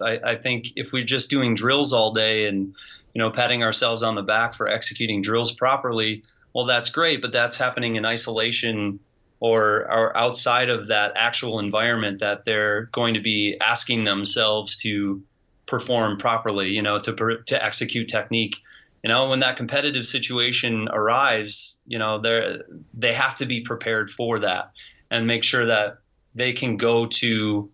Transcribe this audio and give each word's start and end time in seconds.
I, 0.00 0.20
I 0.24 0.34
think 0.36 0.72
if 0.76 0.92
we're 0.92 1.02
just 1.02 1.30
doing 1.30 1.54
drills 1.54 1.92
all 1.92 2.12
day 2.12 2.46
and 2.46 2.74
you 3.14 3.18
know 3.18 3.30
patting 3.30 3.62
ourselves 3.62 4.02
on 4.02 4.14
the 4.14 4.22
back 4.22 4.54
for 4.54 4.68
executing 4.68 5.22
drills 5.22 5.52
properly, 5.52 6.22
well, 6.52 6.66
that's 6.66 6.90
great, 6.90 7.22
but 7.22 7.32
that's 7.32 7.56
happening 7.56 7.96
in 7.96 8.04
isolation 8.04 9.00
or, 9.38 9.90
or 9.90 10.16
outside 10.16 10.68
of 10.68 10.88
that 10.88 11.12
actual 11.16 11.60
environment 11.60 12.18
that 12.20 12.44
they're 12.44 12.82
going 12.92 13.14
to 13.14 13.20
be 13.20 13.56
asking 13.60 14.04
themselves 14.04 14.76
to 14.76 15.22
perform 15.66 16.18
properly, 16.18 16.70
you 16.70 16.82
know, 16.82 16.98
to 16.98 17.38
to 17.46 17.64
execute 17.64 18.08
technique. 18.08 18.56
You 19.02 19.08
know, 19.08 19.30
when 19.30 19.40
that 19.40 19.56
competitive 19.56 20.04
situation 20.04 20.88
arrives, 20.92 21.80
you 21.86 21.98
know, 21.98 22.18
they 22.18 22.58
they 22.92 23.14
have 23.14 23.38
to 23.38 23.46
be 23.46 23.62
prepared 23.62 24.10
for 24.10 24.40
that 24.40 24.72
and 25.10 25.26
make 25.26 25.44
sure 25.44 25.66
that 25.66 25.98
they 26.34 26.52
can 26.52 26.76
go 26.76 27.06
to 27.06 27.70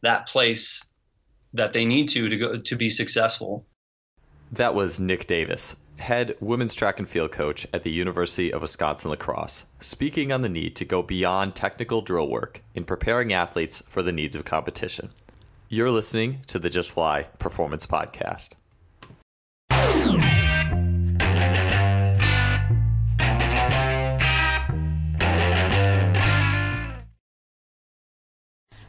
that 0.00 0.28
place 0.28 0.88
that 1.54 1.72
they 1.72 1.84
need 1.84 2.08
to 2.10 2.28
to 2.28 2.36
go 2.36 2.56
to 2.56 2.76
be 2.76 2.90
successful. 2.90 3.66
That 4.52 4.74
was 4.74 5.00
Nick 5.00 5.26
Davis, 5.26 5.76
head 5.98 6.36
women's 6.40 6.74
track 6.74 6.98
and 6.98 7.08
field 7.08 7.32
coach 7.32 7.66
at 7.72 7.82
the 7.82 7.90
University 7.90 8.52
of 8.52 8.62
Wisconsin 8.62 9.10
La 9.10 9.16
Crosse, 9.16 9.66
speaking 9.80 10.32
on 10.32 10.42
the 10.42 10.48
need 10.48 10.76
to 10.76 10.84
go 10.84 11.02
beyond 11.02 11.54
technical 11.54 12.02
drill 12.02 12.28
work 12.28 12.62
in 12.74 12.84
preparing 12.84 13.32
athletes 13.32 13.82
for 13.88 14.02
the 14.02 14.12
needs 14.12 14.36
of 14.36 14.44
competition. 14.44 15.10
You're 15.68 15.90
listening 15.90 16.40
to 16.48 16.58
the 16.58 16.68
Just 16.68 16.92
Fly 16.92 17.22
Performance 17.38 17.86
Podcast. 17.86 18.56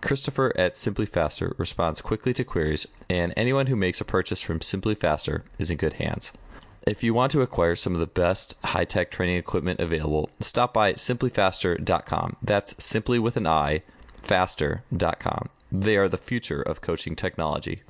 Christopher 0.00 0.52
at 0.56 0.76
Simply 0.76 1.06
Faster 1.06 1.54
responds 1.58 2.00
quickly 2.00 2.32
to 2.34 2.44
queries, 2.44 2.86
and 3.10 3.34
anyone 3.36 3.66
who 3.66 3.76
makes 3.76 4.00
a 4.00 4.04
purchase 4.04 4.40
from 4.40 4.60
Simply 4.60 4.94
Faster 4.94 5.44
is 5.58 5.70
in 5.70 5.76
good 5.76 5.94
hands. 5.94 6.32
If 6.86 7.02
you 7.02 7.12
want 7.12 7.32
to 7.32 7.42
acquire 7.42 7.74
some 7.74 7.94
of 7.94 8.00
the 8.00 8.06
best 8.06 8.54
high 8.64 8.84
tech 8.84 9.10
training 9.10 9.36
equipment 9.36 9.80
available, 9.80 10.30
stop 10.40 10.72
by 10.72 10.94
simplyfaster.com. 10.94 12.36
That's 12.40 12.82
simply 12.82 13.18
with 13.18 13.36
an 13.36 13.46
I, 13.46 13.82
faster.com. 14.20 15.48
They 15.70 15.96
are 15.96 16.08
the 16.08 16.16
future 16.16 16.62
of 16.62 16.80
coaching 16.80 17.14
technology. 17.14 17.82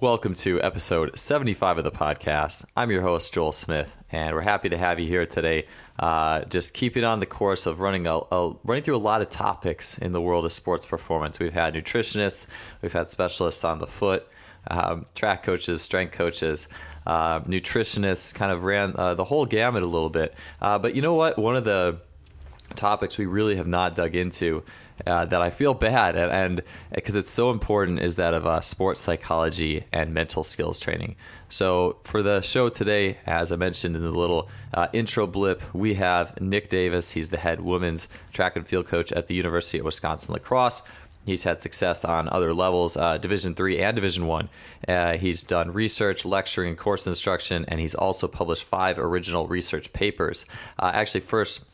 Welcome 0.00 0.32
to 0.32 0.62
episode 0.62 1.18
75 1.18 1.76
of 1.76 1.84
the 1.84 1.90
podcast. 1.90 2.64
I'm 2.74 2.90
your 2.90 3.02
host, 3.02 3.34
Joel 3.34 3.52
Smith, 3.52 3.94
and 4.10 4.34
we're 4.34 4.40
happy 4.40 4.70
to 4.70 4.78
have 4.78 4.98
you 4.98 5.06
here 5.06 5.26
today. 5.26 5.66
Uh, 5.98 6.42
just 6.44 6.72
keeping 6.72 7.04
on 7.04 7.20
the 7.20 7.26
course 7.26 7.66
of 7.66 7.80
running 7.80 8.06
a, 8.06 8.20
a, 8.32 8.54
running 8.64 8.82
through 8.82 8.96
a 8.96 9.04
lot 9.10 9.20
of 9.20 9.28
topics 9.28 9.98
in 9.98 10.12
the 10.12 10.20
world 10.20 10.46
of 10.46 10.52
sports 10.52 10.86
performance. 10.86 11.38
We've 11.38 11.52
had 11.52 11.74
nutritionists, 11.74 12.46
we've 12.80 12.94
had 12.94 13.08
specialists 13.08 13.62
on 13.62 13.78
the 13.78 13.86
foot, 13.86 14.26
um, 14.70 15.04
track 15.14 15.42
coaches, 15.42 15.82
strength 15.82 16.12
coaches, 16.12 16.68
uh, 17.06 17.40
nutritionists. 17.40 18.34
Kind 18.34 18.52
of 18.52 18.64
ran 18.64 18.94
uh, 18.96 19.14
the 19.16 19.24
whole 19.24 19.44
gamut 19.44 19.82
a 19.82 19.86
little 19.86 20.08
bit. 20.08 20.32
Uh, 20.62 20.78
but 20.78 20.96
you 20.96 21.02
know 21.02 21.14
what? 21.14 21.38
One 21.38 21.56
of 21.56 21.64
the 21.64 22.00
topics 22.74 23.18
we 23.18 23.26
really 23.26 23.56
have 23.56 23.66
not 23.66 23.94
dug 23.94 24.14
into 24.14 24.62
uh, 25.06 25.24
that 25.24 25.40
I 25.40 25.50
feel 25.50 25.74
bad 25.74 26.16
and 26.16 26.62
because 26.94 27.14
it's 27.14 27.30
so 27.30 27.50
important 27.50 28.00
is 28.00 28.16
that 28.16 28.34
of 28.34 28.46
uh, 28.46 28.60
sports 28.60 29.00
psychology 29.00 29.84
and 29.92 30.12
mental 30.12 30.44
skills 30.44 30.78
training. 30.78 31.16
So 31.48 31.96
for 32.04 32.22
the 32.22 32.42
show 32.42 32.68
today, 32.68 33.16
as 33.26 33.50
I 33.50 33.56
mentioned 33.56 33.96
in 33.96 34.02
the 34.02 34.10
little 34.10 34.48
uh, 34.74 34.88
intro 34.92 35.26
blip, 35.26 35.62
we 35.74 35.94
have 35.94 36.40
Nick 36.40 36.68
Davis. 36.68 37.10
He's 37.10 37.30
the 37.30 37.38
head 37.38 37.60
women's 37.60 38.08
track 38.32 38.56
and 38.56 38.66
field 38.66 38.86
coach 38.86 39.12
at 39.12 39.26
the 39.26 39.34
University 39.34 39.78
of 39.78 39.84
Wisconsin 39.84 40.34
La 40.34 40.38
Crosse. 40.38 40.82
He's 41.26 41.44
had 41.44 41.60
success 41.60 42.04
on 42.04 42.30
other 42.30 42.54
levels, 42.54 42.96
uh, 42.96 43.18
Division 43.18 43.54
three 43.54 43.78
and 43.78 43.94
Division 43.94 44.26
one. 44.26 44.48
Uh, 44.88 45.18
he's 45.18 45.42
done 45.42 45.70
research, 45.72 46.24
lecturing, 46.24 46.76
course 46.76 47.06
instruction, 47.06 47.66
and 47.68 47.78
he's 47.78 47.94
also 47.94 48.26
published 48.26 48.64
five 48.64 48.98
original 48.98 49.46
research 49.46 49.92
papers. 49.92 50.46
Uh, 50.78 50.90
actually, 50.94 51.20
first 51.20 51.66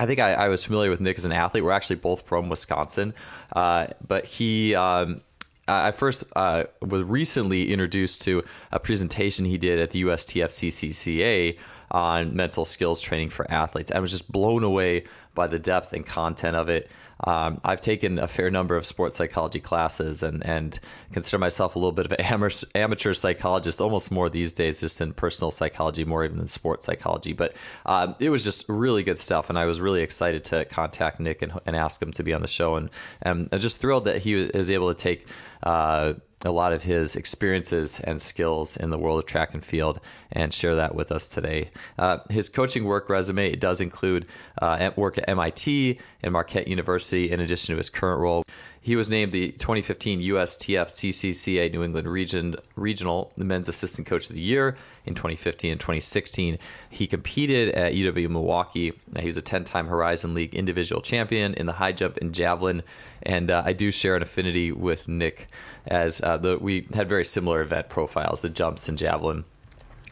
I 0.00 0.06
think 0.06 0.18
I, 0.18 0.32
I, 0.32 0.48
was 0.48 0.64
familiar 0.64 0.88
with 0.88 1.02
Nick 1.02 1.18
as 1.18 1.26
an 1.26 1.32
athlete. 1.32 1.62
We're 1.62 1.72
actually 1.72 1.96
both 1.96 2.22
from 2.22 2.48
Wisconsin, 2.48 3.12
uh, 3.54 3.88
but 4.06 4.24
he. 4.24 4.74
Um, 4.74 5.20
I 5.68 5.92
first 5.92 6.24
uh, 6.34 6.64
was 6.82 7.04
recently 7.04 7.70
introduced 7.70 8.22
to 8.22 8.42
a 8.72 8.80
presentation 8.80 9.44
he 9.44 9.56
did 9.56 9.78
at 9.78 9.92
the 9.92 10.02
USTF 10.02 10.48
CCCA 10.48 11.60
on 11.92 12.34
mental 12.34 12.64
skills 12.64 13.00
training 13.00 13.28
for 13.28 13.48
athletes. 13.48 13.92
I 13.92 14.00
was 14.00 14.10
just 14.10 14.32
blown 14.32 14.64
away 14.64 15.04
by 15.34 15.46
the 15.46 15.60
depth 15.60 15.92
and 15.92 16.04
content 16.04 16.56
of 16.56 16.68
it. 16.70 16.90
Um, 17.24 17.60
I've 17.64 17.80
taken 17.80 18.18
a 18.18 18.26
fair 18.26 18.50
number 18.50 18.76
of 18.76 18.86
sports 18.86 19.16
psychology 19.16 19.60
classes 19.60 20.22
and, 20.22 20.44
and 20.46 20.78
consider 21.12 21.38
myself 21.38 21.76
a 21.76 21.78
little 21.78 21.92
bit 21.92 22.06
of 22.06 22.12
an 22.12 22.20
amateur, 22.20 22.66
amateur 22.74 23.14
psychologist, 23.14 23.80
almost 23.80 24.10
more 24.10 24.28
these 24.30 24.52
days, 24.52 24.80
just 24.80 25.00
in 25.00 25.12
personal 25.12 25.50
psychology, 25.50 26.04
more 26.04 26.24
even 26.24 26.38
than 26.38 26.46
sports 26.46 26.86
psychology. 26.86 27.32
But 27.32 27.54
um, 27.86 28.14
it 28.20 28.30
was 28.30 28.44
just 28.44 28.68
really 28.68 29.02
good 29.02 29.18
stuff, 29.18 29.50
and 29.50 29.58
I 29.58 29.66
was 29.66 29.80
really 29.80 30.02
excited 30.02 30.44
to 30.46 30.64
contact 30.64 31.20
Nick 31.20 31.42
and, 31.42 31.52
and 31.66 31.76
ask 31.76 32.00
him 32.00 32.12
to 32.12 32.22
be 32.22 32.32
on 32.32 32.42
the 32.42 32.48
show. 32.48 32.76
And, 32.76 32.90
and 33.22 33.48
I'm 33.52 33.60
just 33.60 33.80
thrilled 33.80 34.06
that 34.06 34.18
he 34.18 34.48
was 34.54 34.70
able 34.70 34.88
to 34.88 34.94
take. 34.94 35.28
Uh, 35.62 36.14
a 36.44 36.50
lot 36.50 36.72
of 36.72 36.82
his 36.82 37.16
experiences 37.16 38.00
and 38.00 38.20
skills 38.20 38.76
in 38.76 38.90
the 38.90 38.98
world 38.98 39.18
of 39.18 39.26
track 39.26 39.52
and 39.52 39.64
field 39.64 40.00
and 40.32 40.54
share 40.54 40.74
that 40.74 40.94
with 40.94 41.12
us 41.12 41.28
today. 41.28 41.70
Uh, 41.98 42.18
his 42.30 42.48
coaching 42.48 42.84
work 42.84 43.08
resume 43.10 43.54
does 43.56 43.80
include 43.80 44.26
uh, 44.62 44.90
work 44.96 45.18
at 45.18 45.28
MIT 45.28 45.98
and 46.22 46.32
Marquette 46.32 46.68
University 46.68 47.30
in 47.30 47.40
addition 47.40 47.74
to 47.74 47.76
his 47.76 47.90
current 47.90 48.20
role. 48.20 48.42
He 48.82 48.96
was 48.96 49.10
named 49.10 49.30
the 49.30 49.52
2015 49.52 50.22
USTF 50.22 50.88
CCCA 50.88 51.70
New 51.70 51.82
England 51.82 52.08
Region 52.08 52.54
Regional 52.76 53.30
the 53.36 53.44
Men's 53.44 53.68
Assistant 53.68 54.06
Coach 54.06 54.30
of 54.30 54.36
the 54.36 54.40
Year 54.40 54.74
in 55.04 55.14
2015 55.14 55.72
and 55.72 55.80
2016. 55.80 56.56
He 56.90 57.06
competed 57.06 57.74
at 57.74 57.92
UW 57.92 58.30
Milwaukee. 58.30 58.94
He 59.18 59.26
was 59.26 59.36
a 59.36 59.42
10-time 59.42 59.86
Horizon 59.86 60.32
League 60.32 60.54
individual 60.54 61.02
champion 61.02 61.52
in 61.54 61.66
the 61.66 61.72
high 61.72 61.92
jump 61.92 62.16
and 62.16 62.32
javelin. 62.32 62.82
And 63.22 63.50
uh, 63.50 63.62
I 63.66 63.74
do 63.74 63.92
share 63.92 64.16
an 64.16 64.22
affinity 64.22 64.72
with 64.72 65.08
Nick, 65.08 65.48
as 65.86 66.22
uh, 66.22 66.38
the, 66.38 66.56
we 66.56 66.86
had 66.94 67.06
very 67.06 67.24
similar 67.24 67.60
event 67.60 67.90
profiles, 67.90 68.40
the 68.40 68.48
jumps 68.48 68.88
and 68.88 68.96
javelin. 68.96 69.44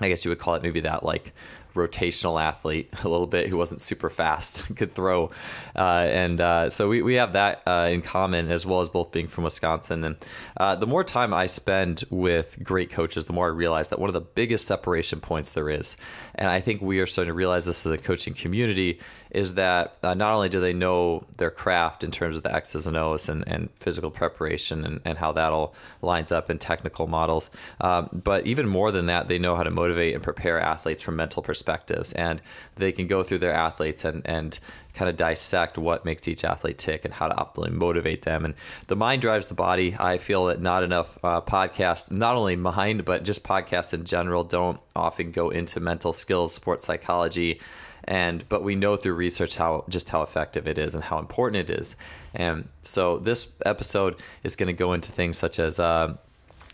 I 0.00 0.08
guess 0.08 0.24
you 0.24 0.30
would 0.30 0.38
call 0.38 0.54
it 0.54 0.62
maybe 0.62 0.80
that 0.80 1.02
like 1.02 1.32
rotational 1.78 2.40
athlete 2.40 2.88
a 3.04 3.08
little 3.08 3.26
bit 3.26 3.48
who 3.48 3.56
wasn't 3.56 3.80
super 3.80 4.10
fast, 4.10 4.74
could 4.76 4.94
throw. 4.94 5.30
Uh, 5.76 6.06
and 6.08 6.40
uh, 6.40 6.70
so 6.70 6.88
we, 6.88 7.02
we 7.02 7.14
have 7.14 7.32
that 7.34 7.62
uh, 7.66 7.88
in 7.90 8.02
common 8.02 8.50
as 8.50 8.66
well 8.66 8.80
as 8.80 8.88
both 8.88 9.12
being 9.12 9.28
from 9.28 9.44
Wisconsin. 9.44 10.04
And 10.04 10.16
uh, 10.56 10.74
the 10.76 10.86
more 10.86 11.04
time 11.04 11.32
I 11.32 11.46
spend 11.46 12.04
with 12.10 12.58
great 12.62 12.90
coaches, 12.90 13.24
the 13.24 13.32
more 13.32 13.46
I 13.46 13.50
realize 13.50 13.88
that 13.90 13.98
one 13.98 14.08
of 14.08 14.14
the 14.14 14.20
biggest 14.20 14.66
separation 14.66 15.20
points 15.20 15.52
there 15.52 15.70
is, 15.70 15.96
and 16.34 16.50
I 16.50 16.60
think 16.60 16.82
we 16.82 17.00
are 17.00 17.06
starting 17.06 17.30
to 17.30 17.34
realize 17.34 17.66
this 17.66 17.86
as 17.86 17.92
a 17.92 17.98
coaching 17.98 18.34
community, 18.34 19.00
is 19.30 19.54
that 19.54 19.96
uh, 20.02 20.14
not 20.14 20.34
only 20.34 20.48
do 20.48 20.58
they 20.58 20.72
know 20.72 21.24
their 21.36 21.50
craft 21.50 22.02
in 22.02 22.10
terms 22.10 22.36
of 22.36 22.42
the 22.42 22.54
X's 22.54 22.86
and 22.86 22.96
O's 22.96 23.28
and, 23.28 23.46
and 23.46 23.70
physical 23.74 24.10
preparation 24.10 24.84
and, 24.84 25.00
and 25.04 25.18
how 25.18 25.32
that 25.32 25.52
all 25.52 25.74
lines 26.00 26.32
up 26.32 26.48
in 26.48 26.58
technical 26.58 27.06
models, 27.06 27.50
um, 27.80 28.08
but 28.24 28.46
even 28.46 28.66
more 28.66 28.90
than 28.90 29.06
that, 29.06 29.28
they 29.28 29.38
know 29.38 29.54
how 29.54 29.62
to 29.62 29.70
motivate 29.70 30.14
and 30.14 30.22
prepare 30.22 30.58
athletes 30.58 31.02
from 31.02 31.16
mental 31.16 31.42
perspective 31.42 31.67
perspectives, 31.68 32.12
and 32.14 32.40
they 32.76 32.92
can 32.92 33.06
go 33.06 33.22
through 33.22 33.38
their 33.38 33.52
athletes 33.52 34.04
and 34.04 34.22
and 34.24 34.58
kind 34.94 35.08
of 35.08 35.16
dissect 35.16 35.78
what 35.78 36.04
makes 36.04 36.26
each 36.26 36.44
athlete 36.44 36.78
tick 36.78 37.04
and 37.04 37.14
how 37.14 37.28
to 37.28 37.34
optimally 37.34 37.70
motivate 37.70 38.22
them. 38.22 38.44
And 38.44 38.54
the 38.88 38.96
mind 38.96 39.22
drives 39.22 39.46
the 39.46 39.54
body. 39.54 39.94
I 39.98 40.18
feel 40.18 40.46
that 40.46 40.60
not 40.60 40.82
enough 40.82 41.18
uh, 41.22 41.40
podcasts, 41.40 42.10
not 42.10 42.34
only 42.34 42.56
mind, 42.56 43.04
but 43.04 43.22
just 43.22 43.44
podcasts 43.44 43.94
in 43.94 44.04
general, 44.04 44.44
don't 44.44 44.80
often 44.96 45.30
go 45.30 45.50
into 45.50 45.78
mental 45.78 46.12
skills, 46.12 46.54
sports 46.54 46.84
psychology. 46.84 47.60
And 48.04 48.48
but 48.48 48.62
we 48.62 48.74
know 48.74 48.96
through 48.96 49.14
research 49.14 49.56
how 49.56 49.84
just 49.88 50.08
how 50.08 50.22
effective 50.22 50.66
it 50.66 50.78
is 50.78 50.94
and 50.94 51.04
how 51.04 51.18
important 51.18 51.68
it 51.68 51.80
is. 51.80 51.96
And 52.34 52.68
so 52.80 53.18
this 53.18 53.48
episode 53.66 54.16
is 54.42 54.56
going 54.56 54.68
to 54.68 54.84
go 54.84 54.94
into 54.94 55.12
things 55.12 55.36
such 55.36 55.58
as 55.58 55.78
uh, 55.78 56.16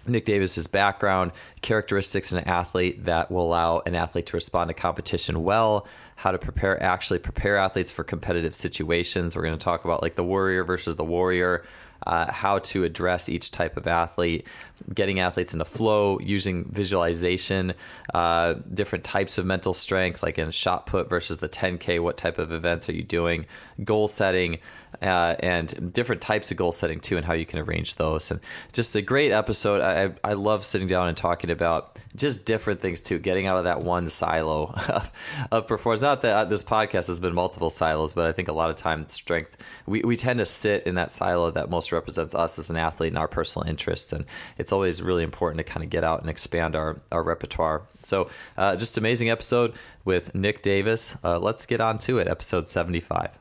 Nick 0.06 0.24
Davis's 0.24 0.66
background, 0.66 1.32
characteristics 1.62 2.32
in 2.32 2.38
an 2.38 2.48
athlete 2.48 3.04
that 3.04 3.30
will 3.30 3.44
allow 3.44 3.80
an 3.86 3.94
athlete 3.94 4.26
to 4.26 4.36
respond 4.36 4.68
to 4.68 4.74
competition 4.74 5.42
well, 5.42 5.86
how 6.16 6.32
to 6.32 6.38
prepare 6.38 6.80
actually 6.82 7.18
prepare 7.18 7.56
athletes 7.56 7.90
for 7.90 8.04
competitive 8.04 8.54
situations. 8.54 9.34
We're 9.34 9.42
going 9.42 9.58
to 9.58 9.64
talk 9.64 9.84
about 9.84 10.02
like 10.02 10.14
the 10.14 10.24
warrior 10.24 10.64
versus 10.64 10.96
the 10.96 11.04
worrier, 11.04 11.64
uh, 12.06 12.30
how 12.30 12.58
to 12.58 12.84
address 12.84 13.28
each 13.28 13.50
type 13.50 13.76
of 13.76 13.86
athlete, 13.86 14.46
getting 14.94 15.20
athletes 15.20 15.54
into 15.54 15.64
flow, 15.64 16.18
using 16.20 16.64
visualization, 16.70 17.72
uh, 18.12 18.54
different 18.72 19.04
types 19.04 19.38
of 19.38 19.46
mental 19.46 19.74
strength, 19.74 20.22
like 20.22 20.38
in 20.38 20.50
shot 20.50 20.86
put 20.86 21.08
versus 21.08 21.38
the 21.38 21.48
10K, 21.48 22.00
what 22.00 22.16
type 22.16 22.38
of 22.38 22.52
events 22.52 22.88
are 22.88 22.94
you 22.94 23.02
doing, 23.02 23.46
goal 23.82 24.08
setting, 24.08 24.58
uh, 25.04 25.36
and 25.40 25.92
different 25.92 26.22
types 26.22 26.50
of 26.50 26.56
goal 26.56 26.72
setting 26.72 26.98
too, 26.98 27.16
and 27.16 27.26
how 27.26 27.34
you 27.34 27.44
can 27.44 27.58
arrange 27.58 27.96
those. 27.96 28.30
And 28.30 28.40
just 28.72 28.96
a 28.96 29.02
great 29.02 29.32
episode. 29.32 29.82
I, 29.82 30.14
I 30.28 30.32
love 30.32 30.64
sitting 30.64 30.88
down 30.88 31.08
and 31.08 31.16
talking 31.16 31.50
about 31.50 32.00
just 32.16 32.46
different 32.46 32.80
things 32.80 33.02
too, 33.02 33.18
getting 33.18 33.46
out 33.46 33.58
of 33.58 33.64
that 33.64 33.82
one 33.82 34.08
silo 34.08 34.72
of, 34.88 35.12
of 35.52 35.68
performance. 35.68 36.00
Not 36.00 36.22
that 36.22 36.48
this 36.48 36.62
podcast 36.62 37.06
has 37.08 37.20
been 37.20 37.34
multiple 37.34 37.68
silos, 37.68 38.14
but 38.14 38.26
I 38.26 38.32
think 38.32 38.48
a 38.48 38.52
lot 38.52 38.70
of 38.70 38.78
times 38.78 39.12
strength, 39.12 39.62
we, 39.86 40.00
we 40.02 40.16
tend 40.16 40.38
to 40.38 40.46
sit 40.46 40.86
in 40.86 40.94
that 40.94 41.12
silo 41.12 41.50
that 41.50 41.68
most 41.68 41.92
represents 41.92 42.34
us 42.34 42.58
as 42.58 42.70
an 42.70 42.76
athlete 42.76 43.10
and 43.10 43.18
our 43.18 43.28
personal 43.28 43.68
interests. 43.68 44.12
And 44.12 44.24
it's 44.56 44.72
always 44.72 45.02
really 45.02 45.22
important 45.22 45.58
to 45.58 45.70
kind 45.70 45.84
of 45.84 45.90
get 45.90 46.02
out 46.02 46.22
and 46.22 46.30
expand 46.30 46.74
our, 46.74 46.98
our 47.12 47.22
repertoire. 47.22 47.82
So, 48.00 48.30
uh, 48.56 48.76
just 48.76 48.96
amazing 48.96 49.28
episode 49.28 49.74
with 50.06 50.34
Nick 50.34 50.62
Davis. 50.62 51.16
Uh, 51.22 51.38
let's 51.38 51.66
get 51.66 51.80
on 51.80 51.98
to 51.98 52.18
it, 52.18 52.28
episode 52.28 52.66
75. 52.66 53.38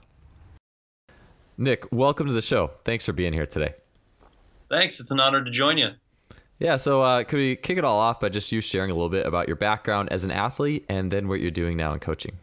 Nick, 1.58 1.92
welcome 1.92 2.28
to 2.28 2.34
the 2.34 2.42
show. 2.42 2.72
Thanks 2.84 3.06
for 3.06 3.14
being 3.14 3.34
here 3.34 3.46
today. 3.46 3.74
Thanks. 4.70 5.00
It's 5.00 5.12
an 5.12 5.20
honor 5.20 5.44
to 5.44 5.52
join 5.52 5.78
you. 5.78 5.90
Yeah, 6.60 6.78
so 6.78 7.02
uh, 7.02 7.24
could 7.24 7.38
we 7.38 7.56
kick 7.56 7.78
it 7.78 7.84
all 7.84 8.00
off 8.00 8.20
by 8.20 8.30
just 8.30 8.52
you 8.52 8.62
sharing 8.62 8.90
a 8.90 8.94
little 8.94 9.10
bit 9.10 9.26
about 9.26 9.48
your 9.48 9.56
background 9.56 10.10
as 10.12 10.24
an 10.24 10.32
athlete 10.32 10.86
and 10.90 11.12
then 11.12 11.28
what 11.28 11.42
you're 11.42 11.52
doing 11.52 11.78
now 11.78 11.94
in 11.94 12.00
coaching? 12.00 12.38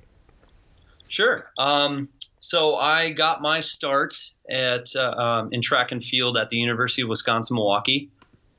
Sure. 1.08 1.50
Um, 1.58 2.08
so 2.38 2.76
I 2.76 3.10
got 3.10 3.42
my 3.42 3.60
start 3.60 4.14
at 4.48 4.94
uh, 4.94 5.10
um, 5.10 5.52
in 5.52 5.60
track 5.60 5.90
and 5.90 6.04
field 6.04 6.36
at 6.36 6.48
the 6.48 6.56
University 6.56 7.02
of 7.02 7.08
Wisconsin 7.08 7.56
Milwaukee. 7.56 8.10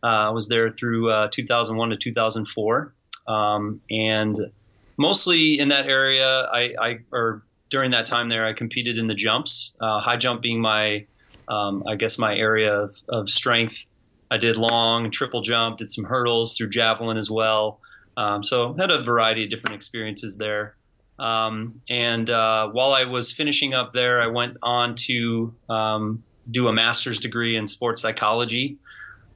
Uh, 0.03 0.07
I 0.07 0.29
was 0.31 0.47
there 0.47 0.69
through 0.69 1.11
uh, 1.11 1.29
2001 1.31 1.89
to 1.91 1.95
2004, 1.95 2.93
um, 3.27 3.79
and 3.89 4.51
mostly 4.97 5.59
in 5.59 5.69
that 5.69 5.85
area, 5.85 6.49
I, 6.51 6.73
I 6.79 6.99
or 7.11 7.43
during 7.71 7.91
that 7.91 8.05
time 8.05 8.29
there, 8.29 8.45
I 8.45 8.53
competed 8.53 8.99
in 8.99 9.07
the 9.07 9.15
jumps, 9.15 9.73
uh, 9.79 10.01
high 10.01 10.17
jump 10.17 10.41
being 10.41 10.61
my, 10.61 11.05
um, 11.47 11.83
I 11.87 11.95
guess, 11.95 12.19
my 12.19 12.35
area 12.35 12.81
of, 12.81 12.95
of, 13.09 13.29
strength. 13.29 13.87
I 14.29 14.37
did 14.37 14.57
long, 14.57 15.09
triple 15.09 15.41
jump, 15.41 15.77
did 15.77 15.89
some 15.89 16.03
hurdles 16.03 16.55
through 16.55 16.69
javelin 16.69 17.17
as 17.17 17.31
well. 17.31 17.79
Um, 18.17 18.43
so 18.43 18.73
had 18.73 18.91
a 18.91 19.01
variety 19.01 19.45
of 19.45 19.49
different 19.49 19.75
experiences 19.75 20.37
there. 20.37 20.75
Um, 21.17 21.81
and 21.89 22.29
uh, 22.29 22.67
while 22.69 22.91
I 22.91 23.05
was 23.05 23.31
finishing 23.31 23.73
up 23.73 23.93
there, 23.93 24.21
I 24.21 24.27
went 24.27 24.57
on 24.61 24.95
to 25.07 25.53
um, 25.69 26.23
do 26.49 26.67
a 26.67 26.73
master's 26.73 27.19
degree 27.19 27.55
in 27.55 27.67
sports 27.67 28.01
psychology 28.01 28.77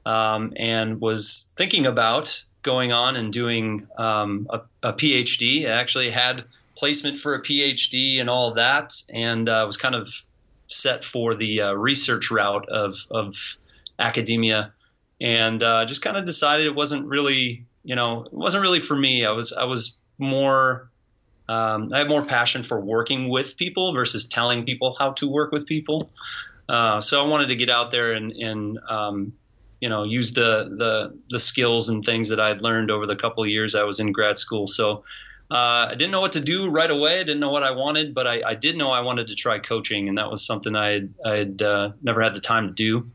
um, 0.04 0.52
and 0.56 1.00
was 1.00 1.48
thinking 1.56 1.86
about 1.86 2.44
going 2.62 2.92
on 2.92 3.16
and 3.16 3.32
doing 3.32 3.86
um, 3.96 4.46
a, 4.50 4.60
a 4.82 4.92
PhD. 4.92 5.66
I 5.66 5.72
actually 5.72 6.10
had 6.10 6.44
placement 6.76 7.18
for 7.18 7.34
a 7.34 7.42
PhD 7.42 8.20
and 8.20 8.28
all 8.28 8.54
that, 8.54 8.92
and 9.12 9.48
uh, 9.48 9.64
was 9.66 9.76
kind 9.76 9.94
of 9.94 10.08
set 10.68 11.04
for 11.04 11.34
the 11.34 11.62
uh, 11.62 11.74
research 11.74 12.30
route 12.30 12.68
of 12.68 12.94
of 13.10 13.36
academia, 13.98 14.72
and 15.20 15.62
uh, 15.62 15.84
just 15.84 16.02
kind 16.02 16.16
of 16.16 16.24
decided 16.24 16.66
it 16.66 16.74
wasn't 16.74 17.06
really, 17.06 17.64
you 17.84 17.96
know, 17.96 18.24
it 18.24 18.32
wasn't 18.32 18.62
really 18.62 18.80
for 18.80 18.96
me. 18.96 19.24
I 19.24 19.32
was 19.32 19.52
I 19.52 19.64
was 19.64 19.96
more. 20.18 20.90
Um, 21.48 21.90
I 21.92 21.98
had 21.98 22.08
more 22.08 22.24
passion 22.24 22.64
for 22.64 22.80
working 22.80 23.28
with 23.28 23.56
people 23.56 23.94
versus 23.94 24.26
telling 24.26 24.64
people 24.64 24.96
how 24.98 25.12
to 25.12 25.28
work 25.28 25.52
with 25.52 25.64
people. 25.64 26.10
Uh, 26.68 27.00
so 27.00 27.24
I 27.24 27.28
wanted 27.28 27.46
to 27.48 27.54
get 27.54 27.70
out 27.70 27.92
there 27.92 28.14
and, 28.14 28.32
and 28.32 28.80
um, 28.88 29.32
you 29.80 29.88
know, 29.88 30.02
use 30.02 30.32
the, 30.32 30.74
the 30.76 31.16
the 31.28 31.38
skills 31.38 31.88
and 31.88 32.04
things 32.04 32.30
that 32.30 32.40
I'd 32.40 32.62
learned 32.62 32.90
over 32.90 33.06
the 33.06 33.14
couple 33.14 33.46
years 33.46 33.74
I 33.74 33.84
was 33.84 34.00
in 34.00 34.10
grad 34.10 34.38
school. 34.38 34.66
So 34.66 35.04
uh, 35.50 35.88
I 35.90 35.94
didn't 35.94 36.10
know 36.10 36.20
what 36.20 36.32
to 36.32 36.40
do 36.40 36.70
right 36.70 36.90
away. 36.90 37.20
I 37.20 37.22
didn't 37.22 37.38
know 37.38 37.50
what 37.50 37.62
I 37.62 37.70
wanted, 37.70 38.14
but 38.14 38.26
I, 38.26 38.42
I 38.44 38.54
did 38.54 38.76
know 38.76 38.90
I 38.90 39.00
wanted 39.00 39.28
to 39.28 39.36
try 39.36 39.60
coaching, 39.60 40.08
and 40.08 40.18
that 40.18 40.28
was 40.30 40.44
something 40.44 40.74
I 40.74 40.92
had, 40.92 41.14
I 41.24 41.64
uh, 41.64 41.92
never 42.02 42.20
had 42.20 42.34
the 42.34 42.40
time 42.40 42.66
to 42.66 42.74
do 42.74 43.10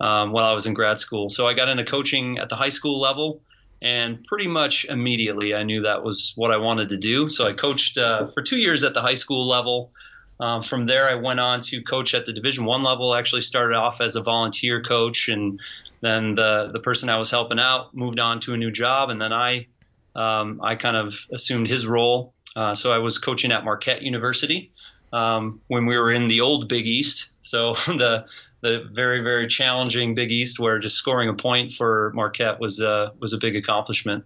um, 0.00 0.30
while 0.30 0.44
I 0.44 0.54
was 0.54 0.66
in 0.66 0.74
grad 0.74 1.00
school. 1.00 1.28
So 1.28 1.46
I 1.46 1.54
got 1.54 1.68
into 1.68 1.84
coaching 1.84 2.38
at 2.38 2.48
the 2.48 2.54
high 2.54 2.68
school 2.68 3.00
level, 3.00 3.40
and 3.80 4.22
pretty 4.24 4.46
much 4.46 4.84
immediately 4.84 5.56
I 5.56 5.64
knew 5.64 5.82
that 5.82 6.04
was 6.04 6.32
what 6.36 6.52
I 6.52 6.58
wanted 6.58 6.90
to 6.90 6.98
do. 6.98 7.28
So 7.28 7.46
I 7.46 7.52
coached 7.52 7.98
uh, 7.98 8.26
for 8.26 8.42
two 8.42 8.58
years 8.58 8.84
at 8.84 8.94
the 8.94 9.02
high 9.02 9.14
school 9.14 9.48
level. 9.48 9.90
Um, 10.38 10.62
from 10.62 10.86
there, 10.86 11.08
I 11.08 11.16
went 11.16 11.40
on 11.40 11.60
to 11.62 11.82
coach 11.82 12.14
at 12.14 12.24
the 12.24 12.32
Division 12.32 12.64
One 12.64 12.84
level. 12.84 13.12
I 13.12 13.18
actually 13.18 13.42
started 13.42 13.76
off 13.76 14.00
as 14.00 14.14
a 14.14 14.22
volunteer 14.22 14.82
coach, 14.82 15.28
and 15.28 15.60
then 16.00 16.36
the 16.36 16.70
the 16.72 16.80
person 16.80 17.08
I 17.08 17.18
was 17.18 17.30
helping 17.30 17.58
out 17.58 17.92
moved 17.92 18.20
on 18.20 18.38
to 18.40 18.54
a 18.54 18.56
new 18.56 18.70
job, 18.70 19.10
and 19.10 19.20
then 19.20 19.32
I 19.32 19.66
um, 20.14 20.60
I 20.62 20.74
kind 20.76 20.96
of 20.96 21.14
assumed 21.32 21.68
his 21.68 21.86
role. 21.86 22.34
Uh, 22.54 22.74
so 22.74 22.92
I 22.92 22.98
was 22.98 23.18
coaching 23.18 23.52
at 23.52 23.64
Marquette 23.64 24.02
University 24.02 24.70
um, 25.12 25.60
when 25.68 25.86
we 25.86 25.96
were 25.96 26.10
in 26.10 26.28
the 26.28 26.40
old 26.40 26.68
Big 26.68 26.86
East. 26.86 27.32
So 27.40 27.74
the 27.86 28.26
the 28.60 28.88
very 28.92 29.22
very 29.22 29.46
challenging 29.46 30.14
Big 30.14 30.30
East, 30.30 30.58
where 30.58 30.78
just 30.78 30.96
scoring 30.96 31.28
a 31.28 31.34
point 31.34 31.72
for 31.72 32.12
Marquette 32.14 32.60
was 32.60 32.80
uh, 32.80 33.06
was 33.18 33.32
a 33.32 33.38
big 33.38 33.56
accomplishment. 33.56 34.24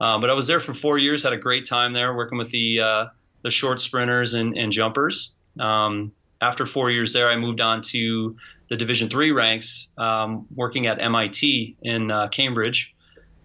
Uh, 0.00 0.18
but 0.18 0.30
I 0.30 0.34
was 0.34 0.46
there 0.46 0.60
for 0.60 0.74
four 0.74 0.98
years, 0.98 1.22
had 1.22 1.32
a 1.32 1.38
great 1.38 1.66
time 1.66 1.92
there, 1.92 2.14
working 2.14 2.38
with 2.38 2.50
the 2.50 2.80
uh, 2.80 3.06
the 3.42 3.50
short 3.50 3.80
sprinters 3.80 4.34
and, 4.34 4.56
and 4.56 4.72
jumpers. 4.72 5.34
Um, 5.58 6.12
after 6.40 6.66
four 6.66 6.90
years 6.90 7.12
there, 7.12 7.30
I 7.30 7.36
moved 7.36 7.60
on 7.60 7.80
to 7.82 8.36
the 8.68 8.76
Division 8.76 9.08
three 9.08 9.30
ranks, 9.30 9.92
um, 9.98 10.46
working 10.54 10.86
at 10.86 11.00
MIT 11.00 11.76
in 11.82 12.10
uh, 12.10 12.28
Cambridge 12.28 12.93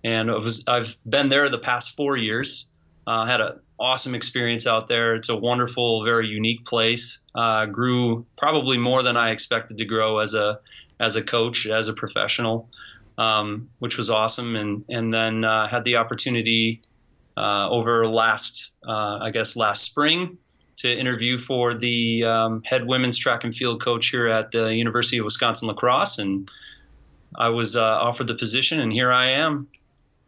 and 0.04 0.30
was, 0.30 0.63
I've 0.68 0.96
been 1.07 1.30
there 1.30 1.50
the 1.50 1.60
past 1.60 1.96
four 1.96 2.18
years. 2.18 2.72
Uh, 3.06 3.25
had 3.25 3.41
an 3.41 3.60
awesome 3.79 4.13
experience 4.15 4.68
out 4.68 4.88
there. 4.88 5.15
It's 5.15 5.29
a 5.29 5.36
wonderful, 5.36 6.06
very 6.06 6.27
unique 6.27 6.65
place. 6.65 7.24
Uh, 7.36 7.65
grew 7.65 8.25
probably 8.38 8.77
more 8.77 9.03
than 9.03 9.18
I 9.18 9.32
expected 9.32 9.77
to 9.77 9.86
grow 9.86 10.20
as 10.20 10.34
a 10.34 10.60
as 11.00 11.15
a 11.15 11.24
coach, 11.24 11.65
as 11.65 11.88
a 11.88 11.94
professional, 11.94 12.70
um, 13.18 13.70
which 13.79 13.98
was 13.98 14.10
awesome. 14.10 14.56
And 14.56 14.86
and 14.89 15.13
then 15.13 15.44
uh, 15.44 15.68
had 15.68 15.84
the 15.84 15.96
opportunity 15.96 16.82
uh, 17.38 17.70
over 17.70 18.08
last, 18.08 18.74
uh, 18.88 19.20
I 19.22 19.32
guess, 19.32 19.56
last 19.56 19.84
spring 19.84 20.38
to 20.77 20.98
interview 20.98 21.38
for 21.38 21.74
the 21.74 22.24
um, 22.24 22.62
head 22.63 22.86
women's 22.86 23.18
track 23.18 23.44
and 23.44 23.53
field 23.53 23.82
coach 23.82 24.10
here 24.10 24.27
at 24.27 24.51
the 24.51 24.74
University 24.74 25.18
of 25.18 25.25
Wisconsin 25.25 25.68
La 25.68 25.74
Crosse, 25.74 26.20
and 26.20 26.50
I 27.36 27.50
was 27.50 27.75
uh, 27.75 27.84
offered 27.84 28.27
the 28.27 28.36
position, 28.36 28.79
and 28.79 28.91
here 28.91 29.12
I 29.12 29.29
am 29.32 29.68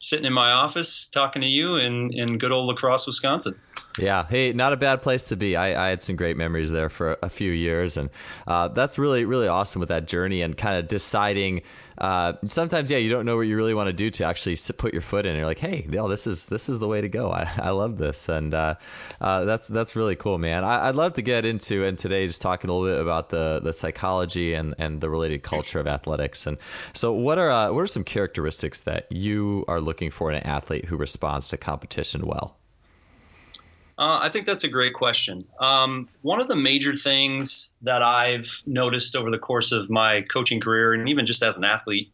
sitting 0.01 0.25
in 0.25 0.33
my 0.33 0.51
office 0.51 1.05
talking 1.05 1.43
to 1.43 1.47
you 1.47 1.75
in, 1.75 2.11
in 2.13 2.39
good 2.39 2.51
old 2.51 2.65
La 2.65 2.73
Crosse 2.73 3.05
Wisconsin. 3.05 3.57
Yeah. 3.99 4.25
Hey, 4.27 4.51
not 4.51 4.73
a 4.73 4.77
bad 4.77 5.01
place 5.03 5.29
to 5.29 5.35
be. 5.35 5.55
I, 5.55 5.87
I 5.87 5.89
had 5.89 6.01
some 6.01 6.15
great 6.15 6.37
memories 6.37 6.71
there 6.71 6.89
for 6.89 7.17
a 7.21 7.29
few 7.29 7.51
years. 7.51 7.97
And 7.97 8.09
uh, 8.47 8.67
that's 8.69 8.97
really, 8.97 9.25
really 9.25 9.47
awesome 9.47 9.79
with 9.79 9.89
that 9.89 10.07
journey 10.07 10.41
and 10.41 10.57
kind 10.57 10.77
of 10.77 10.87
deciding. 10.87 11.61
Uh, 12.01 12.33
sometimes, 12.47 12.89
yeah, 12.89 12.97
you 12.97 13.11
don't 13.11 13.27
know 13.27 13.37
what 13.37 13.43
you 13.43 13.55
really 13.55 13.75
want 13.75 13.85
to 13.85 13.93
do 13.93 14.09
to 14.09 14.25
actually 14.25 14.57
put 14.77 14.91
your 14.91 15.03
foot 15.03 15.27
in. 15.27 15.35
You're 15.35 15.45
like, 15.45 15.59
hey, 15.59 15.85
yo, 15.87 16.07
this 16.07 16.25
is 16.25 16.47
this 16.47 16.67
is 16.67 16.79
the 16.79 16.87
way 16.87 16.99
to 16.99 17.07
go. 17.07 17.29
I, 17.29 17.47
I 17.61 17.69
love 17.69 17.99
this, 17.99 18.27
and 18.27 18.55
uh, 18.55 18.75
uh, 19.21 19.45
that's 19.45 19.67
that's 19.67 19.95
really 19.95 20.15
cool, 20.15 20.39
man. 20.39 20.63
I, 20.63 20.87
would 20.87 20.95
love 20.95 21.13
to 21.13 21.21
get 21.21 21.45
into 21.45 21.85
and 21.85 21.99
today 21.99 22.25
just 22.25 22.41
talking 22.41 22.71
a 22.71 22.73
little 22.73 22.95
bit 22.95 22.99
about 22.99 23.29
the 23.29 23.61
the 23.63 23.71
psychology 23.71 24.55
and 24.55 24.73
and 24.79 24.99
the 24.99 25.11
related 25.11 25.43
culture 25.43 25.79
of 25.79 25.85
athletics. 25.85 26.47
And 26.47 26.57
so, 26.93 27.13
what 27.13 27.37
are 27.37 27.51
uh, 27.51 27.71
what 27.71 27.81
are 27.81 27.87
some 27.87 28.03
characteristics 28.03 28.81
that 28.81 29.05
you 29.11 29.63
are 29.67 29.79
looking 29.79 30.09
for 30.09 30.31
in 30.31 30.37
an 30.37 30.43
athlete 30.43 30.85
who 30.85 30.97
responds 30.97 31.49
to 31.49 31.57
competition 31.57 32.25
well? 32.25 32.57
Uh, 34.01 34.17
I 34.19 34.29
think 34.29 34.47
that's 34.47 34.63
a 34.63 34.67
great 34.67 34.95
question. 34.95 35.45
Um, 35.59 36.09
one 36.23 36.41
of 36.41 36.47
the 36.47 36.55
major 36.55 36.95
things 36.95 37.75
that 37.83 38.01
I've 38.01 38.63
noticed 38.65 39.15
over 39.15 39.29
the 39.29 39.37
course 39.37 39.71
of 39.71 39.91
my 39.91 40.23
coaching 40.23 40.59
career, 40.59 40.93
and 40.93 41.07
even 41.07 41.27
just 41.27 41.43
as 41.43 41.59
an 41.59 41.65
athlete, 41.65 42.11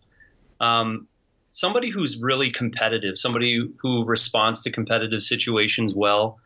um, 0.60 1.08
somebody 1.51 1.89
who's 1.89 2.22
really 2.22 2.50
competitive, 2.50 3.17
somebody 3.17 3.72
who 3.77 4.03
responds 4.03 4.63
to 4.63 4.72
competitive 4.72 5.24
situations 5.24 5.96
well, 5.96 6.39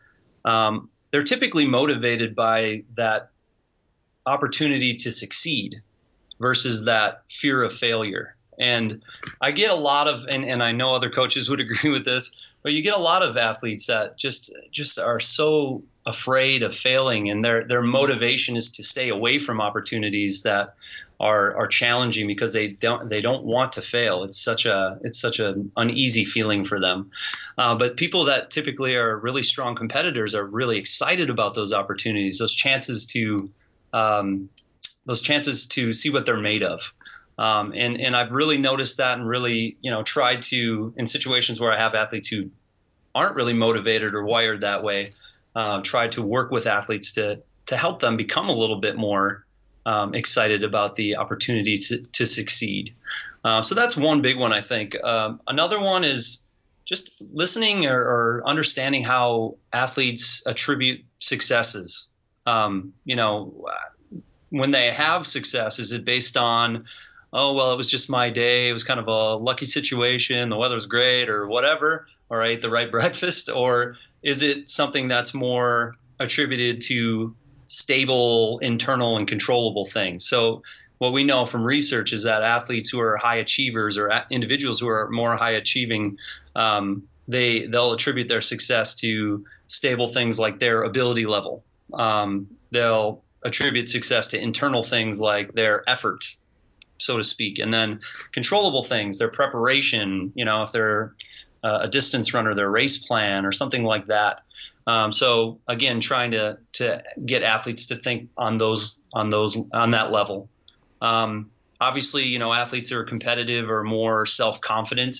um, 0.44 0.88
they're 1.10 1.24
typically 1.24 1.66
motivated 1.66 2.36
by 2.36 2.84
that 2.96 3.30
opportunity 4.24 4.94
to 4.94 5.10
succeed 5.10 5.82
versus 6.38 6.84
that 6.84 7.24
fear 7.28 7.64
of 7.64 7.72
failure. 7.72 8.36
And 8.60 9.02
I 9.40 9.50
get 9.50 9.72
a 9.72 9.74
lot 9.74 10.06
of, 10.06 10.24
and, 10.30 10.44
and 10.44 10.62
I 10.62 10.70
know 10.70 10.92
other 10.92 11.10
coaches 11.10 11.50
would 11.50 11.58
agree 11.68 11.90
with 11.90 12.04
this, 12.04 12.40
but 12.62 12.72
you 12.72 12.82
get 12.82 12.94
a 12.94 13.00
lot 13.00 13.22
of 13.22 13.36
athletes 13.36 13.86
that 13.86 14.16
just 14.16 14.52
just 14.70 14.98
are 14.98 15.20
so 15.20 15.82
afraid 16.06 16.62
of 16.62 16.74
failing, 16.74 17.30
and 17.30 17.44
their 17.44 17.64
their 17.64 17.82
motivation 17.82 18.56
is 18.56 18.70
to 18.72 18.82
stay 18.82 19.08
away 19.08 19.38
from 19.38 19.60
opportunities 19.60 20.42
that 20.42 20.74
are 21.18 21.56
are 21.56 21.66
challenging 21.66 22.26
because 22.26 22.52
they 22.52 22.68
don't 22.68 23.08
they 23.08 23.20
don't 23.20 23.44
want 23.44 23.72
to 23.72 23.82
fail. 23.82 24.24
It's 24.24 24.38
such 24.38 24.66
a 24.66 24.98
it's 25.02 25.20
such 25.20 25.40
an 25.40 25.72
uneasy 25.76 26.24
feeling 26.24 26.64
for 26.64 26.80
them. 26.80 27.10
Uh, 27.58 27.74
but 27.74 27.96
people 27.96 28.24
that 28.24 28.50
typically 28.50 28.96
are 28.96 29.18
really 29.18 29.42
strong 29.42 29.74
competitors 29.74 30.34
are 30.34 30.44
really 30.44 30.78
excited 30.78 31.30
about 31.30 31.54
those 31.54 31.72
opportunities, 31.72 32.38
those 32.38 32.54
chances 32.54 33.06
to 33.06 33.50
um, 33.92 34.48
those 35.06 35.22
chances 35.22 35.66
to 35.66 35.92
see 35.92 36.10
what 36.10 36.26
they're 36.26 36.36
made 36.36 36.62
of. 36.62 36.94
Um, 37.38 37.72
and 37.74 38.00
and 38.00 38.14
I've 38.14 38.30
really 38.32 38.58
noticed 38.58 38.98
that 38.98 39.18
and 39.18 39.26
really 39.26 39.76
you 39.80 39.90
know 39.90 40.02
tried 40.02 40.42
to 40.42 40.92
in 40.96 41.06
situations 41.06 41.60
where 41.60 41.72
I 41.72 41.78
have 41.78 41.94
athletes 41.94 42.28
who 42.28 42.50
aren't 43.14 43.36
really 43.36 43.54
motivated 43.54 44.14
or 44.14 44.24
wired 44.24 44.62
that 44.62 44.82
way, 44.82 45.08
uh, 45.54 45.80
try 45.82 46.08
to 46.08 46.22
work 46.22 46.50
with 46.50 46.66
athletes 46.66 47.12
to 47.12 47.42
to 47.66 47.76
help 47.76 48.00
them 48.00 48.16
become 48.16 48.48
a 48.48 48.54
little 48.54 48.80
bit 48.80 48.96
more 48.96 49.46
um, 49.86 50.14
excited 50.14 50.62
about 50.62 50.96
the 50.96 51.16
opportunity 51.16 51.78
to 51.78 52.02
to 52.02 52.26
succeed. 52.26 52.94
Um, 53.44 53.64
so 53.64 53.74
that's 53.74 53.96
one 53.96 54.22
big 54.22 54.38
one 54.38 54.52
I 54.52 54.60
think. 54.60 55.02
Um, 55.02 55.40
another 55.46 55.80
one 55.80 56.04
is 56.04 56.44
just 56.84 57.22
listening 57.32 57.86
or, 57.86 57.98
or, 57.98 58.42
understanding 58.44 59.04
how 59.04 59.56
athletes 59.72 60.42
attribute 60.46 61.04
successes. 61.18 62.10
Um, 62.44 62.92
you 63.04 63.14
know, 63.14 63.66
when 64.50 64.72
they 64.72 64.90
have 64.90 65.26
success, 65.26 65.78
is 65.78 65.92
it 65.92 66.04
based 66.04 66.36
on 66.36 66.84
oh 67.32 67.54
well 67.54 67.72
it 67.72 67.76
was 67.76 67.88
just 67.88 68.10
my 68.10 68.30
day. 68.30 68.68
It 68.68 68.72
was 68.72 68.84
kind 68.84 69.00
of 69.00 69.08
a 69.08 69.36
lucky 69.36 69.66
situation. 69.66 70.48
The 70.48 70.56
weather 70.56 70.74
was 70.74 70.86
great 70.86 71.28
or 71.28 71.46
whatever. 71.46 72.06
Or 72.28 72.42
i 72.42 72.48
ate 72.48 72.62
the 72.62 72.70
right 72.70 72.90
breakfast. 72.98 73.50
Or 73.50 73.96
is 74.22 74.42
it 74.42 74.68
something 74.68 75.08
that's 75.08 75.34
more 75.34 75.96
attributed 76.18 76.80
to 76.82 77.34
stable 77.66 78.58
internal 78.60 79.16
and 79.16 79.26
controllable 79.26 79.84
things? 79.84 80.26
So 80.26 80.62
what 80.98 81.12
we 81.12 81.24
know 81.24 81.46
from 81.46 81.64
research 81.64 82.12
is 82.12 82.24
that 82.24 82.42
athletes 82.42 82.90
who 82.90 83.00
are 83.00 83.16
high 83.16 83.36
achievers 83.36 83.98
or 83.98 84.10
individuals 84.30 84.80
who 84.80 84.88
are 84.88 85.10
more 85.10 85.36
high 85.36 85.52
achieving 85.52 86.18
um, 86.54 87.08
they 87.28 87.66
they'll 87.66 87.92
attribute 87.92 88.28
their 88.28 88.40
success 88.40 88.94
to 88.96 89.44
stable 89.66 90.06
things 90.06 90.38
like 90.38 90.58
their 90.58 90.82
ability 90.82 91.26
level. 91.26 91.64
Um, 91.92 92.48
they'll 92.70 93.22
attribute 93.44 93.88
success 93.88 94.28
to 94.28 94.40
internal 94.40 94.82
things 94.82 95.20
like 95.20 95.54
their 95.54 95.88
effort 95.88 96.36
so 97.02 97.16
to 97.16 97.22
speak. 97.22 97.58
And 97.58 97.72
then 97.72 98.00
controllable 98.32 98.82
things, 98.82 99.18
their 99.18 99.30
preparation, 99.30 100.32
you 100.34 100.44
know, 100.44 100.62
if 100.64 100.72
they're 100.72 101.14
uh, 101.64 101.80
a 101.82 101.88
distance 101.88 102.34
runner, 102.34 102.54
their 102.54 102.70
race 102.70 102.98
plan 102.98 103.46
or 103.46 103.52
something 103.52 103.84
like 103.84 104.06
that. 104.06 104.42
Um, 104.86 105.12
so 105.12 105.60
again, 105.68 106.00
trying 106.00 106.32
to 106.32 106.58
to 106.72 107.02
get 107.24 107.42
athletes 107.42 107.86
to 107.86 107.96
think 107.96 108.30
on 108.36 108.58
those 108.58 109.00
on 109.12 109.30
those 109.30 109.56
on 109.72 109.92
that 109.92 110.10
level. 110.10 110.48
Um, 111.00 111.50
obviously, 111.80 112.24
you 112.24 112.38
know, 112.38 112.52
athletes 112.52 112.88
who 112.88 112.98
are 112.98 113.04
competitive 113.04 113.70
are 113.70 113.84
more 113.84 114.26
self 114.26 114.60
confident, 114.60 115.16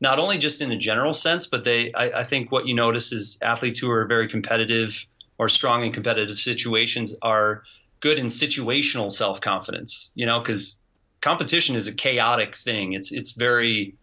not 0.00 0.18
only 0.18 0.38
just 0.38 0.62
in 0.62 0.72
a 0.72 0.76
general 0.76 1.12
sense, 1.12 1.46
but 1.46 1.64
they. 1.64 1.90
I, 1.92 2.20
I 2.20 2.24
think 2.24 2.50
what 2.50 2.66
you 2.66 2.74
notice 2.74 3.12
is 3.12 3.38
athletes 3.42 3.78
who 3.78 3.90
are 3.90 4.06
very 4.06 4.28
competitive 4.28 5.06
or 5.38 5.48
strong 5.48 5.84
in 5.84 5.92
competitive 5.92 6.38
situations 6.38 7.16
are 7.22 7.64
good 8.00 8.18
in 8.18 8.26
situational 8.26 9.12
self 9.12 9.40
confidence. 9.42 10.10
You 10.14 10.24
know, 10.24 10.38
because 10.38 10.81
competition 11.22 11.76
is 11.76 11.88
a 11.88 11.94
chaotic 11.94 12.54
thing. 12.54 12.92
It's 12.92 13.12
it's 13.12 13.32
very 13.32 13.94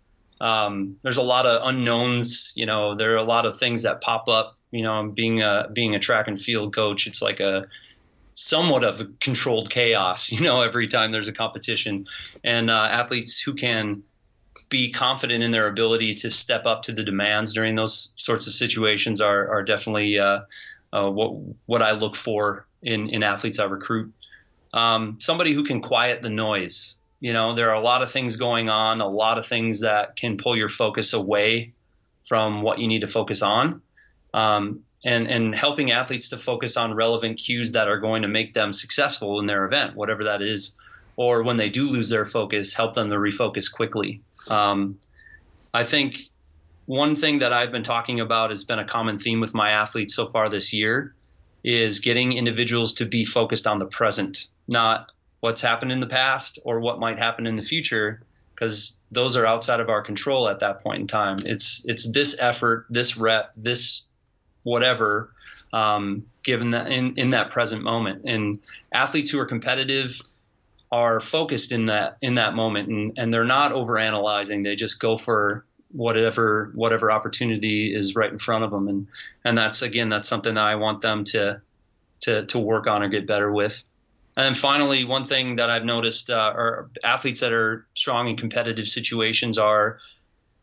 um, 0.41 0.97
there's 1.03 1.17
a 1.17 1.21
lot 1.21 1.45
of 1.45 1.61
unknowns. 1.67 2.53
You 2.55 2.65
know, 2.65 2.95
there 2.95 3.13
are 3.13 3.17
a 3.17 3.23
lot 3.23 3.45
of 3.45 3.57
things 3.57 3.83
that 3.83 4.01
pop 4.01 4.27
up. 4.27 4.55
You 4.71 4.83
know, 4.83 5.03
being 5.03 5.41
a 5.43 5.69
being 5.71 5.93
a 5.93 5.99
track 5.99 6.27
and 6.27 6.39
field 6.39 6.73
coach, 6.73 7.05
it's 7.05 7.21
like 7.21 7.39
a 7.39 7.67
somewhat 8.33 8.83
of 8.83 9.01
a 9.01 9.05
controlled 9.19 9.69
chaos. 9.69 10.31
You 10.39 10.41
know, 10.41 10.61
every 10.61 10.87
time 10.87 11.11
there's 11.11 11.27
a 11.27 11.33
competition, 11.33 12.07
and 12.43 12.69
uh, 12.69 12.87
athletes 12.89 13.39
who 13.39 13.53
can 13.53 14.03
be 14.69 14.91
confident 14.91 15.43
in 15.43 15.51
their 15.51 15.67
ability 15.67 16.13
to 16.13 16.29
step 16.29 16.65
up 16.65 16.83
to 16.83 16.91
the 16.91 17.03
demands 17.03 17.53
during 17.53 17.75
those 17.75 18.13
sorts 18.15 18.47
of 18.47 18.53
situations 18.53 19.19
are 19.19 19.49
are 19.49 19.63
definitely 19.63 20.19
uh, 20.19 20.41
uh, 20.93 21.09
what 21.09 21.33
what 21.65 21.81
I 21.81 21.91
look 21.91 22.15
for 22.15 22.65
in 22.81 23.09
in 23.09 23.23
athletes 23.23 23.59
I 23.59 23.65
recruit. 23.65 24.13
Um, 24.71 25.17
somebody 25.19 25.53
who 25.53 25.63
can 25.63 25.81
quiet 25.81 26.21
the 26.21 26.29
noise. 26.29 26.98
You 27.19 27.33
know, 27.33 27.53
there 27.53 27.69
are 27.69 27.75
a 27.75 27.81
lot 27.81 28.01
of 28.01 28.11
things 28.11 28.37
going 28.37 28.69
on, 28.69 29.01
a 29.01 29.07
lot 29.07 29.37
of 29.37 29.45
things 29.45 29.81
that 29.81 30.15
can 30.15 30.37
pull 30.37 30.55
your 30.55 30.69
focus 30.69 31.13
away 31.13 31.73
from 32.27 32.61
what 32.61 32.79
you 32.79 32.87
need 32.87 33.01
to 33.01 33.07
focus 33.07 33.41
on. 33.41 33.81
Um, 34.33 34.81
and, 35.03 35.27
and 35.27 35.55
helping 35.55 35.91
athletes 35.91 36.29
to 36.29 36.37
focus 36.37 36.75
on 36.77 36.93
relevant 36.93 37.39
cues 37.39 37.71
that 37.73 37.87
are 37.87 37.99
going 37.99 38.23
to 38.23 38.27
make 38.27 38.53
them 38.53 38.73
successful 38.73 39.39
in 39.39 39.45
their 39.45 39.65
event, 39.65 39.95
whatever 39.95 40.25
that 40.25 40.41
is. 40.41 40.77
Or 41.15 41.43
when 41.43 41.57
they 41.57 41.69
do 41.69 41.89
lose 41.89 42.09
their 42.09 42.25
focus, 42.25 42.73
help 42.73 42.93
them 42.93 43.09
to 43.09 43.15
refocus 43.15 43.71
quickly. 43.71 44.21
Um, 44.47 44.99
I 45.73 45.83
think 45.83 46.29
one 46.85 47.15
thing 47.15 47.39
that 47.39 47.53
I've 47.53 47.71
been 47.71 47.83
talking 47.83 48.19
about 48.19 48.49
has 48.49 48.63
been 48.63 48.79
a 48.79 48.85
common 48.85 49.19
theme 49.19 49.39
with 49.39 49.53
my 49.53 49.71
athletes 49.71 50.15
so 50.15 50.27
far 50.27 50.49
this 50.49 50.73
year 50.73 51.13
is 51.63 51.99
getting 51.99 52.33
individuals 52.33 52.95
to 52.95 53.05
be 53.05 53.25
focused 53.25 53.67
on 53.67 53.79
the 53.79 53.85
present, 53.85 54.47
not 54.67 55.11
what's 55.39 55.61
happened 55.61 55.91
in 55.91 55.99
the 55.99 56.07
past 56.07 56.59
or 56.65 56.79
what 56.79 56.99
might 56.99 57.19
happen 57.19 57.47
in 57.47 57.55
the 57.55 57.63
future 57.63 58.21
because 58.59 58.97
those 59.11 59.37
are 59.37 59.45
outside 59.45 59.79
of 59.79 59.89
our 59.89 60.01
control 60.01 60.49
at 60.49 60.59
that 60.59 60.83
point 60.83 60.99
in 61.01 61.07
time. 61.07 61.37
It's 61.45 61.83
it's 61.85 62.11
this 62.11 62.39
effort, 62.39 62.85
this 62.89 63.17
rep, 63.17 63.53
this 63.55 64.07
whatever, 64.63 65.31
um, 65.71 66.25
given 66.43 66.71
that 66.71 66.91
in, 66.91 67.15
in 67.15 67.29
that 67.29 67.51
present 67.51 67.83
moment. 67.83 68.23
And 68.25 68.59
athletes 68.91 69.31
who 69.31 69.39
are 69.39 69.45
competitive 69.45 70.21
are 70.91 71.19
focused 71.19 71.71
in 71.71 71.85
that 71.85 72.17
in 72.21 72.35
that 72.35 72.53
moment 72.53 72.89
and, 72.89 73.13
and 73.17 73.33
they're 73.33 73.45
not 73.45 73.71
over 73.71 73.97
analyzing. 73.97 74.63
They 74.63 74.75
just 74.75 74.99
go 74.99 75.17
for 75.17 75.65
whatever 75.91 76.71
whatever 76.75 77.11
opportunity 77.11 77.95
is 77.95 78.15
right 78.15 78.31
in 78.31 78.39
front 78.39 78.63
of 78.63 78.71
them. 78.71 78.87
And 78.87 79.07
and 79.45 79.57
that's 79.57 79.81
again 79.81 80.09
that's 80.09 80.27
something 80.27 80.55
that 80.55 80.67
I 80.67 80.75
want 80.75 81.01
them 81.01 81.23
to 81.25 81.61
to 82.21 82.45
to 82.47 82.59
work 82.59 82.87
on 82.87 83.03
or 83.03 83.07
get 83.07 83.25
better 83.25 83.51
with. 83.51 83.83
And 84.39 84.45
then 84.45 84.53
finally, 84.53 85.03
one 85.03 85.25
thing 85.25 85.57
that 85.57 85.69
I've 85.69 85.83
noticed 85.83 86.29
uh, 86.29 86.53
are 86.55 86.89
athletes 87.03 87.41
that 87.41 87.51
are 87.51 87.85
strong 87.93 88.29
in 88.29 88.37
competitive 88.37 88.87
situations 88.87 89.57
are 89.57 89.99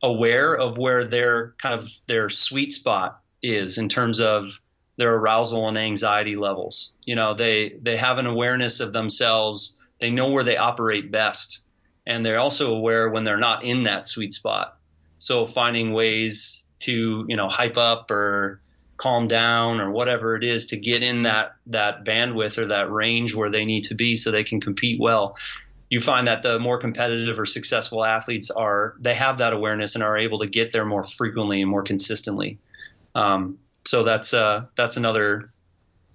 aware 0.02 0.54
of 0.56 0.78
where 0.78 1.04
their 1.04 1.54
kind 1.60 1.74
of 1.74 1.86
their 2.06 2.30
sweet 2.30 2.72
spot 2.72 3.20
is 3.42 3.76
in 3.76 3.90
terms 3.90 4.18
of 4.18 4.62
their 4.96 5.14
arousal 5.14 5.68
and 5.68 5.78
anxiety 5.78 6.36
levels. 6.36 6.94
You 7.04 7.16
know, 7.16 7.34
they 7.34 7.76
they 7.82 7.98
have 7.98 8.16
an 8.16 8.24
awareness 8.24 8.80
of 8.80 8.94
themselves. 8.94 9.76
They 10.00 10.10
know 10.10 10.30
where 10.30 10.44
they 10.44 10.56
operate 10.56 11.10
best, 11.10 11.62
and 12.06 12.24
they're 12.24 12.38
also 12.38 12.74
aware 12.74 13.10
when 13.10 13.24
they're 13.24 13.36
not 13.36 13.62
in 13.62 13.82
that 13.82 14.06
sweet 14.06 14.32
spot. 14.32 14.78
So 15.18 15.44
finding 15.44 15.92
ways 15.92 16.64
to 16.78 17.26
you 17.28 17.36
know 17.36 17.50
hype 17.50 17.76
up 17.76 18.10
or 18.10 18.62
calm 18.96 19.28
down 19.28 19.80
or 19.80 19.90
whatever 19.90 20.36
it 20.36 20.44
is 20.44 20.66
to 20.66 20.76
get 20.76 21.02
in 21.02 21.22
that 21.22 21.56
that 21.66 22.04
bandwidth 22.04 22.58
or 22.58 22.66
that 22.66 22.90
range 22.90 23.34
where 23.34 23.50
they 23.50 23.64
need 23.64 23.84
to 23.84 23.94
be 23.94 24.16
so 24.16 24.30
they 24.30 24.44
can 24.44 24.60
compete 24.60 25.00
well. 25.00 25.36
You 25.88 26.00
find 26.00 26.26
that 26.26 26.42
the 26.42 26.58
more 26.58 26.78
competitive 26.78 27.38
or 27.38 27.46
successful 27.46 28.04
athletes 28.04 28.50
are 28.50 28.94
they 28.98 29.14
have 29.14 29.38
that 29.38 29.52
awareness 29.52 29.94
and 29.94 30.02
are 30.02 30.16
able 30.16 30.40
to 30.40 30.46
get 30.46 30.72
there 30.72 30.84
more 30.84 31.02
frequently 31.02 31.60
and 31.62 31.70
more 31.70 31.82
consistently. 31.82 32.58
Um, 33.14 33.58
so 33.84 34.02
that's 34.02 34.34
uh, 34.34 34.66
that's 34.74 34.96
another 34.96 35.50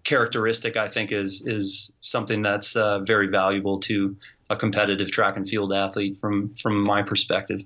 characteristic 0.03 0.77
I 0.77 0.88
think 0.88 1.11
is 1.11 1.45
is 1.45 1.95
something 2.01 2.41
that's 2.41 2.75
uh, 2.75 3.00
very 3.00 3.27
valuable 3.27 3.79
to 3.81 4.15
a 4.50 4.55
competitive 4.55 5.09
track 5.11 5.38
and 5.38 5.47
field 5.47 5.71
athlete 5.73 6.17
from 6.17 6.53
from 6.55 6.83
my 6.83 7.01
perspective. 7.01 7.63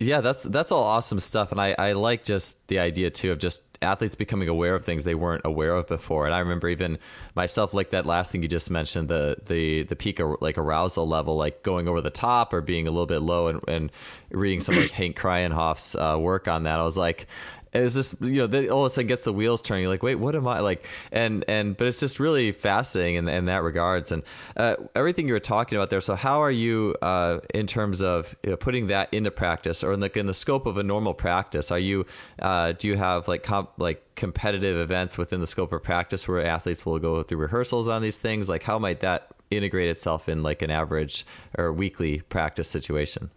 Yeah, 0.00 0.22
that's 0.22 0.42
that's 0.44 0.72
all 0.72 0.82
awesome 0.82 1.20
stuff, 1.20 1.52
and 1.52 1.60
I, 1.60 1.74
I 1.78 1.92
like 1.92 2.24
just 2.24 2.66
the 2.68 2.78
idea 2.78 3.10
too 3.10 3.32
of 3.32 3.38
just 3.38 3.69
athletes 3.82 4.14
becoming 4.14 4.48
aware 4.48 4.74
of 4.74 4.84
things 4.84 5.04
they 5.04 5.14
weren't 5.14 5.42
aware 5.44 5.74
of 5.74 5.86
before. 5.86 6.26
And 6.26 6.34
I 6.34 6.40
remember 6.40 6.68
even 6.68 6.98
myself, 7.34 7.72
like 7.72 7.90
that 7.90 8.04
last 8.04 8.30
thing 8.30 8.42
you 8.42 8.48
just 8.48 8.70
mentioned, 8.70 9.08
the 9.08 9.36
the 9.46 9.84
the 9.84 9.96
peak 9.96 10.20
like 10.40 10.58
arousal 10.58 11.08
level, 11.08 11.36
like 11.36 11.62
going 11.62 11.88
over 11.88 12.00
the 12.00 12.10
top 12.10 12.52
or 12.52 12.60
being 12.60 12.86
a 12.86 12.90
little 12.90 13.06
bit 13.06 13.20
low, 13.20 13.48
and, 13.48 13.60
and 13.68 13.92
reading 14.30 14.60
some 14.60 14.76
like 14.76 14.90
Hank 14.90 15.18
Kraaijenhof's 15.18 15.96
uh, 15.96 16.18
work 16.18 16.48
on 16.48 16.64
that. 16.64 16.78
I 16.78 16.84
was 16.84 16.98
like, 16.98 17.26
It's 17.72 17.94
just 17.94 18.20
you 18.20 18.38
know, 18.38 18.46
then 18.46 18.68
all 18.70 18.80
of 18.80 18.86
a 18.86 18.90
sudden 18.90 19.06
gets 19.06 19.24
the 19.24 19.32
wheels 19.32 19.62
turning. 19.62 19.82
You're 19.82 19.92
like, 19.92 20.02
wait, 20.02 20.16
what 20.16 20.34
am 20.34 20.48
I 20.48 20.60
like? 20.60 20.86
And 21.12 21.44
and 21.46 21.76
but 21.76 21.86
it's 21.86 22.00
just 22.00 22.18
really 22.18 22.50
fascinating 22.52 23.16
in, 23.16 23.28
in 23.28 23.44
that 23.44 23.62
regards. 23.62 24.10
And 24.10 24.22
uh, 24.56 24.76
everything 24.96 25.28
you 25.28 25.34
were 25.34 25.40
talking 25.40 25.78
about 25.78 25.90
there. 25.90 26.00
So 26.00 26.16
how 26.16 26.42
are 26.42 26.50
you 26.50 26.96
uh, 27.00 27.38
in 27.54 27.66
terms 27.66 28.02
of 28.02 28.34
you 28.42 28.50
know, 28.50 28.56
putting 28.56 28.88
that 28.88 29.12
into 29.14 29.30
practice, 29.30 29.84
or 29.84 29.92
in 29.92 30.00
the 30.00 30.18
in 30.18 30.26
the 30.26 30.34
scope 30.34 30.66
of 30.66 30.78
a 30.78 30.82
normal 30.82 31.14
practice? 31.14 31.70
Are 31.70 31.78
you 31.78 32.06
uh, 32.40 32.72
do 32.72 32.88
you 32.88 32.96
have 32.96 33.28
like 33.28 33.44
comp, 33.44 33.70
like 33.78 34.02
competitive 34.16 34.76
events 34.76 35.16
within 35.16 35.40
the 35.40 35.46
scope 35.46 35.72
of 35.72 35.82
practice 35.82 36.26
where 36.26 36.44
athletes 36.44 36.84
will 36.84 36.98
go 36.98 37.22
through 37.22 37.38
rehearsals 37.38 37.88
on 37.88 38.02
these 38.02 38.18
things? 38.18 38.48
Like 38.48 38.64
how 38.64 38.78
might 38.78 39.00
that 39.00 39.28
integrate 39.50 39.88
itself 39.88 40.28
in 40.28 40.42
like 40.42 40.62
an 40.62 40.70
average 40.70 41.24
or 41.56 41.72
weekly 41.72 42.20
practice 42.22 42.68
situation? 42.68 43.30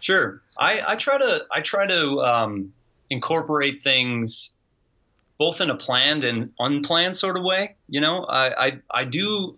Sure. 0.00 0.42
I, 0.58 0.80
I 0.86 0.96
try 0.96 1.16
to 1.18 1.46
I 1.52 1.60
try 1.60 1.86
to 1.86 2.20
um, 2.22 2.72
incorporate 3.12 3.82
things 3.82 4.54
both 5.38 5.60
in 5.60 5.70
a 5.70 5.76
planned 5.76 6.24
and 6.24 6.52
unplanned 6.58 7.16
sort 7.16 7.36
of 7.36 7.44
way. 7.44 7.76
You 7.88 8.00
know, 8.00 8.24
I, 8.24 8.66
I, 8.66 8.78
I 8.90 9.04
do 9.04 9.56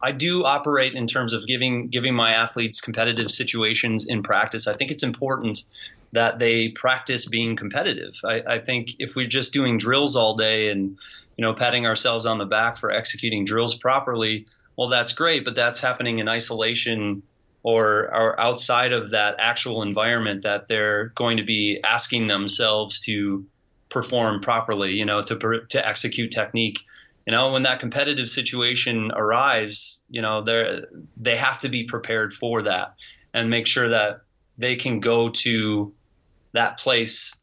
I 0.00 0.12
do 0.12 0.44
operate 0.44 0.94
in 0.94 1.06
terms 1.06 1.32
of 1.32 1.46
giving 1.46 1.88
giving 1.88 2.14
my 2.14 2.32
athletes 2.32 2.80
competitive 2.80 3.30
situations 3.30 4.06
in 4.06 4.22
practice. 4.22 4.66
I 4.68 4.74
think 4.74 4.90
it's 4.90 5.02
important 5.02 5.64
that 6.12 6.38
they 6.38 6.68
practice 6.68 7.26
being 7.26 7.56
competitive. 7.56 8.14
I, 8.24 8.42
I 8.46 8.58
think 8.58 8.96
if 8.98 9.16
we're 9.16 9.26
just 9.26 9.52
doing 9.52 9.78
drills 9.78 10.16
all 10.16 10.34
day 10.36 10.70
and 10.70 10.96
you 11.36 11.42
know 11.42 11.54
patting 11.54 11.86
ourselves 11.86 12.26
on 12.26 12.38
the 12.38 12.46
back 12.46 12.76
for 12.76 12.90
executing 12.90 13.44
drills 13.44 13.74
properly, 13.74 14.46
well, 14.76 14.88
that's 14.88 15.12
great, 15.12 15.44
but 15.44 15.54
that's 15.54 15.80
happening 15.80 16.18
in 16.18 16.28
isolation 16.28 17.22
or, 17.66 18.14
or 18.14 18.38
outside 18.38 18.92
of 18.92 19.10
that 19.10 19.34
actual 19.40 19.82
environment 19.82 20.42
that 20.42 20.68
they're 20.68 21.06
going 21.16 21.38
to 21.38 21.42
be 21.42 21.80
asking 21.84 22.28
themselves 22.28 23.00
to 23.00 23.44
perform 23.88 24.40
properly, 24.40 24.92
you 24.92 25.04
know, 25.04 25.20
to 25.20 25.64
to 25.68 25.88
execute 25.88 26.30
technique. 26.30 26.78
You 27.26 27.32
know, 27.32 27.52
when 27.52 27.64
that 27.64 27.80
competitive 27.80 28.28
situation 28.28 29.10
arrives, 29.12 30.04
you 30.08 30.22
know, 30.22 30.42
they 30.42 30.82
they 31.16 31.36
have 31.36 31.58
to 31.62 31.68
be 31.68 31.82
prepared 31.82 32.32
for 32.32 32.62
that 32.62 32.94
and 33.34 33.50
make 33.50 33.66
sure 33.66 33.88
that 33.88 34.20
they 34.56 34.76
can 34.76 35.00
go 35.00 35.30
to 35.30 35.92
that 36.52 36.78
place 36.78 37.34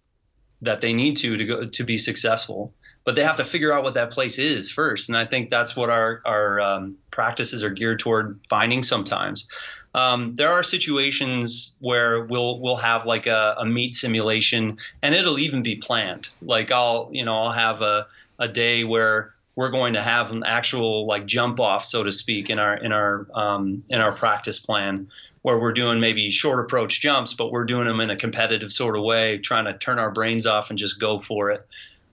that 0.61 0.79
they 0.79 0.93
need 0.93 1.17
to 1.17 1.35
to 1.35 1.45
go 1.45 1.65
to 1.65 1.83
be 1.83 1.97
successful 1.97 2.73
but 3.05 3.15
they 3.15 3.23
have 3.23 3.35
to 3.37 3.45
figure 3.45 3.73
out 3.73 3.83
what 3.83 3.95
that 3.95 4.11
place 4.11 4.39
is 4.39 4.71
first. 4.71 5.09
And 5.09 5.17
I 5.17 5.25
think 5.25 5.49
that's 5.49 5.75
what 5.75 5.89
our 5.89 6.21
our 6.25 6.61
um, 6.61 6.95
practices 7.11 7.63
are 7.63 7.69
geared 7.69 7.99
toward 7.99 8.39
finding. 8.49 8.83
Sometimes 8.83 9.47
um, 9.95 10.33
there 10.35 10.49
are 10.49 10.63
situations 10.63 11.75
where 11.79 12.23
we'll 12.23 12.59
we'll 12.59 12.77
have 12.77 13.05
like 13.05 13.27
a, 13.27 13.55
a, 13.59 13.65
meet 13.65 13.93
simulation, 13.93 14.77
and 15.03 15.13
it'll 15.13 15.37
even 15.37 15.61
be 15.61 15.75
planned. 15.75 16.29
Like 16.41 16.71
I'll 16.71 17.09
you 17.11 17.25
know 17.25 17.35
I'll 17.35 17.51
have 17.51 17.81
a 17.81 18.07
a 18.39 18.47
day 18.47 18.83
where 18.83 19.33
we're 19.55 19.69
going 19.69 19.93
to 19.93 20.01
have 20.01 20.31
an 20.31 20.43
actual 20.43 21.05
like 21.05 21.27
jump 21.27 21.59
off, 21.59 21.85
so 21.85 22.03
to 22.03 22.11
speak, 22.11 22.49
in 22.49 22.57
our 22.57 22.75
in 22.75 22.91
our 22.91 23.27
um, 23.35 23.83
in 23.91 24.01
our 24.01 24.11
practice 24.11 24.59
plan, 24.59 25.09
where 25.43 25.59
we're 25.59 25.73
doing 25.73 25.99
maybe 25.99 26.31
short 26.31 26.59
approach 26.59 26.99
jumps, 26.99 27.35
but 27.35 27.51
we're 27.51 27.65
doing 27.65 27.85
them 27.85 27.99
in 27.99 28.09
a 28.09 28.15
competitive 28.15 28.71
sort 28.71 28.97
of 28.97 29.03
way, 29.03 29.37
trying 29.37 29.65
to 29.65 29.73
turn 29.73 29.99
our 29.99 30.09
brains 30.09 30.47
off 30.47 30.71
and 30.71 30.79
just 30.79 30.99
go 30.99 31.19
for 31.19 31.51
it. 31.51 31.67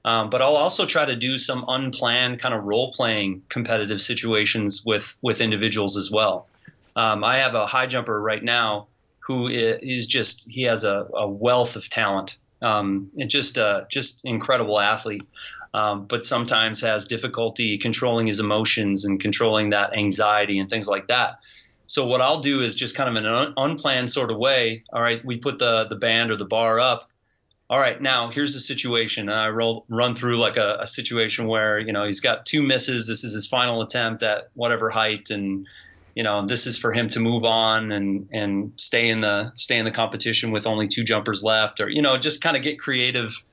Um, 0.04 0.30
but 0.30 0.42
I'll 0.42 0.56
also 0.56 0.86
try 0.86 1.04
to 1.06 1.16
do 1.16 1.38
some 1.38 1.64
unplanned 1.66 2.40
kind 2.40 2.54
of 2.54 2.64
role 2.64 2.92
playing 2.92 3.42
competitive 3.48 4.02
situations 4.02 4.84
with 4.84 5.16
with 5.22 5.40
individuals 5.40 5.96
as 5.96 6.10
well. 6.10 6.46
Um, 6.96 7.24
I 7.24 7.38
have 7.38 7.54
a 7.54 7.66
high 7.66 7.86
jumper 7.86 8.20
right 8.20 8.42
now 8.42 8.88
who 9.20 9.48
is 9.48 10.06
just 10.06 10.48
he 10.48 10.62
has 10.62 10.84
a, 10.84 11.06
a 11.14 11.28
wealth 11.28 11.76
of 11.76 11.88
talent 11.88 12.38
um, 12.62 13.10
and 13.18 13.30
just 13.30 13.58
uh, 13.58 13.84
just 13.90 14.22
incredible 14.24 14.80
athlete. 14.80 15.26
Um, 15.72 16.06
but 16.06 16.26
sometimes 16.26 16.80
has 16.80 17.06
difficulty 17.06 17.78
controlling 17.78 18.26
his 18.26 18.40
emotions 18.40 19.04
and 19.04 19.20
controlling 19.20 19.70
that 19.70 19.96
anxiety 19.96 20.58
and 20.58 20.68
things 20.68 20.88
like 20.88 21.06
that. 21.06 21.38
So 21.86 22.06
what 22.06 22.20
I'll 22.20 22.40
do 22.40 22.60
is 22.62 22.74
just 22.74 22.96
kind 22.96 23.08
of 23.08 23.14
in 23.14 23.24
an 23.24 23.34
un- 23.34 23.54
unplanned 23.56 24.10
sort 24.10 24.32
of 24.32 24.36
way. 24.36 24.82
All 24.92 25.00
right, 25.00 25.24
we 25.24 25.36
put 25.36 25.60
the 25.60 25.86
the 25.86 25.94
band 25.94 26.32
or 26.32 26.36
the 26.36 26.44
bar 26.44 26.80
up, 26.80 27.08
all 27.70 27.78
right, 27.78 28.02
now 28.02 28.30
here's 28.32 28.52
the 28.52 28.60
situation. 28.60 29.28
And 29.28 29.38
I 29.38 29.48
roll, 29.48 29.84
run 29.88 30.16
through 30.16 30.38
like 30.38 30.56
a, 30.56 30.78
a, 30.80 30.86
situation 30.88 31.46
where, 31.46 31.78
you 31.78 31.92
know, 31.92 32.04
he's 32.04 32.18
got 32.18 32.44
two 32.44 32.64
misses. 32.64 33.06
This 33.06 33.22
is 33.22 33.32
his 33.32 33.46
final 33.46 33.80
attempt 33.80 34.24
at 34.24 34.50
whatever 34.54 34.90
height. 34.90 35.30
And, 35.30 35.68
you 36.14 36.22
know, 36.22 36.46
this 36.46 36.66
is 36.66 36.76
for 36.76 36.92
him 36.92 37.08
to 37.10 37.20
move 37.20 37.44
on 37.44 37.92
and, 37.92 38.28
and 38.32 38.72
stay 38.76 39.08
in 39.08 39.20
the, 39.20 39.52
stay 39.54 39.78
in 39.78 39.84
the 39.84 39.90
competition 39.90 40.50
with 40.50 40.66
only 40.66 40.88
two 40.88 41.04
jumpers 41.04 41.42
left 41.42 41.80
or, 41.80 41.88
you 41.88 42.02
know, 42.02 42.16
just 42.16 42.42
kind 42.42 42.56
of 42.56 42.62
get 42.62 42.78
creative. 42.78 43.44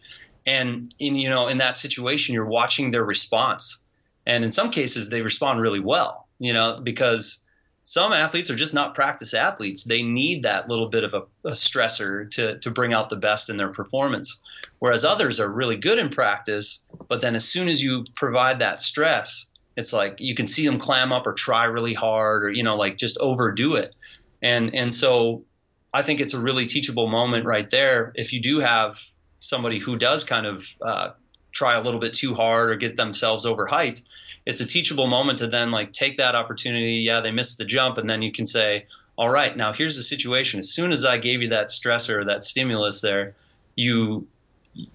And 0.46 0.88
in, 1.00 1.16
you 1.16 1.30
know, 1.30 1.48
in 1.48 1.60
that 1.60 1.78
situation, 1.78 2.34
you're 2.34 2.46
watching 2.46 2.91
their 2.91 3.04
response. 3.04 3.84
And 4.26 4.43
in 4.43 4.52
some 4.52 4.72
cases, 4.72 5.10
they 5.10 5.22
respond 5.22 5.62
really 5.62 5.80
well, 5.80 6.28
you 6.39 6.54
know, 6.54 6.78
because 6.82 7.43
some 7.88 8.12
athletes 8.12 8.52
are 8.52 8.56
just 8.56 8.74
not 8.74 8.96
practice 8.96 9.34
athletes. 9.34 9.86
They 9.86 10.04
need 10.04 10.43
that 10.43 10.67
little 10.67 10.89
bit 10.89 11.06
of 11.06 11.13
a, 11.13 11.22
a, 11.48 11.54
stressor 11.54 12.30
to, 12.32 12.60
to 12.60 12.70
bring 12.70 12.93
out 12.93 13.10
the 13.10 13.15
best 13.15 13.50
in 13.50 13.56
their 13.56 13.70
performance. 13.70 14.41
Whereas 14.80 15.06
others 15.06 15.39
are 15.39 15.50
really 15.50 15.78
good 15.78 15.98
in 15.98 16.10
practice, 16.10 16.84
but 17.08 17.22
then 17.22 17.34
as 17.34 17.48
soon 17.48 17.70
as 17.70 17.82
you 17.82 18.04
provide 18.13 18.60
that 18.60 18.82
stress, 18.82 19.50
it's 19.78 19.94
like 19.94 20.20
you 20.20 20.36
can 20.36 20.48
see 20.48 20.66
them 20.66 20.80
clam 20.80 21.13
up 21.13 21.28
or 21.28 21.34
try 21.34 21.66
really 21.66 21.94
hard 21.94 22.44
or, 22.44 22.52
you 22.52 22.63
know, 22.63 22.76
like 22.76 22.98
just 22.98 23.18
overdo 23.20 23.76
it. 23.76 23.96
And, 24.42 24.76
and 24.76 24.94
so 24.94 25.44
I 25.94 26.02
think 26.02 26.20
it's 26.20 26.34
a 26.34 26.40
really 26.40 26.66
teachable 26.66 27.08
moment 27.08 27.46
right 27.46 27.70
there. 27.70 28.12
If 28.16 28.34
you 28.34 28.42
do 28.42 28.60
have 28.60 29.00
somebody 29.40 29.78
who 29.78 29.98
does 29.98 30.24
kind 30.24 30.48
of 30.48 30.68
uh, 30.82 31.12
try 31.52 31.76
a 31.76 31.82
little 31.82 32.00
bit 32.00 32.13
too 32.13 32.34
hard 32.34 32.72
or 32.72 32.76
get 32.76 32.96
themselves 32.96 33.46
overhyped, 33.46 34.04
it's 34.48 34.62
a 34.62 34.68
teachable 34.68 35.08
moment 35.08 35.40
to 35.40 35.48
then 35.48 35.72
like 35.72 35.92
take 35.92 36.18
that 36.18 36.34
opportunity. 36.34 37.04
Yeah, 37.06 37.22
they 37.22 37.32
missed 37.32 37.58
the 37.58 37.66
jump, 37.66 37.98
and 37.98 38.10
then 38.10 38.22
you 38.22 38.32
can 38.32 38.46
say, 38.46 38.86
all 39.18 39.30
right, 39.30 39.56
now 39.56 39.74
here's 39.74 39.98
the 39.98 40.04
situation. 40.04 40.60
As 40.60 40.74
soon 40.74 40.92
as 40.92 41.04
I 41.04 41.18
gave 41.18 41.42
you 41.42 41.50
that 41.50 41.68
stressor, 41.68 42.20
or 42.20 42.26
that 42.26 42.44
stimulus 42.44 43.02
there, 43.02 43.32
you 43.76 44.28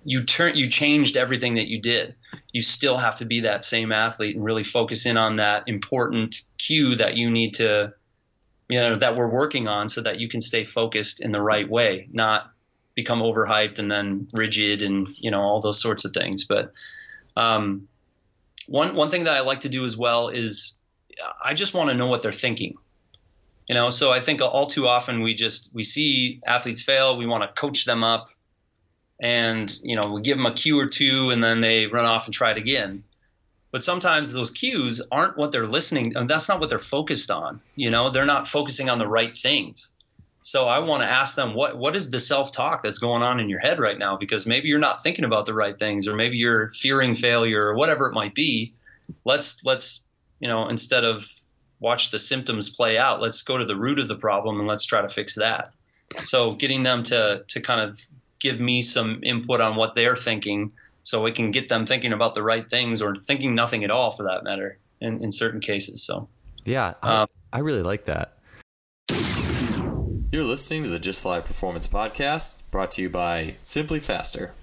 you 0.04 0.24
turn 0.24 0.56
you 0.56 0.68
changed 0.68 1.16
everything 1.16 1.54
that 1.54 1.68
you 1.68 1.80
did. 1.80 2.14
You 2.52 2.62
still 2.62 2.98
have 2.98 3.16
to 3.16 3.24
be 3.24 3.40
that 3.40 3.64
same 3.64 3.92
athlete 3.92 4.36
and 4.36 4.44
really 4.44 4.64
focus 4.64 5.06
in 5.06 5.16
on 5.16 5.36
that 5.36 5.64
important 5.66 6.42
cue 6.58 6.94
that 6.96 7.16
you 7.16 7.30
need 7.30 7.54
to 7.54 7.92
you 8.68 8.80
know 8.80 8.96
that 8.96 9.16
we're 9.16 9.28
working 9.28 9.68
on 9.68 9.88
so 9.88 10.00
that 10.00 10.20
you 10.20 10.28
can 10.28 10.40
stay 10.40 10.64
focused 10.64 11.22
in 11.22 11.30
the 11.30 11.42
right 11.42 11.68
way, 11.68 12.08
not 12.12 12.50
become 12.94 13.20
overhyped 13.20 13.78
and 13.78 13.90
then 13.90 14.28
rigid 14.34 14.82
and 14.82 15.08
you 15.16 15.30
know 15.30 15.40
all 15.40 15.60
those 15.60 15.80
sorts 15.80 16.04
of 16.04 16.12
things. 16.12 16.44
But 16.44 16.72
um, 17.36 17.88
one 18.66 18.94
one 18.94 19.08
thing 19.08 19.24
that 19.24 19.36
I 19.36 19.40
like 19.40 19.60
to 19.60 19.68
do 19.68 19.84
as 19.84 19.96
well 19.96 20.28
is 20.28 20.78
I 21.44 21.54
just 21.54 21.74
want 21.74 21.90
to 21.90 21.96
know 21.96 22.06
what 22.06 22.22
they're 22.22 22.32
thinking. 22.32 22.76
You 23.68 23.74
know, 23.74 23.90
so 23.90 24.10
I 24.10 24.20
think 24.20 24.42
all 24.42 24.66
too 24.66 24.88
often 24.88 25.22
we 25.22 25.34
just 25.34 25.74
we 25.74 25.82
see 25.82 26.40
athletes 26.46 26.82
fail, 26.82 27.16
we 27.16 27.26
want 27.26 27.42
to 27.42 27.60
coach 27.60 27.84
them 27.84 28.04
up, 28.04 28.30
and 29.22 29.72
you 29.82 29.98
know 29.98 30.10
we 30.12 30.20
give 30.20 30.36
them 30.36 30.46
a 30.46 30.52
cue 30.52 30.78
or 30.78 30.86
two, 30.86 31.30
and 31.30 31.42
then 31.42 31.60
they 31.60 31.86
run 31.86 32.04
off 32.04 32.26
and 32.26 32.34
try 32.34 32.50
it 32.50 32.58
again. 32.58 33.04
But 33.70 33.82
sometimes 33.82 34.32
those 34.32 34.50
cues 34.50 35.00
aren't 35.10 35.38
what 35.38 35.50
they're 35.50 35.66
listening. 35.66 36.14
And 36.14 36.28
that's 36.28 36.46
not 36.46 36.60
what 36.60 36.68
they're 36.68 36.78
focused 36.78 37.30
on. 37.30 37.62
You 37.74 37.90
know, 37.90 38.10
they're 38.10 38.26
not 38.26 38.46
focusing 38.46 38.90
on 38.90 38.98
the 38.98 39.08
right 39.08 39.34
things. 39.34 39.92
So 40.42 40.68
I 40.68 40.80
want 40.80 41.02
to 41.02 41.08
ask 41.08 41.36
them 41.36 41.54
what 41.54 41.78
what 41.78 41.96
is 41.96 42.10
the 42.10 42.20
self-talk 42.20 42.82
that's 42.82 42.98
going 42.98 43.22
on 43.22 43.40
in 43.40 43.48
your 43.48 43.60
head 43.60 43.78
right 43.78 43.96
now 43.96 44.16
because 44.16 44.44
maybe 44.44 44.68
you're 44.68 44.80
not 44.80 45.02
thinking 45.02 45.24
about 45.24 45.46
the 45.46 45.54
right 45.54 45.78
things 45.78 46.08
or 46.08 46.14
maybe 46.14 46.36
you're 46.36 46.70
fearing 46.72 47.14
failure 47.14 47.64
or 47.64 47.76
whatever 47.76 48.08
it 48.08 48.12
might 48.12 48.34
be. 48.34 48.74
Let's 49.24 49.64
let's 49.64 50.04
you 50.40 50.48
know 50.48 50.68
instead 50.68 51.04
of 51.04 51.24
watch 51.78 52.10
the 52.10 52.18
symptoms 52.18 52.68
play 52.68 52.98
out, 52.98 53.20
let's 53.20 53.42
go 53.42 53.56
to 53.56 53.64
the 53.64 53.76
root 53.76 54.00
of 54.00 54.08
the 54.08 54.16
problem 54.16 54.58
and 54.58 54.68
let's 54.68 54.84
try 54.84 55.00
to 55.00 55.08
fix 55.08 55.36
that. 55.36 55.74
So 56.24 56.54
getting 56.54 56.82
them 56.82 57.04
to 57.04 57.44
to 57.46 57.60
kind 57.60 57.80
of 57.80 58.00
give 58.42 58.60
me 58.60 58.82
some 58.82 59.20
input 59.22 59.60
on 59.60 59.76
what 59.76 59.94
they're 59.94 60.16
thinking 60.16 60.72
so 61.04 61.22
we 61.22 61.32
can 61.32 61.52
get 61.52 61.68
them 61.68 61.86
thinking 61.86 62.12
about 62.12 62.34
the 62.34 62.42
right 62.42 62.68
things 62.68 63.00
or 63.00 63.14
thinking 63.14 63.54
nothing 63.54 63.84
at 63.84 63.90
all 63.90 64.10
for 64.10 64.24
that 64.24 64.44
matter 64.44 64.78
in, 65.00 65.22
in 65.22 65.32
certain 65.32 65.60
cases. 65.60 66.02
So 66.02 66.28
yeah, 66.64 66.94
I, 67.02 67.22
um, 67.22 67.28
I 67.52 67.60
really 67.60 67.82
like 67.82 68.04
that. 68.06 68.36
You're 70.32 70.44
listening 70.44 70.82
to 70.84 70.88
the 70.88 70.98
Just 70.98 71.22
Fly 71.22 71.40
Performance 71.40 71.86
Podcast, 71.86 72.62
brought 72.70 72.92
to 72.92 73.02
you 73.02 73.10
by 73.10 73.56
Simply 73.62 74.00
Faster. 74.00 74.54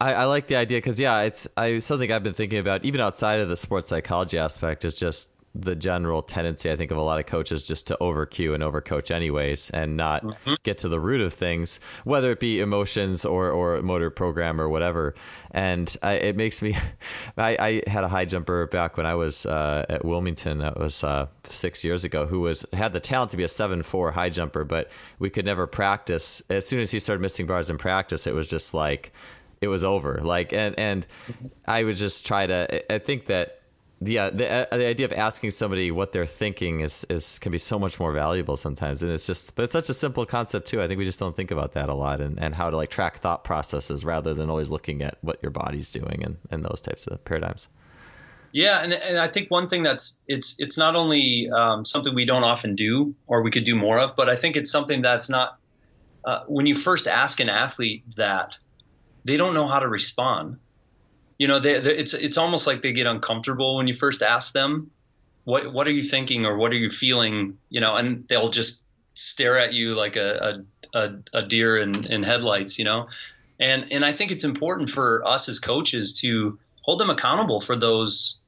I, 0.00 0.12
I 0.14 0.24
like 0.24 0.48
the 0.48 0.56
idea 0.56 0.78
because 0.78 1.00
yeah, 1.00 1.22
it's 1.22 1.48
I 1.56 1.78
something 1.78 2.12
I've 2.12 2.22
been 2.22 2.34
thinking 2.34 2.58
about 2.58 2.84
even 2.84 3.00
outside 3.00 3.40
of 3.40 3.48
the 3.48 3.56
sports 3.56 3.88
psychology 3.88 4.38
aspect 4.38 4.84
is 4.84 4.98
just 4.98 5.30
the 5.54 5.76
general 5.76 6.20
tendency 6.22 6.70
I 6.70 6.76
think 6.76 6.90
of 6.90 6.96
a 6.96 7.02
lot 7.02 7.20
of 7.20 7.26
coaches 7.26 7.66
just 7.66 7.86
to 7.86 8.02
over 8.02 8.26
cue 8.26 8.54
and 8.54 8.62
over 8.62 8.80
coach 8.80 9.12
anyways 9.12 9.70
and 9.70 9.96
not 9.96 10.24
mm-hmm. 10.24 10.54
get 10.64 10.78
to 10.78 10.88
the 10.88 10.98
root 10.98 11.20
of 11.20 11.32
things 11.32 11.78
whether 12.02 12.32
it 12.32 12.40
be 12.40 12.60
emotions 12.60 13.24
or 13.24 13.50
or 13.50 13.80
motor 13.82 14.10
program 14.10 14.60
or 14.60 14.68
whatever. 14.68 15.14
And 15.52 15.96
I, 16.02 16.14
it 16.14 16.36
makes 16.36 16.60
me 16.60 16.74
I, 17.36 17.56
I, 17.86 17.90
had 17.90 18.02
a 18.02 18.08
high 18.08 18.24
jumper 18.24 18.66
back 18.66 18.96
when 18.96 19.06
I 19.06 19.14
was 19.14 19.46
uh, 19.46 19.86
at 19.88 20.04
Wilmington. 20.04 20.58
That 20.58 20.78
was 20.78 21.04
uh, 21.04 21.26
six 21.44 21.84
years 21.84 22.04
ago 22.04 22.26
who 22.26 22.40
was 22.40 22.66
had 22.72 22.92
the 22.92 23.00
talent 23.00 23.30
to 23.30 23.36
be 23.36 23.44
a 23.44 23.48
seven 23.48 23.82
four 23.82 24.10
high 24.10 24.30
jumper 24.30 24.64
but 24.64 24.90
we 25.18 25.30
could 25.30 25.44
never 25.44 25.66
practice. 25.66 26.42
As 26.50 26.66
soon 26.66 26.80
as 26.80 26.90
he 26.90 26.98
started 26.98 27.22
missing 27.22 27.46
bars 27.46 27.70
in 27.70 27.78
practice 27.78 28.26
it 28.26 28.34
was 28.34 28.50
just 28.50 28.74
like 28.74 29.12
it 29.60 29.68
was 29.68 29.84
over. 29.84 30.20
Like 30.20 30.52
and 30.52 30.76
and 30.78 31.06
I 31.64 31.84
would 31.84 31.96
just 31.96 32.26
try 32.26 32.46
to 32.46 32.92
I 32.92 32.98
think 32.98 33.26
that 33.26 33.60
yeah, 34.06 34.30
the, 34.30 34.48
uh, 34.48 34.76
the 34.76 34.86
idea 34.86 35.06
of 35.06 35.12
asking 35.12 35.50
somebody 35.50 35.90
what 35.90 36.12
they're 36.12 36.26
thinking 36.26 36.80
is, 36.80 37.06
is 37.08 37.38
can 37.38 37.52
be 37.52 37.58
so 37.58 37.78
much 37.78 38.00
more 38.00 38.12
valuable 38.12 38.56
sometimes, 38.56 39.02
and 39.02 39.12
it's 39.12 39.26
just, 39.26 39.54
but 39.56 39.64
it's 39.64 39.72
such 39.72 39.88
a 39.88 39.94
simple 39.94 40.26
concept 40.26 40.68
too. 40.68 40.82
I 40.82 40.88
think 40.88 40.98
we 40.98 41.04
just 41.04 41.18
don't 41.18 41.36
think 41.36 41.50
about 41.50 41.72
that 41.72 41.88
a 41.88 41.94
lot, 41.94 42.20
and, 42.20 42.38
and 42.38 42.54
how 42.54 42.70
to 42.70 42.76
like 42.76 42.90
track 42.90 43.18
thought 43.18 43.44
processes 43.44 44.04
rather 44.04 44.34
than 44.34 44.50
always 44.50 44.70
looking 44.70 45.02
at 45.02 45.18
what 45.20 45.38
your 45.42 45.50
body's 45.50 45.90
doing 45.90 46.22
and, 46.24 46.36
and 46.50 46.64
those 46.64 46.80
types 46.80 47.06
of 47.06 47.24
paradigms. 47.24 47.68
Yeah, 48.52 48.80
and, 48.82 48.92
and 48.94 49.18
I 49.18 49.26
think 49.26 49.50
one 49.50 49.66
thing 49.66 49.82
that's 49.82 50.18
it's 50.28 50.54
it's 50.60 50.78
not 50.78 50.94
only 50.94 51.50
um, 51.50 51.84
something 51.84 52.14
we 52.14 52.24
don't 52.24 52.44
often 52.44 52.76
do 52.76 53.14
or 53.26 53.42
we 53.42 53.50
could 53.50 53.64
do 53.64 53.74
more 53.74 53.98
of, 53.98 54.14
but 54.14 54.28
I 54.28 54.36
think 54.36 54.56
it's 54.56 54.70
something 54.70 55.02
that's 55.02 55.28
not 55.28 55.58
uh, 56.24 56.44
when 56.46 56.66
you 56.66 56.76
first 56.76 57.08
ask 57.08 57.40
an 57.40 57.48
athlete 57.48 58.04
that 58.16 58.56
they 59.24 59.36
don't 59.36 59.54
know 59.54 59.66
how 59.66 59.80
to 59.80 59.88
respond 59.88 60.58
you 61.38 61.48
know, 61.48 61.58
they, 61.58 61.80
they, 61.80 61.96
it's 61.96 62.14
it's 62.14 62.38
almost 62.38 62.66
like 62.66 62.82
they 62.82 62.92
get 62.92 63.06
uncomfortable 63.06 63.76
when 63.76 63.88
you 63.88 63.94
first 63.94 64.22
ask 64.22 64.52
them, 64.52 64.90
"What 65.44 65.72
what 65.72 65.86
are 65.86 65.92
you 65.92 66.02
thinking?" 66.02 66.46
or 66.46 66.56
"What 66.56 66.72
are 66.72 66.76
you 66.76 66.90
feeling?" 66.90 67.58
You 67.70 67.80
know, 67.80 67.96
and 67.96 68.26
they'll 68.28 68.50
just 68.50 68.84
stare 69.14 69.58
at 69.58 69.74
you 69.74 69.94
like 69.94 70.16
a 70.16 70.64
a, 70.92 71.14
a 71.32 71.42
deer 71.42 71.76
in, 71.76 72.10
in 72.10 72.22
headlights. 72.22 72.78
You 72.78 72.84
know, 72.84 73.08
and 73.58 73.86
and 73.90 74.04
I 74.04 74.12
think 74.12 74.30
it's 74.30 74.44
important 74.44 74.90
for 74.90 75.26
us 75.26 75.48
as 75.48 75.58
coaches 75.58 76.20
to 76.20 76.58
hold 76.82 77.00
them 77.00 77.10
accountable 77.10 77.60
for 77.60 77.74
those 77.74 78.38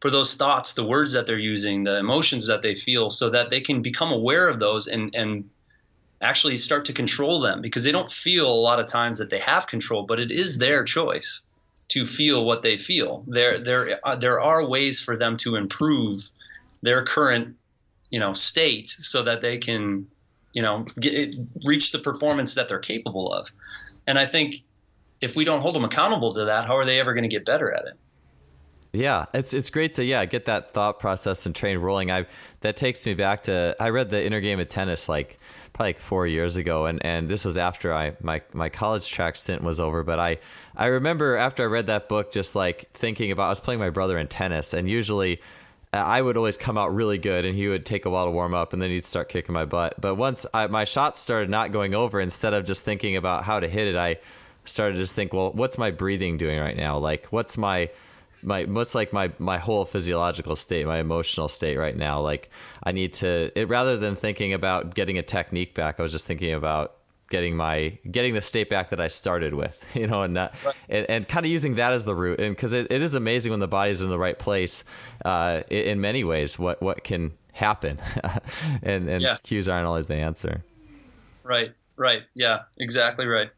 for 0.00 0.10
those 0.10 0.34
thoughts, 0.34 0.74
the 0.74 0.84
words 0.84 1.12
that 1.12 1.26
they're 1.26 1.38
using, 1.38 1.84
the 1.84 1.98
emotions 1.98 2.46
that 2.46 2.62
they 2.62 2.74
feel, 2.74 3.10
so 3.10 3.28
that 3.30 3.50
they 3.50 3.60
can 3.60 3.82
become 3.82 4.12
aware 4.12 4.48
of 4.48 4.60
those 4.60 4.86
and 4.86 5.14
and 5.16 5.50
actually 6.22 6.58
start 6.58 6.84
to 6.84 6.92
control 6.92 7.40
them 7.40 7.60
because 7.60 7.82
they 7.82 7.92
don't 7.92 8.12
feel 8.12 8.52
a 8.52 8.60
lot 8.60 8.78
of 8.78 8.86
times 8.86 9.18
that 9.18 9.30
they 9.30 9.40
have 9.40 9.66
control, 9.66 10.04
but 10.04 10.20
it 10.20 10.30
is 10.30 10.58
their 10.58 10.84
choice 10.84 11.46
to 11.90 12.06
feel 12.06 12.44
what 12.44 12.62
they 12.62 12.76
feel. 12.76 13.24
There, 13.26 13.58
there, 13.58 14.00
uh, 14.04 14.16
there 14.16 14.40
are 14.40 14.66
ways 14.66 15.00
for 15.00 15.16
them 15.16 15.36
to 15.38 15.56
improve 15.56 16.30
their 16.82 17.04
current, 17.04 17.56
you 18.10 18.18
know, 18.18 18.32
state 18.32 18.90
so 18.90 19.22
that 19.22 19.40
they 19.40 19.58
can, 19.58 20.06
you 20.52 20.62
know, 20.62 20.86
get, 20.98 21.34
reach 21.64 21.92
the 21.92 21.98
performance 21.98 22.54
that 22.54 22.68
they're 22.68 22.78
capable 22.78 23.32
of. 23.32 23.50
And 24.06 24.18
I 24.18 24.26
think 24.26 24.62
if 25.20 25.36
we 25.36 25.44
don't 25.44 25.60
hold 25.60 25.74
them 25.74 25.84
accountable 25.84 26.32
to 26.34 26.44
that, 26.46 26.66
how 26.66 26.76
are 26.76 26.84
they 26.84 27.00
ever 27.00 27.12
going 27.12 27.22
to 27.22 27.28
get 27.28 27.44
better 27.44 27.72
at 27.72 27.86
it? 27.86 27.94
Yeah, 28.92 29.26
it's 29.32 29.54
it's 29.54 29.70
great 29.70 29.92
to 29.94 30.04
yeah 30.04 30.24
get 30.24 30.46
that 30.46 30.74
thought 30.74 30.98
process 30.98 31.46
and 31.46 31.54
train 31.54 31.78
rolling. 31.78 32.10
I 32.10 32.26
that 32.60 32.76
takes 32.76 33.06
me 33.06 33.14
back 33.14 33.42
to 33.42 33.76
I 33.78 33.90
read 33.90 34.10
the 34.10 34.24
inner 34.24 34.40
game 34.40 34.58
of 34.58 34.66
tennis 34.66 35.08
like 35.08 35.38
probably 35.80 35.88
like 35.88 35.98
four 35.98 36.26
years 36.26 36.56
ago, 36.58 36.84
and 36.84 37.04
and 37.04 37.28
this 37.28 37.44
was 37.44 37.56
after 37.56 37.92
I 37.92 38.14
my 38.20 38.42
my 38.52 38.68
college 38.68 39.08
track 39.08 39.34
stint 39.34 39.62
was 39.62 39.80
over. 39.80 40.04
But 40.04 40.18
I 40.18 40.38
I 40.76 40.86
remember 40.88 41.36
after 41.36 41.62
I 41.62 41.66
read 41.66 41.86
that 41.86 42.06
book, 42.06 42.30
just 42.30 42.54
like 42.54 42.90
thinking 42.92 43.30
about 43.30 43.46
I 43.46 43.48
was 43.48 43.60
playing 43.60 43.80
my 43.80 43.88
brother 43.90 44.18
in 44.18 44.28
tennis, 44.28 44.74
and 44.74 44.88
usually. 44.88 45.40
Uh, 45.92 45.96
I 45.96 46.22
would 46.22 46.36
always 46.36 46.56
come 46.56 46.78
out 46.78 46.94
really 46.94 47.18
good, 47.18 47.44
and 47.44 47.52
he 47.56 47.66
would 47.66 47.84
take 47.84 48.04
a 48.04 48.10
while 48.10 48.26
to 48.26 48.30
warm 48.30 48.54
up, 48.54 48.72
and 48.72 48.80
then 48.80 48.90
he'd 48.90 49.04
start 49.04 49.28
kicking 49.28 49.52
my 49.52 49.64
butt. 49.64 50.00
But 50.00 50.14
once 50.14 50.46
I, 50.54 50.68
my 50.68 50.84
shots 50.84 51.18
started 51.18 51.50
not 51.50 51.72
going 51.72 51.96
over, 51.96 52.20
instead 52.20 52.54
of 52.54 52.64
just 52.64 52.84
thinking 52.84 53.16
about 53.16 53.42
how 53.42 53.58
to 53.58 53.66
hit 53.66 53.88
it, 53.88 53.96
I 53.96 54.18
started 54.62 54.92
to 54.92 55.00
just 55.00 55.16
think, 55.16 55.32
well, 55.32 55.50
what's 55.50 55.78
my 55.78 55.90
breathing 55.90 56.36
doing 56.36 56.60
right 56.60 56.76
now? 56.76 56.96
Like, 56.96 57.26
what's 57.30 57.58
my 57.58 57.90
my 58.42 58.64
what's 58.64 58.94
like 58.94 59.12
my 59.12 59.30
my 59.38 59.58
whole 59.58 59.84
physiological 59.84 60.56
state 60.56 60.86
my 60.86 60.98
emotional 60.98 61.48
state 61.48 61.76
right 61.76 61.96
now 61.96 62.20
like 62.20 62.50
i 62.84 62.92
need 62.92 63.12
to 63.12 63.50
it 63.54 63.68
rather 63.68 63.96
than 63.96 64.14
thinking 64.14 64.52
about 64.52 64.94
getting 64.94 65.18
a 65.18 65.22
technique 65.22 65.74
back 65.74 65.98
i 65.98 66.02
was 66.02 66.12
just 66.12 66.26
thinking 66.26 66.52
about 66.52 66.96
getting 67.28 67.56
my 67.56 67.96
getting 68.10 68.34
the 68.34 68.40
state 68.40 68.68
back 68.68 68.90
that 68.90 69.00
i 69.00 69.08
started 69.08 69.54
with 69.54 69.90
you 69.96 70.06
know 70.06 70.22
and 70.22 70.34
not, 70.34 70.54
right. 70.64 70.74
and, 70.88 71.08
and 71.08 71.28
kind 71.28 71.46
of 71.46 71.52
using 71.52 71.76
that 71.76 71.92
as 71.92 72.04
the 72.04 72.14
root 72.14 72.40
and 72.40 72.54
because 72.54 72.72
it, 72.72 72.90
it 72.90 73.02
is 73.02 73.14
amazing 73.14 73.50
when 73.50 73.60
the 73.60 73.68
body's 73.68 74.02
in 74.02 74.10
the 74.10 74.18
right 74.18 74.38
place 74.38 74.84
uh, 75.24 75.62
in 75.70 76.00
many 76.00 76.24
ways 76.24 76.58
what 76.58 76.82
what 76.82 77.04
can 77.04 77.32
happen 77.52 77.98
and 78.82 79.08
and 79.08 79.22
yeah. 79.22 79.36
cues 79.42 79.68
aren't 79.68 79.86
always 79.86 80.06
the 80.06 80.14
answer 80.14 80.62
right 81.44 81.72
right 81.96 82.22
yeah 82.34 82.60
exactly 82.78 83.26
right 83.26 83.50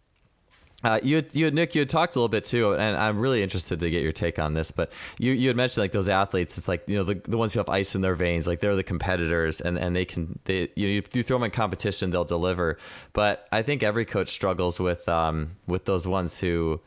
uh, 0.84 0.98
you, 1.02 1.24
you, 1.32 1.50
Nick, 1.50 1.74
you 1.74 1.80
had 1.80 1.88
talked 1.88 2.16
a 2.16 2.18
little 2.18 2.28
bit 2.28 2.44
too, 2.44 2.72
and 2.72 2.96
I'm 2.96 3.18
really 3.18 3.42
interested 3.42 3.80
to 3.80 3.90
get 3.90 4.02
your 4.02 4.12
take 4.12 4.38
on 4.38 4.54
this. 4.54 4.70
But 4.70 4.92
you, 5.18 5.32
you 5.32 5.48
had 5.48 5.56
mentioned 5.56 5.82
like 5.82 5.92
those 5.92 6.08
athletes. 6.08 6.58
It's 6.58 6.68
like 6.68 6.82
you 6.86 6.96
know 6.96 7.04
the, 7.04 7.14
the 7.14 7.38
ones 7.38 7.52
who 7.54 7.60
have 7.60 7.68
ice 7.68 7.94
in 7.94 8.02
their 8.02 8.14
veins, 8.14 8.46
like 8.46 8.60
they're 8.60 8.76
the 8.76 8.82
competitors, 8.82 9.60
and, 9.60 9.78
and 9.78 9.94
they 9.94 10.04
can 10.04 10.38
they 10.44 10.68
you, 10.74 11.00
know, 11.00 11.06
you 11.12 11.22
throw 11.22 11.36
them 11.36 11.44
in 11.44 11.50
competition, 11.50 12.10
they'll 12.10 12.24
deliver. 12.24 12.78
But 13.12 13.46
I 13.52 13.62
think 13.62 13.82
every 13.82 14.04
coach 14.04 14.28
struggles 14.28 14.80
with 14.80 15.08
um, 15.08 15.52
with 15.66 15.84
those 15.84 16.06
ones 16.06 16.40
who 16.40 16.80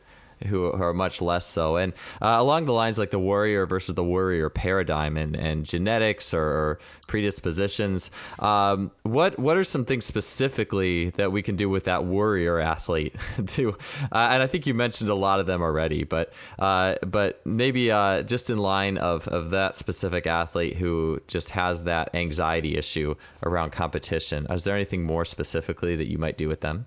who 0.46 0.70
are 0.72 0.92
much 0.92 1.22
less 1.22 1.46
so. 1.46 1.76
And 1.76 1.92
uh, 2.20 2.36
along 2.38 2.66
the 2.66 2.72
lines 2.72 2.98
like 2.98 3.10
the 3.10 3.18
warrior 3.18 3.66
versus 3.66 3.94
the 3.94 4.04
worrier 4.04 4.50
paradigm 4.50 5.16
and, 5.16 5.36
and 5.36 5.64
genetics 5.64 6.34
or, 6.34 6.78
predispositions, 7.06 8.10
um, 8.38 8.90
what 9.02 9.38
what 9.38 9.56
are 9.56 9.64
some 9.64 9.84
things 9.84 10.04
specifically 10.04 11.10
that 11.10 11.32
we 11.32 11.42
can 11.42 11.56
do 11.56 11.68
with 11.68 11.84
that 11.84 12.04
worrier 12.04 12.58
athlete? 12.58 13.14
to 13.46 13.70
uh, 14.12 14.28
and 14.30 14.42
I 14.42 14.46
think 14.46 14.66
you 14.66 14.74
mentioned 14.74 15.10
a 15.10 15.14
lot 15.14 15.40
of 15.40 15.46
them 15.46 15.62
already, 15.62 16.04
but 16.04 16.32
uh, 16.58 16.96
but 17.06 17.44
maybe 17.46 17.90
uh, 17.90 18.22
just 18.22 18.50
in 18.50 18.58
line 18.58 18.98
of 18.98 19.28
of 19.28 19.50
that 19.50 19.76
specific 19.76 20.26
athlete 20.26 20.76
who 20.76 21.20
just 21.26 21.50
has 21.50 21.84
that 21.84 22.14
anxiety 22.14 22.76
issue 22.76 23.14
around 23.42 23.72
competition. 23.72 24.46
Is 24.50 24.64
there 24.64 24.74
anything 24.74 25.04
more 25.04 25.24
specifically 25.24 25.96
that 25.96 26.06
you 26.06 26.18
might 26.18 26.36
do 26.36 26.48
with 26.48 26.60
them? 26.60 26.86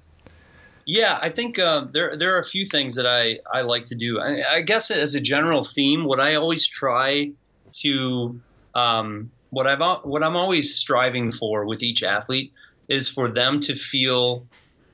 Yeah, 0.92 1.20
I 1.22 1.30
think 1.30 1.60
uh, 1.60 1.86
there 1.94 2.18
there 2.18 2.36
are 2.36 2.40
a 2.40 2.46
few 2.46 2.66
things 2.66 2.96
that 2.96 3.06
I, 3.06 3.38
I 3.56 3.62
like 3.62 3.86
to 3.86 3.96
do. 3.96 4.20
I, 4.20 4.42
I 4.54 4.62
guess 4.62 4.90
as 4.90 5.14
a 5.14 5.22
general 5.22 5.64
theme, 5.64 6.04
what 6.04 6.20
I 6.20 6.34
always 6.34 6.66
try 6.66 7.32
to 7.74 8.42
um, 8.74 9.30
what 9.52 9.68
I've 9.68 10.04
what 10.04 10.24
I'm 10.24 10.36
always 10.36 10.76
striving 10.76 11.30
for 11.30 11.66
with 11.68 11.84
each 11.84 12.02
athlete 12.02 12.54
is 12.88 13.08
for 13.08 13.30
them 13.30 13.60
to 13.60 13.76
feel 13.76 14.48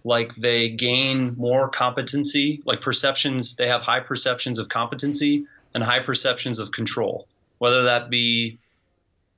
like 0.04 0.36
they 0.36 0.68
gain 0.68 1.34
more 1.38 1.70
competency, 1.70 2.62
like 2.66 2.82
perceptions. 2.82 3.56
They 3.56 3.70
have 3.70 3.82
high 3.82 4.02
perceptions 4.02 4.60
of 4.60 4.68
competency 4.68 5.46
and 5.74 5.82
high 5.82 6.00
perceptions 6.00 6.60
of 6.60 6.74
control, 6.74 7.26
whether 7.60 7.84
that 7.84 8.10
be 8.10 8.58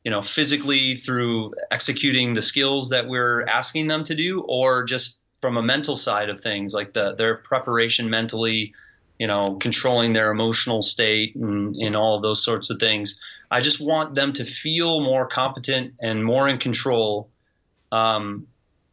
you 0.04 0.10
know 0.10 0.24
physically 0.24 0.96
through 0.96 1.54
executing 1.70 2.34
the 2.34 2.42
skills 2.42 2.90
that 2.90 3.08
we're 3.08 3.44
asking 3.44 3.86
them 3.86 4.04
to 4.06 4.16
do 4.16 4.42
or 4.42 4.86
just 4.86 5.20
from 5.42 5.58
a 5.58 5.62
mental 5.62 5.96
side 5.96 6.30
of 6.30 6.40
things, 6.40 6.74
like 6.74 6.94
the 6.94 7.14
their 7.16 7.38
preparation 7.38 8.10
mentally, 8.10 8.74
you 9.20 9.28
know, 9.28 9.58
controlling 9.60 10.14
their 10.14 10.32
emotional 10.32 10.82
state 10.82 11.36
and, 11.36 11.76
and 11.76 11.96
all 11.96 12.16
of 12.16 12.22
those 12.22 12.44
sorts 12.44 12.70
of 12.70 12.80
things. 12.80 13.22
I 13.50 13.62
just 13.62 13.80
want 13.80 14.16
them 14.16 14.34
to 14.34 14.46
feel 14.46 15.00
more 15.00 15.28
competent 15.28 15.94
and 16.02 16.24
more 16.24 16.48
in 16.48 16.58
control 16.58 17.30
um, 17.92 18.48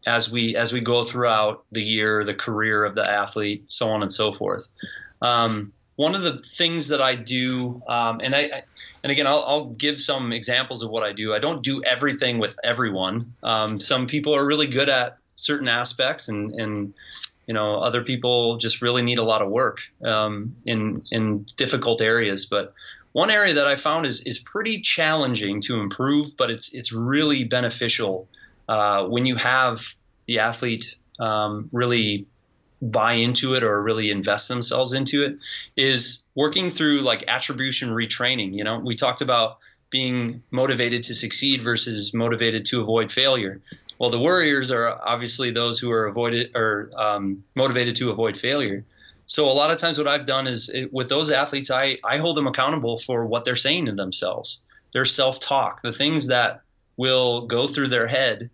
as 0.07 0.31
we 0.31 0.57
as 0.57 0.73
we 0.73 0.81
go 0.81 1.03
throughout 1.03 1.65
the 1.73 1.83
year, 1.83 2.25
the 2.25 2.35
career 2.35 2.85
of 2.85 2.95
the 2.95 3.09
athlete, 3.09 3.65
so 3.69 3.89
on 3.89 4.03
and 4.03 4.13
so 4.13 4.33
forth. 4.33 4.69
Um, 5.23 5.73
one 5.97 6.15
of 6.15 6.23
the 6.23 6.43
things 6.43 6.89
that 6.89 7.01
I 7.01 7.15
do, 7.15 7.81
um, 7.89 8.21
and 8.23 8.35
I, 8.35 8.63
and 9.03 9.13
again, 9.13 9.27
I'll, 9.27 9.45
I'll, 9.47 9.65
give 9.67 10.01
some 10.01 10.33
examples 10.33 10.83
of 10.83 10.91
what 10.91 11.05
I 11.05 11.13
do. 11.13 11.33
I 11.33 11.39
don't 11.39 11.63
do 11.63 11.83
everything 11.85 12.39
with 12.39 12.59
everyone. 12.65 13.33
Um, 13.43 13.79
some 13.79 14.07
people 14.07 14.35
are 14.35 14.45
really 14.45 14.67
good 14.67 14.89
at 14.89 15.19
certain 15.37 15.69
aspects 15.69 16.29
and 16.29 16.53
and 16.53 16.95
you 17.47 17.55
know 17.55 17.81
other 17.81 18.03
people 18.03 18.57
just 18.57 18.83
really 18.83 19.03
need 19.03 19.19
a 19.19 19.25
lot 19.25 19.43
of 19.43 19.51
work 19.51 19.81
um, 20.05 20.57
in 20.65 21.03
in 21.11 21.47
difficult 21.57 22.01
areas. 22.01 22.47
But 22.47 22.75
one 23.13 23.31
area 23.31 23.55
that 23.55 23.67
I 23.67 23.77
found 23.77 24.07
is 24.07 24.23
is 24.23 24.39
pretty 24.39 24.81
challenging 24.81 25.61
to 25.63 25.81
improve 25.81 26.37
but 26.37 26.51
it's 26.51 26.75
it's 26.75 26.93
really 26.93 27.45
beneficial 27.45 28.29
uh, 28.69 29.05
when 29.05 29.27
you 29.27 29.37
have 29.37 29.95
the 30.27 30.41
athlete 30.41 30.97
um, 31.19 31.69
really 31.73 32.27
buy 32.83 33.15
into 33.15 33.55
it 33.55 33.63
or 33.63 33.83
really 33.83 34.11
invest 34.11 34.49
themselves 34.49 34.93
into 34.93 35.23
it 35.23 35.39
is 35.77 36.25
working 36.35 36.71
through 36.71 37.01
like 37.01 37.25
attribution 37.29 37.91
retraining. 37.91 38.55
You 38.55 38.65
know 38.65 38.79
we 38.79 38.95
talked 38.95 39.21
about 39.21 39.59
being 39.99 40.43
motivated 40.51 41.01
to 41.05 41.15
succeed 41.15 41.61
versus 41.61 42.13
motivated 42.13 42.65
to 42.67 42.81
avoid 42.81 43.13
failure 43.13 43.61
well, 43.99 44.11
the 44.11 44.19
Worriers 44.19 44.71
are 44.71 45.01
obviously 45.03 45.51
those 45.51 45.79
who 45.79 45.91
are 45.91 46.07
avoided 46.07 46.51
or 46.55 46.91
um, 46.97 47.45
motivated 47.55 47.97
to 47.97 48.11
avoid 48.11 48.37
failure. 48.37 48.85
So 49.27 49.47
a 49.47 49.53
lot 49.53 49.71
of 49.71 49.79
times, 49.79 49.99
what 49.99 50.09
I've 50.09 50.27
done 50.27 50.47
is 50.47 50.69
it, 50.69 50.93
with 50.93 51.09
those 51.09 51.31
athletes, 51.31 51.71
I 51.71 51.99
I 52.05 52.19
hold 52.19 52.37
them 52.37 52.47
accountable 52.47 52.99
for 52.99 53.25
what 53.25 53.45
they're 53.45 53.57
saying 53.57 53.87
to 53.87 53.93
themselves. 53.93 54.61
their 54.93 55.05
self-talk, 55.05 55.83
the 55.83 55.91
things 55.91 56.29
that 56.29 56.61
will 56.97 57.47
go 57.47 57.67
through 57.67 57.89
their 57.89 58.07
head. 58.07 58.51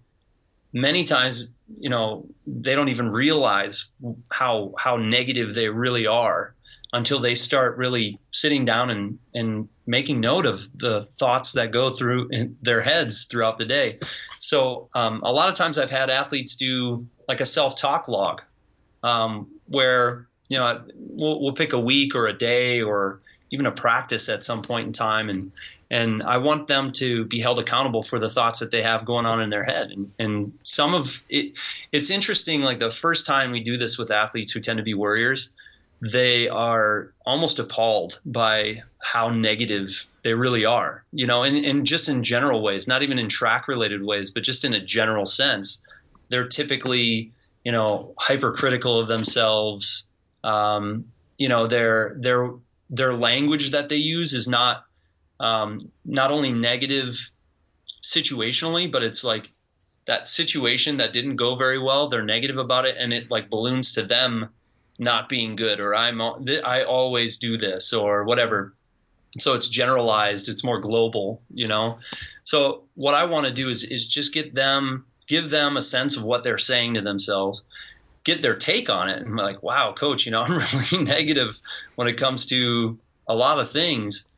Many 0.73 1.05
times, 1.05 1.49
you 1.79 1.91
know, 1.91 2.25
they 2.47 2.75
don't 2.75 2.89
even 2.89 3.11
realize 3.11 3.89
how 4.31 4.73
how 4.79 4.97
negative 4.97 5.55
they 5.55 5.69
really 5.69 6.07
are 6.07 6.55
until 6.93 7.21
they 7.21 7.35
start 7.35 7.77
really 7.77 8.19
sitting 8.31 8.65
down 8.65 8.91
and, 8.91 9.19
and 9.35 9.69
making 9.91 10.21
note 10.21 10.47
of 10.47 10.61
the 10.79 11.05
thoughts 11.19 11.53
that 11.53 11.73
go 11.73 11.91
through 11.91 12.31
their 12.63 12.81
heads 12.81 13.25
throughout 13.25 13.59
the 13.59 13.65
day. 13.65 13.99
So 14.39 14.89
um, 14.95 15.21
a 15.25 15.33
lot 15.33 15.49
of 15.49 15.55
times 15.55 15.79
I've 15.79 15.91
had 15.91 16.11
athletes 16.11 16.57
do 16.57 17.07
like 17.29 17.41
a 17.41 17.47
self-talk 17.47 18.09
log 18.09 18.41
um, 19.03 19.49
where, 19.71 20.29
you 20.49 20.59
know, 20.59 20.83
we'll, 20.95 21.43
we'll 21.43 21.55
pick 21.55 21.73
a 21.73 21.81
week 21.81 22.15
or 22.15 22.27
a 22.27 22.33
day 22.33 22.83
or 22.83 23.21
even 23.51 23.67
a 23.67 23.73
practice 23.73 24.29
at 24.29 24.45
some 24.45 24.63
point 24.63 24.87
in 24.87 24.93
time 24.93 25.29
and 25.29 25.53
and 25.93 26.23
I 26.23 26.37
want 26.37 26.69
them 26.69 26.93
to 26.93 27.25
be 27.25 27.41
held 27.41 27.59
accountable 27.59 28.05
for 28.05 28.21
the 28.21 28.29
thoughts 28.29 28.61
that 28.61 28.71
they 28.71 28.83
have 28.83 29.05
going 29.05 29.27
on 29.27 29.43
in 29.43 29.51
their 29.51 29.65
head. 29.65 29.91
And, 29.91 30.13
and 30.21 30.53
some 30.63 30.95
of 30.95 31.21
it, 31.29 31.59
it's 31.91 32.11
interesting. 32.11 32.63
Like 32.63 32.79
the 32.79 32.93
first 32.93 33.27
time 33.27 33.51
we 33.51 33.61
do 33.61 33.77
this 33.77 33.99
with 33.99 34.13
athletes 34.13 34.53
who 34.53 34.61
tend 34.61 34.77
to 34.77 34.85
be 34.85 34.95
worriers, 34.95 35.53
they 36.01 36.49
are 36.49 37.13
almost 37.27 37.59
appalled 37.59 38.21
by 38.25 38.83
how 38.99 39.29
negative 39.29 40.07
they 40.23 40.35
really 40.35 40.65
are, 40.65 41.05
you 41.13 41.27
know, 41.27 41.43
and, 41.43 41.65
and 41.65 41.87
just 41.87 42.09
in 42.09 42.23
general 42.23 42.63
ways, 42.63 42.89
not 42.89 43.03
even 43.03 43.19
in 43.19 43.29
track 43.29 43.69
related 43.69 44.03
ways, 44.03 44.31
but 44.31 44.43
just 44.43 44.65
in 44.65 44.75
a 44.75 44.81
general 44.81 45.27
sense. 45.27 45.83
They're 46.29 46.49
typically, 46.49 47.33
you 47.65 47.73
know, 47.73 48.15
hypercritical 48.19 49.01
of 49.01 49.09
themselves. 49.09 50.09
Um, 50.43 51.07
you 51.37 51.49
know, 51.49 51.67
their 51.67 52.17
their 52.19 52.51
their 52.89 53.15
language 53.15 53.73
that 53.73 53.89
they 53.89 53.97
use 53.97 54.33
is 54.33 54.49
not 54.49 54.85
um, 55.39 55.79
not 56.05 56.31
only 56.31 56.53
negative 56.53 57.31
situationally, 58.03 58.91
but 58.91 59.03
it's 59.03 59.25
like 59.25 59.53
that 60.07 60.29
situation 60.29 60.99
that 60.99 61.13
didn't 61.13 61.37
go 61.37 61.57
very 61.57 61.79
well. 61.79 62.09
They're 62.09 62.23
negative 62.23 62.59
about 62.59 62.87
it, 62.87 62.97
and 62.99 63.13
it 63.13 63.31
like 63.31 63.51
balloons 63.51 63.93
to 63.93 64.03
them 64.03 64.51
not 65.01 65.31
being 65.31 65.57
good 65.57 65.81
or 65.81 65.95
I'm 65.95 66.21
I 66.21 66.85
always 66.85 67.39
do 67.39 67.57
this 67.57 67.95
or 67.95 68.25
whatever. 68.25 68.75
So 69.39 69.55
it's 69.55 69.69
generalized, 69.69 70.49
it's 70.49 70.63
more 70.63 70.79
global, 70.79 71.41
you 71.53 71.69
know. 71.69 71.99
So 72.43 72.85
what 72.95 73.15
I 73.15 73.25
want 73.25 73.47
to 73.47 73.53
do 73.53 73.69
is 73.69 73.83
is 73.83 74.07
just 74.07 74.35
get 74.35 74.55
them 74.55 75.07
give 75.27 75.49
them 75.49 75.77
a 75.77 75.83
sense 75.83 76.17
of 76.17 76.23
what 76.23 76.45
they're 76.45 76.59
saying 76.59 76.95
to 76.95 77.01
themselves, 77.01 77.65
get 78.25 78.43
their 78.43 78.57
take 78.57 78.91
on 78.91 79.09
it 79.09 79.23
and 79.23 79.37
like, 79.37 79.63
"Wow, 79.63 79.95
coach, 79.95 80.27
you 80.27 80.33
know, 80.33 80.43
I'm 80.47 80.59
really 80.59 81.05
negative 81.05 81.61
when 81.95 82.07
it 82.07 82.19
comes 82.19 82.47
to 82.47 82.99
a 83.27 83.35
lot 83.35 83.59
of 83.59 83.71
things." 83.71 84.29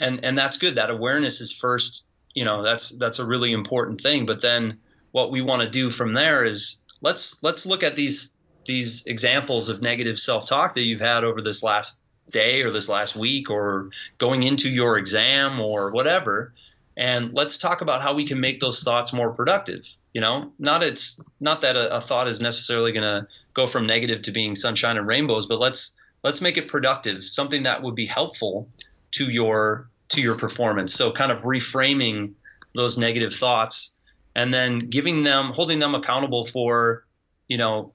And 0.00 0.24
and 0.24 0.36
that's 0.36 0.58
good. 0.58 0.76
That 0.76 0.90
awareness 0.90 1.40
is 1.40 1.52
first, 1.52 2.06
you 2.34 2.44
know, 2.44 2.64
that's 2.64 2.90
that's 2.90 3.20
a 3.20 3.26
really 3.26 3.52
important 3.52 4.00
thing, 4.00 4.26
but 4.26 4.40
then 4.40 4.78
what 5.12 5.30
we 5.30 5.42
want 5.42 5.62
to 5.62 5.70
do 5.70 5.90
from 5.90 6.12
there 6.12 6.44
is 6.44 6.82
let's 7.00 7.40
let's 7.42 7.66
look 7.66 7.84
at 7.84 7.94
these 7.94 8.34
these 8.68 9.04
examples 9.06 9.68
of 9.68 9.82
negative 9.82 10.16
self-talk 10.16 10.74
that 10.74 10.82
you've 10.82 11.00
had 11.00 11.24
over 11.24 11.42
this 11.42 11.64
last 11.64 12.00
day 12.30 12.62
or 12.62 12.70
this 12.70 12.88
last 12.88 13.16
week 13.16 13.50
or 13.50 13.90
going 14.18 14.44
into 14.44 14.70
your 14.70 14.96
exam 14.96 15.58
or 15.58 15.90
whatever. 15.90 16.52
And 16.96 17.34
let's 17.34 17.58
talk 17.58 17.80
about 17.80 18.02
how 18.02 18.14
we 18.14 18.24
can 18.24 18.38
make 18.38 18.60
those 18.60 18.82
thoughts 18.84 19.12
more 19.12 19.32
productive 19.32 19.96
you 20.18 20.20
know? 20.20 20.52
Not 20.58 20.82
it's 20.82 21.20
not 21.38 21.62
that 21.62 21.76
a, 21.76 21.98
a 21.98 22.00
thought 22.00 22.26
is 22.26 22.40
necessarily 22.40 22.90
going 22.90 23.04
to 23.04 23.28
go 23.54 23.68
from 23.68 23.86
negative 23.86 24.22
to 24.22 24.32
being 24.32 24.56
sunshine 24.56 24.96
and 24.96 25.06
rainbows 25.06 25.46
but 25.46 25.60
let's 25.60 25.96
let's 26.24 26.40
make 26.40 26.56
it 26.56 26.66
productive 26.66 27.24
something 27.24 27.62
that 27.62 27.82
would 27.82 27.94
be 27.94 28.06
helpful 28.06 28.68
to 29.12 29.26
your 29.26 29.88
to 30.08 30.20
your 30.20 30.36
performance. 30.36 30.92
So 30.92 31.12
kind 31.12 31.30
of 31.30 31.42
reframing 31.42 32.32
those 32.74 32.98
negative 32.98 33.32
thoughts 33.32 33.94
and 34.34 34.52
then 34.52 34.78
giving 34.78 35.22
them 35.22 35.52
holding 35.52 35.78
them 35.78 35.94
accountable 35.94 36.44
for 36.44 37.04
you 37.46 37.58
know 37.58 37.92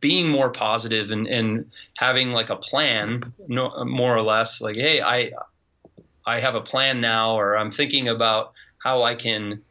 being 0.00 0.28
more 0.28 0.50
positive 0.50 1.10
and, 1.10 1.26
and 1.26 1.70
having 1.96 2.32
like 2.32 2.50
a 2.50 2.56
plan 2.56 3.32
no, 3.48 3.84
more 3.84 4.14
or 4.14 4.22
less 4.22 4.60
like 4.60 4.76
hey 4.76 5.00
i 5.00 5.30
i 6.26 6.40
have 6.40 6.54
a 6.54 6.60
plan 6.60 7.00
now 7.00 7.34
or 7.34 7.56
i'm 7.56 7.70
thinking 7.70 8.08
about 8.08 8.52
how 8.78 9.02
i 9.02 9.14
can 9.14 9.62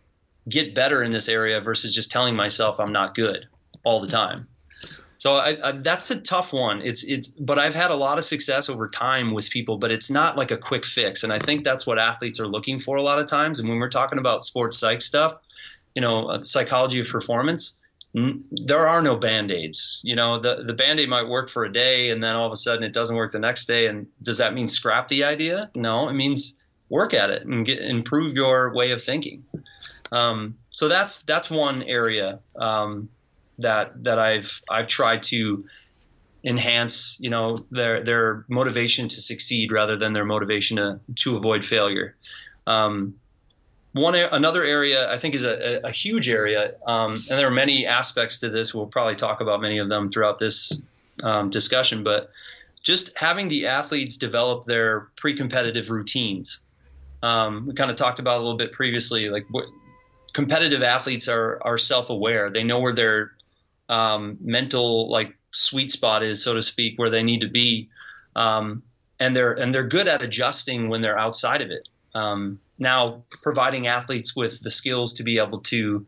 get 0.47 0.73
better 0.73 1.03
in 1.03 1.11
this 1.11 1.29
area 1.29 1.61
versus 1.61 1.93
just 1.93 2.11
telling 2.11 2.35
myself 2.35 2.79
i'm 2.79 2.91
not 2.91 3.13
good 3.13 3.47
all 3.83 3.99
the 3.99 4.07
time. 4.07 4.47
So 5.17 5.33
I, 5.33 5.57
I, 5.61 5.71
that's 5.73 6.11
a 6.11 6.21
tough 6.21 6.53
one. 6.53 6.81
It's 6.81 7.03
it's 7.03 7.27
but 7.27 7.59
i've 7.59 7.75
had 7.75 7.91
a 7.91 7.95
lot 7.95 8.17
of 8.17 8.23
success 8.23 8.69
over 8.69 8.87
time 8.87 9.33
with 9.33 9.49
people 9.49 9.77
but 9.77 9.91
it's 9.91 10.09
not 10.09 10.37
like 10.37 10.51
a 10.51 10.57
quick 10.57 10.85
fix. 10.85 11.23
And 11.23 11.33
i 11.33 11.39
think 11.39 11.63
that's 11.63 11.85
what 11.85 11.99
athletes 11.99 12.39
are 12.39 12.47
looking 12.47 12.79
for 12.79 12.95
a 12.95 13.01
lot 13.01 13.19
of 13.19 13.27
times. 13.27 13.59
And 13.59 13.67
when 13.67 13.79
we're 13.79 13.89
talking 13.89 14.19
about 14.19 14.43
sports 14.43 14.79
psych 14.79 15.01
stuff 15.01 15.33
you 15.95 16.01
know 16.01 16.39
psychology 16.41 16.99
of 16.99 17.07
performance 17.07 17.78
there 18.13 18.87
are 18.87 19.01
no 19.01 19.15
band-aids. 19.15 20.01
You 20.03 20.15
know 20.15 20.39
the, 20.39 20.63
the 20.63 20.73
band-aid 20.73 21.09
might 21.09 21.27
work 21.27 21.49
for 21.49 21.63
a 21.63 21.71
day 21.71 22.09
and 22.09 22.23
then 22.23 22.35
all 22.35 22.47
of 22.47 22.51
a 22.51 22.57
sudden 22.57 22.83
it 22.83 22.93
doesn't 22.93 23.15
work 23.15 23.31
the 23.31 23.39
next 23.39 23.65
day 23.65 23.87
and 23.87 24.07
does 24.23 24.39
that 24.39 24.53
mean 24.53 24.67
scrap 24.67 25.07
the 25.09 25.23
idea? 25.25 25.69
No 25.75 26.09
it 26.09 26.13
means 26.13 26.57
work 26.89 27.13
at 27.13 27.29
it 27.29 27.45
and 27.45 27.65
get, 27.65 27.79
improve 27.79 28.33
your 28.33 28.73
way 28.73 28.91
of 28.91 29.03
thinking. 29.03 29.45
Um, 30.11 30.57
so 30.69 30.87
that's 30.87 31.19
that's 31.19 31.49
one 31.49 31.83
area 31.83 32.39
um, 32.55 33.09
that 33.59 34.03
that 34.03 34.19
I've 34.19 34.61
I've 34.69 34.87
tried 34.87 35.23
to 35.23 35.65
enhance 36.43 37.17
you 37.19 37.29
know 37.29 37.57
their 37.69 38.03
their 38.03 38.45
motivation 38.47 39.07
to 39.07 39.21
succeed 39.21 39.71
rather 39.71 39.97
than 39.97 40.13
their 40.13 40.25
motivation 40.25 40.77
to 40.77 40.99
to 41.15 41.37
avoid 41.37 41.63
failure. 41.63 42.15
Um, 42.65 43.15
one 43.93 44.15
another 44.15 44.63
area 44.63 45.11
I 45.11 45.17
think 45.17 45.35
is 45.35 45.45
a, 45.45 45.81
a 45.83 45.91
huge 45.91 46.29
area, 46.29 46.75
um, 46.85 47.13
and 47.13 47.39
there 47.39 47.47
are 47.47 47.51
many 47.51 47.87
aspects 47.87 48.39
to 48.39 48.49
this. 48.49 48.73
We'll 48.73 48.87
probably 48.87 49.15
talk 49.15 49.41
about 49.41 49.61
many 49.61 49.79
of 49.79 49.89
them 49.89 50.11
throughout 50.11 50.37
this 50.39 50.81
um, 51.23 51.49
discussion, 51.49 52.03
but 52.03 52.29
just 52.83 53.17
having 53.17 53.49
the 53.49 53.67
athletes 53.67 54.17
develop 54.17 54.63
their 54.63 55.09
pre-competitive 55.17 55.89
routines. 55.89 56.63
Um, 57.21 57.65
we 57.65 57.73
kind 57.73 57.89
of 57.89 57.97
talked 57.97 58.19
about 58.19 58.37
a 58.37 58.41
little 58.41 58.57
bit 58.57 58.71
previously, 58.71 59.29
like 59.29 59.45
what, 59.49 59.65
competitive 60.33 60.83
athletes 60.83 61.27
are 61.27 61.59
are 61.63 61.77
self-aware. 61.77 62.49
They 62.49 62.63
know 62.63 62.79
where 62.79 62.93
their 62.93 63.31
um, 63.89 64.37
mental 64.39 65.09
like 65.09 65.35
sweet 65.51 65.91
spot 65.91 66.23
is, 66.23 66.43
so 66.43 66.53
to 66.53 66.61
speak, 66.61 66.99
where 66.99 67.09
they 67.09 67.23
need 67.23 67.41
to 67.41 67.49
be, 67.49 67.89
um, 68.35 68.83
and 69.19 69.35
they're 69.35 69.53
and 69.53 69.73
they're 69.73 69.87
good 69.87 70.07
at 70.07 70.21
adjusting 70.21 70.89
when 70.89 71.01
they're 71.01 71.17
outside 71.17 71.61
of 71.61 71.71
it. 71.71 71.89
Um, 72.13 72.59
now 72.79 73.23
providing 73.41 73.87
athletes 73.87 74.35
with 74.35 74.59
the 74.61 74.71
skills 74.71 75.13
to 75.13 75.23
be 75.23 75.39
able 75.39 75.59
to 75.59 76.05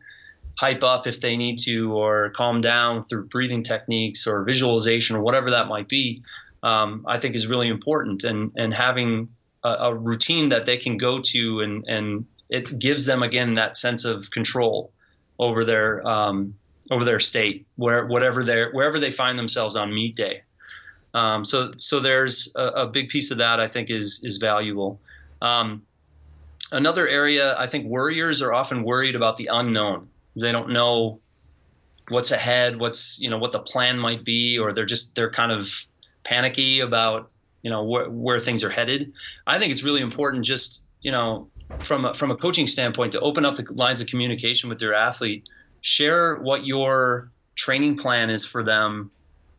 hype 0.58 0.82
up 0.82 1.06
if 1.06 1.20
they 1.20 1.36
need 1.36 1.58
to 1.58 1.92
or 1.92 2.30
calm 2.30 2.60
down 2.60 3.02
through 3.02 3.26
breathing 3.26 3.62
techniques 3.62 4.26
or 4.26 4.44
visualization 4.44 5.16
or 5.16 5.22
whatever 5.22 5.50
that 5.52 5.66
might 5.66 5.88
be 5.88 6.22
um, 6.62 7.04
i 7.08 7.18
think 7.18 7.34
is 7.34 7.46
really 7.46 7.68
important. 7.68 8.24
And 8.24 8.52
and 8.56 8.74
having 8.74 9.28
a, 9.64 9.68
a, 9.68 9.94
routine 9.94 10.48
that 10.48 10.66
they 10.66 10.76
can 10.76 10.96
go 10.96 11.20
to 11.20 11.60
and 11.60 11.84
and 11.88 12.26
it 12.48 12.78
gives 12.78 13.06
them 13.06 13.22
again 13.22 13.54
that 13.54 13.76
sense 13.76 14.04
of 14.04 14.30
control 14.30 14.92
over 15.38 15.64
their 15.64 16.06
um, 16.06 16.54
over 16.90 17.04
their 17.04 17.20
state 17.20 17.66
where 17.76 18.06
whatever 18.06 18.44
they 18.44 18.64
wherever 18.72 18.98
they 18.98 19.10
find 19.10 19.38
themselves 19.38 19.76
on 19.76 19.94
meet 19.94 20.16
day. 20.16 20.42
Um, 21.14 21.44
so 21.44 21.72
so 21.76 22.00
there's 22.00 22.52
a, 22.56 22.64
a, 22.64 22.86
big 22.86 23.08
piece 23.08 23.30
of 23.30 23.38
that 23.38 23.60
i 23.60 23.68
think 23.68 23.90
is 23.90 24.22
is 24.24 24.38
valuable. 24.38 25.00
Um, 25.42 25.82
Another 26.72 27.06
area, 27.06 27.54
I 27.58 27.66
think 27.66 27.86
worriers 27.86 28.40
are 28.40 28.52
often 28.52 28.82
worried 28.82 29.14
about 29.14 29.36
the 29.36 29.50
unknown. 29.52 30.08
They 30.40 30.52
don't 30.52 30.70
know 30.70 31.20
what's 32.08 32.30
ahead, 32.30 32.78
what's 32.80 33.18
you 33.20 33.30
know 33.30 33.38
what 33.38 33.52
the 33.52 33.60
plan 33.60 33.98
might 33.98 34.24
be, 34.24 34.58
or 34.58 34.72
they're 34.72 34.86
just 34.86 35.14
they're 35.14 35.30
kind 35.30 35.52
of 35.52 35.70
panicky 36.24 36.80
about 36.80 37.30
you 37.62 37.70
know 37.70 37.84
where, 37.84 38.08
where 38.10 38.40
things 38.40 38.64
are 38.64 38.70
headed. 38.70 39.12
I 39.46 39.58
think 39.58 39.70
it's 39.70 39.82
really 39.82 40.00
important 40.00 40.46
just 40.46 40.86
you 41.02 41.12
know 41.12 41.50
from 41.78 42.06
a, 42.06 42.14
from 42.14 42.30
a 42.30 42.36
coaching 42.36 42.66
standpoint 42.66 43.12
to 43.12 43.20
open 43.20 43.44
up 43.44 43.54
the 43.54 43.66
lines 43.74 44.00
of 44.00 44.06
communication 44.06 44.70
with 44.70 44.80
your 44.80 44.94
athlete, 44.94 45.46
share 45.82 46.36
what 46.36 46.64
your 46.64 47.30
training 47.54 47.96
plan 47.96 48.30
is 48.30 48.46
for 48.46 48.62
them 48.62 49.10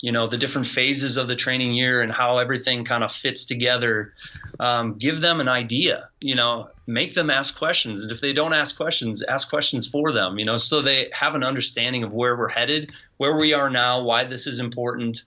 you 0.04 0.12
know 0.12 0.28
the 0.28 0.38
different 0.38 0.68
phases 0.68 1.16
of 1.16 1.30
the 1.30 1.36
training 1.36 1.74
year 1.74 2.02
and 2.02 2.12
how 2.12 2.38
everything 2.38 2.84
kind 2.84 3.06
of 3.06 3.12
fits 3.12 3.46
together 3.46 4.14
um, 4.60 4.96
give 4.98 5.22
them 5.22 5.40
an 5.40 5.48
idea 5.48 6.10
you 6.20 6.36
know 6.36 6.70
make 6.86 7.14
them 7.14 7.30
ask 7.30 7.58
questions. 7.58 8.04
And 8.04 8.12
if 8.12 8.20
they 8.20 8.34
don't 8.34 8.54
ask 8.54 8.76
questions 8.76 9.24
ask 9.24 9.50
questions 9.50 9.88
for 9.88 10.12
them 10.12 10.38
you 10.38 10.44
know 10.44 10.58
so 10.58 10.82
they 10.82 11.10
have 11.14 11.36
an 11.36 11.44
understanding 11.46 12.04
of 12.04 12.12
where 12.12 12.36
we're 12.36 12.50
headed 12.50 12.92
where 13.16 13.38
we 13.38 13.54
are 13.54 13.70
now 13.70 14.04
why 14.04 14.26
this 14.26 14.46
is 14.46 14.60
important 14.60 15.24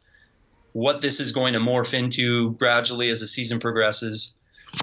what 0.75 1.01
this 1.01 1.21
is 1.21 1.33
going 1.33 1.55
to 1.55 1.59
morph 1.59 1.95
into 1.95 2.53
gradually 2.53 3.09
as 3.09 3.21
the 3.21 3.27
season 3.27 3.59
progresses. 3.61 4.37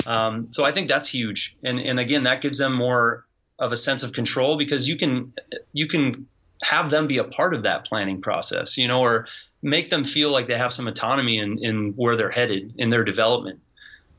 Um, 0.07 0.47
so 0.49 0.65
i 0.65 0.71
think 0.71 0.87
that's 0.87 1.07
huge. 1.07 1.55
And 1.63 1.79
and 1.79 1.99
again 1.99 2.23
that 2.23 2.41
gives 2.41 2.57
them 2.57 2.73
more 2.73 3.25
of 3.59 3.71
a 3.71 3.77
sense 3.77 4.01
of 4.01 4.11
control 4.11 4.57
because 4.57 4.87
you 4.87 4.97
can 4.97 5.33
you 5.71 5.87
can 5.87 6.27
have 6.63 6.89
them 6.89 7.05
be 7.05 7.19
a 7.19 7.23
part 7.23 7.53
of 7.53 7.63
that 7.63 7.85
planning 7.85 8.21
process 8.21 8.77
you 8.77 8.87
know 8.87 9.01
or 9.01 9.27
make 9.63 9.89
them 9.89 10.03
feel 10.03 10.31
like 10.31 10.47
they 10.47 10.57
have 10.57 10.73
some 10.73 10.87
autonomy 10.87 11.39
in, 11.39 11.57
in 11.63 11.93
where 11.95 12.15
they're 12.15 12.29
headed 12.29 12.73
in 12.77 12.89
their 12.89 13.03
development. 13.03 13.61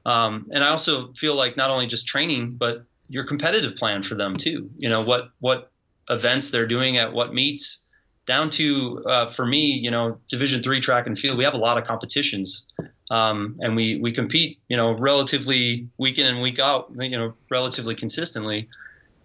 Um, 0.07 0.49
and 0.51 0.65
I 0.65 0.69
also 0.69 1.13
feel 1.13 1.35
like 1.35 1.57
not 1.57 1.71
only 1.71 1.87
just 1.87 2.07
training, 2.07 2.57
but 2.59 2.85
your 3.09 3.25
competitive 3.25 3.77
plan 3.77 4.03
for 4.03 4.15
them 4.15 4.35
too. 4.35 4.71
You 4.79 4.89
know 4.89 5.05
what 5.05 5.31
what 5.41 5.71
events 6.11 6.51
they're 6.51 6.67
doing 6.67 6.99
at 6.99 7.13
what 7.13 7.33
meets, 7.33 7.87
down 8.27 8.51
to 8.51 9.05
uh, 9.07 9.29
for 9.29 9.47
me, 9.47 9.79
you 9.83 9.91
know, 9.91 10.19
Division 10.29 10.63
three 10.63 10.81
track 10.81 11.07
and 11.07 11.19
field. 11.19 11.39
We 11.39 11.45
have 11.45 11.55
a 11.55 11.59
lot 11.59 11.79
of 11.79 11.87
competitions, 11.87 12.67
um, 13.11 13.57
and 13.61 13.77
we 13.77 13.99
we 14.01 14.13
compete, 14.13 14.61
you 14.69 14.77
know, 14.77 14.93
relatively 14.93 15.89
week 15.99 16.19
in 16.19 16.27
and 16.27 16.43
week 16.43 16.59
out, 16.59 16.91
you 16.99 17.19
know, 17.19 17.35
relatively 17.51 17.95
consistently. 17.95 18.69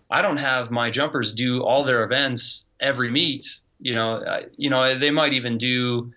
I 0.09 0.21
don't 0.21 0.37
have 0.37 0.71
my 0.71 0.89
jumpers 0.89 1.33
do 1.33 1.63
all 1.63 1.83
their 1.83 2.03
events 2.03 2.65
every 2.79 3.11
meet. 3.11 3.45
You 3.79 3.95
know, 3.95 4.23
I, 4.25 4.45
you 4.57 4.69
know, 4.69 4.97
they 4.97 5.11
might 5.11 5.33
even 5.33 5.57
do 5.57 6.13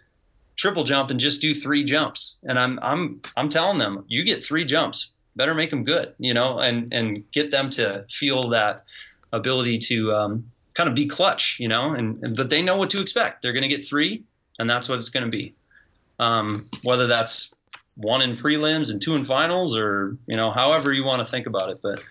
triple 0.57 0.85
jump 0.85 1.11
and 1.11 1.21
just 1.21 1.41
do 1.41 1.55
three 1.55 1.85
jumps. 1.85 2.39
And 2.43 2.59
I'm 2.59 2.79
I'm 2.83 3.21
I'm 3.37 3.49
telling 3.49 3.79
them, 3.79 4.05
you 4.09 4.25
get 4.25 4.45
three 4.45 4.65
jumps, 4.65 5.13
better 5.37 5.55
make 5.55 5.71
them 5.71 5.85
good, 5.85 6.15
you 6.19 6.35
know, 6.35 6.59
and 6.59 6.93
and 6.93 7.31
get 7.33 7.51
them 7.51 7.71
to 7.71 8.05
feel 8.09 8.51
that 8.51 8.85
ability 9.33 9.79
to 9.79 10.13
um, 10.13 10.51
kind 10.75 10.89
of 10.89 10.95
be 10.95 11.07
clutch, 11.07 11.59
you 11.59 11.69
know, 11.69 11.95
and, 11.95 12.23
and 12.23 12.37
but 12.37 12.51
they 12.51 12.63
know 12.63 12.77
what 12.77 12.91
to 12.91 13.01
expect. 13.01 13.43
They're 13.43 13.53
going 13.53 13.69
to 13.69 13.69
get 13.69 13.87
three, 13.87 14.25
and 14.59 14.69
that's 14.69 14.89
what 14.89 14.99
it's 14.99 15.11
going 15.11 15.25
to 15.25 15.31
be. 15.31 15.55
Um, 16.19 16.67
whether 16.85 17.07
that's 17.07 17.53
one 17.97 18.23
in 18.23 18.33
prelims 18.33 18.91
and 18.91 19.01
two 19.01 19.15
in 19.15 19.25
finals, 19.25 19.77
or 19.77 20.17
you 20.27 20.37
know, 20.37 20.51
however 20.51 20.93
you 20.93 21.05
want 21.05 21.21
to 21.21 21.25
think 21.27 21.47
about 21.47 21.71
it, 21.71 21.81
but. 21.83 22.03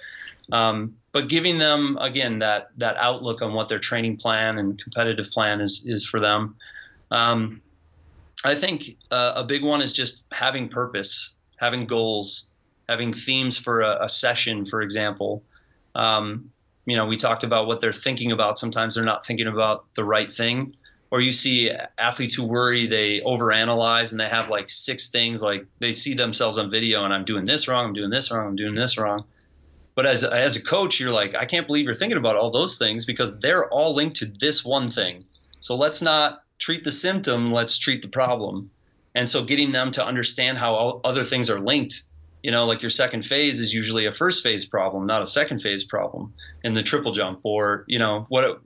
Um, 0.52 0.96
but 1.12 1.30
giving 1.30 1.58
them 1.58 1.98
again 2.00 2.40
that 2.40 2.70
that 2.78 2.98
outlook 2.98 3.42
on 3.42 3.54
what 3.54 3.70
their 3.70 3.80
training 3.80 4.18
plan 4.18 4.58
and 4.58 4.82
competitive 4.82 5.30
plan 5.32 5.62
is 5.62 5.84
is 5.86 6.06
for 6.06 6.20
them. 6.20 6.56
Um, 7.10 7.62
I 8.44 8.56
think 8.56 8.98
uh, 9.12 9.34
a 9.36 9.44
big 9.44 9.64
one 9.64 9.82
is 9.82 9.94
just 9.94 10.26
having 10.32 10.70
purpose, 10.70 11.34
having 11.58 11.86
goals, 11.86 12.50
having 12.90 13.14
themes 13.14 13.58
for 13.58 13.82
a, 13.82 14.06
a 14.06 14.10
session, 14.10 14.66
for 14.66 14.82
example. 14.82 15.44
Um, 15.94 16.52
you 16.86 16.96
know, 16.98 17.06
we 17.06 17.18
talked 17.18 17.44
about 17.44 17.68
what 17.68 17.82
they're 17.82 17.94
thinking 17.94 18.32
about. 18.32 18.58
Sometimes 18.58 18.96
they're 18.96 19.04
not 19.04 19.26
thinking 19.26 19.48
about 19.48 19.86
the 19.94 20.04
right 20.04 20.32
thing. 20.32 20.76
Or 21.12 21.20
you 21.20 21.34
see 21.34 21.70
athletes 21.98 22.34
who 22.34 22.46
worry, 22.46 22.88
they 22.88 23.20
overanalyze 23.20 24.12
and 24.12 24.20
they 24.20 24.30
have 24.30 24.50
like 24.50 24.70
six 24.70 25.10
things, 25.10 25.44
like 25.44 25.66
they 25.80 25.92
see 25.92 26.14
themselves 26.14 26.58
on 26.58 26.72
video 26.72 27.04
and 27.04 27.14
I'm 27.14 27.26
doing 27.26 27.44
this 27.44 27.68
wrong, 27.68 27.88
I'm 27.88 27.94
doing 27.94 28.10
this 28.10 28.32
wrong, 28.32 28.48
I'm 28.48 28.56
doing 28.56 28.74
this 28.74 28.98
wrong. 28.98 29.26
But 29.95 30.06
as 30.06 30.23
as 30.23 30.56
a 30.56 30.63
coach, 30.63 30.99
you're 30.99 31.12
like, 31.12 31.38
I 31.38 31.45
can't 31.45 31.67
believe 31.67 31.86
you're 31.86 31.95
thinking 31.95 32.17
about 32.17 32.36
all 32.36 32.49
those 32.49 32.77
things 32.77 33.06
because 33.06 33.39
they're 33.39 33.67
all 33.67 33.93
linked 33.93 34.17
to 34.17 34.25
this 34.25 34.63
one 34.63 34.88
thing. 34.88 35.25
So 35.60 35.75
let's 35.75 36.01
not 36.01 36.43
treat 36.58 36.84
the 36.84 36.91
symptom, 36.91 37.51
let's 37.51 37.77
treat 37.77 38.01
the 38.01 38.08
problem. 38.08 38.71
And 39.13 39.30
so 39.30 39.43
getting 39.43 39.71
them 39.71 39.91
to 39.91 40.06
understand 40.06 40.58
how 40.58 41.01
other 41.04 41.23
things 41.23 41.49
are 41.49 41.60
linked, 41.60 42.04
you 42.41 42.51
know, 42.51 42.65
like 42.65 42.82
your 42.82 42.89
second 42.89 43.25
phase 43.25 43.60
is 43.60 43.73
usually 43.73 44.06
a 44.06 44.12
first 44.12 44.43
phase 44.43 44.65
problem, 44.65 45.06
not 45.06 45.21
a 45.21 45.27
second 45.27 45.60
phase 45.60 45.84
problem 45.84 46.34
in 46.63 46.73
the 46.73 46.84
triple 46.84 47.12
jump 47.12 47.41
or, 47.43 47.84
you 47.88 47.99
know, 47.99 48.25
what 48.30 48.62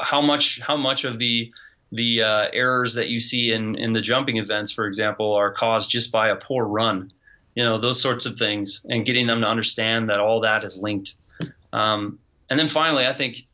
how 0.00 0.20
much 0.20 0.60
how 0.60 0.76
much 0.76 1.04
of 1.04 1.18
the 1.18 1.52
the 1.92 2.22
uh, 2.22 2.46
errors 2.52 2.94
that 2.94 3.08
you 3.08 3.18
see 3.18 3.52
in 3.52 3.74
in 3.76 3.90
the 3.90 4.00
jumping 4.00 4.36
events, 4.36 4.70
for 4.70 4.86
example, 4.86 5.34
are 5.34 5.52
caused 5.52 5.90
just 5.90 6.12
by 6.12 6.28
a 6.28 6.36
poor 6.36 6.64
run 6.64 7.10
you 7.56 7.64
know 7.64 7.78
those 7.78 8.00
sorts 8.00 8.26
of 8.26 8.38
things 8.38 8.86
and 8.88 9.04
getting 9.04 9.26
them 9.26 9.40
to 9.40 9.48
understand 9.48 10.10
that 10.10 10.20
all 10.20 10.40
that 10.40 10.62
is 10.62 10.80
linked. 10.80 11.16
Um, 11.72 12.20
and 12.48 12.60
then 12.60 12.68
finally 12.68 13.04
i 13.04 13.12
think 13.12 13.44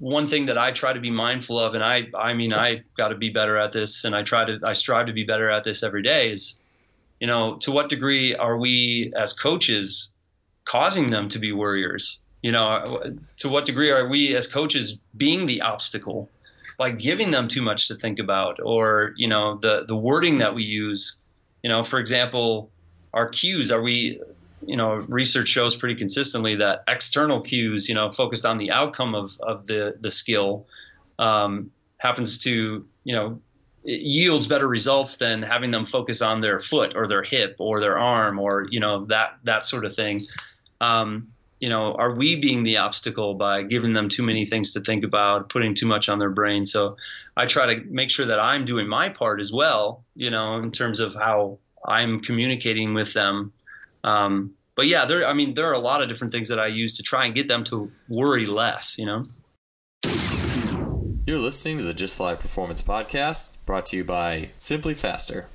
one 0.00 0.26
thing 0.26 0.46
that 0.46 0.58
i 0.58 0.72
try 0.72 0.92
to 0.92 0.98
be 0.98 1.12
mindful 1.12 1.60
of 1.60 1.74
and 1.74 1.84
i 1.84 2.08
i 2.18 2.34
mean 2.34 2.52
i 2.52 2.82
got 2.96 3.10
to 3.10 3.14
be 3.14 3.30
better 3.30 3.56
at 3.56 3.70
this 3.70 4.04
and 4.04 4.16
i 4.16 4.22
try 4.24 4.44
to 4.44 4.58
i 4.64 4.72
strive 4.72 5.06
to 5.06 5.12
be 5.12 5.22
better 5.22 5.48
at 5.48 5.62
this 5.62 5.84
every 5.84 6.02
day 6.02 6.32
is 6.32 6.60
you 7.20 7.28
know 7.28 7.54
to 7.54 7.70
what 7.70 7.88
degree 7.88 8.34
are 8.34 8.58
we 8.58 9.12
as 9.16 9.32
coaches 9.32 10.14
causing 10.64 11.10
them 11.10 11.28
to 11.30 11.38
be 11.38 11.52
worriers? 11.52 12.20
You 12.42 12.52
know 12.52 13.16
to 13.38 13.48
what 13.48 13.64
degree 13.64 13.90
are 13.90 14.08
we 14.08 14.34
as 14.34 14.48
coaches 14.48 14.98
being 15.16 15.46
the 15.46 15.62
obstacle 15.62 16.30
by 16.76 16.90
giving 16.90 17.30
them 17.30 17.48
too 17.48 17.62
much 17.62 17.88
to 17.88 17.94
think 17.94 18.18
about 18.18 18.58
or 18.62 19.14
you 19.16 19.28
know 19.28 19.56
the 19.56 19.84
the 19.86 19.96
wording 19.96 20.38
that 20.38 20.54
we 20.54 20.64
use? 20.64 21.18
You 21.62 21.70
know 21.70 21.82
for 21.82 21.98
example 21.98 22.70
our 23.14 23.28
cues 23.28 23.72
are 23.72 23.80
we 23.80 24.20
you 24.66 24.76
know 24.76 24.94
research 25.08 25.48
shows 25.48 25.76
pretty 25.76 25.94
consistently 25.94 26.56
that 26.56 26.84
external 26.88 27.40
cues 27.40 27.88
you 27.88 27.94
know 27.94 28.10
focused 28.10 28.44
on 28.44 28.58
the 28.58 28.72
outcome 28.72 29.14
of 29.14 29.30
of 29.40 29.66
the 29.66 29.96
the 30.00 30.10
skill 30.10 30.66
um, 31.18 31.70
happens 31.96 32.38
to 32.40 32.84
you 33.04 33.14
know 33.14 33.40
yields 33.84 34.46
better 34.46 34.66
results 34.66 35.18
than 35.18 35.42
having 35.42 35.70
them 35.70 35.84
focus 35.84 36.22
on 36.22 36.40
their 36.40 36.58
foot 36.58 36.94
or 36.96 37.06
their 37.06 37.22
hip 37.22 37.56
or 37.58 37.80
their 37.80 37.98
arm 37.98 38.38
or 38.38 38.66
you 38.70 38.80
know 38.80 39.04
that 39.06 39.38
that 39.44 39.64
sort 39.64 39.84
of 39.84 39.94
thing. 39.94 40.20
Um, 40.80 41.28
you 41.60 41.68
know 41.70 41.94
are 41.94 42.12
we 42.12 42.36
being 42.36 42.64
the 42.64 42.78
obstacle 42.78 43.34
by 43.34 43.62
giving 43.62 43.92
them 43.92 44.08
too 44.08 44.22
many 44.22 44.44
things 44.44 44.72
to 44.72 44.80
think 44.80 45.04
about 45.04 45.48
putting 45.48 45.74
too 45.74 45.86
much 45.86 46.08
on 46.08 46.18
their 46.18 46.30
brain? 46.30 46.66
So 46.66 46.96
i 47.36 47.46
try 47.46 47.74
to 47.74 47.84
make 47.84 48.10
sure 48.10 48.26
that 48.26 48.38
i'm 48.40 48.64
doing 48.64 48.86
my 48.88 49.08
part 49.08 49.40
as 49.40 49.52
well 49.52 50.04
you 50.14 50.30
know 50.30 50.58
in 50.58 50.72
terms 50.72 51.00
of 51.00 51.14
how 51.14 51.58
I'm 51.84 52.20
communicating 52.20 52.94
with 52.94 53.12
them. 53.12 53.52
Um, 54.02 54.54
but 54.76 54.86
yeah, 54.86 55.04
there. 55.04 55.26
I 55.26 55.34
mean, 55.34 55.54
there 55.54 55.68
are 55.68 55.74
a 55.74 55.78
lot 55.78 56.02
of 56.02 56.08
different 56.08 56.32
things 56.32 56.48
that 56.48 56.58
I 56.58 56.66
use 56.66 56.96
to 56.96 57.02
try 57.02 57.26
and 57.26 57.34
get 57.34 57.48
them 57.48 57.64
to 57.64 57.90
worry 58.08 58.46
less. 58.46 58.98
You 58.98 59.06
know. 59.06 59.22
You're 61.26 61.38
listening 61.38 61.78
to 61.78 61.84
the 61.84 61.94
Just 61.94 62.16
Fly 62.18 62.34
Performance 62.34 62.82
Podcast, 62.82 63.56
brought 63.64 63.86
to 63.86 63.96
you 63.96 64.04
by 64.04 64.50
SimpliFaster. 64.58 65.46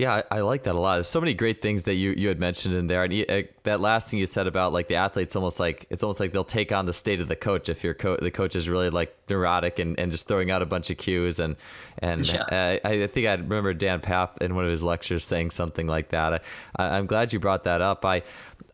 Yeah, 0.00 0.22
I, 0.30 0.38
I, 0.38 0.40
like 0.40 0.62
that 0.62 0.74
a 0.74 0.78
lot. 0.78 0.94
There's 0.94 1.08
so 1.08 1.20
many 1.20 1.34
great 1.34 1.60
things 1.60 1.82
that 1.82 1.96
you, 1.96 2.14
you 2.16 2.28
had 2.28 2.40
mentioned 2.40 2.74
in 2.74 2.86
there, 2.86 3.04
and 3.04 3.12
you, 3.12 3.26
uh, 3.28 3.42
that 3.64 3.82
last 3.82 4.10
thing 4.10 4.18
you 4.18 4.24
said 4.24 4.46
about 4.46 4.72
like 4.72 4.88
the 4.88 4.94
athletes, 4.94 5.36
almost 5.36 5.60
like 5.60 5.84
it's 5.90 6.02
almost 6.02 6.20
like 6.20 6.32
they'll 6.32 6.42
take 6.42 6.72
on 6.72 6.86
the 6.86 6.92
state 6.94 7.20
of 7.20 7.28
the 7.28 7.36
coach 7.36 7.68
if 7.68 7.84
your 7.84 7.92
co- 7.92 8.16
the 8.16 8.30
coach 8.30 8.56
is 8.56 8.66
really 8.66 8.88
like 8.88 9.14
neurotic 9.28 9.78
and, 9.78 10.00
and 10.00 10.10
just 10.10 10.26
throwing 10.26 10.50
out 10.50 10.62
a 10.62 10.66
bunch 10.66 10.88
of 10.88 10.96
cues 10.96 11.38
and 11.38 11.54
and 11.98 12.26
yeah. 12.26 12.46
I, 12.50 12.80
I 12.82 13.06
think 13.08 13.26
I 13.26 13.34
remember 13.34 13.74
Dan 13.74 14.00
Pfaff 14.00 14.38
in 14.40 14.54
one 14.54 14.64
of 14.64 14.70
his 14.70 14.82
lectures 14.82 15.22
saying 15.22 15.50
something 15.50 15.86
like 15.86 16.08
that. 16.08 16.44
I, 16.76 16.96
I'm 16.96 17.04
glad 17.04 17.34
you 17.34 17.38
brought 17.38 17.64
that 17.64 17.82
up. 17.82 18.02
I 18.06 18.22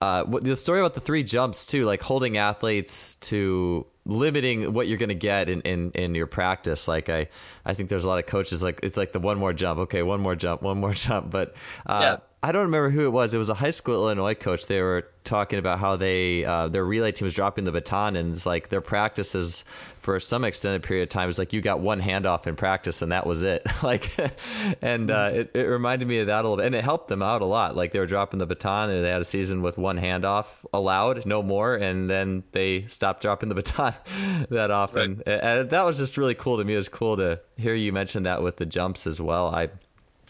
uh, 0.00 0.22
the 0.42 0.56
story 0.56 0.78
about 0.78 0.94
the 0.94 1.00
three 1.00 1.24
jumps 1.24 1.66
too, 1.66 1.86
like 1.86 2.02
holding 2.02 2.36
athletes 2.36 3.16
to 3.16 3.84
limiting 4.06 4.72
what 4.72 4.86
you're 4.86 4.98
going 4.98 5.10
to 5.10 5.14
get 5.14 5.48
in, 5.48 5.60
in, 5.62 5.90
in 5.92 6.14
your 6.14 6.26
practice. 6.26 6.88
Like 6.88 7.10
I, 7.10 7.28
I 7.64 7.74
think 7.74 7.88
there's 7.88 8.04
a 8.04 8.08
lot 8.08 8.18
of 8.18 8.26
coaches 8.26 8.62
like 8.62 8.80
it's 8.82 8.96
like 8.96 9.12
the 9.12 9.20
one 9.20 9.38
more 9.38 9.52
jump. 9.52 9.80
Okay, 9.80 10.02
one 10.02 10.20
more 10.20 10.36
jump, 10.36 10.62
one 10.62 10.78
more 10.78 10.92
jump. 10.94 11.30
But 11.30 11.56
uh, 11.84 12.00
yeah. 12.02 12.16
I 12.46 12.52
don't 12.52 12.62
remember 12.62 12.90
who 12.90 13.06
it 13.06 13.12
was. 13.12 13.34
It 13.34 13.38
was 13.38 13.48
a 13.48 13.54
high 13.54 13.72
school 13.72 14.04
Illinois 14.04 14.34
coach. 14.34 14.68
They 14.68 14.80
were 14.80 15.08
talking 15.24 15.58
about 15.58 15.80
how 15.80 15.96
they 15.96 16.44
uh, 16.44 16.68
their 16.68 16.84
relay 16.84 17.10
team 17.10 17.26
was 17.26 17.34
dropping 17.34 17.64
the 17.64 17.72
baton, 17.72 18.14
and 18.14 18.32
it's 18.32 18.46
like 18.46 18.68
their 18.68 18.80
practices 18.80 19.64
for 19.98 20.20
some 20.20 20.44
extended 20.44 20.84
period 20.84 21.02
of 21.02 21.08
time 21.08 21.26
was 21.26 21.40
like 21.40 21.52
you 21.52 21.60
got 21.60 21.80
one 21.80 22.00
handoff 22.00 22.46
in 22.46 22.54
practice, 22.54 23.02
and 23.02 23.10
that 23.10 23.26
was 23.26 23.42
it. 23.42 23.66
like, 23.82 24.16
and 24.80 25.10
uh, 25.10 25.30
it, 25.32 25.50
it 25.54 25.64
reminded 25.64 26.06
me 26.06 26.20
of 26.20 26.28
that 26.28 26.44
a 26.44 26.48
little 26.48 26.56
bit, 26.58 26.66
and 26.66 26.74
it 26.76 26.84
helped 26.84 27.08
them 27.08 27.20
out 27.20 27.42
a 27.42 27.44
lot. 27.44 27.74
Like 27.74 27.90
they 27.90 27.98
were 27.98 28.06
dropping 28.06 28.38
the 28.38 28.46
baton, 28.46 28.90
and 28.90 29.04
they 29.04 29.10
had 29.10 29.20
a 29.20 29.24
season 29.24 29.60
with 29.60 29.76
one 29.76 29.98
handoff 29.98 30.64
allowed, 30.72 31.26
no 31.26 31.42
more, 31.42 31.74
and 31.74 32.08
then 32.08 32.44
they 32.52 32.86
stopped 32.86 33.22
dropping 33.22 33.48
the 33.48 33.54
baton 33.56 33.92
that 34.50 34.70
often. 34.70 35.16
Right. 35.26 35.40
And 35.42 35.70
that 35.70 35.82
was 35.84 35.98
just 35.98 36.16
really 36.16 36.36
cool 36.36 36.58
to 36.58 36.64
me. 36.64 36.74
It 36.74 36.76
was 36.76 36.88
cool 36.88 37.16
to 37.16 37.40
hear 37.56 37.74
you 37.74 37.92
mention 37.92 38.22
that 38.22 38.40
with 38.40 38.58
the 38.58 38.66
jumps 38.66 39.08
as 39.08 39.20
well. 39.20 39.52
I 39.52 39.68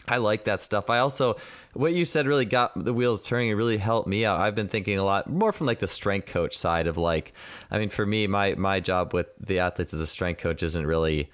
I 0.07 0.17
like 0.17 0.45
that 0.45 0.61
stuff. 0.61 0.89
I 0.89 0.99
also, 0.99 1.35
what 1.73 1.93
you 1.93 2.05
said 2.05 2.27
really 2.27 2.45
got 2.45 2.83
the 2.83 2.93
wheels 2.93 3.27
turning. 3.27 3.49
It 3.49 3.53
really 3.55 3.77
helped 3.77 4.07
me 4.07 4.25
out. 4.25 4.39
I've 4.39 4.55
been 4.55 4.69
thinking 4.69 4.97
a 4.97 5.03
lot 5.03 5.29
more 5.29 5.51
from 5.51 5.67
like 5.67 5.79
the 5.79 5.87
strength 5.87 6.27
coach 6.27 6.57
side 6.57 6.87
of 6.87 6.97
like, 6.97 7.33
I 7.71 7.77
mean, 7.77 7.89
for 7.89 8.05
me, 8.05 8.27
my 8.27 8.55
my 8.55 8.79
job 8.79 9.13
with 9.13 9.27
the 9.39 9.59
athletes 9.59 9.93
as 9.93 9.99
a 9.99 10.07
strength 10.07 10.41
coach 10.41 10.63
isn't 10.63 10.85
really 10.85 11.29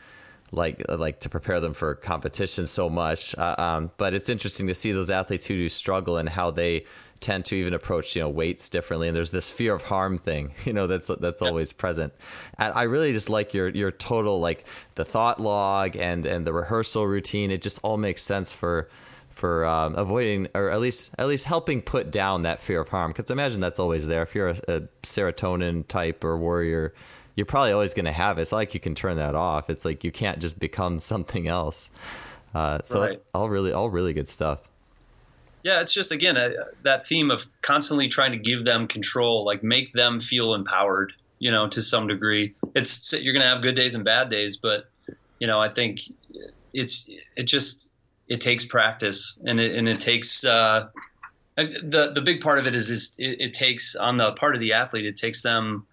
like 0.52 0.84
like 0.90 1.20
to 1.20 1.30
prepare 1.30 1.60
them 1.60 1.74
for 1.74 1.96
competition 1.96 2.66
so 2.66 2.90
much. 2.90 3.38
Uh, 3.38 3.56
um, 3.58 3.92
but 3.98 4.14
it's 4.14 4.30
interesting 4.30 4.68
to 4.68 4.74
see 4.74 4.92
those 4.92 5.10
athletes 5.10 5.46
who 5.46 5.56
do 5.56 5.70
struggle 5.70 6.18
and 6.18 6.30
how 6.30 6.52
they 6.52 6.86
tend 7.24 7.46
to 7.46 7.56
even 7.56 7.74
approach 7.74 8.16
you 8.16 8.22
know 8.22 8.30
weights 8.30 8.70
differently. 8.70 9.08
And 9.08 9.16
there's 9.16 9.32
this 9.32 9.50
fear 9.50 9.74
of 9.74 9.84
harm 9.84 10.18
thing 10.18 10.52
you 10.66 10.74
know 10.74 10.86
that's 10.86 11.08
that's 11.20 11.42
yeah. 11.42 11.48
always 11.48 11.74
present. 11.74 12.14
And 12.60 12.74
i 12.74 12.84
really 12.84 13.14
just 13.14 13.30
like 13.30 13.54
your 13.54 13.70
your 13.70 13.92
total 13.92 14.40
like 14.40 14.66
the 14.96 15.06
thought 15.06 15.40
log 15.40 15.96
and 15.96 16.26
and 16.26 16.46
the 16.46 16.54
rehearsal 16.54 17.08
routine. 17.08 17.50
It 17.50 17.62
just 17.62 17.80
all 17.84 17.98
makes 17.98 18.22
sense 18.22 18.54
for 18.54 18.90
for 19.30 19.66
um, 19.66 19.96
avoiding 19.96 20.48
or 20.54 20.70
at 20.70 20.80
least 20.80 21.16
at 21.18 21.28
least 21.28 21.46
helping 21.46 21.82
put 21.82 22.12
down 22.12 22.44
that 22.44 22.60
fear 22.62 22.82
of 22.82 22.90
harm. 22.90 23.12
Because 23.12 23.32
imagine 23.32 23.62
that's 23.62 23.80
always 23.80 24.06
there. 24.06 24.22
If 24.22 24.36
you're 24.36 24.50
a, 24.50 24.60
a 24.68 24.82
serotonin 25.02 25.88
type 25.88 26.24
or 26.24 26.38
worrier 26.38 26.94
you're 27.36 27.46
probably 27.48 27.72
always 27.72 27.96
going 27.96 28.06
to 28.06 28.12
have 28.12 28.38
it. 28.38 28.42
It's 28.42 28.52
like 28.52 28.76
you 28.76 28.80
can 28.80 28.94
turn 28.94 29.18
that 29.18 29.34
off. 29.34 29.72
It's 29.72 29.86
like 29.86 30.04
you 30.04 30.12
can't 30.12 30.38
just 30.38 30.60
become 30.60 31.00
something 31.14 31.48
else. 31.48 31.90
Uh, 32.54 32.78
so 32.84 33.02
right. 33.02 33.24
all 33.34 33.50
really 33.50 33.74
all 33.74 33.90
really 33.90 34.14
good 34.14 34.28
stuff 34.28 34.62
yeah, 35.64 35.82
it's 35.82 35.94
just 35.94 36.12
again 36.12 36.38
a, 36.38 36.52
that 36.84 37.08
theme 37.08 37.32
of 37.32 37.46
constantly 37.62 38.10
trying 38.10 38.32
to 38.32 38.38
give 38.38 38.66
them 38.66 38.88
control, 38.88 39.46
like 39.46 39.64
make 39.64 39.94
them 39.94 40.20
feel 40.20 40.54
empowered. 40.54 41.14
You 41.40 41.52
know, 41.52 41.68
to 41.70 41.82
some 41.82 42.08
degree, 42.08 42.56
it's 42.74 43.12
you're 43.14 43.34
going 43.34 43.44
to 43.44 43.50
have 43.50 43.62
good 43.62 43.76
days 43.76 43.96
and 43.96 44.06
bad 44.06 44.30
days, 44.30 44.58
but 44.58 44.86
you 45.40 45.48
know, 45.48 45.60
I 45.60 45.70
think 45.70 46.02
it's 46.74 47.10
it 47.36 47.44
just 47.44 47.92
it 48.28 48.42
takes 48.42 48.66
practice 48.66 49.40
and 49.46 49.60
it 49.60 49.76
and 49.76 49.88
it 49.88 50.02
takes 50.02 50.46
uh, 50.46 50.90
the 51.56 52.12
the 52.14 52.22
big 52.22 52.42
part 52.42 52.60
of 52.60 52.68
it 52.68 52.76
is 52.76 52.90
is 52.90 53.16
it, 53.18 53.42
it, 53.42 53.54
takes 53.54 53.96
on 53.96 54.18
the 54.18 54.32
part 54.34 54.56
of 54.56 54.62
the 54.62 54.74
athlete 54.74 55.06
it 55.06 55.16
takes 55.16 55.42
them 55.42 55.86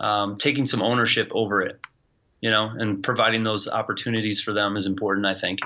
um, 0.00 0.36
taking 0.38 0.64
some 0.64 0.82
ownership 0.82 1.28
over 1.32 1.62
it 1.62 1.78
you 2.40 2.50
know 2.50 2.68
and 2.68 3.02
providing 3.02 3.42
those 3.42 3.68
opportunities 3.68 4.40
for 4.40 4.52
them 4.52 4.76
is 4.76 4.86
important 4.86 5.26
i 5.26 5.34
think 5.34 5.60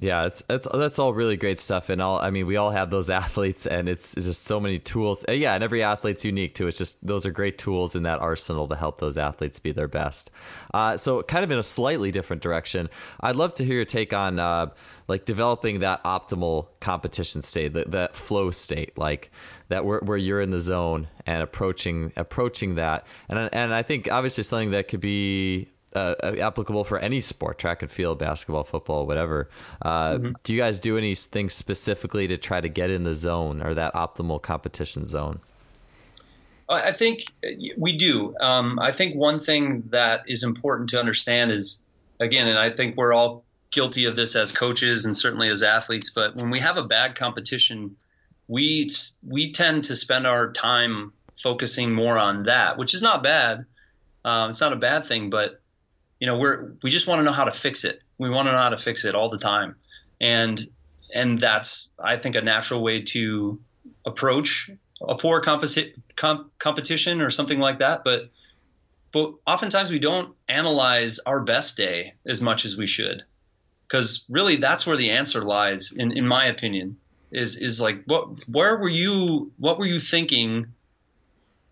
yeah, 0.00 0.26
it's 0.26 0.44
it's 0.48 0.68
that's 0.72 1.00
all 1.00 1.12
really 1.12 1.36
great 1.36 1.58
stuff, 1.58 1.90
and 1.90 2.00
all 2.00 2.20
I 2.20 2.30
mean, 2.30 2.46
we 2.46 2.56
all 2.56 2.70
have 2.70 2.88
those 2.88 3.10
athletes, 3.24 3.66
and 3.66 3.88
it's, 3.88 4.16
it's 4.16 4.26
just 4.26 4.44
so 4.44 4.60
many 4.60 4.78
tools. 4.78 5.24
Uh, 5.28 5.32
yeah, 5.32 5.54
and 5.54 5.64
every 5.64 5.82
athlete's 5.82 6.24
unique 6.24 6.54
too. 6.54 6.68
It's 6.68 6.78
just 6.78 7.04
those 7.04 7.26
are 7.26 7.32
great 7.32 7.58
tools 7.58 7.96
in 7.96 8.04
that 8.04 8.20
arsenal 8.20 8.68
to 8.68 8.76
help 8.76 9.00
those 9.00 9.18
athletes 9.18 9.58
be 9.58 9.72
their 9.72 9.88
best. 9.88 10.30
Uh, 10.72 10.96
so, 10.96 11.22
kind 11.24 11.42
of 11.42 11.50
in 11.50 11.58
a 11.58 11.64
slightly 11.64 12.12
different 12.12 12.42
direction, 12.42 12.88
I'd 13.20 13.34
love 13.34 13.54
to 13.54 13.64
hear 13.64 13.74
your 13.74 13.84
take 13.84 14.12
on 14.12 14.38
uh, 14.38 14.68
like 15.08 15.24
developing 15.24 15.80
that 15.80 16.04
optimal 16.04 16.68
competition 16.78 17.42
state, 17.42 17.72
that, 17.72 17.90
that 17.90 18.14
flow 18.14 18.52
state, 18.52 18.96
like 18.96 19.32
that 19.68 19.84
where, 19.84 19.98
where 20.00 20.16
you're 20.16 20.40
in 20.40 20.50
the 20.50 20.60
zone 20.60 21.08
and 21.26 21.42
approaching 21.42 22.12
approaching 22.16 22.76
that, 22.76 23.04
and 23.28 23.50
and 23.52 23.74
I 23.74 23.82
think 23.82 24.08
obviously 24.08 24.44
something 24.44 24.70
that 24.70 24.86
could 24.86 25.00
be 25.00 25.66
uh, 25.94 26.14
applicable 26.22 26.84
for 26.84 26.98
any 26.98 27.20
sport, 27.20 27.58
track 27.58 27.82
and 27.82 27.90
field, 27.90 28.18
basketball, 28.18 28.64
football, 28.64 29.06
whatever. 29.06 29.48
Uh, 29.82 30.12
mm-hmm. 30.12 30.32
Do 30.42 30.52
you 30.52 30.60
guys 30.60 30.80
do 30.80 30.98
anything 30.98 31.48
specifically 31.48 32.26
to 32.28 32.36
try 32.36 32.60
to 32.60 32.68
get 32.68 32.90
in 32.90 33.04
the 33.04 33.14
zone 33.14 33.62
or 33.62 33.74
that 33.74 33.94
optimal 33.94 34.40
competition 34.40 35.04
zone? 35.04 35.40
I 36.68 36.92
think 36.92 37.22
uh, 37.44 37.48
we 37.78 37.96
do. 37.96 38.34
Um, 38.40 38.78
I 38.78 38.92
think 38.92 39.16
one 39.16 39.38
thing 39.38 39.84
that 39.90 40.24
is 40.26 40.42
important 40.42 40.90
to 40.90 41.00
understand 41.00 41.50
is, 41.50 41.82
again, 42.20 42.46
and 42.46 42.58
I 42.58 42.70
think 42.70 42.96
we're 42.96 43.12
all 43.12 43.44
guilty 43.70 44.06
of 44.06 44.16
this 44.16 44.36
as 44.36 44.52
coaches 44.52 45.04
and 45.04 45.16
certainly 45.16 45.50
as 45.50 45.62
athletes, 45.62 46.10
but 46.10 46.36
when 46.36 46.50
we 46.50 46.58
have 46.58 46.76
a 46.76 46.84
bad 46.84 47.16
competition, 47.16 47.96
we 48.48 48.88
we 49.26 49.52
tend 49.52 49.84
to 49.84 49.96
spend 49.96 50.26
our 50.26 50.52
time 50.52 51.12
focusing 51.40 51.92
more 51.92 52.18
on 52.18 52.44
that, 52.44 52.78
which 52.78 52.94
is 52.94 53.02
not 53.02 53.22
bad. 53.22 53.64
Um, 54.24 54.50
it's 54.50 54.60
not 54.60 54.72
a 54.72 54.76
bad 54.76 55.06
thing, 55.06 55.30
but 55.30 55.60
you 56.20 56.26
know 56.26 56.38
we're 56.38 56.72
we 56.82 56.90
just 56.90 57.06
want 57.06 57.20
to 57.20 57.24
know 57.24 57.32
how 57.32 57.44
to 57.44 57.52
fix 57.52 57.84
it. 57.84 58.00
We 58.18 58.30
want 58.30 58.46
to 58.46 58.52
know 58.52 58.58
how 58.58 58.70
to 58.70 58.78
fix 58.78 59.04
it 59.04 59.14
all 59.14 59.28
the 59.28 59.38
time. 59.38 59.76
And 60.20 60.60
and 61.14 61.38
that's 61.40 61.90
i 61.98 62.16
think 62.16 62.36
a 62.36 62.42
natural 62.42 62.82
way 62.82 63.00
to 63.00 63.58
approach 64.04 64.70
a 65.06 65.14
poor 65.16 65.40
composi- 65.42 65.94
comp- 66.16 66.58
competition 66.58 67.20
or 67.20 67.30
something 67.30 67.58
like 67.58 67.78
that. 67.78 68.04
But 68.04 68.30
but 69.12 69.34
oftentimes 69.46 69.90
we 69.90 69.98
don't 69.98 70.34
analyze 70.48 71.18
our 71.20 71.40
best 71.40 71.76
day 71.76 72.14
as 72.26 72.42
much 72.42 72.64
as 72.64 72.76
we 72.76 72.86
should. 72.86 73.22
Because 73.86 74.26
really 74.28 74.56
that's 74.56 74.86
where 74.86 74.96
the 74.96 75.10
answer 75.10 75.42
lies 75.42 75.92
in, 75.92 76.12
in 76.12 76.26
my 76.26 76.46
opinion 76.46 76.98
is 77.30 77.56
is 77.56 77.80
like 77.80 78.02
what 78.06 78.46
where 78.48 78.76
were 78.76 78.88
you 78.88 79.52
what 79.58 79.78
were 79.78 79.86
you 79.86 80.00
thinking 80.00 80.66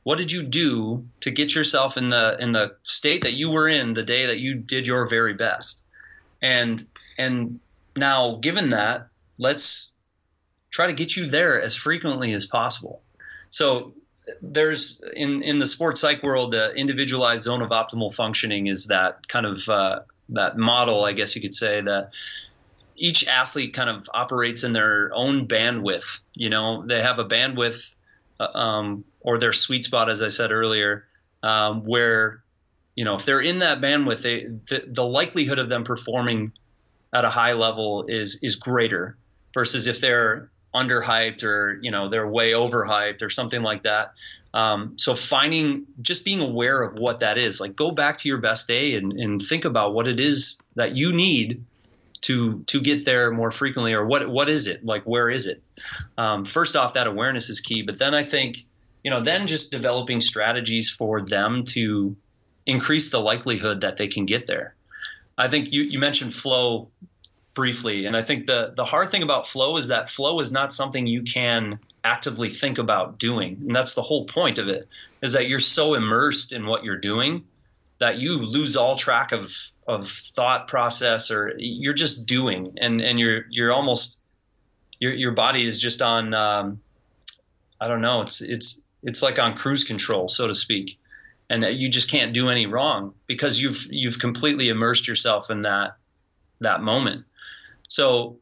what 0.06 0.18
did 0.18 0.30
you 0.30 0.44
do 0.44 1.04
to 1.18 1.32
get 1.32 1.52
yourself 1.52 1.96
in 1.96 2.10
the 2.10 2.40
in 2.40 2.52
the 2.52 2.76
state 2.84 3.22
that 3.22 3.34
you 3.34 3.50
were 3.50 3.66
in 3.66 3.92
the 3.92 4.04
day 4.04 4.26
that 4.26 4.38
you 4.38 4.54
did 4.54 4.86
your 4.86 5.04
very 5.08 5.34
best? 5.34 5.84
And 6.40 6.86
and 7.18 7.58
now 7.96 8.36
given 8.36 8.68
that 8.68 9.08
let's 9.36 9.90
try 10.70 10.86
to 10.86 10.92
get 10.92 11.16
you 11.16 11.26
there 11.26 11.60
as 11.60 11.74
frequently 11.74 12.32
as 12.34 12.46
possible. 12.46 13.02
So 13.50 13.94
there's 14.40 15.02
in 15.16 15.42
in 15.42 15.58
the 15.58 15.66
sports 15.66 16.02
psych 16.02 16.22
world 16.22 16.52
the 16.52 16.72
individualized 16.74 17.42
zone 17.42 17.60
of 17.60 17.70
optimal 17.70 18.14
functioning 18.14 18.68
is 18.68 18.86
that 18.86 19.26
kind 19.26 19.44
of 19.44 19.68
uh, 19.68 20.00
that 20.28 20.56
model 20.56 21.04
i 21.04 21.12
guess 21.12 21.34
you 21.34 21.42
could 21.42 21.54
say 21.54 21.80
that 21.80 22.10
each 22.96 23.26
athlete 23.26 23.74
kind 23.74 23.90
of 23.90 24.08
operates 24.14 24.64
in 24.64 24.72
their 24.72 25.10
own 25.14 25.46
bandwidth. 25.46 26.20
You 26.34 26.48
know 26.48 26.86
they 26.86 27.02
have 27.02 27.18
a 27.18 27.24
bandwidth 27.24 27.95
um, 28.40 29.04
or 29.20 29.38
their 29.38 29.52
sweet 29.52 29.84
spot, 29.84 30.10
as 30.10 30.22
I 30.22 30.28
said 30.28 30.52
earlier, 30.52 31.06
um, 31.42 31.84
where 31.84 32.42
you 32.94 33.04
know 33.04 33.16
if 33.16 33.24
they're 33.24 33.40
in 33.40 33.60
that 33.60 33.80
bandwidth, 33.80 34.22
they, 34.22 34.44
the, 34.44 34.84
the 34.86 35.06
likelihood 35.06 35.58
of 35.58 35.68
them 35.68 35.84
performing 35.84 36.52
at 37.12 37.24
a 37.24 37.30
high 37.30 37.54
level 37.54 38.04
is 38.08 38.40
is 38.42 38.56
greater 38.56 39.16
versus 39.54 39.86
if 39.86 40.00
they're 40.00 40.50
underhyped 40.74 41.42
or 41.42 41.78
you 41.80 41.90
know 41.90 42.08
they're 42.08 42.28
way 42.28 42.52
overhyped 42.52 43.22
or 43.22 43.30
something 43.30 43.62
like 43.62 43.82
that. 43.84 44.12
Um, 44.54 44.94
so 44.96 45.14
finding 45.14 45.84
just 46.00 46.24
being 46.24 46.40
aware 46.40 46.80
of 46.80 46.94
what 46.94 47.20
that 47.20 47.36
is, 47.36 47.60
like 47.60 47.76
go 47.76 47.90
back 47.90 48.16
to 48.18 48.28
your 48.28 48.38
best 48.38 48.66
day 48.68 48.94
and, 48.94 49.12
and 49.12 49.40
think 49.40 49.66
about 49.66 49.92
what 49.92 50.08
it 50.08 50.18
is 50.18 50.60
that 50.76 50.96
you 50.96 51.12
need 51.12 51.62
to 52.22 52.62
to 52.66 52.80
get 52.80 53.04
there 53.04 53.30
more 53.30 53.50
frequently 53.50 53.94
or 53.94 54.04
what 54.06 54.28
what 54.28 54.48
is 54.48 54.66
it? 54.66 54.84
Like 54.84 55.04
where 55.04 55.28
is 55.28 55.46
it? 55.46 55.62
Um, 56.16 56.44
first 56.44 56.76
off 56.76 56.94
that 56.94 57.06
awareness 57.06 57.48
is 57.50 57.60
key 57.60 57.82
but 57.82 57.98
then 57.98 58.14
i 58.14 58.22
think 58.22 58.64
you 59.02 59.10
know 59.10 59.20
then 59.20 59.46
just 59.46 59.70
developing 59.70 60.20
strategies 60.20 60.90
for 60.90 61.22
them 61.22 61.64
to 61.64 62.16
increase 62.66 63.10
the 63.10 63.20
likelihood 63.20 63.82
that 63.82 63.96
they 63.96 64.08
can 64.08 64.26
get 64.26 64.46
there. 64.46 64.74
I 65.38 65.48
think 65.48 65.72
you, 65.72 65.82
you 65.82 65.98
mentioned 65.98 66.34
flow 66.34 66.88
briefly 67.54 68.04
and 68.04 68.14
i 68.14 68.20
think 68.20 68.46
the 68.46 68.74
the 68.76 68.84
hard 68.84 69.08
thing 69.08 69.22
about 69.22 69.46
flow 69.46 69.78
is 69.78 69.88
that 69.88 70.10
flow 70.10 70.40
is 70.40 70.52
not 70.52 70.74
something 70.74 71.06
you 71.06 71.22
can 71.22 71.78
actively 72.04 72.50
think 72.50 72.76
about 72.76 73.18
doing 73.18 73.56
and 73.62 73.74
that's 73.74 73.94
the 73.94 74.02
whole 74.02 74.26
point 74.26 74.58
of 74.58 74.68
it 74.68 74.86
is 75.22 75.32
that 75.32 75.48
you're 75.48 75.58
so 75.58 75.94
immersed 75.94 76.52
in 76.52 76.66
what 76.66 76.84
you're 76.84 76.98
doing 76.98 77.44
that 77.98 78.18
you 78.18 78.44
lose 78.44 78.76
all 78.76 78.94
track 78.94 79.32
of 79.32 79.50
of 79.86 80.06
thought 80.06 80.68
process 80.68 81.30
or 81.30 81.54
you're 81.58 81.92
just 81.92 82.26
doing 82.26 82.76
and 82.78 83.00
and 83.00 83.18
you're 83.18 83.44
you're 83.50 83.72
almost 83.72 84.20
your 84.98 85.14
your 85.14 85.32
body 85.32 85.64
is 85.64 85.80
just 85.80 86.02
on 86.02 86.34
um, 86.34 86.80
I 87.80 87.88
don't 87.88 88.00
know 88.00 88.22
it's 88.22 88.40
it's 88.40 88.82
it's 89.02 89.22
like 89.22 89.38
on 89.38 89.56
cruise 89.56 89.84
control 89.84 90.28
so 90.28 90.46
to 90.48 90.54
speak. 90.54 90.98
And 91.48 91.62
you 91.62 91.88
just 91.88 92.10
can't 92.10 92.34
do 92.34 92.48
any 92.48 92.66
wrong 92.66 93.14
because 93.28 93.60
you've 93.60 93.86
you've 93.88 94.18
completely 94.18 94.68
immersed 94.68 95.06
yourself 95.06 95.48
in 95.48 95.62
that 95.62 95.96
that 96.60 96.82
moment. 96.82 97.24
So 97.88 98.38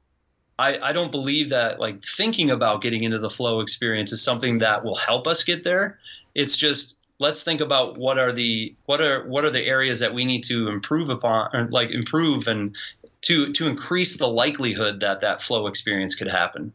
I, 0.59 0.79
I 0.79 0.93
don't 0.93 1.11
believe 1.11 1.51
that 1.51 1.81
like 1.81 2.03
thinking 2.03 2.51
about 2.51 2.81
getting 2.81 3.03
into 3.03 3.19
the 3.19 3.31
flow 3.31 3.61
experience 3.61 4.13
is 4.13 4.23
something 4.23 4.59
that 4.59 4.85
will 4.85 4.95
help 4.95 5.27
us 5.27 5.45
get 5.45 5.65
there. 5.65 5.99
It's 6.35 6.57
just 6.57 6.99
let's 7.19 7.43
think 7.43 7.61
about 7.61 7.97
what 7.97 8.19
are 8.19 8.33
the 8.33 8.75
what 8.87 9.01
are 9.01 9.27
what 9.27 9.45
are 9.45 9.51
the 9.51 9.65
areas 9.65 10.01
that 10.01 10.15
we 10.15 10.25
need 10.25 10.45
to 10.45 10.69
improve 10.69 11.09
upon 11.11 11.51
or 11.55 11.69
like 11.71 11.91
improve 11.91 12.49
and 12.49 12.77
to 13.23 13.53
to 13.53 13.69
increase 13.69 14.17
the 14.17 14.27
likelihood 14.27 15.01
that 15.01 15.21
that 15.21 15.41
flow 15.41 15.67
experience 15.67 16.15
could 16.15 16.31
happen. 16.31 16.73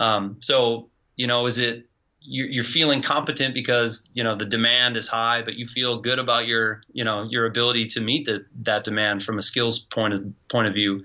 Um, 0.00 0.36
so 0.40 0.88
you 1.16 1.26
know 1.26 1.46
is 1.46 1.58
it 1.58 1.86
you're 2.24 2.62
feeling 2.62 3.02
competent 3.02 3.52
because 3.52 4.10
you 4.14 4.22
know 4.22 4.36
the 4.36 4.46
demand 4.46 4.96
is 4.96 5.08
high 5.08 5.42
but 5.42 5.54
you 5.54 5.66
feel 5.66 5.98
good 5.98 6.20
about 6.20 6.46
your 6.46 6.82
you 6.92 7.02
know 7.02 7.26
your 7.28 7.46
ability 7.46 7.86
to 7.86 8.00
meet 8.00 8.26
the, 8.26 8.44
that 8.60 8.84
demand 8.84 9.24
from 9.24 9.38
a 9.38 9.42
skills 9.42 9.80
point 9.80 10.14
of 10.14 10.48
point 10.48 10.68
of 10.68 10.74
view. 10.74 11.04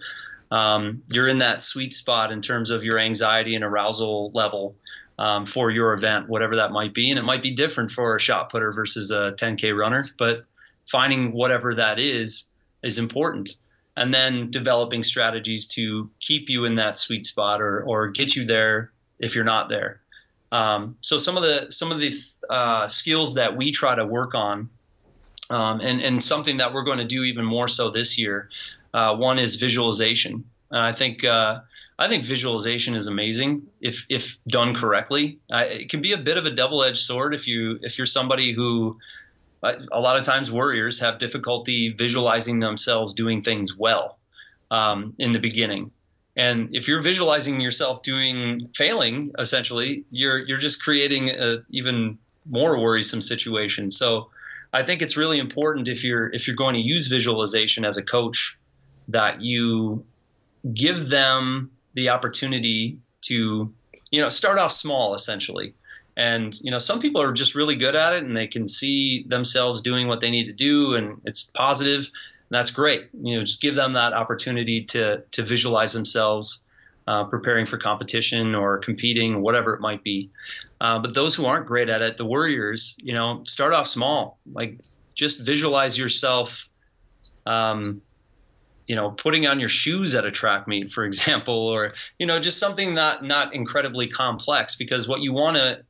Um, 0.50 1.02
you're 1.12 1.28
in 1.28 1.40
that 1.40 1.62
sweet 1.62 1.92
spot 1.92 2.32
in 2.32 2.42
terms 2.42 2.72
of 2.72 2.86
your 2.86 3.00
anxiety 3.00 3.56
and 3.56 3.66
arousal 3.66 4.32
level 4.34 4.76
um, 5.20 5.46
for 5.46 5.70
your 5.72 5.94
event, 5.94 6.30
whatever 6.30 6.56
that 6.58 6.72
might 6.72 6.94
be. 6.94 7.10
And 7.10 7.20
it 7.20 7.26
might 7.26 7.42
be 7.42 7.52
different 7.52 7.92
for 7.92 8.16
a 8.16 8.20
shot 8.20 8.52
putter 8.52 8.72
versus 8.72 9.12
a 9.12 9.34
10K 9.38 9.76
runner, 9.78 10.06
but 10.18 10.46
finding 10.90 11.34
whatever 11.34 11.74
that 11.76 12.00
is 12.00 12.46
is 12.84 12.98
important. 13.00 13.56
And 13.96 14.14
then 14.14 14.52
developing 14.52 15.02
strategies 15.02 15.68
to 15.70 16.10
keep 16.20 16.50
you 16.50 16.66
in 16.66 16.76
that 16.76 17.00
sweet 17.00 17.26
spot 17.26 17.62
or, 17.62 17.82
or 17.84 18.10
get 18.10 18.36
you 18.36 18.46
there 18.46 18.92
if 19.20 19.34
you're 19.34 19.44
not 19.44 19.70
there. 19.70 20.02
Um, 20.52 20.98
so 21.02 21.18
some 21.18 21.36
of 21.36 21.44
the 21.44 21.72
some 21.72 21.92
of 21.92 22.00
the 22.00 22.14
uh, 22.50 22.88
skills 22.88 23.34
that 23.36 23.58
we 23.58 23.72
try 23.72 23.96
to 23.96 24.06
work 24.06 24.34
on, 24.34 24.70
um, 25.50 25.82
and 25.82 26.02
and 26.02 26.24
something 26.24 26.58
that 26.58 26.74
we're 26.74 26.84
going 26.84 27.00
to 27.00 27.06
do 27.06 27.24
even 27.24 27.44
more 27.44 27.68
so 27.68 27.90
this 27.90 28.18
year, 28.18 28.50
uh, 28.94 29.16
one 29.16 29.40
is 29.40 29.56
visualization. 29.56 30.46
And 30.72 30.82
I 30.82 30.92
think 30.92 31.24
uh, 31.24 31.62
I 32.00 32.08
think 32.08 32.24
visualization 32.24 32.96
is 32.96 33.08
amazing 33.08 33.64
if 33.82 34.06
if 34.10 34.38
done 34.48 34.76
correctly. 34.76 35.40
Uh, 35.52 35.66
it 35.68 35.90
can 35.90 36.02
be 36.02 36.14
a 36.14 36.18
bit 36.18 36.38
of 36.38 36.46
a 36.46 36.52
double 36.52 36.84
edged 36.84 37.00
sword 37.00 37.34
if 37.34 37.48
you 37.48 37.80
if 37.82 37.98
you're 37.98 38.08
somebody 38.08 38.54
who 38.54 38.98
uh, 39.64 39.74
a 39.92 40.00
lot 40.00 40.18
of 40.18 40.24
times 40.24 40.52
worriers 40.52 41.00
have 41.00 41.18
difficulty 41.18 41.90
visualizing 41.90 42.60
themselves 42.60 43.14
doing 43.14 43.42
things 43.42 43.76
well 43.76 44.20
um, 44.70 45.16
in 45.18 45.32
the 45.32 45.40
beginning. 45.40 45.92
And 46.36 46.76
if 46.76 46.88
you're 46.88 47.02
visualizing 47.02 47.62
yourself 47.62 48.04
doing 48.04 48.70
failing, 48.76 49.32
essentially, 49.40 50.04
you're 50.12 50.38
you're 50.38 50.60
just 50.60 50.84
creating 50.84 51.30
even 51.72 52.20
more 52.46 52.80
worrisome 52.80 53.24
situation. 53.24 53.90
So 53.90 54.30
I 54.72 54.84
think 54.84 55.02
it's 55.02 55.18
really 55.18 55.40
important 55.40 55.88
if 55.88 56.04
you're 56.04 56.32
if 56.32 56.46
you're 56.46 56.56
going 56.56 56.76
to 56.76 56.82
use 56.82 57.08
visualization 57.08 57.86
as 57.86 57.98
a 57.98 58.04
coach 58.04 58.56
that 59.08 59.42
you 59.42 60.06
give 60.74 61.10
them 61.10 61.72
the 61.98 62.10
opportunity 62.10 63.00
to, 63.22 63.74
you 64.12 64.22
know, 64.22 64.30
start 64.30 64.60
off 64.60 64.72
small 64.72 65.16
essentially. 65.16 65.74
And, 66.16 66.58
you 66.62 66.70
know, 66.70 66.78
some 66.78 67.00
people 67.00 67.22
are 67.22 67.32
just 67.32 67.56
really 67.56 67.76
good 67.76 67.96
at 67.96 68.14
it 68.14 68.24
and 68.24 68.38
they 68.38 68.46
can 68.46 68.68
see 68.68 69.24
themselves 69.28 69.82
doing 69.82 70.08
what 70.08 70.22
they 70.22 70.30
need 70.30 70.46
to 70.46 70.54
do 70.54 70.94
and 70.94 71.20
it's 71.26 71.44
positive. 71.44 72.02
And 72.02 72.58
that's 72.58 72.70
great. 72.70 73.10
You 73.20 73.36
know, 73.36 73.42
just 73.42 73.62
give 73.62 73.74
them 73.74 73.94
that 73.94 74.14
opportunity 74.14 74.84
to, 74.86 75.24
to 75.32 75.44
visualize 75.44 75.94
themselves 75.94 76.64
uh, 77.08 77.24
preparing 77.24 77.66
for 77.66 77.78
competition 77.78 78.54
or 78.54 78.78
competing, 78.78 79.42
whatever 79.42 79.74
it 79.74 79.82
might 79.82 80.04
be. 80.04 80.30
Uh, 80.80 81.00
but 81.00 81.16
those 81.16 81.34
who 81.34 81.46
aren't 81.46 81.66
great 81.66 81.90
at 81.90 82.04
it, 82.04 82.18
the 82.18 82.26
worriers, 82.26 82.96
you 83.02 83.14
know, 83.14 83.44
start 83.44 83.74
off 83.74 83.88
small. 83.88 84.38
Like 84.54 84.78
just 85.16 85.44
visualize 85.44 85.98
yourself, 85.98 86.70
um, 87.48 88.04
you 88.88 88.96
know, 88.96 89.12
putting 89.12 89.48
on 89.48 89.60
your 89.60 89.70
shoes 89.70 90.16
at 90.16 90.26
a 90.26 90.32
track 90.32 90.68
meet, 90.68 90.90
for 90.90 91.06
example, 91.12 91.68
or 91.68 91.94
you 92.18 92.26
know, 92.26 92.40
just 92.40 92.60
something 92.60 92.94
not 92.94 93.24
not 93.24 93.54
incredibly 93.54 94.08
complex. 94.08 94.76
Because 94.76 95.08
what 95.08 95.22
you 95.22 95.34
want 95.34 95.58
to 95.58 95.84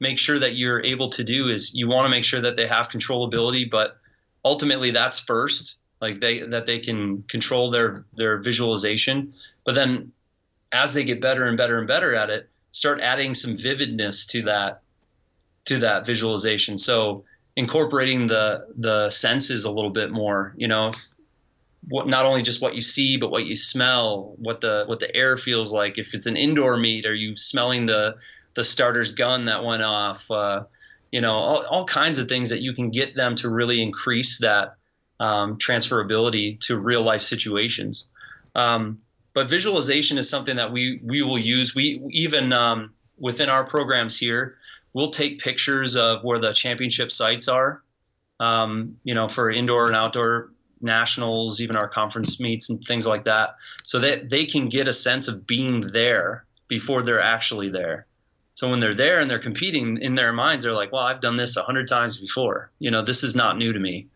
make 0.00 0.18
sure 0.18 0.38
that 0.38 0.56
you're 0.56 0.82
able 0.84 1.08
to 1.10 1.24
do 1.24 1.48
is 1.48 1.74
you 1.74 1.88
want 1.88 2.06
to 2.06 2.10
make 2.10 2.24
sure 2.24 2.40
that 2.40 2.56
they 2.56 2.66
have 2.66 2.88
controllability, 2.88 3.70
but 3.70 3.98
ultimately 4.44 4.90
that's 4.90 5.18
first 5.18 5.78
like 6.00 6.18
they 6.20 6.40
that 6.40 6.64
they 6.64 6.78
can 6.78 7.22
control 7.24 7.70
their 7.70 8.06
their 8.14 8.38
visualization 8.38 9.34
but 9.66 9.74
then 9.74 10.12
as 10.72 10.94
they 10.94 11.04
get 11.04 11.20
better 11.20 11.44
and 11.44 11.56
better 11.56 11.78
and 11.78 11.88
better 11.88 12.14
at 12.14 12.30
it, 12.30 12.48
start 12.70 13.00
adding 13.00 13.34
some 13.34 13.56
vividness 13.56 14.26
to 14.26 14.42
that 14.42 14.82
to 15.66 15.78
that 15.78 16.06
visualization. 16.06 16.78
So 16.78 17.24
incorporating 17.56 18.26
the 18.26 18.66
the 18.76 19.10
senses 19.10 19.64
a 19.64 19.70
little 19.70 19.90
bit 19.90 20.10
more, 20.10 20.52
you 20.56 20.68
know, 20.68 20.92
what 21.88 22.06
not 22.06 22.26
only 22.26 22.42
just 22.42 22.60
what 22.60 22.74
you 22.74 22.82
see, 22.82 23.16
but 23.16 23.30
what 23.30 23.46
you 23.46 23.54
smell, 23.54 24.34
what 24.38 24.60
the 24.60 24.84
what 24.86 25.00
the 25.00 25.14
air 25.14 25.36
feels 25.36 25.72
like. 25.72 25.98
If 25.98 26.14
it's 26.14 26.26
an 26.26 26.36
indoor 26.36 26.76
meet, 26.76 27.06
are 27.06 27.14
you 27.14 27.36
smelling 27.36 27.86
the 27.86 28.16
the 28.54 28.64
starter's 28.64 29.12
gun 29.12 29.46
that 29.46 29.64
went 29.64 29.82
off? 29.82 30.30
Uh, 30.30 30.64
you 31.10 31.20
know, 31.20 31.32
all, 31.32 31.64
all 31.66 31.84
kinds 31.86 32.18
of 32.18 32.28
things 32.28 32.50
that 32.50 32.60
you 32.60 32.72
can 32.72 32.90
get 32.90 33.16
them 33.16 33.34
to 33.36 33.48
really 33.48 33.82
increase 33.82 34.38
that 34.40 34.76
um, 35.18 35.58
transferability 35.58 36.60
to 36.60 36.78
real 36.78 37.02
life 37.02 37.22
situations. 37.22 38.10
Um, 38.54 39.00
but 39.32 39.48
visualization 39.48 40.18
is 40.18 40.28
something 40.28 40.56
that 40.56 40.72
we 40.72 41.00
we 41.02 41.22
will 41.22 41.38
use. 41.38 41.74
We 41.74 42.02
even 42.10 42.52
um, 42.52 42.92
within 43.18 43.48
our 43.48 43.64
programs 43.64 44.18
here, 44.18 44.54
we'll 44.92 45.10
take 45.10 45.40
pictures 45.40 45.96
of 45.96 46.24
where 46.24 46.40
the 46.40 46.52
championship 46.52 47.10
sites 47.10 47.48
are. 47.48 47.82
Um, 48.38 48.96
you 49.04 49.14
know, 49.14 49.28
for 49.28 49.50
indoor 49.50 49.86
and 49.86 49.94
outdoor 49.94 50.50
nationals, 50.80 51.60
even 51.60 51.76
our 51.76 51.88
conference 51.88 52.40
meets 52.40 52.70
and 52.70 52.82
things 52.84 53.06
like 53.06 53.24
that, 53.24 53.56
so 53.84 53.98
that 54.00 54.30
they 54.30 54.44
can 54.44 54.68
get 54.68 54.88
a 54.88 54.92
sense 54.92 55.28
of 55.28 55.46
being 55.46 55.80
there 55.80 56.44
before 56.68 57.02
they're 57.02 57.20
actually 57.20 57.70
there. 57.70 58.06
So 58.54 58.68
when 58.68 58.80
they're 58.80 58.94
there 58.94 59.20
and 59.20 59.30
they're 59.30 59.38
competing 59.38 59.98
in 59.98 60.14
their 60.14 60.32
minds, 60.32 60.64
they're 60.64 60.74
like, 60.74 60.92
"Well, 60.92 61.02
I've 61.02 61.20
done 61.20 61.36
this 61.36 61.56
a 61.56 61.62
hundred 61.62 61.88
times 61.88 62.18
before. 62.18 62.70
You 62.78 62.90
know, 62.90 63.02
this 63.02 63.22
is 63.22 63.34
not 63.34 63.56
new 63.56 63.72
to 63.72 63.78
me," 63.78 64.08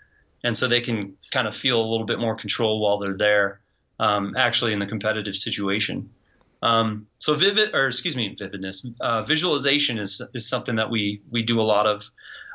and 0.42 0.56
so 0.56 0.66
they 0.66 0.80
can 0.80 1.16
kind 1.30 1.48
of 1.48 1.56
feel 1.56 1.80
a 1.80 1.88
little 1.90 2.06
bit 2.06 2.18
more 2.18 2.36
control 2.36 2.80
while 2.80 2.98
they're 2.98 3.16
there 3.16 3.60
um, 3.98 4.34
actually 4.36 4.72
in 4.72 4.78
the 4.78 4.86
competitive 4.86 5.36
situation. 5.36 6.10
Um, 6.62 7.06
so 7.18 7.34
vivid, 7.34 7.74
or 7.74 7.86
excuse 7.86 8.16
me, 8.16 8.34
vividness, 8.34 8.86
uh, 9.00 9.22
visualization 9.22 9.98
is 9.98 10.22
is 10.32 10.48
something 10.48 10.76
that 10.76 10.90
we 10.90 11.20
we 11.30 11.42
do 11.42 11.60
a 11.60 11.62
lot 11.62 11.86
of. 11.86 12.10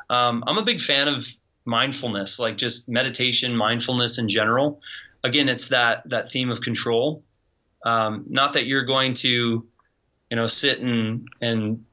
Um, 0.08 0.42
I'm 0.46 0.58
a 0.58 0.64
big 0.64 0.80
fan 0.80 1.06
of 1.06 1.26
mindfulness, 1.64 2.38
like 2.38 2.56
just 2.56 2.88
meditation, 2.88 3.56
mindfulness 3.56 4.18
in 4.18 4.28
general. 4.28 4.80
Again, 5.22 5.48
it's 5.48 5.68
that 5.68 6.08
that 6.08 6.30
theme 6.30 6.50
of 6.50 6.60
control. 6.60 7.22
Um, 7.84 8.24
not 8.28 8.54
that 8.54 8.66
you're 8.66 8.84
going 8.84 9.14
to, 9.14 9.28
you 9.28 10.36
know, 10.36 10.46
sit 10.46 10.80
and 10.80 11.28
and 11.40 11.84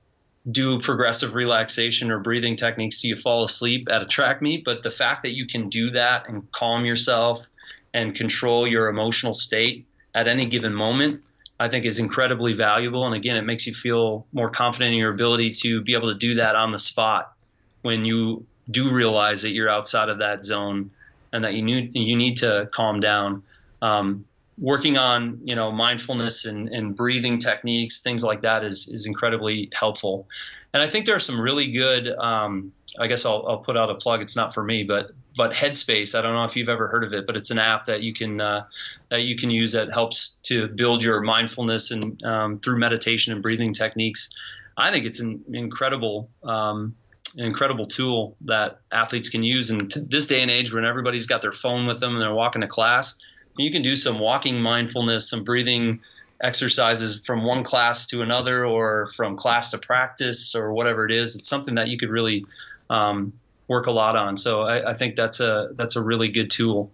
do 0.50 0.80
progressive 0.80 1.36
relaxation 1.36 2.10
or 2.10 2.20
breathing 2.20 2.56
techniques 2.56 3.02
so 3.02 3.08
you 3.10 3.18
fall 3.18 3.44
asleep 3.44 3.88
at 3.92 4.02
a 4.02 4.06
track 4.06 4.42
meet, 4.42 4.64
but 4.64 4.82
the 4.82 4.92
fact 4.92 5.24
that 5.24 5.36
you 5.36 5.46
can 5.46 5.70
do 5.70 5.90
that 5.90 6.30
and 6.30 6.50
calm 6.52 6.86
yourself 6.86 7.50
and 7.94 8.16
control 8.16 8.66
your 8.66 8.88
emotional 8.88 9.34
state 9.34 9.86
at 10.16 10.28
any 10.28 10.46
given 10.46 10.74
moment, 10.74 11.22
I 11.60 11.68
think 11.68 11.86
is 11.86 12.00
incredibly 12.00 12.54
valuable. 12.54 13.06
And 13.06 13.14
again, 13.14 13.36
it 13.36 13.46
makes 13.46 13.68
you 13.68 13.74
feel 13.74 14.26
more 14.32 14.50
confident 14.50 14.94
in 14.94 15.00
your 15.00 15.12
ability 15.12 15.52
to 15.52 15.82
be 15.82 15.94
able 15.96 16.10
to 16.10 16.18
do 16.18 16.36
that 16.36 16.56
on 16.56 16.72
the 16.72 16.80
spot 16.80 17.34
when 17.82 18.06
you 18.06 18.46
do 18.70 18.92
realize 18.92 19.42
that 19.44 19.52
you're 19.52 19.70
outside 19.70 20.10
of 20.10 20.20
that 20.20 20.44
zone 20.44 20.92
and 21.34 21.44
that 21.44 21.54
you 21.54 21.62
need 21.62 21.96
you 21.96 22.16
need 22.16 22.38
to 22.38 22.70
calm 22.72 23.00
down. 23.00 23.44
Um, 23.82 24.26
working 24.60 24.98
on 24.98 25.40
you 25.44 25.56
know 25.56 25.72
mindfulness 25.72 26.46
and, 26.46 26.70
and 26.70 26.96
breathing 26.96 27.40
techniques, 27.40 28.00
things 28.00 28.24
like 28.24 28.42
that 28.42 28.64
is 28.64 28.88
is 28.88 29.06
incredibly 29.06 29.70
helpful. 29.74 30.28
And 30.74 30.84
I 30.84 30.88
think 30.88 31.06
there 31.06 31.16
are 31.16 31.20
some 31.20 31.40
really 31.40 31.72
good. 31.72 32.10
Um, 32.10 32.74
I 33.00 33.08
guess 33.08 33.26
I'll, 33.26 33.46
I'll 33.48 33.60
put 33.60 33.78
out 33.78 33.90
a 33.90 33.96
plug. 33.96 34.22
It's 34.22 34.36
not 34.36 34.54
for 34.54 34.64
me, 34.64 34.84
but 34.84 35.12
but 35.36 35.54
Headspace. 35.54 36.18
I 36.18 36.22
don't 36.22 36.34
know 36.34 36.44
if 36.46 36.56
you've 36.56 36.70
ever 36.70 36.88
heard 36.88 37.04
of 37.04 37.14
it, 37.14 37.28
but 37.28 37.38
it's 37.38 37.52
an 37.52 37.60
app 37.60 37.86
that 37.86 38.02
you 38.02 38.12
can 38.12 38.42
uh, 38.42 38.66
that 39.10 39.24
you 39.24 39.36
can 39.36 39.50
use 39.50 39.74
that 39.74 39.94
helps 39.94 40.40
to 40.44 40.68
build 40.68 41.04
your 41.04 41.22
mindfulness 41.22 41.92
and 41.92 42.22
um, 42.24 42.60
through 42.60 42.80
meditation 42.80 43.34
and 43.34 43.42
breathing 43.42 43.74
techniques. 43.74 44.30
I 44.76 44.92
think 44.92 45.06
it's 45.06 45.20
an 45.20 45.44
incredible. 45.54 46.30
Um, 46.44 46.96
an 47.36 47.46
incredible 47.46 47.86
tool 47.86 48.36
that 48.42 48.80
athletes 48.92 49.30
can 49.30 49.44
use 49.44 49.72
in 49.72 49.90
t- 49.90 50.02
this 50.02 50.28
day 50.28 50.42
and 50.42 50.52
age 50.52 50.74
when 50.74 50.86
everybody's 50.86 51.28
got 51.28 51.42
their 51.42 51.52
phone 51.52 51.86
with 51.86 52.00
them 52.00 52.14
and 52.14 52.22
they're 52.22 52.34
walking 52.34 52.62
to 52.62 52.68
class. 52.68 53.18
You 53.58 53.72
can 53.72 53.82
do 53.82 53.96
some 53.96 54.20
walking 54.20 54.62
mindfulness, 54.62 55.30
some 55.30 55.44
breathing 55.44 56.02
exercises 56.40 57.22
from 57.26 57.44
one 57.44 57.64
class 57.64 58.08
to 58.08 58.22
another 58.22 58.66
or 58.66 59.08
from 59.16 59.36
class 59.36 59.72
to 59.72 59.78
practice 59.78 60.56
or 60.56 60.72
whatever 60.72 61.06
it 61.06 61.12
is. 61.12 61.36
It's 61.36 61.48
something 61.48 61.76
that 61.76 61.88
you 61.88 61.98
could 61.98 62.10
really 62.10 62.46
um, 62.90 63.34
work 63.68 63.88
a 63.88 63.92
lot 63.92 64.16
on. 64.16 64.38
So 64.38 64.62
I, 64.62 64.92
I, 64.92 64.94
think 64.94 65.16
that's 65.16 65.40
a 65.40 65.70
that's 65.76 65.96
a 65.96 66.04
really 66.04 66.30
good 66.30 66.52
tool. 66.52 66.92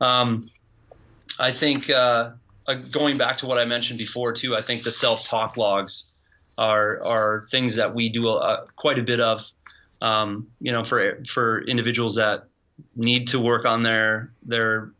Um, 0.00 0.48
I 1.38 1.52
think 1.52 1.90
uh, 1.90 2.30
uh, 2.66 2.74
going 2.74 3.18
back 3.18 3.38
to 3.38 3.46
what 3.46 3.58
I 3.58 3.64
mentioned 3.64 3.98
before 3.98 4.32
too. 4.32 4.56
I 4.56 4.62
think 4.62 4.82
the 4.82 4.92
self 4.92 5.28
talk 5.28 5.56
logs 5.56 6.12
are 6.56 7.02
are 7.04 7.44
things 7.50 7.76
that 7.76 7.94
we 7.94 8.08
do 8.08 8.28
a, 8.28 8.66
quite 8.76 8.98
a 8.98 9.02
bit 9.02 9.20
of. 9.20 9.50
Um, 10.00 10.48
you 10.60 10.72
know, 10.72 10.84
for 10.84 11.24
for 11.24 11.60
individuals 11.62 12.16
that 12.16 12.44
need 12.94 13.28
to 13.28 13.40
work 13.40 13.64
on 13.64 13.82
their 13.82 14.32
their 14.44 14.92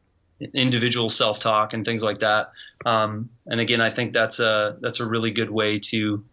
individual 0.55 1.09
self 1.09 1.39
talk 1.39 1.73
and 1.73 1.85
things 1.85 2.03
like 2.03 2.21
that. 2.21 2.53
Um, 2.85 3.31
and 3.47 3.61
again, 3.61 3.81
I 3.81 3.91
think 3.91 4.13
that's 4.13 4.41
a 4.41 4.77
that's 4.81 5.01
a 5.01 5.07
really 5.07 5.31
good 5.31 5.51
way 5.51 5.81
to 5.91 6.25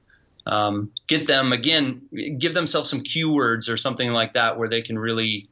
um, 0.45 0.91
get 1.07 1.27
them 1.27 1.51
again, 1.51 2.37
give 2.37 2.53
themselves 2.53 2.89
some 2.89 3.01
keywords 3.01 3.69
or 3.69 3.77
something 3.77 4.11
like 4.11 4.33
that 4.33 4.57
where 4.57 4.69
they 4.69 4.81
can 4.81 4.97
really, 4.97 5.49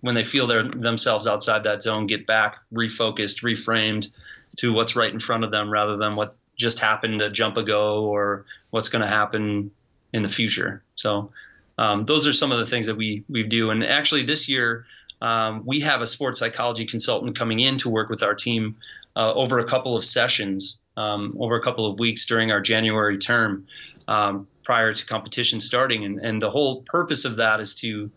when 0.00 0.14
they 0.14 0.24
feel 0.24 0.46
their 0.46 0.62
themselves 0.62 1.26
outside 1.26 1.64
that 1.64 1.82
zone, 1.82 2.06
get 2.06 2.26
back 2.26 2.58
refocused, 2.72 3.42
reframed 3.42 4.10
to 4.58 4.72
what's 4.72 4.94
right 4.94 5.12
in 5.12 5.18
front 5.18 5.44
of 5.44 5.50
them 5.50 5.70
rather 5.70 5.96
than 5.96 6.14
what 6.14 6.36
just 6.56 6.78
happened 6.78 7.20
a 7.22 7.30
jump 7.30 7.56
ago 7.56 8.04
or 8.04 8.46
what's 8.70 8.88
going 8.88 9.02
to 9.02 9.08
happen 9.08 9.72
in 10.12 10.22
the 10.22 10.28
future. 10.28 10.82
So 10.94 11.32
um, 11.78 12.04
those 12.04 12.26
are 12.26 12.32
some 12.32 12.52
of 12.52 12.58
the 12.58 12.66
things 12.66 12.86
that 12.86 12.96
we 12.96 13.24
we 13.28 13.42
do. 13.42 13.70
And 13.70 13.84
actually, 13.84 14.22
this 14.22 14.48
year 14.48 14.86
um, 15.20 15.62
we 15.64 15.80
have 15.80 16.02
a 16.02 16.06
sports 16.06 16.40
psychology 16.40 16.84
consultant 16.84 17.36
coming 17.36 17.60
in 17.60 17.78
to 17.78 17.88
work 17.88 18.08
with 18.08 18.22
our 18.22 18.34
team 18.34 18.76
uh, 19.14 19.32
over 19.32 19.58
a 19.58 19.64
couple 19.64 19.96
of 19.96 20.04
sessions, 20.04 20.82
um, 20.96 21.34
over 21.38 21.56
a 21.56 21.62
couple 21.62 21.86
of 21.86 21.98
weeks 21.98 22.26
during 22.26 22.50
our 22.50 22.60
January 22.60 23.18
term 23.18 23.66
um, 24.08 24.46
prior 24.62 24.92
to 24.92 25.06
competition 25.06 25.60
starting. 25.60 26.04
And, 26.04 26.18
and 26.18 26.42
the 26.42 26.50
whole 26.50 26.82
purpose 26.82 27.24
of 27.24 27.36
that 27.36 27.60
is 27.60 27.76
to 27.76 28.10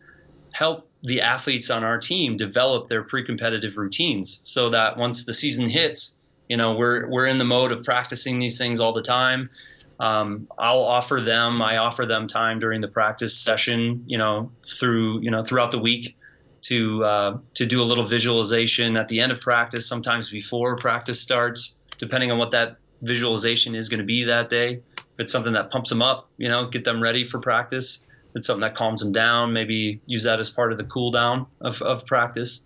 help 0.52 0.90
the 1.04 1.22
athletes 1.22 1.70
on 1.70 1.86
our 1.86 1.98
team 1.98 2.36
develop 2.36 2.90
their 2.90 3.04
pre-competitive 3.04 3.78
routines 3.78 4.42
so 4.44 4.72
that 4.72 4.98
once 4.98 5.24
the 5.24 5.34
season 5.34 5.70
hits, 5.70 6.20
you 6.50 6.58
know, 6.58 6.74
we're, 6.76 7.08
we're 7.08 7.28
in 7.28 7.38
the 7.38 7.46
mode 7.46 7.72
of 7.72 7.86
practicing 7.86 8.40
these 8.40 8.58
things 8.58 8.82
all 8.82 8.92
the 8.92 9.02
time. 9.02 9.50
Um, 10.00 10.48
I'll 10.58 10.84
offer 10.84 11.20
them, 11.20 11.62
I 11.62 11.78
offer 11.78 12.06
them 12.06 12.28
time 12.28 12.60
during 12.60 12.80
the 12.80 12.88
practice 12.88 13.38
session, 13.38 14.06
you 14.08 14.18
know, 14.18 14.52
through, 14.66 15.20
you 15.22 15.30
know, 15.30 15.44
throughout 15.44 15.72
the 15.72 15.80
week 15.80 16.18
to, 16.62 17.04
uh, 17.04 17.38
to 17.56 17.66
do 17.66 17.82
a 17.82 17.84
little 17.84 18.06
visualization 18.06 18.96
at 18.96 19.10
the 19.10 19.20
end 19.20 19.32
of 19.32 19.42
practice, 19.42 19.88
sometimes 19.88 20.30
before 20.30 20.78
practice 20.78 21.20
starts, 21.20 21.80
depending 21.98 22.32
on 22.32 22.38
what 22.38 22.52
that 22.52 22.78
visualization 23.02 23.76
is 23.76 23.90
going 23.90 24.00
to 24.00 24.06
be 24.06 24.26
that 24.26 24.50
day 24.50 24.82
If 24.98 25.20
it's 25.20 25.32
something 25.32 25.54
that 25.54 25.70
pumps 25.72 25.90
them 25.90 26.02
up, 26.02 26.30
you 26.38 26.48
know, 26.48 26.66
get 26.66 26.86
them 26.86 27.02
ready 27.04 27.26
for 27.26 27.40
practice. 27.40 28.02
If 28.30 28.38
it's 28.38 28.48
something 28.48 28.62
that 28.62 28.76
calms 28.76 29.02
them 29.02 29.12
down, 29.12 29.54
maybe 29.54 30.00
use 30.06 30.24
that 30.24 30.40
as 30.40 30.50
part 30.50 30.72
of 30.72 30.78
the 30.78 30.84
cool 30.86 31.12
down 31.12 31.48
of, 31.60 31.82
of 31.82 32.06
practice. 32.06 32.64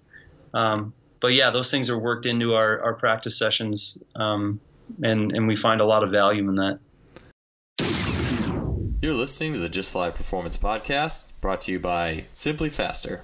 Um, 0.54 0.94
but 1.20 1.34
yeah, 1.34 1.50
those 1.50 1.72
things 1.72 1.90
are 1.90 1.98
worked 1.98 2.26
into 2.26 2.54
our, 2.54 2.80
our 2.84 2.94
practice 2.94 3.40
sessions, 3.40 3.98
um, 4.16 4.60
and, 5.02 5.32
and 5.32 5.48
we 5.48 5.56
find 5.56 5.82
a 5.82 5.86
lot 5.86 6.04
of 6.04 6.12
value 6.12 6.48
in 6.48 6.56
that. 6.56 6.80
You're 9.04 9.14
listening 9.14 9.51
to 9.51 9.60
the 9.60 9.68
Just 9.68 9.91
Fly 9.91 10.12
Performance 10.12 10.58
Podcast, 10.58 11.34
brought 11.41 11.60
to 11.64 11.74
you 11.74 11.80
by 11.82 12.24
SimpliFaster. 12.34 13.20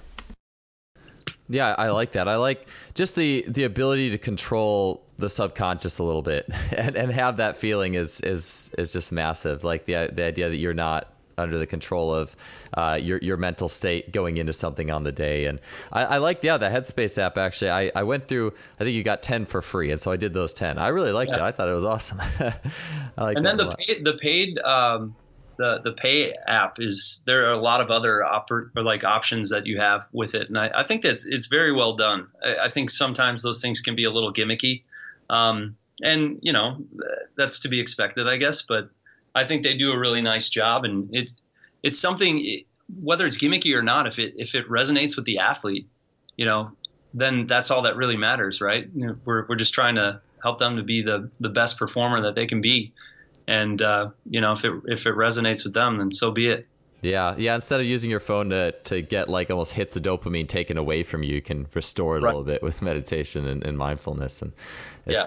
Yeah, 1.48 1.74
I 1.78 1.88
like 1.88 2.12
that. 2.12 2.28
I 2.28 2.36
like 2.36 2.68
just 2.92 3.16
the 3.16 3.46
the 3.48 3.64
ability 3.64 4.10
to 4.10 4.18
control 4.18 5.02
the 5.16 5.30
subconscious 5.30 5.98
a 5.98 6.04
little 6.04 6.20
bit 6.20 6.50
and, 6.76 6.96
and 6.96 7.10
have 7.10 7.38
that 7.38 7.56
feeling 7.56 7.94
is 7.94 8.20
is 8.20 8.70
is 8.76 8.92
just 8.92 9.10
massive. 9.10 9.64
Like 9.64 9.86
the 9.86 10.10
the 10.12 10.24
idea 10.24 10.50
that 10.50 10.58
you're 10.58 10.74
not 10.74 11.14
under 11.38 11.56
the 11.56 11.66
control 11.66 12.14
of 12.14 12.36
uh, 12.74 12.98
your 13.00 13.16
your 13.22 13.38
mental 13.38 13.70
state 13.70 14.12
going 14.12 14.36
into 14.36 14.52
something 14.52 14.90
on 14.90 15.02
the 15.02 15.12
day. 15.12 15.46
And 15.46 15.62
I, 15.94 16.04
I 16.04 16.18
like 16.18 16.44
yeah 16.44 16.58
the 16.58 16.68
Headspace 16.68 17.16
app 17.16 17.38
actually. 17.38 17.70
I, 17.70 17.90
I 17.94 18.02
went 18.02 18.28
through. 18.28 18.52
I 18.78 18.84
think 18.84 18.94
you 18.94 19.02
got 19.02 19.22
ten 19.22 19.46
for 19.46 19.62
free, 19.62 19.90
and 19.92 19.98
so 19.98 20.12
I 20.12 20.18
did 20.18 20.34
those 20.34 20.52
ten. 20.52 20.76
I 20.76 20.88
really 20.88 21.12
liked 21.12 21.30
yeah. 21.30 21.38
it. 21.38 21.40
I 21.40 21.52
thought 21.52 21.70
it 21.70 21.74
was 21.74 21.86
awesome. 21.86 22.20
I 23.16 23.24
like. 23.24 23.38
And 23.38 23.46
then 23.46 23.56
the 23.56 23.74
paid, 23.76 24.04
the 24.04 24.18
paid 24.18 24.58
um, 24.58 25.16
the 25.60 25.78
the 25.84 25.92
pay 25.92 26.32
app 26.32 26.80
is 26.80 27.22
there 27.26 27.48
are 27.48 27.52
a 27.52 27.58
lot 27.60 27.82
of 27.82 27.90
other 27.90 28.24
oper- 28.26 28.70
or 28.74 28.82
like 28.82 29.04
options 29.04 29.50
that 29.50 29.66
you 29.66 29.78
have 29.78 30.08
with 30.10 30.34
it, 30.34 30.48
and 30.48 30.58
I, 30.58 30.70
I 30.74 30.82
think 30.84 31.02
that 31.02 31.22
it's 31.26 31.48
very 31.48 31.70
well 31.70 31.92
done. 31.92 32.28
I, 32.42 32.66
I, 32.66 32.70
think 32.70 32.88
sometimes 32.88 33.42
those 33.42 33.60
things 33.60 33.82
can 33.82 33.94
be 33.94 34.04
a 34.04 34.10
little 34.10 34.32
gimmicky, 34.32 34.84
um, 35.28 35.76
and 36.02 36.38
you 36.40 36.54
know 36.54 36.78
that's 37.36 37.60
to 37.60 37.68
be 37.68 37.78
expected, 37.78 38.26
I 38.26 38.38
guess. 38.38 38.62
But 38.62 38.88
I 39.34 39.44
think 39.44 39.62
they 39.62 39.76
do 39.76 39.92
a 39.92 39.98
really 39.98 40.22
nice 40.22 40.48
job, 40.48 40.84
and 40.84 41.14
it 41.14 41.30
it's 41.82 41.98
something 41.98 42.42
whether 42.98 43.26
it's 43.26 43.36
gimmicky 43.36 43.74
or 43.74 43.82
not. 43.82 44.06
If 44.06 44.18
it 44.18 44.34
if 44.38 44.54
it 44.54 44.66
resonates 44.66 45.14
with 45.14 45.26
the 45.26 45.40
athlete, 45.40 45.86
you 46.36 46.46
know, 46.46 46.72
then 47.12 47.46
that's 47.46 47.70
all 47.70 47.82
that 47.82 47.96
really 47.96 48.16
matters, 48.16 48.62
right? 48.62 48.88
You 48.94 49.08
know, 49.08 49.16
we're 49.26 49.44
we're 49.46 49.56
just 49.56 49.74
trying 49.74 49.96
to 49.96 50.22
help 50.42 50.56
them 50.56 50.78
to 50.78 50.82
be 50.82 51.02
the 51.02 51.30
the 51.38 51.50
best 51.50 51.78
performer 51.78 52.22
that 52.22 52.34
they 52.34 52.46
can 52.46 52.62
be 52.62 52.94
and 53.50 53.82
uh, 53.82 54.10
you 54.28 54.40
know 54.40 54.52
if 54.52 54.64
it 54.64 54.72
if 54.86 55.06
it 55.06 55.14
resonates 55.14 55.64
with 55.64 55.74
them, 55.74 55.98
then 55.98 56.14
so 56.14 56.30
be 56.30 56.46
it. 56.46 56.66
Yeah, 57.02 57.34
yeah. 57.36 57.54
Instead 57.54 57.80
of 57.80 57.86
using 57.86 58.10
your 58.10 58.20
phone 58.20 58.50
to, 58.50 58.72
to 58.72 59.00
get 59.00 59.28
like 59.28 59.50
almost 59.50 59.72
hits 59.72 59.96
of 59.96 60.02
dopamine 60.02 60.46
taken 60.46 60.76
away 60.76 61.02
from 61.02 61.22
you, 61.22 61.34
you 61.34 61.42
can 61.42 61.66
restore 61.74 62.16
it 62.16 62.22
right. 62.22 62.34
a 62.34 62.36
little 62.36 62.44
bit 62.44 62.62
with 62.62 62.82
meditation 62.82 63.48
and, 63.48 63.64
and 63.64 63.76
mindfulness. 63.76 64.42
And 64.42 64.52
yeah. 65.06 65.24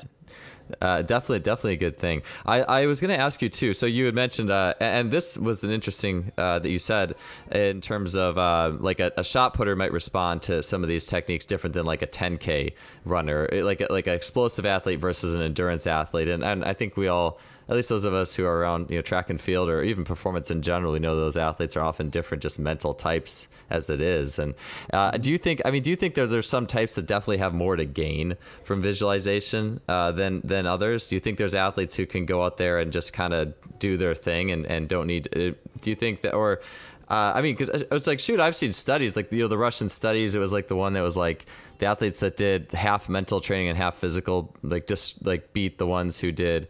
Uh, 0.82 1.01
definitely, 1.01 1.39
definitely 1.39 1.74
a 1.74 1.78
good 1.78 1.97
thing. 1.97 2.21
I, 2.45 2.61
I 2.61 2.86
was 2.88 3.01
going 3.01 3.13
to 3.13 3.19
ask 3.19 3.41
you 3.41 3.49
too. 3.49 3.74
So 3.74 3.86
you 3.86 4.05
had 4.05 4.15
mentioned, 4.15 4.49
uh, 4.49 4.74
and 4.80 5.11
this 5.11 5.38
was 5.38 5.63
an 5.63 5.71
interesting 5.71 6.32
uh, 6.38 6.59
that 6.59 6.69
you 6.69 6.80
said 6.80 7.15
in 7.51 7.82
terms 7.82 8.15
of 8.15 8.38
uh, 8.38 8.71
like 8.80 8.99
a, 8.99 9.11
a, 9.17 9.24
shot 9.24 9.53
putter 9.53 9.76
might 9.76 9.91
respond 9.91 10.41
to 10.43 10.63
some 10.63 10.82
of 10.82 10.89
these 10.89 11.05
techniques 11.05 11.45
different 11.45 11.74
than 11.74 11.86
like 11.86 12.01
a 12.01 12.07
10k 12.07 12.74
runner, 13.03 13.49
like 13.51 13.84
like 13.89 14.07
an 14.07 14.13
explosive 14.13 14.65
athlete 14.65 14.99
versus 14.99 15.36
an 15.36 15.41
endurance 15.41 15.86
athlete. 15.86 16.30
And 16.30 16.43
and 16.43 16.63
I 16.63 16.74
think 16.74 16.97
we 16.97 17.07
all 17.07 17.39
at 17.74 17.78
least 17.78 17.89
those 17.89 18.05
of 18.05 18.13
us 18.13 18.36
who 18.36 18.45
are 18.45 18.59
around 18.59 18.91
you 18.91 18.97
know 18.97 19.01
track 19.01 19.32
and 19.32 19.41
field 19.41 19.67
or 19.67 19.82
even 19.82 20.03
performance 20.03 20.51
in 20.51 20.61
general, 20.61 20.93
we 20.93 20.99
know 20.99 21.15
those 21.15 21.38
athletes 21.38 21.76
are 21.76 21.82
often 21.82 22.11
different, 22.11 22.43
just 22.43 22.59
mental 22.59 22.93
types 22.93 23.47
as 23.71 23.89
it 23.89 23.99
is. 23.99 24.38
And 24.38 24.53
uh, 24.93 25.11
do 25.11 25.32
you 25.32 25.39
think? 25.39 25.59
I 25.65 25.71
mean, 25.71 25.82
do 25.82 25.89
you 25.89 25.95
think 25.95 26.13
that 26.13 26.28
there's 26.28 26.47
some 26.47 26.67
types 26.67 26.93
that 26.95 27.07
definitely 27.07 27.38
have 27.38 27.55
more 27.55 27.76
to 27.76 27.86
gain 27.86 28.38
from 28.63 28.84
visualization 28.84 29.82
uh, 29.89 30.11
than 30.11 30.41
than 30.41 30.67
others? 30.67 31.07
Do 31.07 31.15
you 31.15 31.19
think 31.19 31.39
there's 31.39 31.55
athletes 31.55 31.95
who 31.95 32.05
can 32.05 32.28
go 32.28 32.43
out 32.43 32.57
there 32.57 32.78
and 32.78 32.91
just 32.91 33.11
kind 33.11 33.34
of 33.34 33.55
do 33.80 33.97
their 33.97 34.13
thing 34.13 34.51
and 34.51 34.67
and 34.67 34.88
don't 34.88 35.07
need? 35.07 35.28
Uh, 35.36 35.53
do 35.82 35.89
you 35.89 35.95
think 35.95 36.21
that 36.21 36.36
or 36.36 36.61
uh, 37.09 37.34
I 37.36 37.41
mean, 37.41 37.55
because 37.55 37.69
it's 37.69 38.07
like, 38.07 38.19
shoot, 38.19 38.39
I've 38.39 38.55
seen 38.55 38.71
studies 38.71 39.15
like 39.15 39.32
you 39.32 39.39
know 39.39 39.47
the 39.47 39.57
Russian 39.57 39.89
studies. 39.89 40.36
It 40.36 40.39
was 40.39 40.53
like 40.53 40.67
the 40.67 40.76
one 40.76 40.93
that 40.93 41.01
was 41.01 41.17
like 41.17 41.45
the 41.80 41.86
athletes 41.86 42.21
that 42.21 42.38
did 42.38 42.71
half 42.71 43.09
mental 43.09 43.39
training 43.39 43.69
and 43.69 43.78
half 43.78 43.95
physical, 43.95 44.55
like 44.63 44.88
just 44.88 45.26
like 45.26 45.53
beat 45.53 45.78
the 45.78 45.86
ones 45.86 46.19
who 46.19 46.32
did 46.32 46.69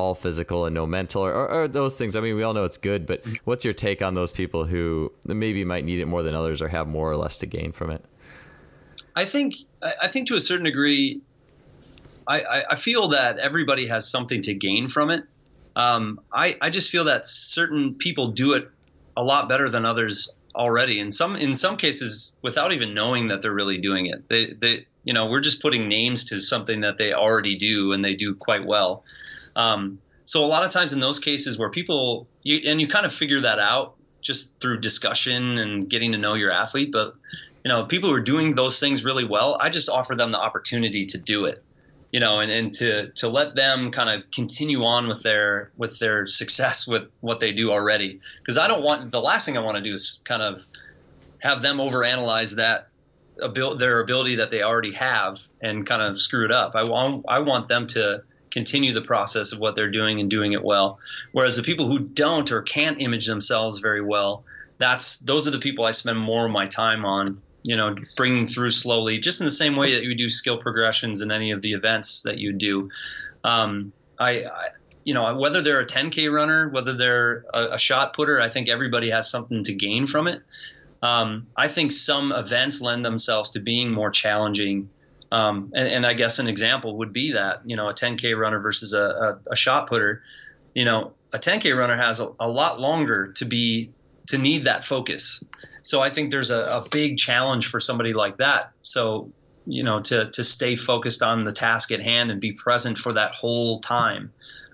all 0.00 0.14
physical 0.14 0.66
and 0.66 0.74
no 0.74 0.86
mental 0.86 1.22
or, 1.22 1.32
or, 1.32 1.50
or, 1.50 1.68
those 1.68 1.98
things. 1.98 2.16
I 2.16 2.20
mean 2.20 2.36
we 2.36 2.42
all 2.42 2.54
know 2.54 2.64
it's 2.64 2.78
good 2.78 3.06
but 3.06 3.24
what's 3.44 3.64
your 3.64 3.74
take 3.74 4.02
on 4.02 4.14
those 4.14 4.32
people 4.32 4.64
who 4.64 5.12
maybe 5.24 5.64
might 5.64 5.84
need 5.84 6.00
it 6.00 6.06
more 6.06 6.22
than 6.22 6.34
others 6.34 6.62
or 6.62 6.68
have 6.68 6.88
more 6.88 7.10
or 7.10 7.16
less 7.16 7.38
to 7.38 7.46
gain 7.46 7.72
from 7.72 7.90
it? 7.90 8.04
I 9.14 9.24
think 9.26 9.54
i 9.82 10.08
think 10.08 10.28
to 10.28 10.34
a 10.34 10.40
certain 10.40 10.64
degree 10.64 11.20
i, 12.28 12.62
I 12.70 12.76
feel 12.76 13.08
that 13.08 13.38
everybody 13.38 13.88
has 13.88 14.10
something 14.10 14.42
to 14.42 14.54
gain 14.54 14.88
from 14.88 15.10
it. 15.10 15.24
Um, 15.76 16.20
I, 16.32 16.56
I 16.60 16.70
just 16.70 16.90
feel 16.90 17.04
that 17.04 17.26
certain 17.26 17.94
people 17.94 18.32
do 18.32 18.54
it 18.54 18.70
a 19.16 19.22
lot 19.22 19.48
better 19.48 19.68
than 19.68 19.84
others 19.84 20.30
already. 20.54 21.00
In 21.00 21.10
some 21.10 21.36
in 21.36 21.54
some 21.54 21.76
cases 21.76 22.34
without 22.42 22.72
even 22.72 22.94
knowing 22.94 23.28
that 23.28 23.42
they're 23.42 23.54
really 23.54 23.78
doing 23.78 24.06
it. 24.06 24.28
They, 24.28 24.52
they 24.52 24.86
you 25.04 25.12
know 25.12 25.26
we're 25.26 25.40
just 25.40 25.62
putting 25.62 25.88
names 25.88 26.26
to 26.26 26.38
something 26.38 26.80
that 26.82 26.98
they 26.98 27.12
already 27.12 27.56
do 27.56 27.92
and 27.92 28.04
they 28.04 28.14
do 28.14 28.34
quite 28.34 28.64
well 28.64 29.04
um, 29.60 30.00
so 30.24 30.44
a 30.44 30.46
lot 30.46 30.64
of 30.64 30.70
times 30.70 30.92
in 30.92 31.00
those 31.00 31.18
cases 31.18 31.58
where 31.58 31.70
people 31.70 32.28
you, 32.42 32.60
and 32.70 32.80
you 32.80 32.88
kind 32.88 33.06
of 33.06 33.12
figure 33.12 33.40
that 33.40 33.58
out 33.58 33.96
just 34.20 34.60
through 34.60 34.78
discussion 34.78 35.58
and 35.58 35.88
getting 35.88 36.12
to 36.12 36.18
know 36.18 36.34
your 36.34 36.50
athlete, 36.50 36.92
but 36.92 37.14
you 37.64 37.70
know 37.70 37.84
people 37.84 38.10
who 38.10 38.14
are 38.14 38.20
doing 38.20 38.54
those 38.54 38.80
things 38.80 39.04
really 39.04 39.24
well, 39.24 39.56
I 39.60 39.70
just 39.70 39.88
offer 39.88 40.14
them 40.14 40.32
the 40.32 40.38
opportunity 40.38 41.06
to 41.06 41.18
do 41.18 41.46
it 41.46 41.64
you 42.12 42.18
know, 42.18 42.40
and, 42.40 42.50
and 42.50 42.72
to 42.74 43.10
to 43.10 43.28
let 43.28 43.54
them 43.54 43.90
kind 43.90 44.10
of 44.10 44.30
continue 44.30 44.84
on 44.84 45.08
with 45.08 45.22
their 45.22 45.70
with 45.76 45.98
their 45.98 46.26
success 46.26 46.86
with 46.86 47.04
what 47.20 47.38
they 47.40 47.52
do 47.52 47.70
already. 47.70 48.20
Because 48.38 48.58
I 48.58 48.66
don't 48.66 48.82
want 48.82 49.12
the 49.12 49.20
last 49.20 49.46
thing 49.46 49.56
I 49.56 49.60
want 49.60 49.76
to 49.76 49.82
do 49.82 49.92
is 49.92 50.20
kind 50.24 50.42
of 50.42 50.66
have 51.38 51.62
them 51.62 51.78
overanalyze 51.78 52.56
that 52.56 52.88
abil- 53.42 53.76
their 53.76 54.00
ability 54.00 54.36
that 54.36 54.50
they 54.50 54.62
already 54.62 54.92
have 54.94 55.40
and 55.60 55.86
kind 55.86 56.02
of 56.02 56.18
screw 56.18 56.44
it 56.44 56.50
up. 56.50 56.74
I 56.74 56.82
want 56.84 57.26
I 57.28 57.40
want 57.40 57.68
them 57.68 57.86
to 57.88 58.22
continue 58.50 58.92
the 58.92 59.02
process 59.02 59.52
of 59.52 59.58
what 59.58 59.76
they're 59.76 59.90
doing 59.90 60.20
and 60.20 60.30
doing 60.30 60.52
it 60.52 60.62
well. 60.62 60.98
Whereas 61.32 61.56
the 61.56 61.62
people 61.62 61.86
who 61.86 62.00
don't 62.00 62.50
or 62.50 62.62
can't 62.62 63.00
image 63.00 63.26
themselves 63.26 63.80
very 63.80 64.02
well, 64.02 64.44
that's 64.78 65.18
those 65.18 65.46
are 65.46 65.52
the 65.52 65.58
people 65.58 65.84
I 65.84 65.92
spend 65.92 66.18
more 66.18 66.46
of 66.46 66.52
my 66.52 66.66
time 66.66 67.04
on. 67.04 67.38
You 67.62 67.76
know, 67.76 67.94
bringing 68.16 68.46
through 68.46 68.70
slowly, 68.70 69.18
just 69.18 69.42
in 69.42 69.44
the 69.44 69.50
same 69.50 69.76
way 69.76 69.92
that 69.92 70.02
you 70.02 70.14
do 70.14 70.30
skill 70.30 70.56
progressions 70.56 71.20
in 71.20 71.30
any 71.30 71.50
of 71.50 71.60
the 71.60 71.74
events 71.74 72.22
that 72.22 72.38
you 72.38 72.54
do. 72.54 72.88
Um, 73.44 73.92
I, 74.18 74.44
I 74.44 74.68
you 75.04 75.14
know, 75.14 75.36
whether 75.36 75.60
they're 75.60 75.80
a 75.80 75.86
10K 75.86 76.30
runner, 76.30 76.68
whether 76.68 76.94
they're 76.94 77.44
a, 77.52 77.72
a, 77.72 77.78
shot 77.78 78.14
putter, 78.14 78.40
I 78.40 78.48
think 78.48 78.68
everybody 78.68 79.10
has 79.10 79.30
something 79.30 79.64
to 79.64 79.72
gain 79.74 80.06
from 80.06 80.26
it. 80.26 80.42
Um, 81.02 81.46
I 81.56 81.68
think 81.68 81.92
some 81.92 82.32
events 82.32 82.80
lend 82.80 83.04
themselves 83.04 83.50
to 83.50 83.60
being 83.60 83.90
more 83.90 84.10
challenging 84.10 84.90
um, 85.32 85.72
and, 85.74 85.86
and, 85.86 86.06
I 86.06 86.14
guess 86.14 86.40
an 86.40 86.48
example 86.48 86.98
would 86.98 87.12
be 87.12 87.32
that, 87.32 87.62
you 87.64 87.76
know, 87.76 87.88
a 87.88 87.94
10K 87.94 88.36
runner 88.36 88.60
versus 88.60 88.92
a, 88.92 89.00
a, 89.00 89.52
a 89.52 89.56
shot 89.56 89.88
putter, 89.88 90.22
you 90.74 90.84
know, 90.84 91.12
a 91.32 91.38
10K 91.38 91.76
runner 91.76 91.96
has 91.96 92.18
a, 92.18 92.32
a, 92.40 92.48
lot 92.48 92.80
longer 92.80 93.32
to 93.34 93.44
be, 93.44 93.92
to 94.28 94.38
need 94.38 94.64
that 94.64 94.84
focus. 94.84 95.44
So 95.82 96.02
I 96.02 96.10
think 96.10 96.30
there's 96.30 96.50
a, 96.50 96.62
a 96.62 96.84
big 96.90 97.16
challenge 97.16 97.68
for 97.68 97.78
somebody 97.78 98.12
like 98.12 98.38
that. 98.38 98.72
So, 98.82 99.30
you 99.66 99.84
know, 99.84 100.00
to, 100.00 100.30
to 100.30 100.42
stay 100.42 100.74
focused 100.74 101.22
on 101.22 101.44
the 101.44 101.52
task 101.52 101.92
at 101.92 102.02
hand 102.02 102.32
and 102.32 102.40
be 102.40 102.52
present 102.52 102.98
for 102.98 103.12
that 103.12 103.32
whole 103.32 103.78
time. 103.78 104.32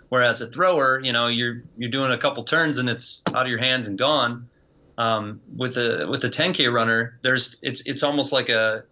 Whereas 0.08 0.40
a 0.40 0.46
thrower, 0.46 1.00
you 1.02 1.12
know, 1.12 1.26
you're, 1.26 1.64
you're 1.76 1.90
doing 1.90 2.12
a 2.12 2.18
couple 2.18 2.44
turns 2.44 2.78
and 2.78 2.88
it's 2.88 3.22
out 3.34 3.42
of 3.42 3.48
your 3.48 3.58
hands 3.58 3.88
and 3.88 3.98
gone. 3.98 4.48
Um, 4.96 5.42
with 5.54 5.76
a, 5.76 6.06
with 6.08 6.24
a 6.24 6.28
10K 6.28 6.72
runner, 6.72 7.18
there's, 7.20 7.58
it's, 7.60 7.82
it's 7.86 8.02
almost 8.02 8.32
like 8.32 8.48
a, 8.48 8.84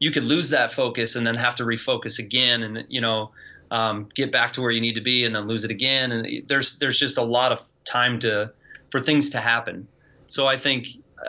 you 0.00 0.10
could 0.10 0.24
lose 0.24 0.50
that 0.50 0.72
focus 0.72 1.14
and 1.14 1.24
then 1.24 1.36
have 1.36 1.54
to 1.56 1.64
refocus 1.64 2.18
again 2.18 2.64
and 2.64 2.84
you 2.88 3.00
know 3.00 3.30
um, 3.70 4.08
get 4.14 4.32
back 4.32 4.52
to 4.54 4.62
where 4.62 4.72
you 4.72 4.80
need 4.80 4.96
to 4.96 5.00
be 5.00 5.24
and 5.24 5.36
then 5.36 5.46
lose 5.46 5.64
it 5.64 5.70
again. 5.70 6.10
And 6.10 6.48
there's 6.48 6.78
there's 6.78 6.98
just 6.98 7.18
a 7.18 7.22
lot 7.22 7.52
of 7.52 7.64
time 7.84 8.18
to 8.20 8.52
for 8.90 9.00
things 9.00 9.30
to 9.30 9.38
happen. 9.38 9.86
So 10.26 10.46
i 10.46 10.56
think 10.56 10.86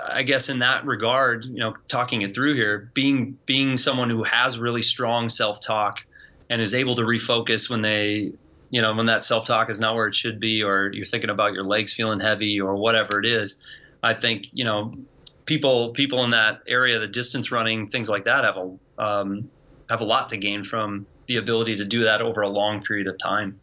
i 0.07 0.23
guess 0.23 0.49
in 0.49 0.59
that 0.59 0.85
regard 0.85 1.43
you 1.45 1.59
know 1.59 1.73
talking 1.89 2.21
it 2.21 2.33
through 2.33 2.53
here 2.53 2.89
being 2.93 3.37
being 3.45 3.77
someone 3.77 4.09
who 4.09 4.23
has 4.23 4.57
really 4.57 4.81
strong 4.81 5.27
self-talk 5.27 5.99
and 6.49 6.61
is 6.61 6.73
able 6.73 6.95
to 6.95 7.01
refocus 7.01 7.69
when 7.69 7.81
they 7.81 8.31
you 8.69 8.81
know 8.81 8.93
when 8.93 9.05
that 9.07 9.25
self-talk 9.25 9.69
is 9.69 9.79
not 9.79 9.95
where 9.95 10.07
it 10.07 10.15
should 10.15 10.39
be 10.39 10.63
or 10.63 10.91
you're 10.93 11.05
thinking 11.05 11.29
about 11.29 11.53
your 11.53 11.63
legs 11.63 11.93
feeling 11.93 12.19
heavy 12.19 12.61
or 12.61 12.75
whatever 12.75 13.19
it 13.19 13.25
is 13.25 13.57
i 14.01 14.13
think 14.13 14.47
you 14.53 14.63
know 14.63 14.91
people 15.45 15.91
people 15.91 16.23
in 16.23 16.31
that 16.31 16.61
area, 16.67 16.99
the 16.99 17.07
distance 17.07 17.51
running, 17.51 17.87
things 17.87 18.09
like 18.09 18.25
that, 18.25 18.43
have 18.43 18.57
a 18.57 19.03
um, 19.03 19.49
have 19.89 20.01
a 20.01 20.05
lot 20.05 20.29
to 20.29 20.37
gain 20.37 20.63
from 20.63 21.05
the 21.27 21.37
ability 21.37 21.77
to 21.77 21.85
do 21.85 22.03
that 22.03 22.21
over 22.21 22.41
a 22.41 22.49
long 22.49 22.83
period 22.83 23.07
of 23.07 23.17
time. 23.17 23.59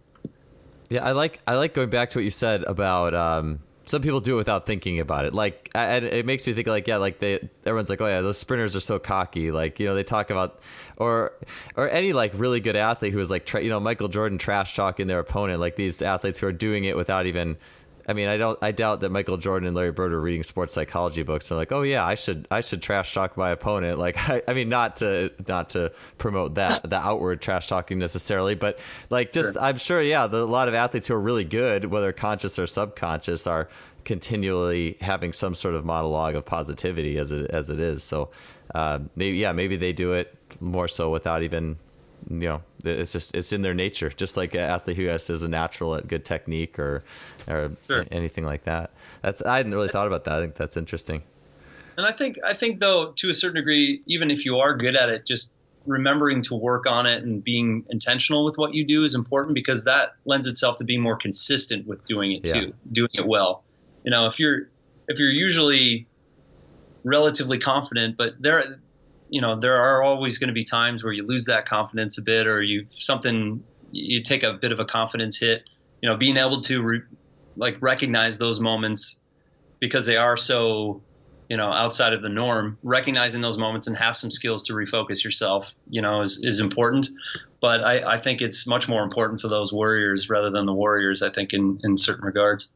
Yeah, 0.90 1.04
I 1.04 1.12
like 1.12 1.38
I 1.46 1.54
like 1.56 1.74
going 1.74 1.90
back 1.90 2.10
to 2.10 2.18
what 2.18 2.24
you 2.24 2.30
said 2.30 2.62
about 2.64 3.14
um, 3.14 3.60
some 3.88 4.02
people 4.02 4.20
do 4.20 4.34
it 4.34 4.36
without 4.36 4.66
thinking 4.66 5.00
about 5.00 5.24
it. 5.24 5.34
Like, 5.34 5.70
and 5.74 6.04
it 6.04 6.26
makes 6.26 6.46
me 6.46 6.52
think 6.52 6.66
like, 6.66 6.86
yeah, 6.86 6.98
like 6.98 7.18
they 7.18 7.48
everyone's 7.64 7.90
like, 7.90 8.00
oh 8.00 8.06
yeah, 8.06 8.20
those 8.20 8.38
sprinters 8.38 8.76
are 8.76 8.80
so 8.80 8.98
cocky. 8.98 9.50
Like, 9.50 9.80
you 9.80 9.86
know, 9.86 9.94
they 9.94 10.04
talk 10.04 10.30
about 10.30 10.60
or 10.98 11.32
or 11.76 11.88
any 11.88 12.12
like 12.12 12.32
really 12.34 12.60
good 12.60 12.76
athlete 12.76 13.12
who 13.12 13.18
is 13.18 13.30
like, 13.30 13.46
tra- 13.46 13.62
you 13.62 13.70
know, 13.70 13.80
Michael 13.80 14.08
Jordan 14.08 14.38
trash 14.38 14.74
talking 14.74 15.06
their 15.06 15.20
opponent. 15.20 15.60
Like 15.60 15.76
these 15.76 16.02
athletes 16.02 16.38
who 16.38 16.46
are 16.46 16.52
doing 16.52 16.84
it 16.84 16.96
without 16.96 17.26
even 17.26 17.56
I 18.08 18.14
mean, 18.14 18.26
I 18.26 18.38
don't. 18.38 18.58
I 18.62 18.72
doubt 18.72 19.02
that 19.02 19.10
Michael 19.10 19.36
Jordan 19.36 19.66
and 19.66 19.76
Larry 19.76 19.92
Bird 19.92 20.14
are 20.14 20.20
reading 20.20 20.42
sports 20.42 20.72
psychology 20.72 21.22
books. 21.22 21.48
They're 21.48 21.58
like, 21.58 21.72
oh 21.72 21.82
yeah, 21.82 22.06
I 22.06 22.14
should. 22.14 22.48
I 22.50 22.60
should 22.60 22.80
trash 22.80 23.12
talk 23.12 23.36
my 23.36 23.50
opponent. 23.50 23.98
Like, 23.98 24.16
I, 24.30 24.42
I 24.48 24.54
mean, 24.54 24.70
not 24.70 24.96
to 24.96 25.30
not 25.46 25.70
to 25.70 25.92
promote 26.16 26.54
that 26.54 26.88
the 26.88 26.96
outward 26.96 27.42
trash 27.42 27.66
talking 27.66 27.98
necessarily, 27.98 28.54
but 28.54 28.78
like, 29.10 29.30
just 29.30 29.54
sure. 29.54 29.62
I'm 29.62 29.76
sure, 29.76 30.00
yeah, 30.00 30.26
the, 30.26 30.38
a 30.38 30.44
lot 30.44 30.68
of 30.68 30.74
athletes 30.74 31.08
who 31.08 31.14
are 31.14 31.20
really 31.20 31.44
good, 31.44 31.84
whether 31.84 32.10
conscious 32.12 32.58
or 32.58 32.66
subconscious, 32.66 33.46
are 33.46 33.68
continually 34.04 34.96
having 35.02 35.34
some 35.34 35.54
sort 35.54 35.74
of 35.74 35.84
monologue 35.84 36.34
of 36.34 36.46
positivity 36.46 37.18
as 37.18 37.30
it 37.30 37.50
as 37.50 37.68
it 37.68 37.78
is. 37.78 38.02
So, 38.02 38.30
uh, 38.74 39.00
maybe 39.16 39.36
yeah, 39.36 39.52
maybe 39.52 39.76
they 39.76 39.92
do 39.92 40.14
it 40.14 40.34
more 40.60 40.88
so 40.88 41.10
without 41.10 41.42
even 41.42 41.76
you 42.28 42.36
know, 42.36 42.62
it's 42.84 43.12
just 43.12 43.34
it's 43.34 43.52
in 43.52 43.62
their 43.62 43.74
nature, 43.74 44.10
just 44.10 44.36
like 44.36 44.54
an 44.54 44.60
athlete 44.60 44.96
who 44.96 45.06
has 45.06 45.28
is 45.30 45.42
a 45.42 45.48
natural 45.48 45.94
at 45.94 46.08
good 46.08 46.24
technique 46.24 46.78
or 46.78 47.04
or 47.46 47.72
sure. 47.86 48.06
anything 48.10 48.44
like 48.44 48.64
that. 48.64 48.90
That's 49.22 49.42
I 49.42 49.56
hadn't 49.58 49.72
really 49.72 49.88
thought 49.88 50.06
about 50.06 50.24
that. 50.24 50.34
I 50.34 50.40
think 50.40 50.54
that's 50.54 50.76
interesting. 50.76 51.22
And 51.96 52.06
I 52.06 52.12
think 52.12 52.36
I 52.44 52.54
think 52.54 52.80
though 52.80 53.12
to 53.16 53.28
a 53.30 53.34
certain 53.34 53.56
degree, 53.56 54.02
even 54.06 54.30
if 54.30 54.44
you 54.44 54.58
are 54.58 54.76
good 54.76 54.96
at 54.96 55.08
it, 55.08 55.26
just 55.26 55.52
remembering 55.86 56.42
to 56.42 56.54
work 56.54 56.86
on 56.86 57.06
it 57.06 57.22
and 57.22 57.42
being 57.42 57.84
intentional 57.88 58.44
with 58.44 58.58
what 58.58 58.74
you 58.74 58.84
do 58.86 59.04
is 59.04 59.14
important 59.14 59.54
because 59.54 59.84
that 59.84 60.14
lends 60.24 60.46
itself 60.46 60.76
to 60.76 60.84
being 60.84 61.00
more 61.00 61.16
consistent 61.16 61.86
with 61.86 62.06
doing 62.06 62.32
it 62.32 62.42
yeah. 62.46 62.52
too, 62.52 62.74
doing 62.92 63.10
it 63.14 63.26
well. 63.26 63.64
You 64.04 64.10
know, 64.10 64.26
if 64.26 64.38
you're 64.38 64.68
if 65.08 65.18
you're 65.18 65.30
usually 65.30 66.06
relatively 67.04 67.58
confident, 67.58 68.16
but 68.16 68.34
there 68.38 68.80
you 69.28 69.40
know 69.40 69.58
there 69.58 69.76
are 69.76 70.02
always 70.02 70.38
going 70.38 70.48
to 70.48 70.54
be 70.54 70.64
times 70.64 71.04
where 71.04 71.12
you 71.12 71.26
lose 71.26 71.46
that 71.46 71.66
confidence 71.66 72.18
a 72.18 72.22
bit 72.22 72.46
or 72.46 72.62
you 72.62 72.86
something 72.90 73.62
you 73.92 74.22
take 74.22 74.42
a 74.42 74.54
bit 74.54 74.72
of 74.72 74.80
a 74.80 74.84
confidence 74.84 75.38
hit. 75.38 75.64
You 76.00 76.08
know 76.08 76.16
being 76.16 76.36
able 76.36 76.60
to 76.62 76.82
re, 76.82 77.00
like 77.56 77.76
recognize 77.80 78.38
those 78.38 78.60
moments 78.60 79.20
because 79.80 80.06
they 80.06 80.16
are 80.16 80.36
so 80.36 81.02
you 81.48 81.56
know 81.56 81.72
outside 81.72 82.12
of 82.12 82.22
the 82.22 82.28
norm 82.28 82.78
recognizing 82.82 83.40
those 83.40 83.58
moments 83.58 83.86
and 83.86 83.96
have 83.96 84.16
some 84.16 84.30
skills 84.30 84.64
to 84.64 84.74
refocus 84.74 85.24
yourself 85.24 85.74
you 85.88 86.02
know 86.02 86.22
is, 86.22 86.40
is 86.42 86.60
important. 86.60 87.08
But 87.60 87.82
I, 87.82 88.14
I 88.14 88.16
think 88.18 88.40
it's 88.40 88.66
much 88.68 88.88
more 88.88 89.02
important 89.02 89.40
for 89.40 89.48
those 89.48 89.72
worriers 89.72 90.30
rather 90.30 90.50
than 90.50 90.66
the 90.66 90.74
warriors 90.74 91.22
i 91.22 91.30
think 91.30 91.52
in, 91.52 91.80
in 91.82 91.96
certain 91.96 92.24
regards 92.24 92.70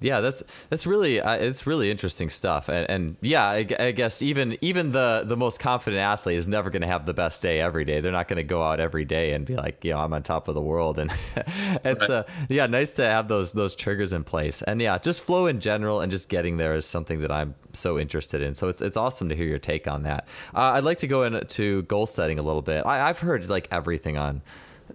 yeah, 0.00 0.20
that's 0.20 0.42
that's 0.68 0.86
really 0.86 1.20
uh, 1.20 1.34
it's 1.36 1.66
really 1.66 1.90
interesting 1.90 2.30
stuff, 2.30 2.68
and, 2.68 2.88
and 2.90 3.16
yeah, 3.20 3.44
I, 3.44 3.66
I, 3.78 3.90
guess 3.92 4.22
even 4.22 4.58
even 4.60 4.90
the 4.90 5.24
the 5.26 5.36
most 5.36 5.60
confident 5.60 6.00
athlete 6.00 6.36
is 6.36 6.48
never 6.48 6.70
going 6.70 6.82
to 6.82 6.88
have 6.88 7.06
the 7.06 7.14
best 7.14 7.42
day 7.42 7.60
every 7.60 7.84
day. 7.84 8.00
They're 8.00 8.12
not 8.12 8.28
going 8.28 8.36
to 8.36 8.44
go 8.44 8.62
out 8.62 8.80
every 8.80 9.04
day 9.04 9.32
and 9.32 9.46
be 9.46 9.56
like, 9.56 9.84
you 9.84 9.92
know, 9.92 9.98
I'm 9.98 10.12
on 10.12 10.22
top 10.22 10.48
of 10.48 10.54
the 10.54 10.60
world, 10.60 10.98
and 10.98 11.10
it's 11.84 12.10
uh, 12.10 12.24
yeah, 12.48 12.66
nice 12.66 12.92
to 12.92 13.04
have 13.04 13.28
those 13.28 13.52
those 13.52 13.74
triggers 13.74 14.12
in 14.12 14.24
place, 14.24 14.62
and 14.62 14.80
yeah, 14.80 14.98
just 14.98 15.22
flow 15.22 15.46
in 15.46 15.60
general 15.60 16.00
and 16.00 16.10
just 16.10 16.28
getting 16.28 16.56
there 16.56 16.74
is 16.74 16.86
something 16.86 17.20
that 17.20 17.32
I'm 17.32 17.54
so 17.72 17.98
interested 17.98 18.42
in. 18.42 18.54
So 18.54 18.68
it's 18.68 18.82
it's 18.82 18.96
awesome 18.96 19.28
to 19.28 19.36
hear 19.36 19.46
your 19.46 19.58
take 19.58 19.88
on 19.88 20.02
that. 20.02 20.28
Uh, 20.54 20.72
I'd 20.74 20.84
like 20.84 20.98
to 20.98 21.06
go 21.06 21.22
into 21.22 21.82
goal 21.82 22.06
setting 22.06 22.38
a 22.38 22.42
little 22.42 22.62
bit. 22.62 22.84
I, 22.84 23.08
I've 23.08 23.18
heard 23.18 23.48
like 23.48 23.68
everything 23.70 24.18
on 24.18 24.42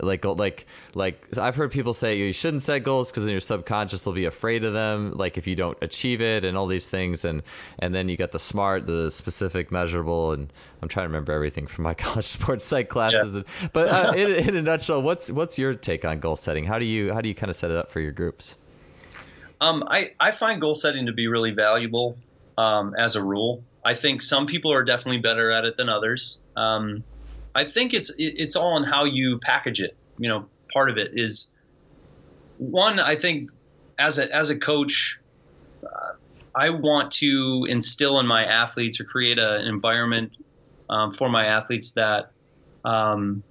like 0.02 0.26
like 0.26 0.66
like 0.96 1.38
I've 1.38 1.56
heard 1.56 1.72
people 1.72 1.94
say 1.94 2.18
you 2.18 2.34
shouldn't 2.34 2.64
set 2.64 2.84
goals 2.84 3.12
because 3.12 3.24
then 3.26 3.32
your 3.32 3.42
subconscious 3.42 4.06
will 4.06 4.14
be 4.14 4.26
afraid 4.26 4.64
of 4.64 4.74
them. 4.74 5.14
Like 5.14 5.38
if 5.38 5.48
you 5.48 5.56
don't 5.56 5.78
achieve 5.82 6.22
it 6.22 6.44
and 6.44 6.58
all 6.58 6.68
these 6.68 6.88
things, 6.88 7.26
and 7.26 7.44
and 7.80 7.94
then 7.94 8.10
you 8.10 8.18
got 8.18 8.32
the 8.32 8.40
smart, 8.40 8.86
the 8.86 9.12
specific, 9.12 9.72
measurable, 9.72 10.32
and 10.32 10.52
I'm 10.82 10.88
trying 10.88 11.06
to 11.06 11.10
remember 11.10 11.32
everything 11.34 11.68
from 11.68 11.84
my 11.84 11.94
college 11.96 12.26
sports 12.26 12.66
psych 12.66 12.90
classes. 12.90 13.36
Yeah. 13.36 13.68
but 13.74 13.88
uh, 13.88 14.14
in, 14.16 14.30
in 14.50 14.56
a 14.56 14.62
nutshell, 14.62 15.02
what's 15.02 15.32
what's 15.32 15.58
your 15.58 15.74
take 15.74 16.06
on 16.06 16.20
goal 16.20 16.36
setting? 16.36 16.66
How 16.66 16.80
do 16.80 16.86
you 16.86 17.14
how 17.14 17.22
do 17.22 17.30
you 17.30 17.36
kind 17.36 17.50
of 17.50 17.56
set 17.56 17.72
it 17.72 17.78
up 17.78 17.92
for 17.92 18.00
your 18.00 18.12
groups? 18.12 18.58
Um, 19.60 19.84
I 19.88 20.12
I 20.20 20.32
find 20.32 20.60
goal 20.60 20.76
setting 20.76 21.06
to 21.06 21.14
be 21.14 21.28
really 21.28 21.52
valuable 21.52 22.18
um, 22.58 22.96
as 22.98 23.16
a 23.16 23.24
rule. 23.24 23.64
I 23.84 23.96
think 23.96 24.22
some 24.22 24.46
people 24.46 24.72
are 24.74 24.84
definitely 24.84 25.22
better 25.22 25.52
at 25.52 25.66
it 25.66 25.78
than 25.78 25.90
others. 25.90 26.40
Um, 26.56 27.04
I 27.56 27.66
think 27.66 27.94
it's 27.94 28.14
it's 28.18 28.56
all 28.56 28.74
on 28.74 28.84
how 28.84 29.06
you 29.06 29.40
package 29.40 29.82
it. 29.82 29.96
You 30.18 30.30
know, 30.30 30.46
part 30.74 30.90
of 30.90 30.98
it 30.98 31.12
is 31.14 31.52
one. 32.58 33.00
I 33.00 33.16
think 33.16 33.50
as 34.00 34.20
a 34.20 34.34
as 34.34 34.50
a 34.50 34.58
coach, 34.58 35.20
uh, 35.84 36.14
I 36.56 36.70
want 36.70 37.12
to 37.14 37.66
instill 37.70 38.20
in 38.20 38.28
my 38.28 38.44
athletes 38.44 39.00
or 39.00 39.04
create 39.04 39.40
a, 39.40 39.56
an 39.58 39.68
environment 39.68 40.32
um, 40.90 41.14
for 41.14 41.30
my 41.30 41.46
athletes 41.46 41.92
that 41.92 42.32
um, 42.86 43.44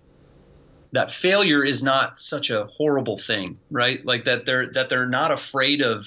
that 0.93 1.11
failure 1.11 1.65
is 1.65 1.83
not 1.83 2.19
such 2.19 2.51
a 2.51 2.65
horrible 2.65 3.17
thing, 3.17 3.59
right? 3.71 4.05
Like 4.05 4.25
that 4.25 4.47
they're 4.47 4.67
that 4.73 4.89
they're 4.89 5.09
not 5.09 5.31
afraid 5.31 5.83
of 5.83 6.07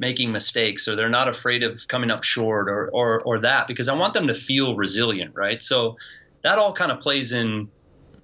making 0.00 0.32
mistakes 0.32 0.88
or 0.88 0.96
they're 0.96 1.10
not 1.10 1.28
afraid 1.28 1.62
of 1.62 1.86
coming 1.86 2.10
up 2.10 2.24
short 2.24 2.70
or, 2.70 2.88
or, 2.88 3.20
or 3.20 3.38
that 3.40 3.68
because 3.68 3.86
I 3.86 3.94
want 3.94 4.14
them 4.14 4.28
to 4.28 4.34
feel 4.34 4.74
resilient, 4.74 5.34
right? 5.34 5.62
So 5.62 5.98
that 6.42 6.58
all 6.58 6.72
kind 6.72 6.90
of 6.92 7.00
plays 7.00 7.32
in 7.32 7.68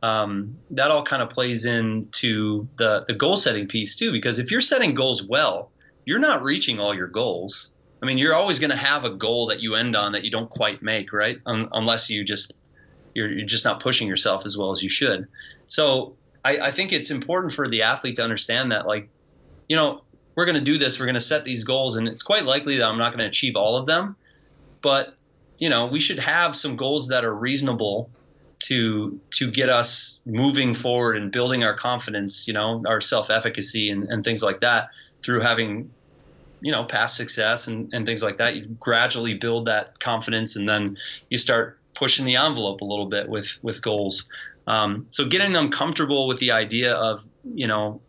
um, 0.02 0.56
that 0.70 0.90
all 0.90 1.02
kind 1.02 1.22
of 1.22 1.30
plays 1.30 1.64
into 1.64 2.68
the 2.76 3.04
the 3.06 3.14
goal 3.14 3.36
setting 3.36 3.66
piece 3.66 3.94
too 3.94 4.12
because 4.12 4.38
if 4.38 4.50
you're 4.50 4.60
setting 4.60 4.94
goals 4.94 5.22
well 5.22 5.70
you're 6.04 6.18
not 6.20 6.42
reaching 6.42 6.78
all 6.78 6.94
your 6.94 7.08
goals. 7.08 7.72
I 8.02 8.06
mean 8.06 8.18
you're 8.18 8.34
always 8.34 8.58
going 8.58 8.70
to 8.70 8.76
have 8.76 9.04
a 9.04 9.10
goal 9.10 9.46
that 9.46 9.60
you 9.60 9.74
end 9.74 9.96
on 9.96 10.12
that 10.12 10.24
you 10.24 10.30
don't 10.30 10.50
quite 10.50 10.82
make 10.82 11.12
right? 11.12 11.38
Un- 11.46 11.68
unless 11.72 12.10
you 12.10 12.24
just 12.24 12.54
you're, 13.14 13.30
you're 13.30 13.46
just 13.46 13.64
not 13.64 13.80
pushing 13.80 14.06
yourself 14.06 14.44
as 14.44 14.56
well 14.56 14.70
as 14.70 14.82
you 14.82 14.88
should. 14.88 15.26
So 15.66 16.14
I, 16.44 16.58
I 16.58 16.70
think 16.70 16.92
it's 16.92 17.10
important 17.10 17.52
for 17.52 17.66
the 17.66 17.82
athlete 17.82 18.16
to 18.16 18.22
understand 18.22 18.72
that 18.72 18.86
like 18.86 19.08
you 19.68 19.76
know 19.76 20.02
we're 20.36 20.44
going 20.44 20.58
to 20.58 20.60
do 20.60 20.78
this 20.78 21.00
we're 21.00 21.06
going 21.06 21.14
to 21.14 21.20
set 21.20 21.42
these 21.42 21.64
goals 21.64 21.96
and 21.96 22.06
it's 22.06 22.22
quite 22.22 22.44
likely 22.44 22.76
that 22.76 22.86
i'm 22.86 22.98
not 22.98 23.12
going 23.12 23.24
to 23.24 23.26
achieve 23.26 23.56
all 23.56 23.76
of 23.76 23.86
them 23.86 24.14
but 24.82 25.15
you 25.58 25.68
know, 25.68 25.86
we 25.86 26.00
should 26.00 26.18
have 26.18 26.54
some 26.54 26.76
goals 26.76 27.08
that 27.08 27.24
are 27.24 27.34
reasonable 27.34 28.10
to 28.60 29.20
to 29.30 29.50
get 29.50 29.68
us 29.68 30.20
moving 30.26 30.74
forward 30.74 31.16
and 31.16 31.30
building 31.30 31.64
our 31.64 31.74
confidence, 31.74 32.48
you 32.48 32.54
know, 32.54 32.82
our 32.86 33.00
self 33.00 33.30
efficacy 33.30 33.90
and, 33.90 34.08
and 34.08 34.24
things 34.24 34.42
like 34.42 34.60
that 34.60 34.90
through 35.22 35.40
having, 35.40 35.90
you 36.60 36.72
know, 36.72 36.84
past 36.84 37.16
success 37.16 37.68
and, 37.68 37.92
and 37.92 38.06
things 38.06 38.22
like 38.22 38.38
that. 38.38 38.56
You 38.56 38.64
gradually 38.80 39.34
build 39.34 39.66
that 39.66 39.98
confidence 40.00 40.56
and 40.56 40.68
then 40.68 40.96
you 41.30 41.38
start 41.38 41.78
pushing 41.94 42.24
the 42.24 42.36
envelope 42.36 42.80
a 42.80 42.84
little 42.84 43.06
bit 43.06 43.28
with 43.28 43.58
with 43.62 43.82
goals. 43.82 44.28
Um, 44.66 45.06
so 45.10 45.26
getting 45.26 45.52
them 45.52 45.70
comfortable 45.70 46.26
with 46.26 46.40
the 46.40 46.52
idea 46.52 46.94
of, 46.94 47.24
you 47.44 47.68
know, 47.68 48.00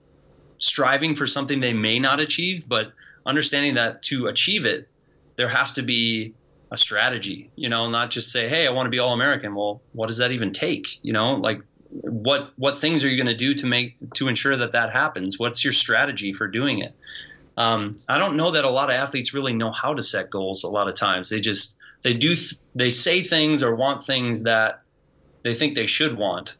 striving 0.58 1.16
for 1.16 1.28
something 1.28 1.60
they 1.60 1.74
may 1.74 2.00
not 2.00 2.20
achieve, 2.20 2.68
but 2.68 2.94
understanding 3.28 3.76
that 3.76 4.02
to 4.04 4.26
achieve 4.26 4.66
it, 4.66 4.90
there 5.36 5.50
has 5.50 5.74
to 5.74 5.84
be 5.84 6.34
a 6.72 6.78
strategy, 6.78 7.50
you 7.56 7.70
know, 7.70 7.90
not 7.90 8.12
just 8.12 8.32
say, 8.32 8.50
"Hey, 8.50 8.68
I 8.68 8.72
want 8.72 8.88
to 8.88 8.90
be 8.90 9.00
all 9.00 9.14
American." 9.14 9.56
Well, 9.56 9.82
what 9.94 10.08
does 10.08 10.18
that 10.18 10.32
even 10.32 10.52
take? 10.52 11.00
You 11.02 11.14
know, 11.14 11.36
like 11.36 11.62
what 11.90 12.52
what 12.58 12.78
things 12.78 13.04
are 13.04 13.10
you 13.10 13.16
going 13.16 13.28
to 13.28 13.36
do 13.36 13.54
to 13.54 13.66
make 13.66 13.96
to 14.16 14.28
ensure 14.28 14.56
that 14.58 14.74
that 14.74 14.92
happens? 14.92 15.40
What's 15.40 15.64
your 15.64 15.74
strategy 15.74 16.34
for 16.34 16.48
doing 16.48 16.80
it? 16.80 16.94
Um, 17.58 17.96
I 18.08 18.20
don't 18.20 18.36
know 18.36 18.52
that 18.52 18.66
a 18.66 18.70
lot 18.70 18.90
of 18.90 18.96
athletes 18.96 19.34
really 19.34 19.54
know 19.54 19.72
how 19.72 19.94
to 19.94 20.04
set 20.04 20.30
goals. 20.30 20.64
A 20.64 20.70
lot 20.70 20.88
of 20.88 20.96
times, 20.96 21.30
they 21.30 21.40
just 21.40 21.78
they 22.04 22.14
do 22.14 22.36
th- 22.36 22.56
they 22.76 22.90
say 22.90 23.22
things 23.22 23.64
or 23.64 23.76
want 23.76 24.04
things 24.04 24.44
that 24.44 24.82
they 25.44 25.54
think 25.54 25.76
they 25.76 25.88
should 25.88 26.18
want 26.18 26.58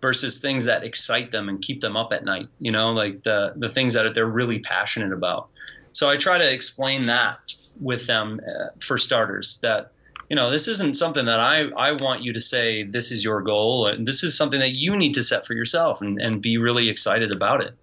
versus 0.00 0.38
things 0.38 0.66
that 0.66 0.84
excite 0.84 1.30
them 1.30 1.48
and 1.48 1.60
keep 1.60 1.80
them 1.80 1.96
up 1.96 2.12
at 2.12 2.24
night. 2.24 2.48
You 2.60 2.70
know, 2.70 2.92
like 2.92 3.24
the 3.24 3.54
the 3.56 3.68
things 3.68 3.94
that 3.94 4.14
they're 4.14 4.26
really 4.26 4.60
passionate 4.60 5.12
about. 5.12 5.48
So 5.92 6.08
I 6.08 6.16
try 6.16 6.38
to 6.38 6.52
explain 6.52 7.06
that 7.06 7.38
with 7.80 8.06
them 8.06 8.40
uh, 8.46 8.68
for 8.80 8.98
starters 8.98 9.58
that 9.62 9.92
you 10.28 10.36
know 10.36 10.50
this 10.50 10.68
isn't 10.68 10.96
something 10.96 11.26
that 11.26 11.40
I, 11.40 11.68
I 11.76 11.92
want 11.92 12.22
you 12.22 12.32
to 12.32 12.40
say 12.40 12.82
this 12.82 13.10
is 13.10 13.24
your 13.24 13.40
goal 13.42 13.86
and 13.86 14.06
this 14.06 14.22
is 14.22 14.36
something 14.36 14.60
that 14.60 14.76
you 14.76 14.96
need 14.96 15.14
to 15.14 15.22
set 15.22 15.46
for 15.46 15.54
yourself 15.54 16.00
and, 16.02 16.20
and 16.20 16.42
be 16.42 16.58
really 16.58 16.88
excited 16.88 17.32
about 17.32 17.62
it. 17.62 17.74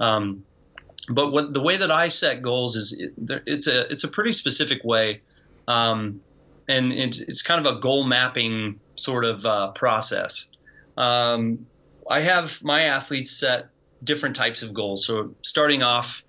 Um, 0.00 0.44
but 1.08 1.32
what 1.32 1.52
the 1.52 1.60
way 1.60 1.76
that 1.76 1.90
I 1.90 2.08
set 2.08 2.42
goals 2.42 2.76
is 2.76 2.92
it, 2.92 3.12
it's 3.46 3.66
a 3.66 3.90
it's 3.90 4.04
a 4.04 4.08
pretty 4.08 4.32
specific 4.32 4.82
way 4.84 5.20
um, 5.68 6.20
and 6.68 6.92
it's, 6.92 7.20
it's, 7.20 7.42
kind 7.42 7.64
of 7.64 7.76
a 7.76 7.78
goal 7.78 8.04
mapping 8.04 8.80
sort 8.94 9.24
of 9.24 9.44
uh, 9.44 9.70
process. 9.72 10.48
Um, 10.96 11.66
I 12.08 12.20
have 12.20 12.62
my 12.62 12.82
athletes 12.82 13.30
set 13.30 13.68
different 14.02 14.36
types 14.36 14.62
of 14.62 14.74
goals. 14.74 15.06
So 15.06 15.34
starting 15.42 15.82
off 15.82 16.22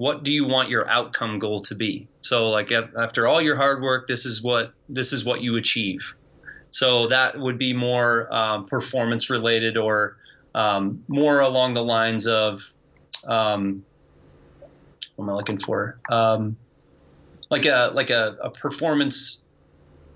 what 0.00 0.22
do 0.22 0.32
you 0.32 0.46
want 0.46 0.70
your 0.70 0.90
outcome 0.90 1.38
goal 1.38 1.60
to 1.60 1.74
be? 1.74 2.08
So 2.22 2.48
like 2.48 2.72
after 2.72 3.26
all 3.26 3.42
your 3.42 3.54
hard 3.54 3.82
work 3.82 4.06
this 4.06 4.24
is 4.24 4.42
what 4.42 4.72
this 4.88 5.12
is 5.12 5.26
what 5.26 5.42
you 5.42 5.56
achieve. 5.56 6.16
So 6.70 7.08
that 7.08 7.38
would 7.38 7.58
be 7.58 7.74
more 7.74 8.32
um, 8.34 8.64
performance 8.64 9.28
related 9.28 9.76
or 9.76 10.16
um, 10.54 11.04
more 11.06 11.40
along 11.40 11.74
the 11.74 11.84
lines 11.84 12.26
of 12.26 12.62
um, 13.28 13.84
what 15.16 15.26
am 15.26 15.30
i 15.32 15.34
looking 15.34 15.58
for? 15.58 15.98
Um, 16.10 16.56
like 17.50 17.66
a 17.66 17.90
like 17.92 18.08
a, 18.08 18.38
a 18.42 18.48
performance 18.48 19.44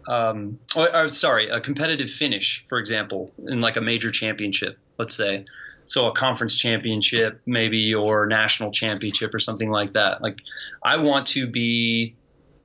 um, 0.09 0.59
or, 0.75 0.97
or 0.97 1.09
sorry 1.09 1.51
a 1.51 1.61
competitive 1.61 2.09
finish 2.09 2.65
for 2.71 2.79
example 2.79 3.35
in 3.49 3.61
like 3.61 3.77
a 3.77 3.83
major 3.83 4.11
championship 4.11 4.79
let's 4.99 5.15
say 5.15 5.45
so 5.87 6.09
a 6.09 6.15
conference 6.15 6.57
championship 6.57 7.41
maybe 7.47 7.95
or 7.95 8.27
national 8.27 8.71
championship 8.71 9.35
or 9.35 9.39
something 9.39 9.71
like 9.71 9.93
that. 9.95 10.23
Like 10.23 10.39
i 10.83 10.97
want 10.97 11.27
to 11.29 11.47
be 11.47 12.17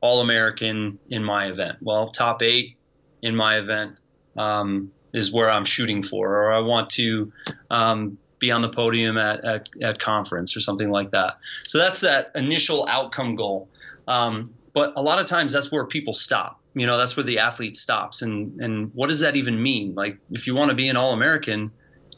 all 0.02 0.22
american 0.22 1.00
in 1.10 1.24
my 1.24 1.48
event. 1.48 1.78
Well 1.82 2.12
top 2.12 2.42
eight 2.42 2.78
in 3.22 3.36
my 3.36 3.58
event 3.58 3.98
um, 4.38 4.92
is 5.14 5.32
where 5.32 5.50
i'm 5.50 5.66
shooting 5.66 6.04
for 6.04 6.36
or 6.36 6.54
i 6.54 6.60
want 6.60 6.90
to 6.92 7.32
um, 7.70 8.18
be 8.40 8.52
on 8.52 8.62
the 8.62 8.70
podium 8.70 9.18
at, 9.18 9.44
at, 9.44 9.70
at, 9.82 10.00
conference 10.00 10.56
or 10.56 10.62
something 10.62 10.90
like 10.90 11.12
that. 11.12 11.38
So 11.66 11.78
that's 11.78 12.02
that 12.02 12.32
initial 12.36 12.88
outcome 12.88 13.36
goal. 13.36 13.68
Um, 14.08 14.54
but 14.74 14.94
a 14.96 15.02
lot 15.02 15.20
of 15.20 15.28
times 15.28 15.54
that's 15.54 15.72
where 15.72 15.86
people 15.86 16.14
stop. 16.14 16.60
You 16.74 16.88
know 16.88 16.98
that's 16.98 17.18
where 17.18 17.24
the 17.24 17.40
athlete 17.40 17.76
stops. 17.76 18.22
And 18.22 18.62
and 18.62 18.92
what 18.94 19.10
does 19.10 19.20
that 19.20 19.36
even 19.36 19.62
mean? 19.62 19.96
Like 19.96 20.18
if 20.32 20.48
you 20.48 20.56
want 20.56 20.70
to 20.70 20.76
be 20.76 20.88
an 20.88 20.96
all 20.98 21.12
american 21.14 21.72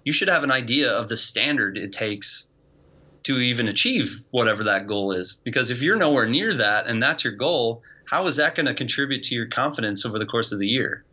you 0.04 0.12
should 0.12 0.28
have 0.28 0.43
an 0.43 0.52
idea 0.52 0.91
of 0.91 1.08
the 1.08 1.18
standard 1.18 1.78
it 1.78 1.93
takes 1.93 2.47
to 3.24 3.39
even 3.39 3.68
achieve 3.68 4.26
whatever 4.32 4.64
that 4.64 4.88
goal 4.88 5.12
is. 5.12 5.39
Because 5.43 5.70
if 5.70 5.82
you're 5.82 5.97
nowhere 5.97 6.26
near 6.26 6.54
that 6.54 6.88
and 6.88 7.02
that's 7.02 7.24
your 7.24 7.34
goal, 7.34 7.84
how 8.06 8.26
is 8.26 8.36
that 8.38 8.56
going 8.56 8.66
to 8.66 8.74
contribute 8.74 9.24
to 9.24 9.36
your 9.36 9.47
confidence 9.47 10.06
over 10.06 10.18
the 10.18 10.26
course 10.26 10.52
of 10.52 10.60
the 10.60 10.68
year? 10.68 11.04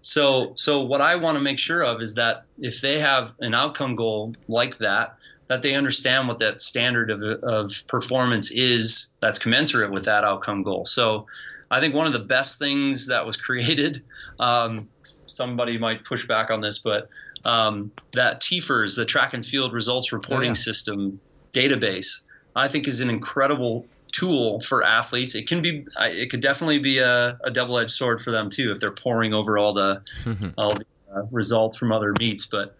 So, 0.00 0.52
so 0.56 0.82
what 0.84 1.00
I 1.00 1.16
want 1.16 1.36
to 1.36 1.42
make 1.42 1.58
sure 1.58 1.82
of 1.82 2.00
is 2.00 2.14
that 2.14 2.44
if 2.58 2.80
they 2.80 2.98
have 3.00 3.32
an 3.40 3.54
outcome 3.54 3.96
goal 3.96 4.34
like 4.48 4.78
that, 4.78 5.16
that 5.48 5.62
they 5.62 5.74
understand 5.74 6.28
what 6.28 6.38
that 6.38 6.60
standard 6.60 7.10
of, 7.10 7.22
of 7.22 7.72
performance 7.86 8.50
is 8.50 9.12
that's 9.20 9.38
commensurate 9.38 9.90
with 9.90 10.04
that 10.04 10.24
outcome 10.24 10.62
goal. 10.62 10.84
So, 10.84 11.26
I 11.70 11.80
think 11.80 11.94
one 11.94 12.06
of 12.06 12.12
the 12.12 12.18
best 12.20 12.58
things 12.58 13.08
that 13.08 13.26
was 13.26 13.36
created, 13.36 14.02
um, 14.40 14.88
somebody 15.26 15.78
might 15.78 16.04
push 16.04 16.26
back 16.26 16.50
on 16.50 16.60
this, 16.60 16.78
but 16.78 17.08
um, 17.48 17.90
that 18.12 18.42
TFRRS, 18.42 18.96
the 18.96 19.06
track 19.06 19.32
and 19.32 19.44
field 19.44 19.72
results 19.72 20.12
reporting 20.12 20.50
oh, 20.50 20.52
yeah. 20.52 20.54
system 20.54 21.20
database, 21.54 22.20
I 22.54 22.68
think 22.68 22.86
is 22.86 23.00
an 23.00 23.08
incredible 23.08 23.86
tool 24.12 24.60
for 24.60 24.84
athletes. 24.84 25.34
It 25.34 25.48
can 25.48 25.62
be, 25.62 25.86
it 25.98 26.30
could 26.30 26.40
definitely 26.40 26.78
be 26.78 26.98
a, 26.98 27.38
a 27.42 27.50
double-edged 27.50 27.90
sword 27.90 28.20
for 28.20 28.30
them 28.30 28.50
too 28.50 28.70
if 28.70 28.80
they're 28.80 28.90
pouring 28.90 29.32
over 29.32 29.56
all 29.56 29.72
the 29.72 30.02
all 30.58 30.74
the 30.74 30.84
uh, 31.14 31.22
results 31.30 31.78
from 31.78 31.90
other 31.90 32.12
meets. 32.18 32.44
But 32.44 32.76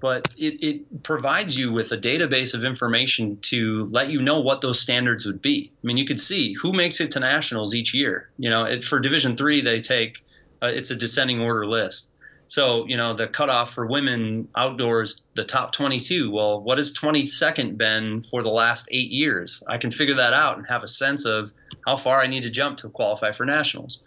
but 0.00 0.32
it, 0.36 0.62
it 0.62 1.02
provides 1.02 1.58
you 1.58 1.72
with 1.72 1.90
a 1.90 1.96
database 1.96 2.54
of 2.54 2.64
information 2.64 3.38
to 3.38 3.86
let 3.86 4.10
you 4.10 4.20
know 4.20 4.40
what 4.40 4.60
those 4.60 4.78
standards 4.78 5.24
would 5.24 5.40
be. 5.40 5.72
I 5.82 5.86
mean, 5.86 5.96
you 5.96 6.04
could 6.04 6.20
see 6.20 6.52
who 6.52 6.72
makes 6.72 7.00
it 7.00 7.12
to 7.12 7.20
nationals 7.20 7.74
each 7.74 7.94
year. 7.94 8.28
You 8.38 8.50
know, 8.50 8.64
it, 8.64 8.84
for 8.84 9.00
Division 9.00 9.36
three, 9.36 9.60
they 9.60 9.80
take 9.80 10.22
uh, 10.62 10.70
it's 10.72 10.92
a 10.92 10.96
descending 10.96 11.40
order 11.40 11.66
list. 11.66 12.10
So, 12.46 12.86
you 12.86 12.96
know, 12.96 13.14
the 13.14 13.26
cutoff 13.26 13.72
for 13.72 13.86
women 13.86 14.48
outdoors, 14.56 15.24
the 15.34 15.44
top 15.44 15.72
22. 15.72 16.30
Well, 16.30 16.60
what 16.60 16.78
has 16.78 16.92
22nd 16.92 17.78
been 17.78 18.22
for 18.22 18.42
the 18.42 18.50
last 18.50 18.88
eight 18.92 19.10
years? 19.10 19.62
I 19.68 19.78
can 19.78 19.90
figure 19.90 20.16
that 20.16 20.34
out 20.34 20.58
and 20.58 20.66
have 20.66 20.82
a 20.82 20.88
sense 20.88 21.24
of 21.24 21.52
how 21.86 21.96
far 21.96 22.20
I 22.20 22.26
need 22.26 22.42
to 22.42 22.50
jump 22.50 22.78
to 22.78 22.90
qualify 22.90 23.32
for 23.32 23.46
nationals. 23.46 24.02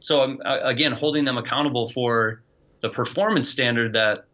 So, 0.00 0.22
I'm, 0.22 0.40
again, 0.44 0.92
holding 0.92 1.24
them 1.24 1.38
accountable 1.38 1.86
for 1.86 2.42
the 2.80 2.88
performance 2.88 3.48
standard 3.48 3.92
that 3.92 4.24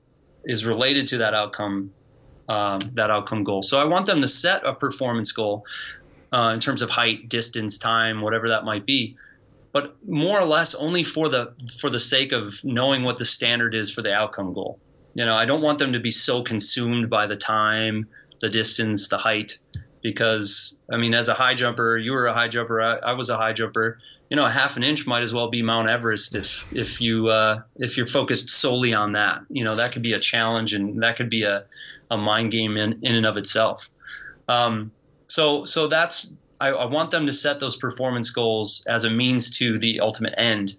is 0.45 0.65
related 0.65 1.09
to 1.09 1.19
that 1.19 1.35
outcome, 1.35 1.91
um, 2.49 2.81
that 2.95 3.11
outcome 3.11 3.45
goal. 3.45 3.63
So, 3.63 3.81
I 3.81 3.85
want 3.85 4.07
them 4.07 4.21
to 4.21 4.29
set 4.29 4.67
a 4.67 4.73
performance 4.73 5.33
goal 5.33 5.65
uh, 6.33 6.53
in 6.55 6.61
terms 6.61 6.81
of 6.81 6.91
height, 6.91 7.29
distance, 7.29 7.77
time, 7.77 8.21
whatever 8.21 8.49
that 8.51 8.65
might 8.65 8.87
be 8.87 9.17
but 9.79 9.95
more 10.09 10.41
or 10.41 10.45
less 10.45 10.75
only 10.75 11.05
for 11.05 11.29
the 11.29 11.55
for 11.79 11.89
the 11.89 12.01
sake 12.01 12.33
of 12.33 12.59
knowing 12.65 13.05
what 13.05 13.17
the 13.17 13.25
standard 13.25 13.77
is 13.77 13.93
for 13.93 14.03
the 14.03 14.13
outcome 14.13 14.53
goal. 14.53 14.81
You 15.15 15.25
know, 15.25 15.35
I 15.35 15.45
don't 15.45 15.63
want 15.63 15.79
them 15.79 15.93
to 15.93 16.01
be 16.01 16.11
so 16.11 16.43
consumed 16.43 17.09
by 17.09 17.29
the 17.29 17.37
time, 17.37 18.09
the 18.41 18.49
distance, 18.49 19.07
the 19.07 19.19
height, 19.19 19.57
because 20.03 20.77
I 20.93 20.97
mean, 20.97 21.15
as 21.15 21.29
a 21.29 21.35
high 21.35 21.55
jumper, 21.55 21.97
you 21.97 22.11
were 22.11 22.27
a 22.27 22.35
high 22.35 22.49
jumper, 22.49 22.81
I, 22.81 22.97
I 22.97 23.13
was 23.13 23.31
a 23.31 23.37
high 23.37 23.53
jumper. 23.53 24.01
You 24.31 24.37
know, 24.37 24.47
a 24.47 24.51
half 24.51 24.77
an 24.77 24.83
inch 24.83 25.07
might 25.07 25.23
as 25.23 25.33
well 25.33 25.49
be 25.49 25.63
Mount 25.63 25.89
Everest 25.89 26.35
if 26.35 26.67
if 26.73 27.01
you 27.01 27.29
uh, 27.29 27.61
if 27.77 27.97
you're 27.97 28.09
focused 28.09 28.51
solely 28.51 28.95
on 28.95 29.13
that. 29.13 29.43
You 29.49 29.63
know, 29.63 29.77
that 29.77 29.93
could 29.93 30.03
be 30.03 30.15
a 30.15 30.21
challenge 30.21 30.75
and 30.75 31.01
that 31.05 31.17
could 31.17 31.31
be 31.31 31.45
a, 31.45 31.67
a 32.11 32.19
mind 32.19 32.51
game 32.51 32.77
in, 32.77 32.99
in 33.03 33.15
and 33.15 33.27
of 33.27 33.37
itself. 33.37 33.89
Um, 34.49 34.91
so 35.29 35.65
so 35.67 35.87
that's 35.87 36.35
I, 36.61 36.69
I 36.69 36.87
want 36.87 37.11
them 37.11 37.27
to 37.27 37.33
set 37.33 37.61
those 37.61 37.77
performance 37.77 38.31
goals 38.31 38.85
as 38.89 39.05
a 39.05 39.11
means 39.11 39.51
to 39.59 39.79
the 39.79 40.01
ultimate 40.01 40.35
end. 40.37 40.75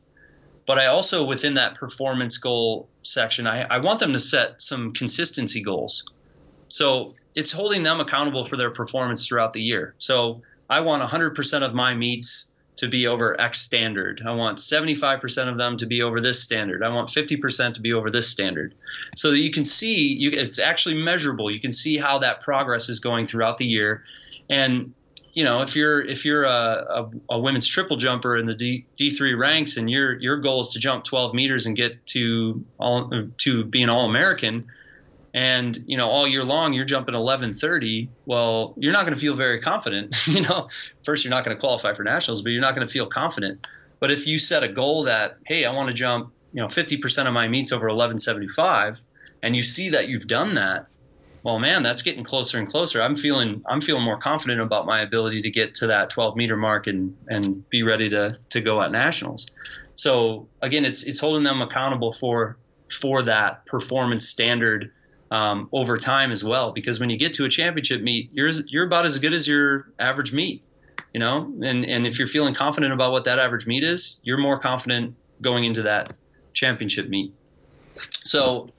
But 0.66 0.78
I 0.78 0.88
also, 0.88 1.26
within 1.26 1.56
that 1.56 1.76
performance 1.76 2.38
goal 2.38 2.88
section, 3.02 3.48
I, 3.48 3.64
I 3.64 3.80
want 3.80 4.00
them 4.00 4.14
to 4.14 4.20
set 4.20 4.62
some 4.62 4.94
consistency 4.94 5.64
goals. 5.64 6.06
So 6.68 7.14
it's 7.34 7.52
holding 7.52 7.82
them 7.84 8.00
accountable 8.00 8.46
for 8.46 8.56
their 8.56 8.70
performance 8.70 9.26
throughout 9.26 9.54
the 9.54 9.64
year. 9.64 9.96
So 9.98 10.42
I 10.70 10.82
want 10.82 11.02
100% 11.02 11.62
of 11.64 11.74
my 11.74 11.96
meets 11.96 12.52
to 12.76 12.88
be 12.88 13.08
over 13.08 13.40
X 13.42 13.60
standard. 13.62 14.22
I 14.26 14.34
want 14.34 14.58
75% 14.58 15.50
of 15.50 15.58
them 15.58 15.76
to 15.78 15.86
be 15.86 16.02
over 16.02 16.22
this 16.22 16.42
standard. 16.42 16.84
I 16.84 16.90
want 16.90 17.10
50% 17.10 17.74
to 17.74 17.82
be 17.82 17.92
over 17.92 18.10
this 18.10 18.30
standard. 18.30 18.74
So 19.16 19.32
that 19.32 19.40
you 19.40 19.52
can 19.52 19.66
see, 19.66 20.14
you, 20.14 20.30
it's 20.32 20.60
actually 20.60 20.96
measurable. 20.96 21.52
You 21.52 21.60
can 21.60 21.72
see 21.72 21.98
how 21.98 22.20
that 22.20 22.42
progress 22.42 22.88
is 22.88 23.00
going 23.00 23.26
throughout 23.26 23.58
the 23.58 23.66
year. 23.66 24.04
And 24.50 24.94
you 25.34 25.44
know, 25.44 25.62
if 25.62 25.76
you're 25.76 26.02
if 26.02 26.26
you're 26.26 26.44
a, 26.44 26.50
a, 26.50 27.12
a, 27.36 27.40
women's 27.40 27.68
triple 27.68 27.98
jumper 27.98 28.36
in 28.36 28.46
the 28.46 28.56
D 28.56 29.10
three 29.10 29.34
ranks 29.34 29.78
and 29.78 29.90
your 29.90 30.18
your 30.20 30.38
goal 30.38 30.62
is 30.62 30.70
to 30.70 30.80
jump 30.80 31.04
12 31.04 31.34
meters 31.34 31.66
and 31.66 31.76
get 31.76 32.06
to 32.08 32.64
all 32.80 33.12
to 33.40 33.64
be 33.66 33.84
an 33.84 33.90
All 33.90 34.06
American, 34.10 34.68
and 35.34 35.78
you 35.86 35.98
know 35.98 36.08
all 36.08 36.28
year 36.28 36.44
long 36.44 36.74
you're 36.74 36.86
jumping 36.86 37.16
11:30, 37.16 38.10
well, 38.26 38.74
you're 38.78 38.94
not 38.94 39.04
going 39.04 39.14
to 39.14 39.20
feel 39.20 39.36
very 39.36 39.60
confident. 39.60 40.16
you 40.28 40.42
know, 40.42 40.70
first 41.04 41.24
you're 41.24 41.32
not 41.32 41.46
going 41.46 41.56
to 41.56 41.62
qualify 41.62 41.94
for 41.94 42.04
nationals, 42.04 42.42
but 42.42 42.52
you're 42.52 42.62
not 42.62 42.76
going 42.76 42.86
to 42.86 42.92
feel 42.92 43.06
confident. 43.06 43.68
But 44.00 44.12
if 44.12 44.28
you 44.28 44.40
set 44.40 44.64
a 44.64 44.68
goal 44.68 45.04
that 45.04 45.38
hey, 45.46 45.66
I 45.66 45.74
want 45.74 45.88
to 45.90 45.94
jump, 45.94 46.32
you 46.54 46.62
know, 46.62 46.68
50% 46.68 47.28
of 47.28 47.34
my 47.34 47.48
meets 47.48 47.72
over 47.72 47.88
11:75, 47.88 49.02
and 49.44 49.56
you 49.56 49.64
see 49.64 49.90
that 49.90 50.08
you've 50.08 50.28
done 50.28 50.56
that, 50.56 50.88
well, 51.44 51.60
man, 51.60 51.84
that's 51.84 52.02
getting 52.02 52.24
closer 52.24 52.58
and 52.58 52.68
closer. 52.68 53.02
I'm 53.02 53.16
feeling 53.16 53.64
I'm 53.68 53.82
feeling 53.82 54.04
more 54.04 54.18
confident 54.18 54.62
about 54.62 54.86
my 54.86 55.00
ability 55.00 55.42
to 55.44 55.52
get 55.52 55.74
to 55.76 55.88
that 55.88 56.10
12 56.10 56.36
meter 56.36 56.58
mark 56.58 56.88
and 56.88 57.16
and 57.28 57.68
be 57.70 57.84
ready 57.84 58.10
to 58.10 58.38
to 58.50 58.62
go 58.62 58.82
at 58.82 58.92
nationals. 58.92 59.48
So 59.94 60.48
again, 60.62 60.86
it's 60.86 61.04
it's 61.04 61.20
holding 61.20 61.44
them 61.44 61.62
accountable 61.62 62.12
for 62.12 62.58
for 62.92 63.22
that 63.24 63.66
performance 63.66 64.28
standard 64.28 64.92
um, 65.32 65.70
over 65.72 65.98
time 65.98 66.32
as 66.32 66.44
well. 66.44 66.72
Because 66.72 67.00
when 67.00 67.10
you 67.10 67.18
get 67.18 67.34
to 67.34 67.46
a 67.46 67.50
championship 67.50 68.02
meet, 68.02 68.32
you're 68.34 68.52
you're 68.68 68.86
about 68.86 69.06
as 69.06 69.20
good 69.20 69.34
as 69.34 69.48
your 69.48 69.92
average 70.00 70.34
meet, 70.34 70.64
you 71.14 71.20
know. 71.20 71.54
And 71.64 71.86
and 71.86 72.06
if 72.06 72.20
you're 72.20 72.28
feeling 72.28 72.54
confident 72.54 72.94
about 72.94 73.12
what 73.12 73.26
that 73.26 73.40
average 73.40 73.66
meet 73.66 73.84
is, 73.84 74.20
you're 74.24 74.38
more 74.38 74.60
confident 74.60 75.16
going 75.42 75.64
into 75.64 75.84
that 75.84 76.18
championship 76.54 77.08
meet. 77.08 77.34
So 78.24 78.70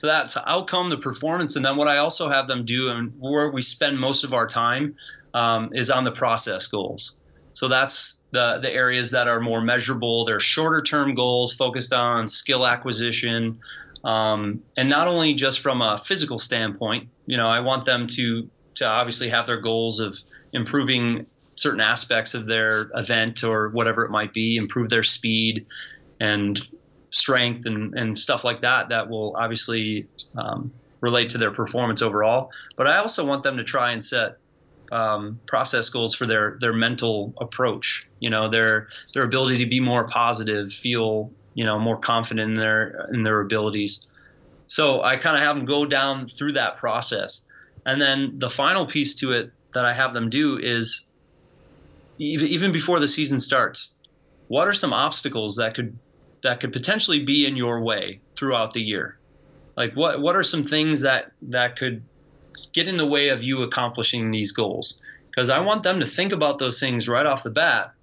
so 0.00 0.06
that's 0.06 0.38
outcome, 0.46 0.88
the 0.88 0.96
performance, 0.96 1.56
and 1.56 1.64
then 1.64 1.76
what 1.76 1.86
I 1.86 1.98
also 1.98 2.30
have 2.30 2.48
them 2.48 2.64
do, 2.64 2.88
and 2.88 3.12
where 3.18 3.50
we 3.50 3.60
spend 3.60 3.98
most 3.98 4.24
of 4.24 4.32
our 4.32 4.46
time, 4.46 4.94
um, 5.34 5.68
is 5.74 5.90
on 5.90 6.04
the 6.04 6.10
process 6.10 6.66
goals. 6.68 7.16
So 7.52 7.68
that's 7.68 8.22
the 8.30 8.60
the 8.62 8.72
areas 8.72 9.10
that 9.10 9.28
are 9.28 9.40
more 9.40 9.60
measurable. 9.60 10.24
They're 10.24 10.40
shorter 10.40 10.80
term 10.80 11.12
goals 11.12 11.52
focused 11.52 11.92
on 11.92 12.28
skill 12.28 12.66
acquisition, 12.66 13.60
um, 14.02 14.62
and 14.74 14.88
not 14.88 15.06
only 15.06 15.34
just 15.34 15.60
from 15.60 15.82
a 15.82 15.98
physical 15.98 16.38
standpoint. 16.38 17.10
You 17.26 17.36
know, 17.36 17.48
I 17.48 17.60
want 17.60 17.84
them 17.84 18.06
to 18.06 18.48
to 18.76 18.88
obviously 18.88 19.28
have 19.28 19.46
their 19.46 19.60
goals 19.60 20.00
of 20.00 20.16
improving 20.54 21.26
certain 21.56 21.82
aspects 21.82 22.32
of 22.32 22.46
their 22.46 22.90
event 22.94 23.44
or 23.44 23.68
whatever 23.68 24.06
it 24.06 24.10
might 24.10 24.32
be, 24.32 24.56
improve 24.56 24.88
their 24.88 25.02
speed, 25.02 25.66
and 26.20 26.58
strength 27.10 27.66
and, 27.66 27.94
and 27.94 28.18
stuff 28.18 28.44
like 28.44 28.62
that 28.62 28.88
that 28.88 29.10
will 29.10 29.36
obviously 29.36 30.06
um, 30.36 30.72
relate 31.00 31.30
to 31.30 31.38
their 31.38 31.50
performance 31.50 32.02
overall. 32.02 32.50
But 32.76 32.86
I 32.86 32.96
also 32.96 33.24
want 33.26 33.42
them 33.42 33.56
to 33.56 33.64
try 33.64 33.92
and 33.92 34.02
set 34.02 34.38
um, 34.92 35.40
process 35.46 35.88
goals 35.88 36.14
for 36.14 36.26
their 36.26 36.56
their 36.60 36.72
mental 36.72 37.32
approach. 37.40 38.08
You 38.18 38.30
know, 38.30 38.48
their 38.48 38.88
their 39.14 39.22
ability 39.22 39.58
to 39.58 39.66
be 39.66 39.80
more 39.80 40.06
positive, 40.06 40.72
feel 40.72 41.30
you 41.54 41.64
know 41.64 41.78
more 41.78 41.96
confident 41.96 42.50
in 42.50 42.60
their 42.60 43.08
in 43.12 43.22
their 43.22 43.40
abilities. 43.40 44.06
So 44.66 45.02
I 45.02 45.16
kind 45.16 45.36
of 45.36 45.42
have 45.42 45.56
them 45.56 45.64
go 45.64 45.84
down 45.84 46.28
through 46.28 46.52
that 46.52 46.76
process, 46.76 47.44
and 47.84 48.00
then 48.00 48.38
the 48.38 48.50
final 48.50 48.86
piece 48.86 49.16
to 49.16 49.32
it 49.32 49.52
that 49.74 49.84
I 49.84 49.92
have 49.92 50.14
them 50.14 50.30
do 50.30 50.58
is 50.58 51.06
even 52.18 52.72
before 52.72 53.00
the 53.00 53.08
season 53.08 53.38
starts. 53.38 53.96
What 54.48 54.68
are 54.68 54.74
some 54.74 54.92
obstacles 54.92 55.56
that 55.56 55.74
could 55.74 55.96
that 56.42 56.60
could 56.60 56.72
potentially 56.72 57.24
be 57.24 57.46
in 57.46 57.56
your 57.56 57.80
way 57.80 58.20
throughout 58.36 58.72
the 58.72 58.82
year? 58.82 59.18
Like 59.76 59.94
what 59.94 60.20
what 60.20 60.36
are 60.36 60.42
some 60.42 60.64
things 60.64 61.02
that 61.02 61.32
that 61.42 61.76
could 61.76 62.02
get 62.72 62.88
in 62.88 62.96
the 62.96 63.06
way 63.06 63.30
of 63.30 63.42
you 63.42 63.62
accomplishing 63.62 64.30
these 64.30 64.52
goals? 64.52 65.02
Because 65.30 65.48
I 65.48 65.60
want 65.60 65.82
them 65.82 66.00
to 66.00 66.06
think 66.06 66.32
about 66.32 66.58
those 66.58 66.80
things 66.80 67.08
right 67.08 67.24
off 67.24 67.42
the 67.42 67.50
bat, 67.50 67.94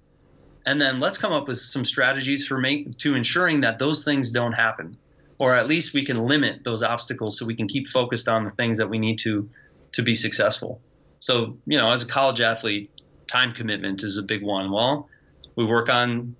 and 0.64 0.80
then 0.80 0.98
let's 0.98 1.18
come 1.18 1.32
up 1.32 1.46
with 1.46 1.58
some 1.58 1.84
strategies 1.84 2.46
for 2.46 2.58
make 2.58 2.96
to 2.98 3.14
ensuring 3.14 3.60
that 3.60 3.78
those 3.78 4.04
things 4.04 4.30
don't 4.30 4.52
happen, 4.52 4.94
or 5.38 5.54
at 5.54 5.68
least 5.68 5.94
we 5.94 6.04
can 6.04 6.26
limit 6.26 6.64
those 6.64 6.82
obstacles 6.82 7.38
so 7.38 7.46
we 7.46 7.54
can 7.54 7.68
keep 7.68 7.88
focused 7.88 8.28
on 8.28 8.44
the 8.44 8.50
things 8.50 8.78
that 8.78 8.88
we 8.88 8.98
need 8.98 9.18
to 9.20 9.48
to 9.92 10.02
be 10.02 10.14
successful. 10.14 10.80
So 11.20 11.58
you 11.66 11.78
know, 11.78 11.90
as 11.90 12.02
a 12.02 12.06
college 12.06 12.40
athlete, 12.40 12.90
time 13.26 13.52
commitment 13.52 14.02
is 14.02 14.16
a 14.16 14.22
big 14.22 14.42
one. 14.42 14.72
Well, 14.72 15.08
we 15.54 15.64
work 15.64 15.88
on 15.88 16.34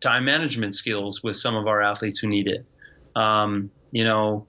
time 0.00 0.24
management 0.24 0.74
skills 0.74 1.22
with 1.22 1.36
some 1.36 1.56
of 1.56 1.66
our 1.66 1.82
athletes 1.82 2.18
who 2.18 2.28
need 2.28 2.46
it. 2.46 2.64
Um, 3.16 3.70
you 3.90 4.04
know, 4.04 4.46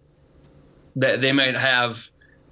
that 0.97 1.21
they 1.21 1.31
might 1.31 1.57
have 1.57 2.05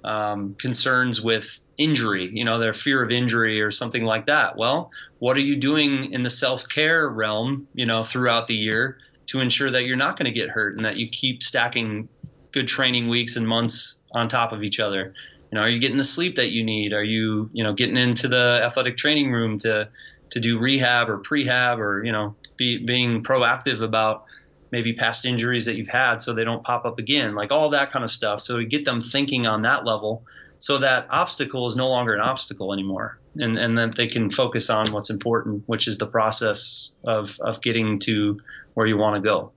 um, 0.04 0.56
concerns 0.58 1.20
with 1.20 1.60
injury, 1.76 2.30
you 2.32 2.44
know, 2.44 2.58
their 2.58 2.74
fear 2.74 3.02
of 3.02 3.10
injury 3.10 3.62
or 3.62 3.70
something 3.70 4.04
like 4.04 4.26
that. 4.26 4.56
Well, 4.56 4.90
what 5.18 5.36
are 5.36 5.40
you 5.40 5.56
doing 5.56 6.12
in 6.12 6.22
the 6.22 6.30
self 6.30 6.68
care 6.68 7.08
realm, 7.08 7.68
you 7.74 7.86
know, 7.86 8.02
throughout 8.02 8.46
the 8.46 8.54
year 8.54 8.98
to 9.26 9.40
ensure 9.40 9.70
that 9.70 9.86
you're 9.86 9.96
not 9.96 10.18
going 10.18 10.32
to 10.32 10.38
get 10.38 10.48
hurt 10.48 10.76
and 10.76 10.84
that 10.84 10.96
you 10.96 11.06
keep 11.06 11.42
stacking 11.42 12.08
good 12.52 12.66
training 12.66 13.08
weeks 13.08 13.36
and 13.36 13.46
months 13.46 14.00
on 14.12 14.26
top 14.26 14.52
of 14.52 14.62
each 14.62 14.80
other 14.80 15.14
you 15.50 15.56
know 15.56 15.62
are 15.62 15.70
you 15.70 15.78
getting 15.78 15.96
the 15.96 16.04
sleep 16.04 16.36
that 16.36 16.50
you 16.50 16.64
need 16.64 16.92
are 16.92 17.04
you 17.04 17.48
you 17.52 17.62
know 17.62 17.72
getting 17.72 17.96
into 17.96 18.28
the 18.28 18.60
athletic 18.64 18.96
training 18.96 19.30
room 19.30 19.58
to 19.58 19.88
to 20.30 20.40
do 20.40 20.58
rehab 20.58 21.08
or 21.08 21.18
prehab 21.18 21.78
or 21.78 22.04
you 22.04 22.12
know 22.12 22.34
be 22.58 22.84
being 22.84 23.22
proactive 23.22 23.80
about 23.80 24.24
maybe 24.70 24.92
past 24.92 25.24
injuries 25.24 25.64
that 25.64 25.76
you've 25.76 25.88
had 25.88 26.20
so 26.20 26.34
they 26.34 26.44
don't 26.44 26.62
pop 26.62 26.84
up 26.84 26.98
again 26.98 27.34
like 27.34 27.50
all 27.50 27.70
that 27.70 27.90
kind 27.90 28.04
of 28.04 28.10
stuff. 28.10 28.40
So 28.40 28.58
we 28.58 28.66
get 28.66 28.84
them 28.84 29.00
thinking 29.00 29.46
on 29.46 29.62
that 29.62 29.86
level 29.86 30.24
so 30.58 30.78
that 30.78 31.06
obstacle 31.10 31.66
is 31.66 31.76
no 31.76 31.88
longer 31.88 32.12
an 32.12 32.20
obstacle 32.20 32.72
anymore. 32.74 33.18
And 33.36 33.56
and 33.56 33.78
that 33.78 33.94
they 33.94 34.08
can 34.08 34.30
focus 34.30 34.68
on 34.68 34.88
what's 34.88 35.10
important 35.10 35.62
which 35.66 35.86
is 35.86 35.96
the 35.96 36.06
process 36.06 36.92
of 37.04 37.38
of 37.40 37.62
getting 37.62 37.98
to 38.00 38.38
where 38.74 38.86
you 38.86 38.98
want 38.98 39.16
to 39.16 39.22
go. 39.22 39.52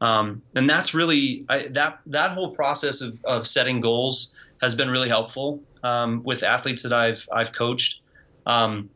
Um, 0.00 0.42
and 0.54 0.70
that's 0.70 0.94
really 0.94 1.44
I, 1.48 1.68
that 1.68 1.98
that 2.06 2.30
whole 2.30 2.54
process 2.54 3.00
of, 3.00 3.20
of 3.24 3.46
setting 3.46 3.80
goals 3.80 4.32
has 4.62 4.74
been 4.74 4.90
really 4.90 5.08
helpful 5.08 5.60
um, 5.82 6.22
with 6.24 6.42
athletes 6.42 6.84
that 6.84 6.92
I've 6.92 7.28
I've 7.32 7.52
coached. 7.52 8.00
Um, 8.46 8.90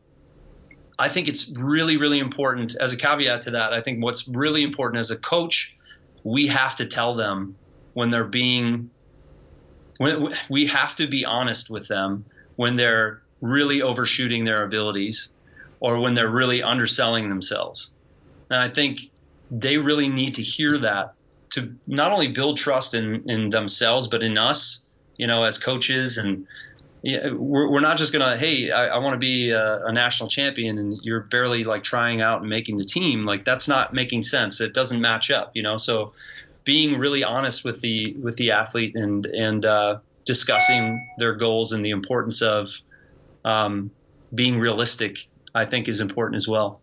I 0.97 1.09
think 1.09 1.27
it's 1.27 1.55
really 1.57 1.97
really 1.97 2.19
important. 2.19 2.75
As 2.79 2.93
a 2.93 2.97
caveat 2.97 3.43
to 3.43 3.51
that, 3.51 3.73
I 3.73 3.81
think 3.81 4.03
what's 4.03 4.27
really 4.27 4.63
important 4.63 4.99
as 4.99 5.11
a 5.11 5.17
coach, 5.17 5.75
we 6.23 6.47
have 6.47 6.75
to 6.77 6.85
tell 6.85 7.15
them 7.15 7.55
when 7.93 8.09
they're 8.09 8.23
being 8.23 8.89
when, 9.97 10.29
we 10.49 10.67
have 10.67 10.95
to 10.95 11.07
be 11.07 11.25
honest 11.25 11.69
with 11.69 11.87
them 11.87 12.25
when 12.55 12.75
they're 12.75 13.21
really 13.41 13.81
overshooting 13.81 14.45
their 14.45 14.63
abilities 14.63 15.33
or 15.79 15.99
when 15.99 16.13
they're 16.13 16.29
really 16.29 16.63
underselling 16.63 17.29
themselves. 17.29 17.93
And 18.49 18.59
I 18.59 18.69
think 18.69 19.11
they 19.51 19.77
really 19.77 20.07
need 20.07 20.35
to 20.35 20.41
hear 20.41 20.77
that 20.79 21.13
to 21.51 21.75
not 21.85 22.11
only 22.11 22.29
build 22.29 22.57
trust 22.57 22.93
in, 22.93 23.29
in 23.29 23.49
themselves, 23.49 24.07
but 24.07 24.23
in 24.23 24.37
us, 24.37 24.85
you 25.17 25.27
know, 25.27 25.43
as 25.43 25.59
coaches. 25.59 26.17
And 26.17 26.47
yeah, 27.03 27.31
we're, 27.33 27.69
we're 27.69 27.81
not 27.81 27.97
just 27.97 28.13
to, 28.13 28.37
hey, 28.37 28.71
I, 28.71 28.87
I 28.87 28.97
want 28.99 29.13
to 29.13 29.17
be 29.17 29.51
a, 29.51 29.83
a, 29.85 29.91
national 29.91 30.29
champion 30.29 30.77
and 30.77 30.97
you're 31.03 31.19
barely 31.19 31.65
like 31.65 31.83
trying 31.83 32.21
out 32.21 32.39
and 32.39 32.49
making 32.49 32.77
the 32.77 32.85
team. 32.85 33.25
Like 33.25 33.43
that's 33.43 33.67
not 33.67 33.93
making 33.93 34.21
sense. 34.21 34.61
It 34.61 34.73
doesn't 34.73 35.01
match 35.01 35.29
up, 35.29 35.51
you 35.53 35.63
know? 35.63 35.75
So 35.75 36.13
being 36.63 36.97
really 36.97 37.21
honest 37.21 37.65
with 37.65 37.81
the, 37.81 38.13
with 38.13 38.37
the 38.37 38.51
athlete 38.51 38.95
and, 38.95 39.25
and, 39.25 39.65
uh, 39.65 39.99
discussing 40.23 41.05
their 41.17 41.33
goals 41.35 41.73
and 41.73 41.83
the 41.83 41.89
importance 41.89 42.41
of, 42.41 42.71
um, 43.43 43.91
being 44.33 44.57
realistic, 44.57 45.27
I 45.53 45.65
think 45.65 45.89
is 45.89 45.99
important 45.99 46.37
as 46.37 46.47
well. 46.47 46.79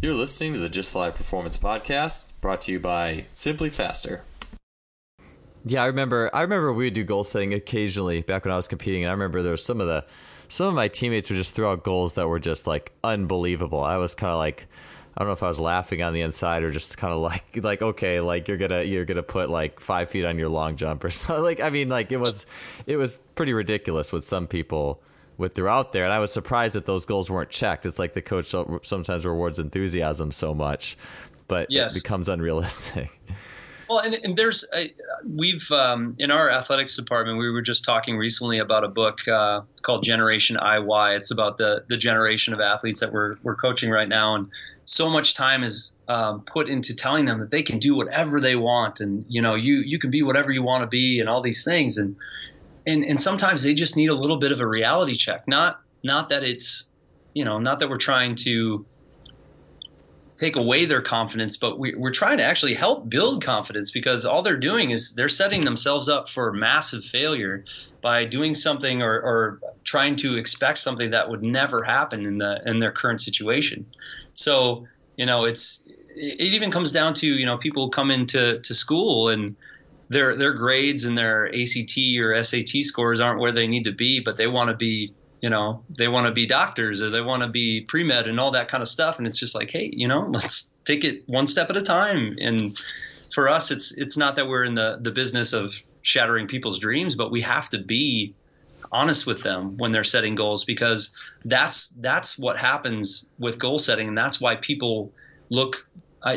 You're 0.00 0.14
listening 0.14 0.52
to 0.52 0.60
the 0.60 0.68
Just 0.68 0.92
Fly 0.92 1.10
Performance 1.10 1.58
Podcast, 1.58 2.40
brought 2.40 2.60
to 2.62 2.72
you 2.72 2.78
by 2.78 3.26
SimpliFaster. 3.34 4.20
Yeah, 5.68 5.82
I 5.82 5.86
remember. 5.86 6.30
I 6.32 6.42
remember 6.42 6.72
we 6.72 6.84
would 6.84 6.94
do 6.94 7.02
goal 7.02 7.24
setting 7.24 7.52
occasionally 7.52 8.22
back 8.22 8.44
when 8.44 8.52
I 8.52 8.56
was 8.56 8.68
competing, 8.68 9.02
and 9.02 9.10
I 9.10 9.12
remember 9.12 9.42
there 9.42 9.50
was 9.50 9.64
some 9.64 9.80
of 9.80 9.88
the 9.88 10.06
some 10.48 10.68
of 10.68 10.74
my 10.74 10.86
teammates 10.86 11.28
would 11.28 11.36
just 11.36 11.56
throw 11.56 11.72
out 11.72 11.82
goals 11.82 12.14
that 12.14 12.28
were 12.28 12.38
just 12.38 12.68
like 12.68 12.92
unbelievable. 13.02 13.82
I 13.82 13.96
was 13.96 14.14
kind 14.14 14.32
of 14.32 14.38
like. 14.38 14.66
I 15.18 15.20
don't 15.20 15.28
know 15.28 15.32
if 15.32 15.42
I 15.42 15.48
was 15.48 15.58
laughing 15.58 16.02
on 16.02 16.12
the 16.12 16.20
inside 16.20 16.62
or 16.62 16.70
just 16.70 16.98
kind 16.98 17.10
of 17.10 17.20
like 17.22 17.56
like 17.62 17.80
okay 17.80 18.20
like 18.20 18.48
you're 18.48 18.58
gonna 18.58 18.82
you're 18.82 19.06
gonna 19.06 19.22
put 19.22 19.48
like 19.48 19.80
five 19.80 20.10
feet 20.10 20.26
on 20.26 20.38
your 20.38 20.50
long 20.50 20.76
jump 20.76 21.02
or 21.02 21.10
something 21.10 21.42
like 21.42 21.58
I 21.58 21.70
mean 21.70 21.88
like 21.88 22.12
it 22.12 22.18
was 22.18 22.46
it 22.86 22.98
was 22.98 23.16
pretty 23.34 23.54
ridiculous 23.54 24.12
with 24.12 24.24
some 24.24 24.46
people 24.46 25.00
with 25.38 25.54
throughout 25.54 25.92
there. 25.92 26.04
And 26.04 26.12
I 26.12 26.18
was 26.18 26.32
surprised 26.32 26.74
that 26.74 26.84
those 26.84 27.06
goals 27.06 27.30
weren't 27.30 27.50
checked. 27.50 27.86
It's 27.86 27.98
like 27.98 28.12
the 28.12 28.22
coach 28.22 28.54
sometimes 28.82 29.24
rewards 29.24 29.58
enthusiasm 29.58 30.30
so 30.30 30.54
much, 30.54 30.98
but 31.48 31.70
yes. 31.70 31.96
it 31.96 32.02
becomes 32.02 32.28
unrealistic. 32.28 33.20
Well, 33.88 34.00
and, 34.00 34.14
and 34.14 34.36
there's 34.36 34.64
a, 34.74 34.92
we've 35.24 35.70
um, 35.70 36.16
in 36.18 36.30
our 36.30 36.50
athletics 36.50 36.96
department 36.96 37.38
we 37.38 37.50
were 37.50 37.62
just 37.62 37.84
talking 37.84 38.16
recently 38.16 38.58
about 38.58 38.84
a 38.84 38.88
book 38.88 39.18
uh, 39.28 39.62
called 39.82 40.02
Generation 40.02 40.56
IY. 40.56 41.16
It's 41.16 41.30
about 41.30 41.58
the 41.58 41.84
the 41.88 41.96
generation 41.96 42.52
of 42.52 42.60
athletes 42.60 43.00
that 43.00 43.12
we're 43.12 43.36
we're 43.42 43.56
coaching 43.56 43.90
right 43.90 44.08
now, 44.08 44.34
and 44.34 44.48
so 44.84 45.08
much 45.08 45.34
time 45.34 45.62
is 45.62 45.96
um, 46.08 46.42
put 46.42 46.68
into 46.68 46.94
telling 46.94 47.26
them 47.26 47.40
that 47.40 47.50
they 47.50 47.62
can 47.62 47.78
do 47.78 47.94
whatever 47.94 48.40
they 48.40 48.56
want, 48.56 49.00
and 49.00 49.24
you 49.28 49.40
know 49.40 49.54
you 49.54 49.76
you 49.78 49.98
can 49.98 50.10
be 50.10 50.22
whatever 50.22 50.50
you 50.50 50.62
want 50.62 50.82
to 50.82 50.88
be, 50.88 51.20
and 51.20 51.28
all 51.28 51.42
these 51.42 51.64
things, 51.64 51.98
and 51.98 52.16
and 52.86 53.04
and 53.04 53.20
sometimes 53.20 53.62
they 53.62 53.74
just 53.74 53.96
need 53.96 54.10
a 54.10 54.14
little 54.14 54.38
bit 54.38 54.52
of 54.52 54.60
a 54.60 54.66
reality 54.66 55.14
check. 55.14 55.46
Not 55.46 55.80
not 56.02 56.30
that 56.30 56.42
it's 56.42 56.88
you 57.34 57.44
know 57.44 57.58
not 57.58 57.80
that 57.80 57.88
we're 57.88 57.98
trying 57.98 58.34
to 58.36 58.84
take 60.36 60.56
away 60.56 60.84
their 60.84 61.00
confidence, 61.00 61.56
but 61.56 61.78
we, 61.78 61.94
are 61.94 62.10
trying 62.10 62.38
to 62.38 62.44
actually 62.44 62.74
help 62.74 63.08
build 63.08 63.42
confidence 63.42 63.90
because 63.90 64.24
all 64.24 64.42
they're 64.42 64.58
doing 64.58 64.90
is 64.90 65.14
they're 65.14 65.28
setting 65.28 65.64
themselves 65.64 66.08
up 66.08 66.28
for 66.28 66.52
massive 66.52 67.04
failure 67.04 67.64
by 68.02 68.24
doing 68.24 68.54
something 68.54 69.02
or, 69.02 69.14
or 69.14 69.60
trying 69.84 70.16
to 70.16 70.36
expect 70.36 70.78
something 70.78 71.10
that 71.10 71.30
would 71.30 71.42
never 71.42 71.82
happen 71.82 72.26
in 72.26 72.38
the 72.38 72.60
in 72.66 72.78
their 72.78 72.92
current 72.92 73.20
situation. 73.20 73.86
So 74.34 74.86
you 75.16 75.26
know 75.26 75.44
it's 75.44 75.82
it 76.14 76.52
even 76.52 76.70
comes 76.70 76.92
down 76.92 77.14
to 77.14 77.26
you 77.26 77.46
know 77.46 77.56
people 77.56 77.88
come 77.88 78.10
into 78.10 78.60
to 78.60 78.74
school 78.74 79.28
and 79.30 79.56
their 80.08 80.36
their 80.36 80.52
grades 80.52 81.04
and 81.04 81.16
their 81.16 81.48
ACT 81.48 81.98
or 82.18 82.42
SAT 82.42 82.68
scores 82.82 83.20
aren't 83.20 83.40
where 83.40 83.52
they 83.52 83.66
need 83.66 83.84
to 83.84 83.92
be, 83.92 84.20
but 84.20 84.36
they 84.36 84.46
want 84.46 84.70
to 84.70 84.76
be, 84.76 85.14
you 85.40 85.50
know, 85.50 85.82
they 85.96 86.08
want 86.08 86.26
to 86.26 86.32
be 86.32 86.46
doctors 86.46 87.02
or 87.02 87.10
they 87.10 87.20
want 87.20 87.42
to 87.42 87.48
be 87.48 87.82
pre 87.82 88.04
med 88.04 88.26
and 88.26 88.40
all 88.40 88.50
that 88.52 88.68
kind 88.68 88.82
of 88.82 88.88
stuff. 88.88 89.18
And 89.18 89.26
it's 89.26 89.38
just 89.38 89.54
like, 89.54 89.70
hey, 89.70 89.90
you 89.92 90.08
know, 90.08 90.20
let's 90.30 90.70
take 90.84 91.04
it 91.04 91.22
one 91.28 91.46
step 91.46 91.70
at 91.70 91.76
a 91.76 91.82
time. 91.82 92.36
And 92.40 92.76
for 93.32 93.48
us, 93.48 93.70
it's 93.70 93.96
it's 93.98 94.16
not 94.16 94.36
that 94.36 94.48
we're 94.48 94.64
in 94.64 94.74
the 94.74 94.98
the 95.00 95.10
business 95.10 95.52
of 95.52 95.74
shattering 96.02 96.46
people's 96.46 96.78
dreams, 96.78 97.16
but 97.16 97.30
we 97.30 97.40
have 97.42 97.68
to 97.70 97.78
be 97.78 98.34
honest 98.92 99.26
with 99.26 99.42
them 99.42 99.76
when 99.78 99.90
they're 99.90 100.04
setting 100.04 100.34
goals 100.34 100.64
because 100.64 101.14
that's 101.44 101.88
that's 102.00 102.38
what 102.38 102.56
happens 102.56 103.28
with 103.38 103.58
goal 103.58 103.78
setting, 103.78 104.08
and 104.08 104.18
that's 104.18 104.40
why 104.40 104.56
people 104.56 105.12
look. 105.50 105.86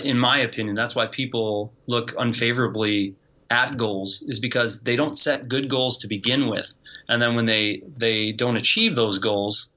In 0.04 0.20
my 0.20 0.38
opinion, 0.40 0.76
that's 0.76 0.96
why 0.96 1.08
people 1.08 1.74
look 1.88 2.14
unfavorably 2.20 3.16
at 3.50 3.76
goals 3.78 4.24
is 4.28 4.40
because 4.40 4.82
they 4.82 4.96
don't 4.96 5.18
set 5.18 5.48
good 5.48 5.70
goals 5.70 5.98
to 6.00 6.08
begin 6.08 6.48
with, 6.48 6.72
and 7.10 7.22
then 7.22 7.36
when 7.36 7.46
they 7.46 7.82
they 7.98 8.32
don't 8.32 8.56
achieve 8.56 8.96
those 8.96 9.20
goals, 9.20 9.74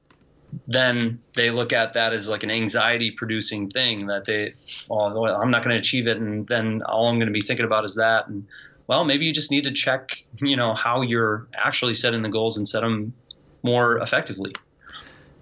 then 0.69 1.21
they 1.35 1.51
look 1.51 1.73
at 1.73 1.95
that 1.95 2.13
as 2.13 2.29
like 2.29 2.43
an 2.43 2.51
anxiety 2.51 3.11
producing 3.11 3.71
thing 3.71 4.07
that 4.07 4.27
they, 4.27 4.53
oh, 4.91 5.27
I'm 5.27 5.51
not 5.51 5.65
going 5.65 5.75
to 5.75 5.81
achieve 5.81 6.07
it, 6.07 6.19
and 6.19 6.47
then 6.47 6.83
all 6.83 7.07
I'm 7.07 7.17
going 7.17 7.27
to 7.27 7.33
be 7.33 7.41
thinking 7.41 7.65
about 7.65 7.85
is 7.85 7.97
that. 7.97 8.29
And 8.29 8.47
well, 8.87 9.05
maybe 9.05 9.25
you 9.25 9.33
just 9.33 9.51
need 9.51 9.65
to 9.65 9.73
check, 9.73 10.23
you 10.37 10.57
know, 10.57 10.75
how 10.75 11.01
you're 11.01 11.49
actually 11.55 11.95
setting 11.95 12.23
the 12.23 12.29
goals 12.29 12.59
and 12.59 12.69
set 12.69 12.81
them 12.83 13.15
more 13.63 13.99
effectively. 13.99 14.53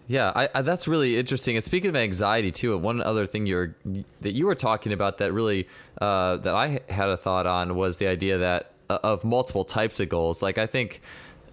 Yeah, 0.07 0.33
I, 0.35 0.49
I, 0.55 0.63
that's 0.63 0.89
really 0.89 1.19
interesting. 1.19 1.57
And 1.57 1.65
speaking 1.65 1.89
of 1.89 1.97
anxiety 1.97 2.51
too, 2.51 2.77
one 2.79 3.01
other 3.01 3.27
thing 3.27 3.47
you're 3.47 3.75
that 4.21 4.33
you 4.33 4.47
were 4.47 4.57
talking 4.57 4.93
about 4.93 5.19
that 5.19 5.33
really 5.33 5.69
uh, 6.01 6.37
that 6.39 6.55
I 6.55 6.81
had 6.89 7.09
a 7.09 7.17
thought 7.17 7.47
on 7.47 7.75
was 7.77 7.99
the 7.99 8.07
idea 8.09 8.39
that 8.39 8.73
uh, 8.89 8.99
of 9.05 9.23
multiple 9.25 9.65
types 9.65 10.01
of 10.01 10.09
goals. 10.09 10.43
Like 10.43 10.59
I 10.59 10.67
think, 10.67 11.01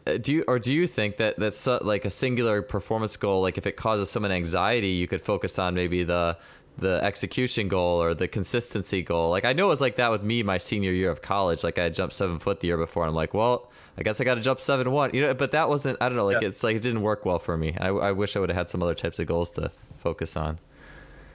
Uh, 0.07 0.17
do 0.17 0.33
you 0.33 0.43
or 0.47 0.59
do 0.59 0.71
you 0.71 0.87
think 0.87 1.17
that 1.17 1.37
that's 1.37 1.67
like 1.67 2.05
a 2.05 2.09
singular 2.09 2.61
performance 2.61 3.17
goal? 3.17 3.41
Like 3.41 3.57
if 3.57 3.67
it 3.67 3.73
causes 3.73 4.09
someone 4.09 4.31
anxiety, 4.31 4.89
you 4.89 5.07
could 5.07 5.21
focus 5.21 5.59
on 5.59 5.75
maybe 5.75 6.03
the 6.03 6.37
the 6.77 6.99
execution 7.03 7.67
goal 7.67 8.01
or 8.01 8.13
the 8.13 8.27
consistency 8.27 9.01
goal. 9.01 9.29
Like 9.31 9.45
I 9.45 9.53
know 9.53 9.65
it 9.65 9.69
was 9.69 9.81
like 9.81 9.95
that 9.97 10.11
with 10.11 10.23
me 10.23 10.43
my 10.43 10.57
senior 10.57 10.91
year 10.91 11.09
of 11.09 11.21
college. 11.21 11.63
Like 11.63 11.79
I 11.79 11.89
jumped 11.89 12.13
seven 12.13 12.39
foot 12.39 12.59
the 12.59 12.67
year 12.67 12.77
before. 12.77 13.03
And 13.03 13.09
I'm 13.09 13.15
like, 13.15 13.33
well, 13.33 13.71
I 13.97 14.03
guess 14.03 14.21
I 14.21 14.23
got 14.23 14.35
to 14.35 14.41
jump 14.41 14.59
seven 14.59 14.91
one. 14.91 15.11
You 15.13 15.21
know, 15.21 15.33
but 15.33 15.51
that 15.51 15.67
wasn't. 15.69 15.97
I 16.01 16.09
don't 16.09 16.17
know. 16.17 16.25
Like 16.25 16.41
yeah. 16.41 16.49
it's 16.49 16.63
like 16.63 16.75
it 16.75 16.81
didn't 16.81 17.01
work 17.01 17.25
well 17.25 17.39
for 17.39 17.57
me. 17.57 17.75
I, 17.79 17.89
I 17.89 18.11
wish 18.11 18.35
I 18.35 18.39
would 18.39 18.49
have 18.49 18.57
had 18.57 18.69
some 18.69 18.81
other 18.83 18.95
types 18.95 19.19
of 19.19 19.27
goals 19.27 19.51
to 19.51 19.71
focus 19.97 20.37
on. 20.37 20.59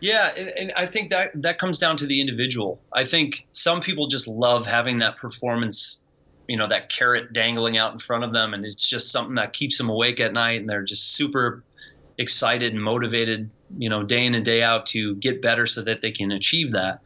Yeah, 0.01 0.33
and, 0.37 0.49
and, 0.49 0.73
I 0.77 0.87
think 0.87 1.11
that 1.11 1.31
that 1.43 1.61
comes 1.61 1.79
down 1.79 1.97
to 1.99 2.07
the 2.07 2.21
individual. 2.21 2.81
I 2.93 3.05
think 3.05 3.47
some 3.53 3.81
people 3.81 4.09
just 4.09 4.27
love 4.27 4.67
having 4.67 4.99
that 4.99 5.17
performance, 5.17 6.02
you 6.53 6.59
know, 6.59 6.69
that 6.69 6.91
carrot 6.91 7.33
dangling 7.33 7.79
out 7.79 7.95
in 7.95 7.99
front 7.99 8.25
of 8.25 8.33
them, 8.33 8.53
and 8.53 8.67
it's 8.67 8.87
just 8.87 9.11
something 9.11 9.37
that 9.37 9.55
keeps 9.55 9.79
them 9.79 9.89
awake 9.89 10.21
at 10.21 10.35
night, 10.35 10.61
and 10.61 10.69
they're 10.69 10.83
just 10.83 11.15
super 11.15 11.65
excited 12.19 12.75
and 12.75 12.83
motivated, 12.83 13.49
you 13.79 13.89
know, 13.89 14.03
day 14.03 14.27
in 14.27 14.35
and 14.35 14.45
day 14.45 14.63
out 14.63 14.85
to 14.85 15.15
get 15.15 15.41
better 15.41 15.65
so 15.65 15.81
that 15.81 16.03
they 16.03 16.13
can 16.13 16.31
achieve 16.31 16.73
that. 16.73 17.01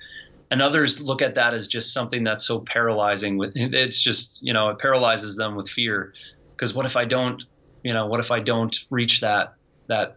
And 0.51 0.61
others 0.61 1.01
look 1.01 1.23
at 1.23 1.37
that 1.37 1.55
as 1.55 1.69
just 1.69 1.93
something 1.93 2.25
that's 2.25 2.45
so 2.45 2.59
paralyzing 2.59 3.39
with 3.39 3.53
it's 3.55 4.03
just 4.03 4.43
you 4.43 4.53
know 4.53 4.71
it 4.71 4.81
paralyzes 4.81 5.37
them 5.37 5.55
with 5.55 5.69
fear. 5.69 6.13
Because 6.57 6.75
what 6.75 6.85
if 6.85 6.97
i 6.97 7.05
don't 7.05 7.45
you 7.85 7.95
know 7.95 8.07
what 8.07 8.19
if 8.19 8.33
i 8.33 8.41
don't 8.41 8.77
reach 8.91 9.21
that 9.21 9.55
that 9.87 10.17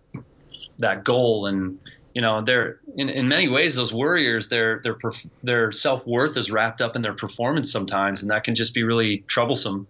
that 0.80 1.03
goal? 1.03 1.45
And 1.45 1.80
you 2.14 2.22
know 2.22 2.41
they're 2.41 2.80
in, 2.95 3.10
in 3.10 3.28
many 3.28 3.47
ways 3.47 3.76
those 3.76 3.93
worriers 3.93 4.49
their 4.49 4.82
their 4.84 4.97
their 5.43 5.72
self-worth 5.72 6.36
is 6.38 6.51
wrapped 6.51 6.82
up 6.82 6.95
in 6.95 7.01
their 7.01 7.14
performance 7.14 7.72
sometimes 7.72 8.22
and 8.22 8.32
that 8.32 8.43
can 8.43 8.55
just 8.55 8.74
be 8.74 8.84
really 8.84 9.24
troublesome 9.28 9.88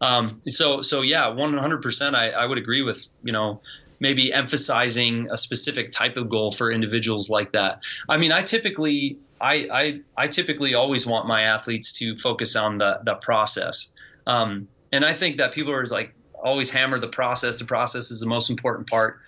um, 0.00 0.40
so 0.46 0.82
so 0.82 1.02
yeah 1.02 1.26
100% 1.26 2.14
I, 2.14 2.30
I 2.30 2.46
would 2.46 2.58
agree 2.58 2.82
with 2.82 3.06
you 3.22 3.32
know 3.32 3.60
maybe 4.00 4.32
emphasizing 4.32 5.28
a 5.30 5.38
specific 5.38 5.90
type 5.90 6.16
of 6.16 6.28
goal 6.28 6.52
for 6.52 6.70
individuals 6.70 7.28
like 7.28 7.52
that. 7.52 7.80
I 8.08 8.16
mean, 8.16 8.32
I 8.32 8.42
typically 8.42 9.18
I 9.40 9.68
I, 9.72 10.00
I 10.16 10.28
typically 10.28 10.74
always 10.74 11.06
want 11.06 11.26
my 11.26 11.42
athletes 11.42 11.92
to 11.98 12.16
focus 12.16 12.56
on 12.56 12.78
the 12.78 13.00
the 13.04 13.14
process. 13.14 13.92
Um, 14.26 14.68
and 14.92 15.04
I 15.04 15.14
think 15.14 15.38
that 15.38 15.52
people 15.52 15.72
are 15.72 15.84
like 15.86 16.14
always 16.42 16.70
hammer 16.70 16.98
the 16.98 17.08
process. 17.08 17.58
The 17.58 17.64
process 17.64 18.10
is 18.10 18.20
the 18.20 18.26
most 18.26 18.50
important 18.50 18.88
part. 18.88 19.20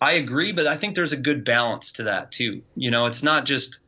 I 0.00 0.12
agree, 0.12 0.52
but 0.52 0.66
I 0.66 0.76
think 0.76 0.94
there's 0.94 1.12
a 1.12 1.16
good 1.16 1.44
balance 1.44 1.92
to 1.92 2.04
that 2.04 2.32
too. 2.32 2.62
You 2.74 2.90
know, 2.90 3.06
it's 3.06 3.22
not 3.22 3.44
just 3.44 3.80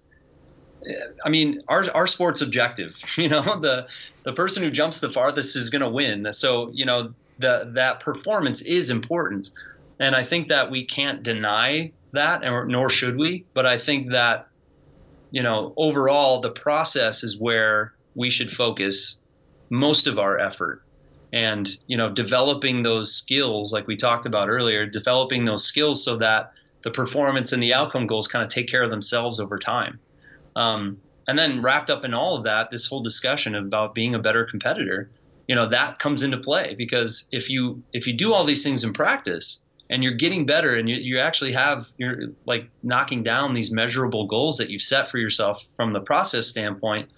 eh, 0.87 0.93
I 1.25 1.29
mean, 1.29 1.61
our 1.69 1.85
our 1.95 2.07
sport's 2.07 2.41
objective. 2.41 2.97
You 3.19 3.29
know, 3.29 3.43
the 3.43 3.89
the 4.23 4.33
person 4.33 4.63
who 4.63 4.71
jumps 4.71 5.01
the 5.01 5.11
farthest 5.11 5.57
is 5.57 5.71
going 5.71 5.83
to 5.83 5.91
win. 5.91 6.33
So 6.33 6.71
you 6.73 6.87
know, 6.87 7.15
the 7.39 7.71
that 7.75 8.01
performance 8.01 8.63
is 8.63 8.91
important, 8.91 9.51
and 9.99 10.15
I 10.15 10.23
think 10.23 10.49
that 10.49 10.71
we 10.71 10.85
can't 10.85 11.23
deny 11.23 11.93
that, 12.13 12.45
and 12.45 12.69
nor 12.69 12.89
should 12.89 13.17
we. 13.17 13.45
But 13.55 13.67
I 13.67 13.79
think 13.79 14.13
that 14.13 14.49
you 15.31 15.43
know, 15.43 15.75
overall, 15.77 16.41
the 16.41 16.51
process 16.51 17.23
is 17.23 17.39
where 17.39 17.93
we 18.17 18.31
should 18.31 18.51
focus 18.51 19.21
most 19.71 20.07
of 20.07 20.19
our 20.19 20.39
effort 20.39 20.83
and 21.33 21.69
you 21.87 21.97
know 21.97 22.11
developing 22.11 22.83
those 22.83 23.15
skills 23.15 23.73
like 23.73 23.87
we 23.87 23.97
talked 23.97 24.25
about 24.25 24.49
earlier 24.49 24.87
developing 24.87 25.45
those 25.45 25.65
skills 25.65 26.03
so 26.03 26.17
that 26.17 26.53
the 26.83 26.91
performance 26.91 27.53
and 27.53 27.63
the 27.63 27.75
outcome 27.75 28.07
goals 28.07 28.29
kind 28.29 28.45
of 28.45 28.51
take 28.51 28.69
care 28.69 28.83
of 28.83 28.91
themselves 28.91 29.41
over 29.41 29.59
time. 29.59 29.99
Um, 30.57 30.99
and 31.27 31.39
then 31.39 31.61
wrapped 31.61 31.91
up 31.91 32.05
in 32.05 32.15
all 32.15 32.37
of 32.37 32.45
that, 32.45 32.71
this 32.71 32.87
whole 32.87 33.03
discussion 33.03 33.55
about 33.55 33.95
being 33.95 34.15
a 34.15 34.19
better 34.19 34.45
competitor, 34.45 35.11
you 35.47 35.55
know, 35.55 35.69
that 35.69 35.99
comes 35.99 36.23
into 36.23 36.39
play 36.39 36.75
because 36.77 37.29
if 37.33 37.51
you 37.51 37.83
if 37.93 38.07
you 38.07 38.15
do 38.15 38.33
all 38.33 38.45
these 38.45 38.65
things 38.65 38.85
in 38.85 38.93
practice 38.93 39.63
and 39.91 40.03
you're 40.03 40.15
getting 40.15 40.47
better 40.47 40.75
and 40.75 40.89
you, 40.89 40.97
you 40.97 41.19
actually 41.19 41.53
have 41.53 41.87
you're 41.99 42.29
like 42.47 42.69
knocking 42.83 43.23
down 43.23 43.53
these 43.53 43.71
measurable 43.71 44.27
goals 44.27 44.57
that 44.59 44.71
you've 44.71 44.83
set 44.83 45.11
for 45.11 45.19
yourself 45.19 45.67
from 45.77 45.93
the 45.93 46.01
process 46.01 46.47
standpoint, 46.47 47.11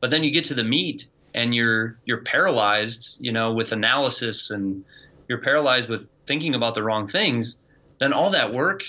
but 0.00 0.10
then 0.10 0.24
you 0.24 0.30
get 0.30 0.44
to 0.44 0.54
the 0.54 0.64
meet 0.64 1.06
and 1.34 1.54
you're 1.54 1.98
you're 2.04 2.22
paralyzed, 2.22 3.18
you 3.20 3.32
know, 3.32 3.52
with 3.52 3.72
analysis 3.72 4.50
and 4.50 4.84
you're 5.28 5.38
paralyzed 5.38 5.88
with 5.88 6.08
thinking 6.26 6.54
about 6.54 6.74
the 6.74 6.82
wrong 6.82 7.06
things, 7.06 7.60
then 7.98 8.12
all 8.12 8.30
that 8.30 8.52
work 8.52 8.82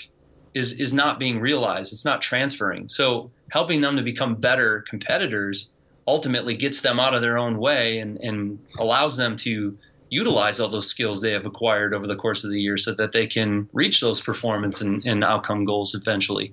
is 0.54 0.80
is 0.80 0.92
not 0.92 1.18
being 1.18 1.40
realized. 1.40 1.92
It's 1.92 2.04
not 2.04 2.22
transferring. 2.22 2.88
So 2.88 3.30
helping 3.50 3.80
them 3.80 3.96
to 3.96 4.02
become 4.02 4.36
better 4.36 4.80
competitors 4.80 5.72
ultimately 6.06 6.54
gets 6.54 6.80
them 6.80 6.98
out 6.98 7.14
of 7.14 7.22
their 7.22 7.38
own 7.38 7.58
way 7.58 7.98
and, 7.98 8.18
and 8.18 8.58
allows 8.78 9.16
them 9.16 9.36
to 9.36 9.76
utilize 10.08 10.58
all 10.58 10.68
those 10.68 10.88
skills 10.88 11.20
they 11.20 11.32
have 11.32 11.46
acquired 11.46 11.94
over 11.94 12.06
the 12.06 12.16
course 12.16 12.42
of 12.42 12.50
the 12.50 12.60
year 12.60 12.76
so 12.76 12.92
that 12.94 13.12
they 13.12 13.26
can 13.26 13.68
reach 13.72 14.00
those 14.00 14.20
performance 14.20 14.80
and, 14.80 15.04
and 15.04 15.22
outcome 15.22 15.64
goals 15.64 15.94
eventually. 15.94 16.52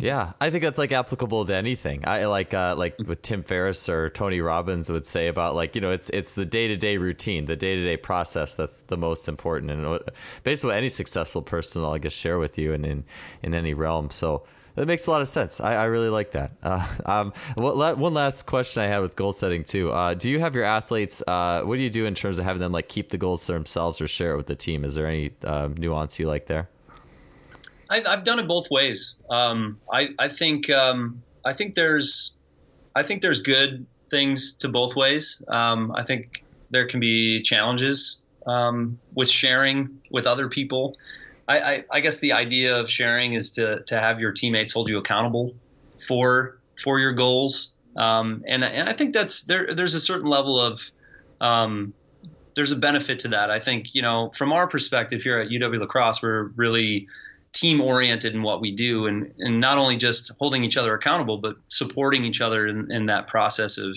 Yeah, 0.00 0.32
I 0.40 0.48
think 0.48 0.64
that's 0.64 0.78
like 0.78 0.92
applicable 0.92 1.44
to 1.44 1.54
anything. 1.54 2.04
I 2.06 2.24
like 2.24 2.54
uh, 2.54 2.74
like 2.76 2.96
what 3.04 3.22
Tim 3.22 3.42
Ferriss 3.42 3.88
or 3.88 4.08
Tony 4.08 4.40
Robbins 4.40 4.90
would 4.90 5.04
say 5.04 5.28
about 5.28 5.54
like 5.54 5.74
you 5.74 5.80
know 5.80 5.90
it's 5.90 6.08
it's 6.10 6.32
the 6.32 6.46
day 6.46 6.68
to 6.68 6.76
day 6.76 6.96
routine, 6.96 7.44
the 7.44 7.56
day 7.56 7.76
to 7.76 7.84
day 7.84 7.98
process 7.98 8.56
that's 8.56 8.82
the 8.82 8.96
most 8.96 9.28
important, 9.28 9.70
and 9.70 10.00
basically 10.42 10.68
what 10.68 10.78
any 10.78 10.88
successful 10.88 11.42
person 11.42 11.82
will 11.82 11.92
I 11.92 11.98
guess 11.98 12.14
share 12.14 12.38
with 12.38 12.58
you 12.58 12.72
and 12.72 12.86
in 12.86 13.04
in 13.42 13.54
any 13.54 13.74
realm. 13.74 14.10
So 14.10 14.44
that 14.76 14.86
makes 14.86 15.06
a 15.06 15.10
lot 15.10 15.20
of 15.20 15.28
sense. 15.28 15.60
I, 15.60 15.74
I 15.74 15.84
really 15.84 16.08
like 16.08 16.30
that. 16.32 16.52
Uh, 16.62 16.86
um, 17.04 17.32
one 17.56 18.14
last 18.14 18.44
question 18.46 18.82
I 18.82 18.86
have 18.86 19.02
with 19.02 19.16
goal 19.16 19.32
setting 19.32 19.64
too. 19.64 19.90
Uh, 19.90 20.14
do 20.14 20.30
you 20.30 20.38
have 20.38 20.54
your 20.54 20.64
athletes? 20.64 21.22
Uh, 21.26 21.62
what 21.62 21.76
do 21.76 21.82
you 21.82 21.90
do 21.90 22.06
in 22.06 22.14
terms 22.14 22.38
of 22.38 22.44
having 22.44 22.60
them 22.60 22.72
like 22.72 22.88
keep 22.88 23.10
the 23.10 23.18
goals 23.18 23.44
to 23.46 23.52
themselves 23.52 24.00
or 24.00 24.06
share 24.06 24.32
it 24.32 24.36
with 24.36 24.46
the 24.46 24.54
team? 24.54 24.84
Is 24.84 24.94
there 24.94 25.06
any 25.06 25.32
uh, 25.44 25.68
nuance 25.76 26.18
you 26.18 26.26
like 26.26 26.46
there? 26.46 26.68
I, 27.90 28.02
have 28.08 28.24
done 28.24 28.38
it 28.38 28.46
both 28.46 28.70
ways. 28.70 29.18
Um, 29.28 29.80
I, 29.92 30.10
I 30.18 30.28
think 30.28 30.70
um, 30.70 31.22
I 31.44 31.52
think 31.52 31.74
there's 31.74 32.34
I 32.94 33.02
think 33.02 33.20
there's 33.20 33.42
good 33.42 33.86
things 34.10 34.54
to 34.58 34.68
both 34.68 34.94
ways. 34.96 35.42
Um, 35.48 35.92
I 35.92 36.04
think 36.04 36.44
there 36.70 36.86
can 36.86 37.00
be 37.00 37.42
challenges 37.42 38.22
um, 38.46 38.98
with 39.14 39.28
sharing 39.28 40.00
with 40.10 40.26
other 40.26 40.48
people. 40.48 40.96
I, 41.48 41.58
I, 41.58 41.84
I, 41.90 42.00
guess 42.00 42.20
the 42.20 42.32
idea 42.32 42.76
of 42.76 42.88
sharing 42.88 43.34
is 43.34 43.52
to 43.52 43.80
to 43.80 44.00
have 44.00 44.20
your 44.20 44.32
teammates 44.32 44.72
hold 44.72 44.88
you 44.88 44.98
accountable 44.98 45.54
for 45.98 46.58
for 46.78 47.00
your 47.00 47.12
goals. 47.12 47.72
Um, 47.96 48.44
and 48.46 48.62
and 48.62 48.88
I 48.88 48.92
think 48.92 49.14
that's 49.14 49.42
there. 49.42 49.74
There's 49.74 49.94
a 49.94 50.00
certain 50.00 50.28
level 50.28 50.60
of 50.60 50.80
um, 51.40 51.92
there's 52.54 52.72
a 52.72 52.76
benefit 52.76 53.20
to 53.20 53.28
that. 53.28 53.50
I 53.50 53.58
think 53.58 53.94
you 53.94 54.02
know 54.02 54.30
from 54.34 54.52
our 54.52 54.68
perspective 54.68 55.22
here 55.22 55.40
at 55.40 55.48
UW 55.48 55.80
La 55.80 55.86
Crosse, 55.86 56.22
we're 56.22 56.44
really 56.54 57.08
team 57.52 57.80
oriented 57.80 58.34
in 58.34 58.42
what 58.42 58.60
we 58.60 58.70
do 58.70 59.06
and, 59.06 59.34
and 59.38 59.60
not 59.60 59.76
only 59.76 59.96
just 59.96 60.32
holding 60.38 60.64
each 60.64 60.76
other 60.76 60.94
accountable 60.94 61.38
but 61.38 61.56
supporting 61.68 62.24
each 62.24 62.40
other 62.40 62.66
in, 62.66 62.90
in 62.92 63.06
that 63.06 63.26
process 63.26 63.76
of 63.78 63.96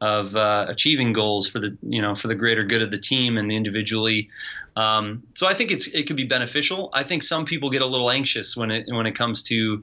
of 0.00 0.36
uh, 0.36 0.66
achieving 0.68 1.12
goals 1.12 1.48
for 1.48 1.58
the 1.58 1.76
you 1.82 2.02
know 2.02 2.14
for 2.14 2.28
the 2.28 2.34
greater 2.34 2.62
good 2.62 2.82
of 2.82 2.90
the 2.90 2.98
team 2.98 3.38
and 3.38 3.50
the 3.50 3.56
individually. 3.56 4.28
Um, 4.76 5.22
so 5.34 5.46
I 5.46 5.54
think 5.54 5.70
it's 5.70 5.88
it 5.88 6.06
could 6.06 6.16
be 6.16 6.24
beneficial. 6.24 6.90
I 6.92 7.02
think 7.02 7.22
some 7.22 7.44
people 7.44 7.70
get 7.70 7.82
a 7.82 7.86
little 7.86 8.10
anxious 8.10 8.56
when 8.56 8.70
it 8.70 8.84
when 8.88 9.06
it 9.06 9.12
comes 9.12 9.42
to 9.44 9.82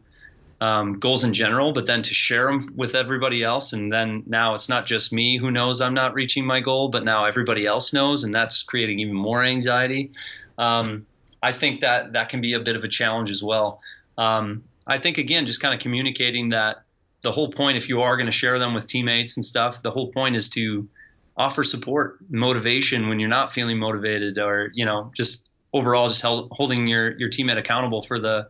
um, 0.61 0.99
goals 0.99 1.23
in 1.23 1.33
general 1.33 1.73
but 1.73 1.87
then 1.87 2.01
to 2.03 2.13
share 2.13 2.47
them 2.47 2.61
with 2.75 2.95
everybody 2.95 3.43
else 3.43 3.73
and 3.73 3.91
then 3.91 4.23
now 4.27 4.53
it's 4.53 4.69
not 4.69 4.85
just 4.85 5.11
me. 5.11 5.37
Who 5.37 5.51
knows? 5.51 5.81
I'm 5.81 5.95
not 5.95 6.13
reaching 6.13 6.45
my 6.45 6.59
goal 6.59 6.89
but 6.89 7.03
now 7.03 7.25
everybody 7.25 7.65
else 7.65 7.91
knows 7.91 8.23
and 8.23 8.33
that's 8.33 8.63
creating 8.63 8.99
even 8.99 9.15
more 9.15 9.43
anxiety. 9.43 10.11
Um, 10.57 11.07
I 11.43 11.51
think 11.51 11.81
that 11.81 12.13
that 12.13 12.29
can 12.29 12.39
be 12.39 12.53
a 12.53 12.59
bit 12.61 12.77
of 12.77 12.85
a 12.85 12.87
challenge 12.87 13.29
as 13.29 13.43
well. 13.43 13.81
Um, 14.17 14.63
I 14.87 14.97
think 14.97 15.17
again, 15.17 15.45
just 15.45 15.61
kind 15.61 15.73
of 15.73 15.81
communicating 15.81 16.49
that 16.49 16.83
the 17.21 17.31
whole 17.31 17.51
point, 17.51 17.75
if 17.75 17.89
you 17.89 18.01
are 18.01 18.15
going 18.15 18.27
to 18.27 18.31
share 18.31 18.59
them 18.59 18.73
with 18.73 18.87
teammates 18.87 19.35
and 19.35 19.45
stuff, 19.45 19.83
the 19.83 19.91
whole 19.91 20.07
point 20.07 20.37
is 20.37 20.49
to 20.49 20.87
offer 21.35 21.63
support, 21.63 22.17
motivation 22.29 23.09
when 23.09 23.19
you're 23.19 23.29
not 23.29 23.51
feeling 23.51 23.77
motivated, 23.77 24.39
or 24.39 24.71
you 24.73 24.85
know, 24.85 25.11
just 25.15 25.49
overall, 25.73 26.07
just 26.07 26.21
held, 26.21 26.49
holding 26.51 26.87
your 26.87 27.11
your 27.17 27.29
teammate 27.29 27.57
accountable 27.57 28.01
for 28.01 28.19
the 28.19 28.47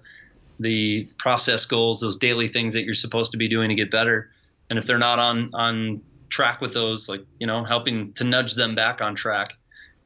the 0.59 1.07
process 1.17 1.65
goals, 1.65 1.99
those 1.99 2.17
daily 2.17 2.47
things 2.47 2.73
that 2.73 2.83
you're 2.83 2.93
supposed 2.93 3.31
to 3.31 3.37
be 3.37 3.47
doing 3.47 3.69
to 3.69 3.75
get 3.75 3.89
better. 3.89 4.29
And 4.69 4.77
if 4.77 4.85
they're 4.85 4.99
not 4.99 5.17
on 5.17 5.49
on 5.55 6.01
track 6.29 6.61
with 6.61 6.73
those, 6.75 7.09
like 7.09 7.25
you 7.39 7.47
know, 7.47 7.63
helping 7.63 8.13
to 8.13 8.23
nudge 8.23 8.53
them 8.53 8.75
back 8.75 9.01
on 9.01 9.15
track. 9.15 9.53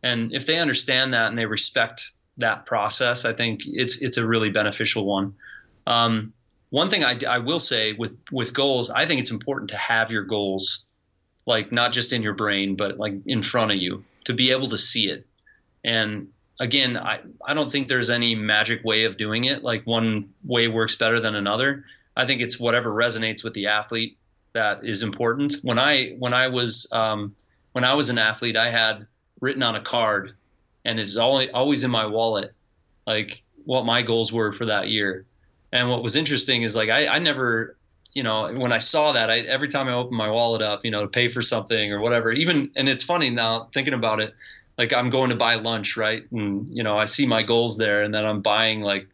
And 0.03 0.33
if 0.33 0.45
they 0.45 0.59
understand 0.59 1.13
that 1.13 1.27
and 1.27 1.37
they 1.37 1.45
respect 1.45 2.11
that 2.37 2.65
process, 2.65 3.25
I 3.25 3.33
think 3.33 3.61
it's 3.65 4.01
it's 4.01 4.17
a 4.17 4.27
really 4.27 4.49
beneficial 4.49 5.05
one. 5.05 5.35
Um, 5.85 6.33
one 6.69 6.89
thing 6.89 7.03
I, 7.03 7.17
I 7.27 7.39
will 7.39 7.59
say 7.59 7.93
with 7.93 8.17
with 8.31 8.53
goals, 8.53 8.89
I 8.89 9.05
think 9.05 9.21
it's 9.21 9.31
important 9.31 9.69
to 9.71 9.77
have 9.77 10.11
your 10.11 10.23
goals 10.23 10.85
like 11.45 11.71
not 11.71 11.93
just 11.93 12.13
in 12.13 12.21
your 12.21 12.33
brain, 12.33 12.75
but 12.75 12.97
like 12.97 13.13
in 13.25 13.41
front 13.41 13.71
of 13.73 13.79
you 13.79 14.03
to 14.25 14.33
be 14.33 14.51
able 14.51 14.69
to 14.69 14.77
see 14.77 15.09
it. 15.09 15.25
And 15.83 16.27
again, 16.59 16.97
I, 16.97 17.21
I 17.45 17.53
don't 17.53 17.71
think 17.71 17.87
there's 17.87 18.09
any 18.09 18.35
magic 18.35 18.83
way 18.83 19.05
of 19.05 19.15
doing 19.15 19.45
it. 19.45 19.63
Like 19.63 19.87
one 19.87 20.33
way 20.43 20.67
works 20.67 20.95
better 20.95 21.19
than 21.21 21.35
another. 21.35 21.85
I 22.15 22.25
think 22.25 22.41
it's 22.41 22.59
whatever 22.59 22.91
resonates 22.91 23.43
with 23.43 23.53
the 23.53 23.67
athlete 23.67 24.17
that 24.53 24.83
is 24.83 25.03
important. 25.03 25.55
When 25.61 25.79
I 25.79 26.15
when 26.19 26.33
I 26.33 26.49
was 26.49 26.87
um, 26.91 27.35
when 27.71 27.85
I 27.85 27.93
was 27.93 28.09
an 28.09 28.17
athlete, 28.17 28.57
I 28.57 28.69
had 28.69 29.07
written 29.39 29.63
on 29.63 29.75
a 29.75 29.81
card 29.81 30.35
and 30.87 30.99
it's 30.99 31.17
always 31.17 31.49
always 31.53 31.83
in 31.83 31.91
my 31.91 32.05
wallet, 32.05 32.53
like 33.05 33.43
what 33.65 33.85
my 33.85 34.01
goals 34.01 34.33
were 34.33 34.51
for 34.51 34.65
that 34.65 34.87
year. 34.87 35.25
And 35.73 35.89
what 35.89 36.01
was 36.01 36.15
interesting 36.15 36.63
is 36.63 36.75
like 36.75 36.89
I, 36.89 37.07
I 37.07 37.19
never, 37.19 37.75
you 38.13 38.23
know, 38.23 38.53
when 38.53 38.71
I 38.71 38.79
saw 38.79 39.11
that, 39.11 39.29
I 39.29 39.39
every 39.41 39.67
time 39.67 39.87
I 39.87 39.93
opened 39.93 40.17
my 40.17 40.31
wallet 40.31 40.61
up, 40.61 40.85
you 40.85 40.91
know, 40.91 41.01
to 41.01 41.07
pay 41.07 41.27
for 41.27 41.41
something 41.41 41.91
or 41.91 41.99
whatever, 41.99 42.31
even 42.31 42.71
and 42.75 42.87
it's 42.87 43.03
funny 43.03 43.29
now 43.29 43.67
thinking 43.73 43.93
about 43.93 44.21
it, 44.21 44.33
like 44.77 44.93
I'm 44.93 45.09
going 45.09 45.29
to 45.29 45.35
buy 45.35 45.55
lunch, 45.55 45.97
right? 45.97 46.23
And 46.31 46.67
you 46.75 46.83
know, 46.83 46.97
I 46.97 47.05
see 47.05 47.25
my 47.25 47.43
goals 47.43 47.77
there, 47.77 48.01
and 48.03 48.13
then 48.13 48.25
I'm 48.25 48.41
buying 48.41 48.81
like, 48.81 49.07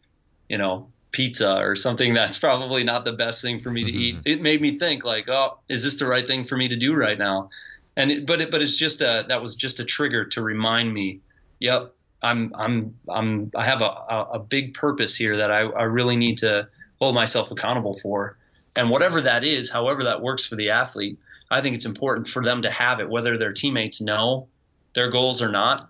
you 0.48 0.58
know, 0.58 0.86
pizza 1.10 1.56
or 1.56 1.74
something 1.74 2.14
that's 2.20 2.38
probably 2.38 2.84
not 2.84 3.04
the 3.04 3.12
best 3.12 3.42
thing 3.42 3.58
for 3.58 3.70
me 3.70 3.82
to 3.82 3.90
mm-hmm. 3.90 4.00
eat. 4.00 4.18
It 4.24 4.42
made 4.42 4.62
me 4.62 4.78
think 4.78 5.04
like, 5.04 5.28
oh, 5.28 5.58
is 5.68 5.82
this 5.82 5.96
the 5.96 6.06
right 6.06 6.26
thing 6.26 6.44
for 6.44 6.56
me 6.56 6.68
to 6.68 6.76
do 6.76 6.94
right 6.94 7.18
now? 7.18 7.50
And 7.96 8.12
it, 8.12 8.26
but 8.26 8.40
it, 8.40 8.52
but 8.52 8.62
it's 8.62 8.76
just 8.76 9.00
a 9.00 9.24
that 9.28 9.42
was 9.42 9.56
just 9.56 9.80
a 9.80 9.84
trigger 9.84 10.24
to 10.26 10.40
remind 10.40 10.94
me 10.94 11.18
yep, 11.64 11.94
I'm 12.22 12.52
I'm 12.54 12.94
I'm 13.08 13.50
I 13.56 13.64
have 13.64 13.80
a, 13.80 13.86
a 14.34 14.38
big 14.38 14.74
purpose 14.74 15.16
here 15.16 15.38
that 15.38 15.50
I, 15.50 15.60
I 15.60 15.84
really 15.84 16.14
need 16.14 16.36
to 16.38 16.68
hold 17.00 17.14
myself 17.14 17.50
accountable 17.50 17.94
for. 17.94 18.36
And 18.76 18.90
whatever 18.90 19.22
that 19.22 19.44
is, 19.44 19.70
however 19.70 20.04
that 20.04 20.20
works 20.20 20.44
for 20.44 20.56
the 20.56 20.70
athlete, 20.70 21.18
I 21.50 21.62
think 21.62 21.74
it's 21.74 21.86
important 21.86 22.28
for 22.28 22.42
them 22.42 22.62
to 22.62 22.70
have 22.70 23.00
it, 23.00 23.08
whether 23.08 23.38
their 23.38 23.52
teammates 23.52 24.02
know 24.02 24.48
their 24.92 25.10
goals 25.10 25.40
or 25.40 25.48
not. 25.50 25.88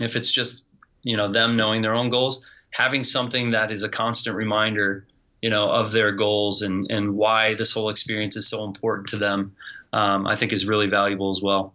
If 0.00 0.16
it's 0.16 0.32
just, 0.32 0.66
you 1.02 1.18
know, 1.18 1.30
them 1.30 1.56
knowing 1.56 1.82
their 1.82 1.94
own 1.94 2.08
goals, 2.08 2.46
having 2.70 3.04
something 3.04 3.50
that 3.50 3.70
is 3.70 3.82
a 3.82 3.90
constant 3.90 4.36
reminder, 4.36 5.06
you 5.42 5.50
know, 5.50 5.68
of 5.68 5.92
their 5.92 6.12
goals 6.12 6.62
and, 6.62 6.90
and 6.90 7.14
why 7.14 7.54
this 7.54 7.72
whole 7.72 7.90
experience 7.90 8.36
is 8.36 8.48
so 8.48 8.64
important 8.64 9.08
to 9.08 9.18
them, 9.18 9.54
um, 9.92 10.26
I 10.26 10.34
think 10.34 10.52
is 10.52 10.66
really 10.66 10.86
valuable 10.86 11.30
as 11.30 11.42
well. 11.42 11.74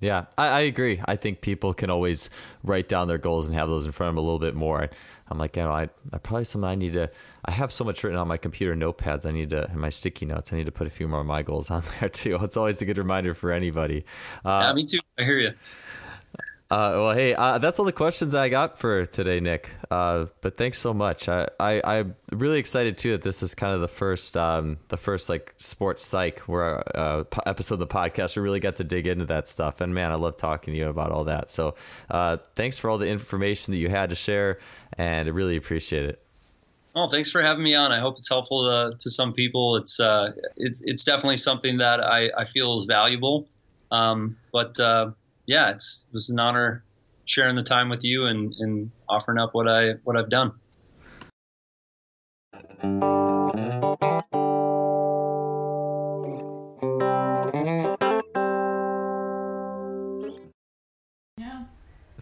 Yeah, 0.00 0.26
I, 0.36 0.46
I, 0.48 0.60
agree. 0.60 1.00
I 1.06 1.16
think 1.16 1.40
people 1.40 1.74
can 1.74 1.90
always 1.90 2.30
write 2.62 2.88
down 2.88 3.08
their 3.08 3.18
goals 3.18 3.48
and 3.48 3.56
have 3.56 3.68
those 3.68 3.84
in 3.84 3.90
front 3.90 4.10
of 4.10 4.14
them 4.14 4.18
a 4.18 4.24
little 4.24 4.38
bit 4.38 4.54
more. 4.54 4.88
I'm 5.28 5.38
like, 5.38 5.56
you 5.56 5.62
know, 5.62 5.72
I, 5.72 5.88
I 6.12 6.18
probably 6.18 6.44
something 6.44 6.68
I 6.68 6.76
need 6.76 6.92
to. 6.92 7.10
I 7.44 7.50
have 7.50 7.72
so 7.72 7.84
much 7.84 8.04
written 8.04 8.18
on 8.18 8.28
my 8.28 8.36
computer 8.36 8.76
notepads. 8.76 9.26
I 9.26 9.32
need 9.32 9.50
to, 9.50 9.68
in 9.70 9.80
my 9.80 9.90
sticky 9.90 10.26
notes, 10.26 10.52
I 10.52 10.56
need 10.56 10.66
to 10.66 10.72
put 10.72 10.86
a 10.86 10.90
few 10.90 11.08
more 11.08 11.20
of 11.20 11.26
my 11.26 11.42
goals 11.42 11.70
on 11.70 11.82
there 12.00 12.08
too. 12.08 12.38
It's 12.40 12.56
always 12.56 12.80
a 12.80 12.84
good 12.84 12.98
reminder 12.98 13.34
for 13.34 13.50
anybody. 13.50 14.04
Uh, 14.44 14.66
yeah, 14.66 14.72
me 14.72 14.86
too. 14.86 15.00
I 15.18 15.24
hear 15.24 15.38
you. 15.38 15.52
Uh, 16.70 16.92
well, 16.96 17.14
hey, 17.14 17.34
uh, 17.34 17.56
that's 17.56 17.78
all 17.78 17.86
the 17.86 17.92
questions 17.92 18.34
I 18.34 18.50
got 18.50 18.78
for 18.78 19.06
today, 19.06 19.40
Nick. 19.40 19.70
Uh, 19.90 20.26
but 20.42 20.58
thanks 20.58 20.76
so 20.76 20.92
much. 20.92 21.26
I, 21.26 21.48
I 21.58 21.96
am 21.96 22.14
really 22.30 22.58
excited 22.58 22.98
too 22.98 23.12
that 23.12 23.22
this 23.22 23.42
is 23.42 23.54
kind 23.54 23.74
of 23.74 23.80
the 23.80 23.88
first 23.88 24.36
um, 24.36 24.76
the 24.88 24.98
first 24.98 25.30
like 25.30 25.54
sports 25.56 26.04
psych 26.04 26.40
where 26.40 26.82
uh, 26.94 27.24
episode 27.46 27.76
of 27.76 27.78
the 27.80 27.86
podcast 27.86 28.36
we 28.36 28.42
really 28.42 28.60
got 28.60 28.76
to 28.76 28.84
dig 28.84 29.06
into 29.06 29.24
that 29.26 29.48
stuff. 29.48 29.80
And 29.80 29.94
man, 29.94 30.12
I 30.12 30.16
love 30.16 30.36
talking 30.36 30.74
to 30.74 30.78
you 30.78 30.88
about 30.88 31.10
all 31.10 31.24
that. 31.24 31.48
So 31.48 31.74
uh, 32.10 32.36
thanks 32.54 32.76
for 32.76 32.90
all 32.90 32.98
the 32.98 33.08
information 33.08 33.72
that 33.72 33.78
you 33.78 33.88
had 33.88 34.10
to 34.10 34.14
share, 34.14 34.58
and 34.98 35.26
I 35.26 35.32
really 35.32 35.56
appreciate 35.56 36.04
it. 36.04 36.22
Oh, 36.94 37.08
thanks 37.08 37.30
for 37.30 37.40
having 37.40 37.62
me 37.62 37.74
on. 37.76 37.92
I 37.92 38.00
hope 38.00 38.16
it's 38.18 38.28
helpful 38.28 38.64
to, 38.64 38.94
to 38.98 39.10
some 39.10 39.32
people. 39.32 39.76
It's 39.76 40.00
uh, 40.00 40.32
it's 40.58 40.82
it's 40.82 41.02
definitely 41.02 41.38
something 41.38 41.78
that 41.78 42.00
I, 42.04 42.28
I 42.36 42.44
feel 42.44 42.74
is 42.76 42.84
valuable. 42.84 43.48
Um, 43.90 44.36
but 44.52 44.78
yeah, 45.48 45.70
it's 45.70 46.04
it 46.08 46.14
was 46.14 46.28
an 46.28 46.38
honor 46.38 46.84
sharing 47.24 47.56
the 47.56 47.62
time 47.62 47.88
with 47.88 48.04
you 48.04 48.26
and, 48.26 48.54
and 48.58 48.90
offering 49.08 49.38
up 49.38 49.54
what 49.54 49.66
I 49.66 49.94
what 50.04 50.16
I've 50.16 50.30
done. 50.30 50.52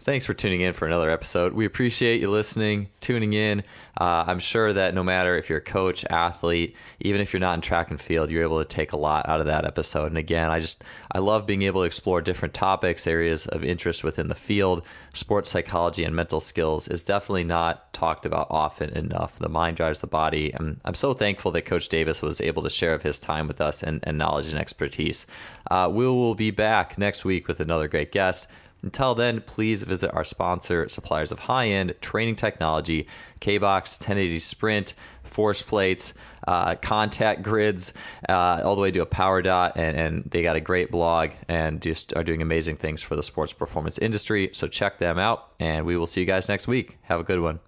Thanks 0.07 0.25
for 0.25 0.33
tuning 0.33 0.61
in 0.61 0.71
for 0.71 0.85
another 0.85 1.09
episode. 1.09 1.51
We 1.51 1.65
appreciate 1.65 2.21
you 2.21 2.29
listening, 2.29 2.87
tuning 3.01 3.33
in. 3.33 3.59
Uh, 3.99 4.23
I'm 4.25 4.39
sure 4.39 4.71
that 4.71 4.93
no 4.93 5.03
matter 5.03 5.35
if 5.35 5.49
you're 5.49 5.57
a 5.57 5.61
coach, 5.61 6.05
athlete, 6.09 6.77
even 7.01 7.19
if 7.19 7.33
you're 7.33 7.41
not 7.41 7.55
in 7.55 7.59
track 7.59 7.91
and 7.91 7.99
field, 7.99 8.31
you're 8.31 8.43
able 8.43 8.59
to 8.59 8.65
take 8.65 8.93
a 8.93 8.97
lot 8.97 9.27
out 9.27 9.41
of 9.41 9.47
that 9.47 9.65
episode. 9.65 10.05
And 10.05 10.17
again, 10.17 10.49
I 10.49 10.61
just 10.61 10.85
I 11.11 11.19
love 11.19 11.45
being 11.45 11.63
able 11.63 11.81
to 11.81 11.85
explore 11.85 12.21
different 12.21 12.53
topics, 12.53 13.05
areas 13.05 13.47
of 13.47 13.65
interest 13.65 14.05
within 14.05 14.29
the 14.29 14.33
field. 14.33 14.85
Sports 15.13 15.49
psychology 15.49 16.05
and 16.05 16.15
mental 16.15 16.39
skills 16.39 16.87
is 16.87 17.03
definitely 17.03 17.43
not 17.43 17.91
talked 17.91 18.25
about 18.25 18.47
often 18.49 18.91
enough. 18.91 19.39
The 19.39 19.49
mind 19.49 19.75
drives 19.75 19.99
the 19.99 20.07
body. 20.07 20.53
And 20.53 20.79
I'm 20.85 20.93
so 20.93 21.13
thankful 21.13 21.51
that 21.51 21.63
Coach 21.63 21.89
Davis 21.89 22.21
was 22.21 22.39
able 22.39 22.63
to 22.63 22.69
share 22.69 22.93
of 22.93 23.03
his 23.03 23.19
time 23.19 23.45
with 23.45 23.59
us 23.59 23.83
and, 23.83 23.99
and 24.03 24.17
knowledge 24.17 24.47
and 24.47 24.57
expertise. 24.57 25.27
Uh, 25.69 25.89
we 25.91 26.05
will 26.05 26.33
be 26.33 26.51
back 26.51 26.97
next 26.97 27.25
week 27.25 27.49
with 27.49 27.59
another 27.59 27.89
great 27.89 28.13
guest. 28.13 28.49
Until 28.83 29.15
then, 29.15 29.41
please 29.41 29.83
visit 29.83 30.13
our 30.13 30.23
sponsor, 30.23 30.87
suppliers 30.87 31.31
of 31.31 31.39
high 31.39 31.67
end 31.67 31.95
training 32.01 32.35
technology, 32.35 33.07
KBox 33.41 33.99
1080 33.99 34.39
Sprint, 34.39 34.93
force 35.23 35.61
plates, 35.61 36.13
uh, 36.47 36.75
contact 36.75 37.41
grids, 37.41 37.93
uh, 38.29 38.61
all 38.63 38.75
the 38.75 38.81
way 38.81 38.91
to 38.91 39.01
a 39.01 39.05
power 39.05 39.41
dot. 39.41 39.73
And, 39.75 39.97
and 39.97 40.23
they 40.25 40.43
got 40.43 40.55
a 40.55 40.61
great 40.61 40.91
blog 40.91 41.31
and 41.47 41.81
just 41.81 42.15
are 42.15 42.23
doing 42.23 42.41
amazing 42.41 42.77
things 42.77 43.01
for 43.01 43.15
the 43.15 43.23
sports 43.23 43.53
performance 43.53 43.97
industry. 43.97 44.49
So 44.53 44.67
check 44.67 44.99
them 44.99 45.17
out, 45.17 45.51
and 45.59 45.85
we 45.85 45.97
will 45.97 46.07
see 46.07 46.21
you 46.21 46.27
guys 46.27 46.47
next 46.49 46.67
week. 46.67 46.97
Have 47.03 47.19
a 47.19 47.23
good 47.23 47.41
one. 47.41 47.59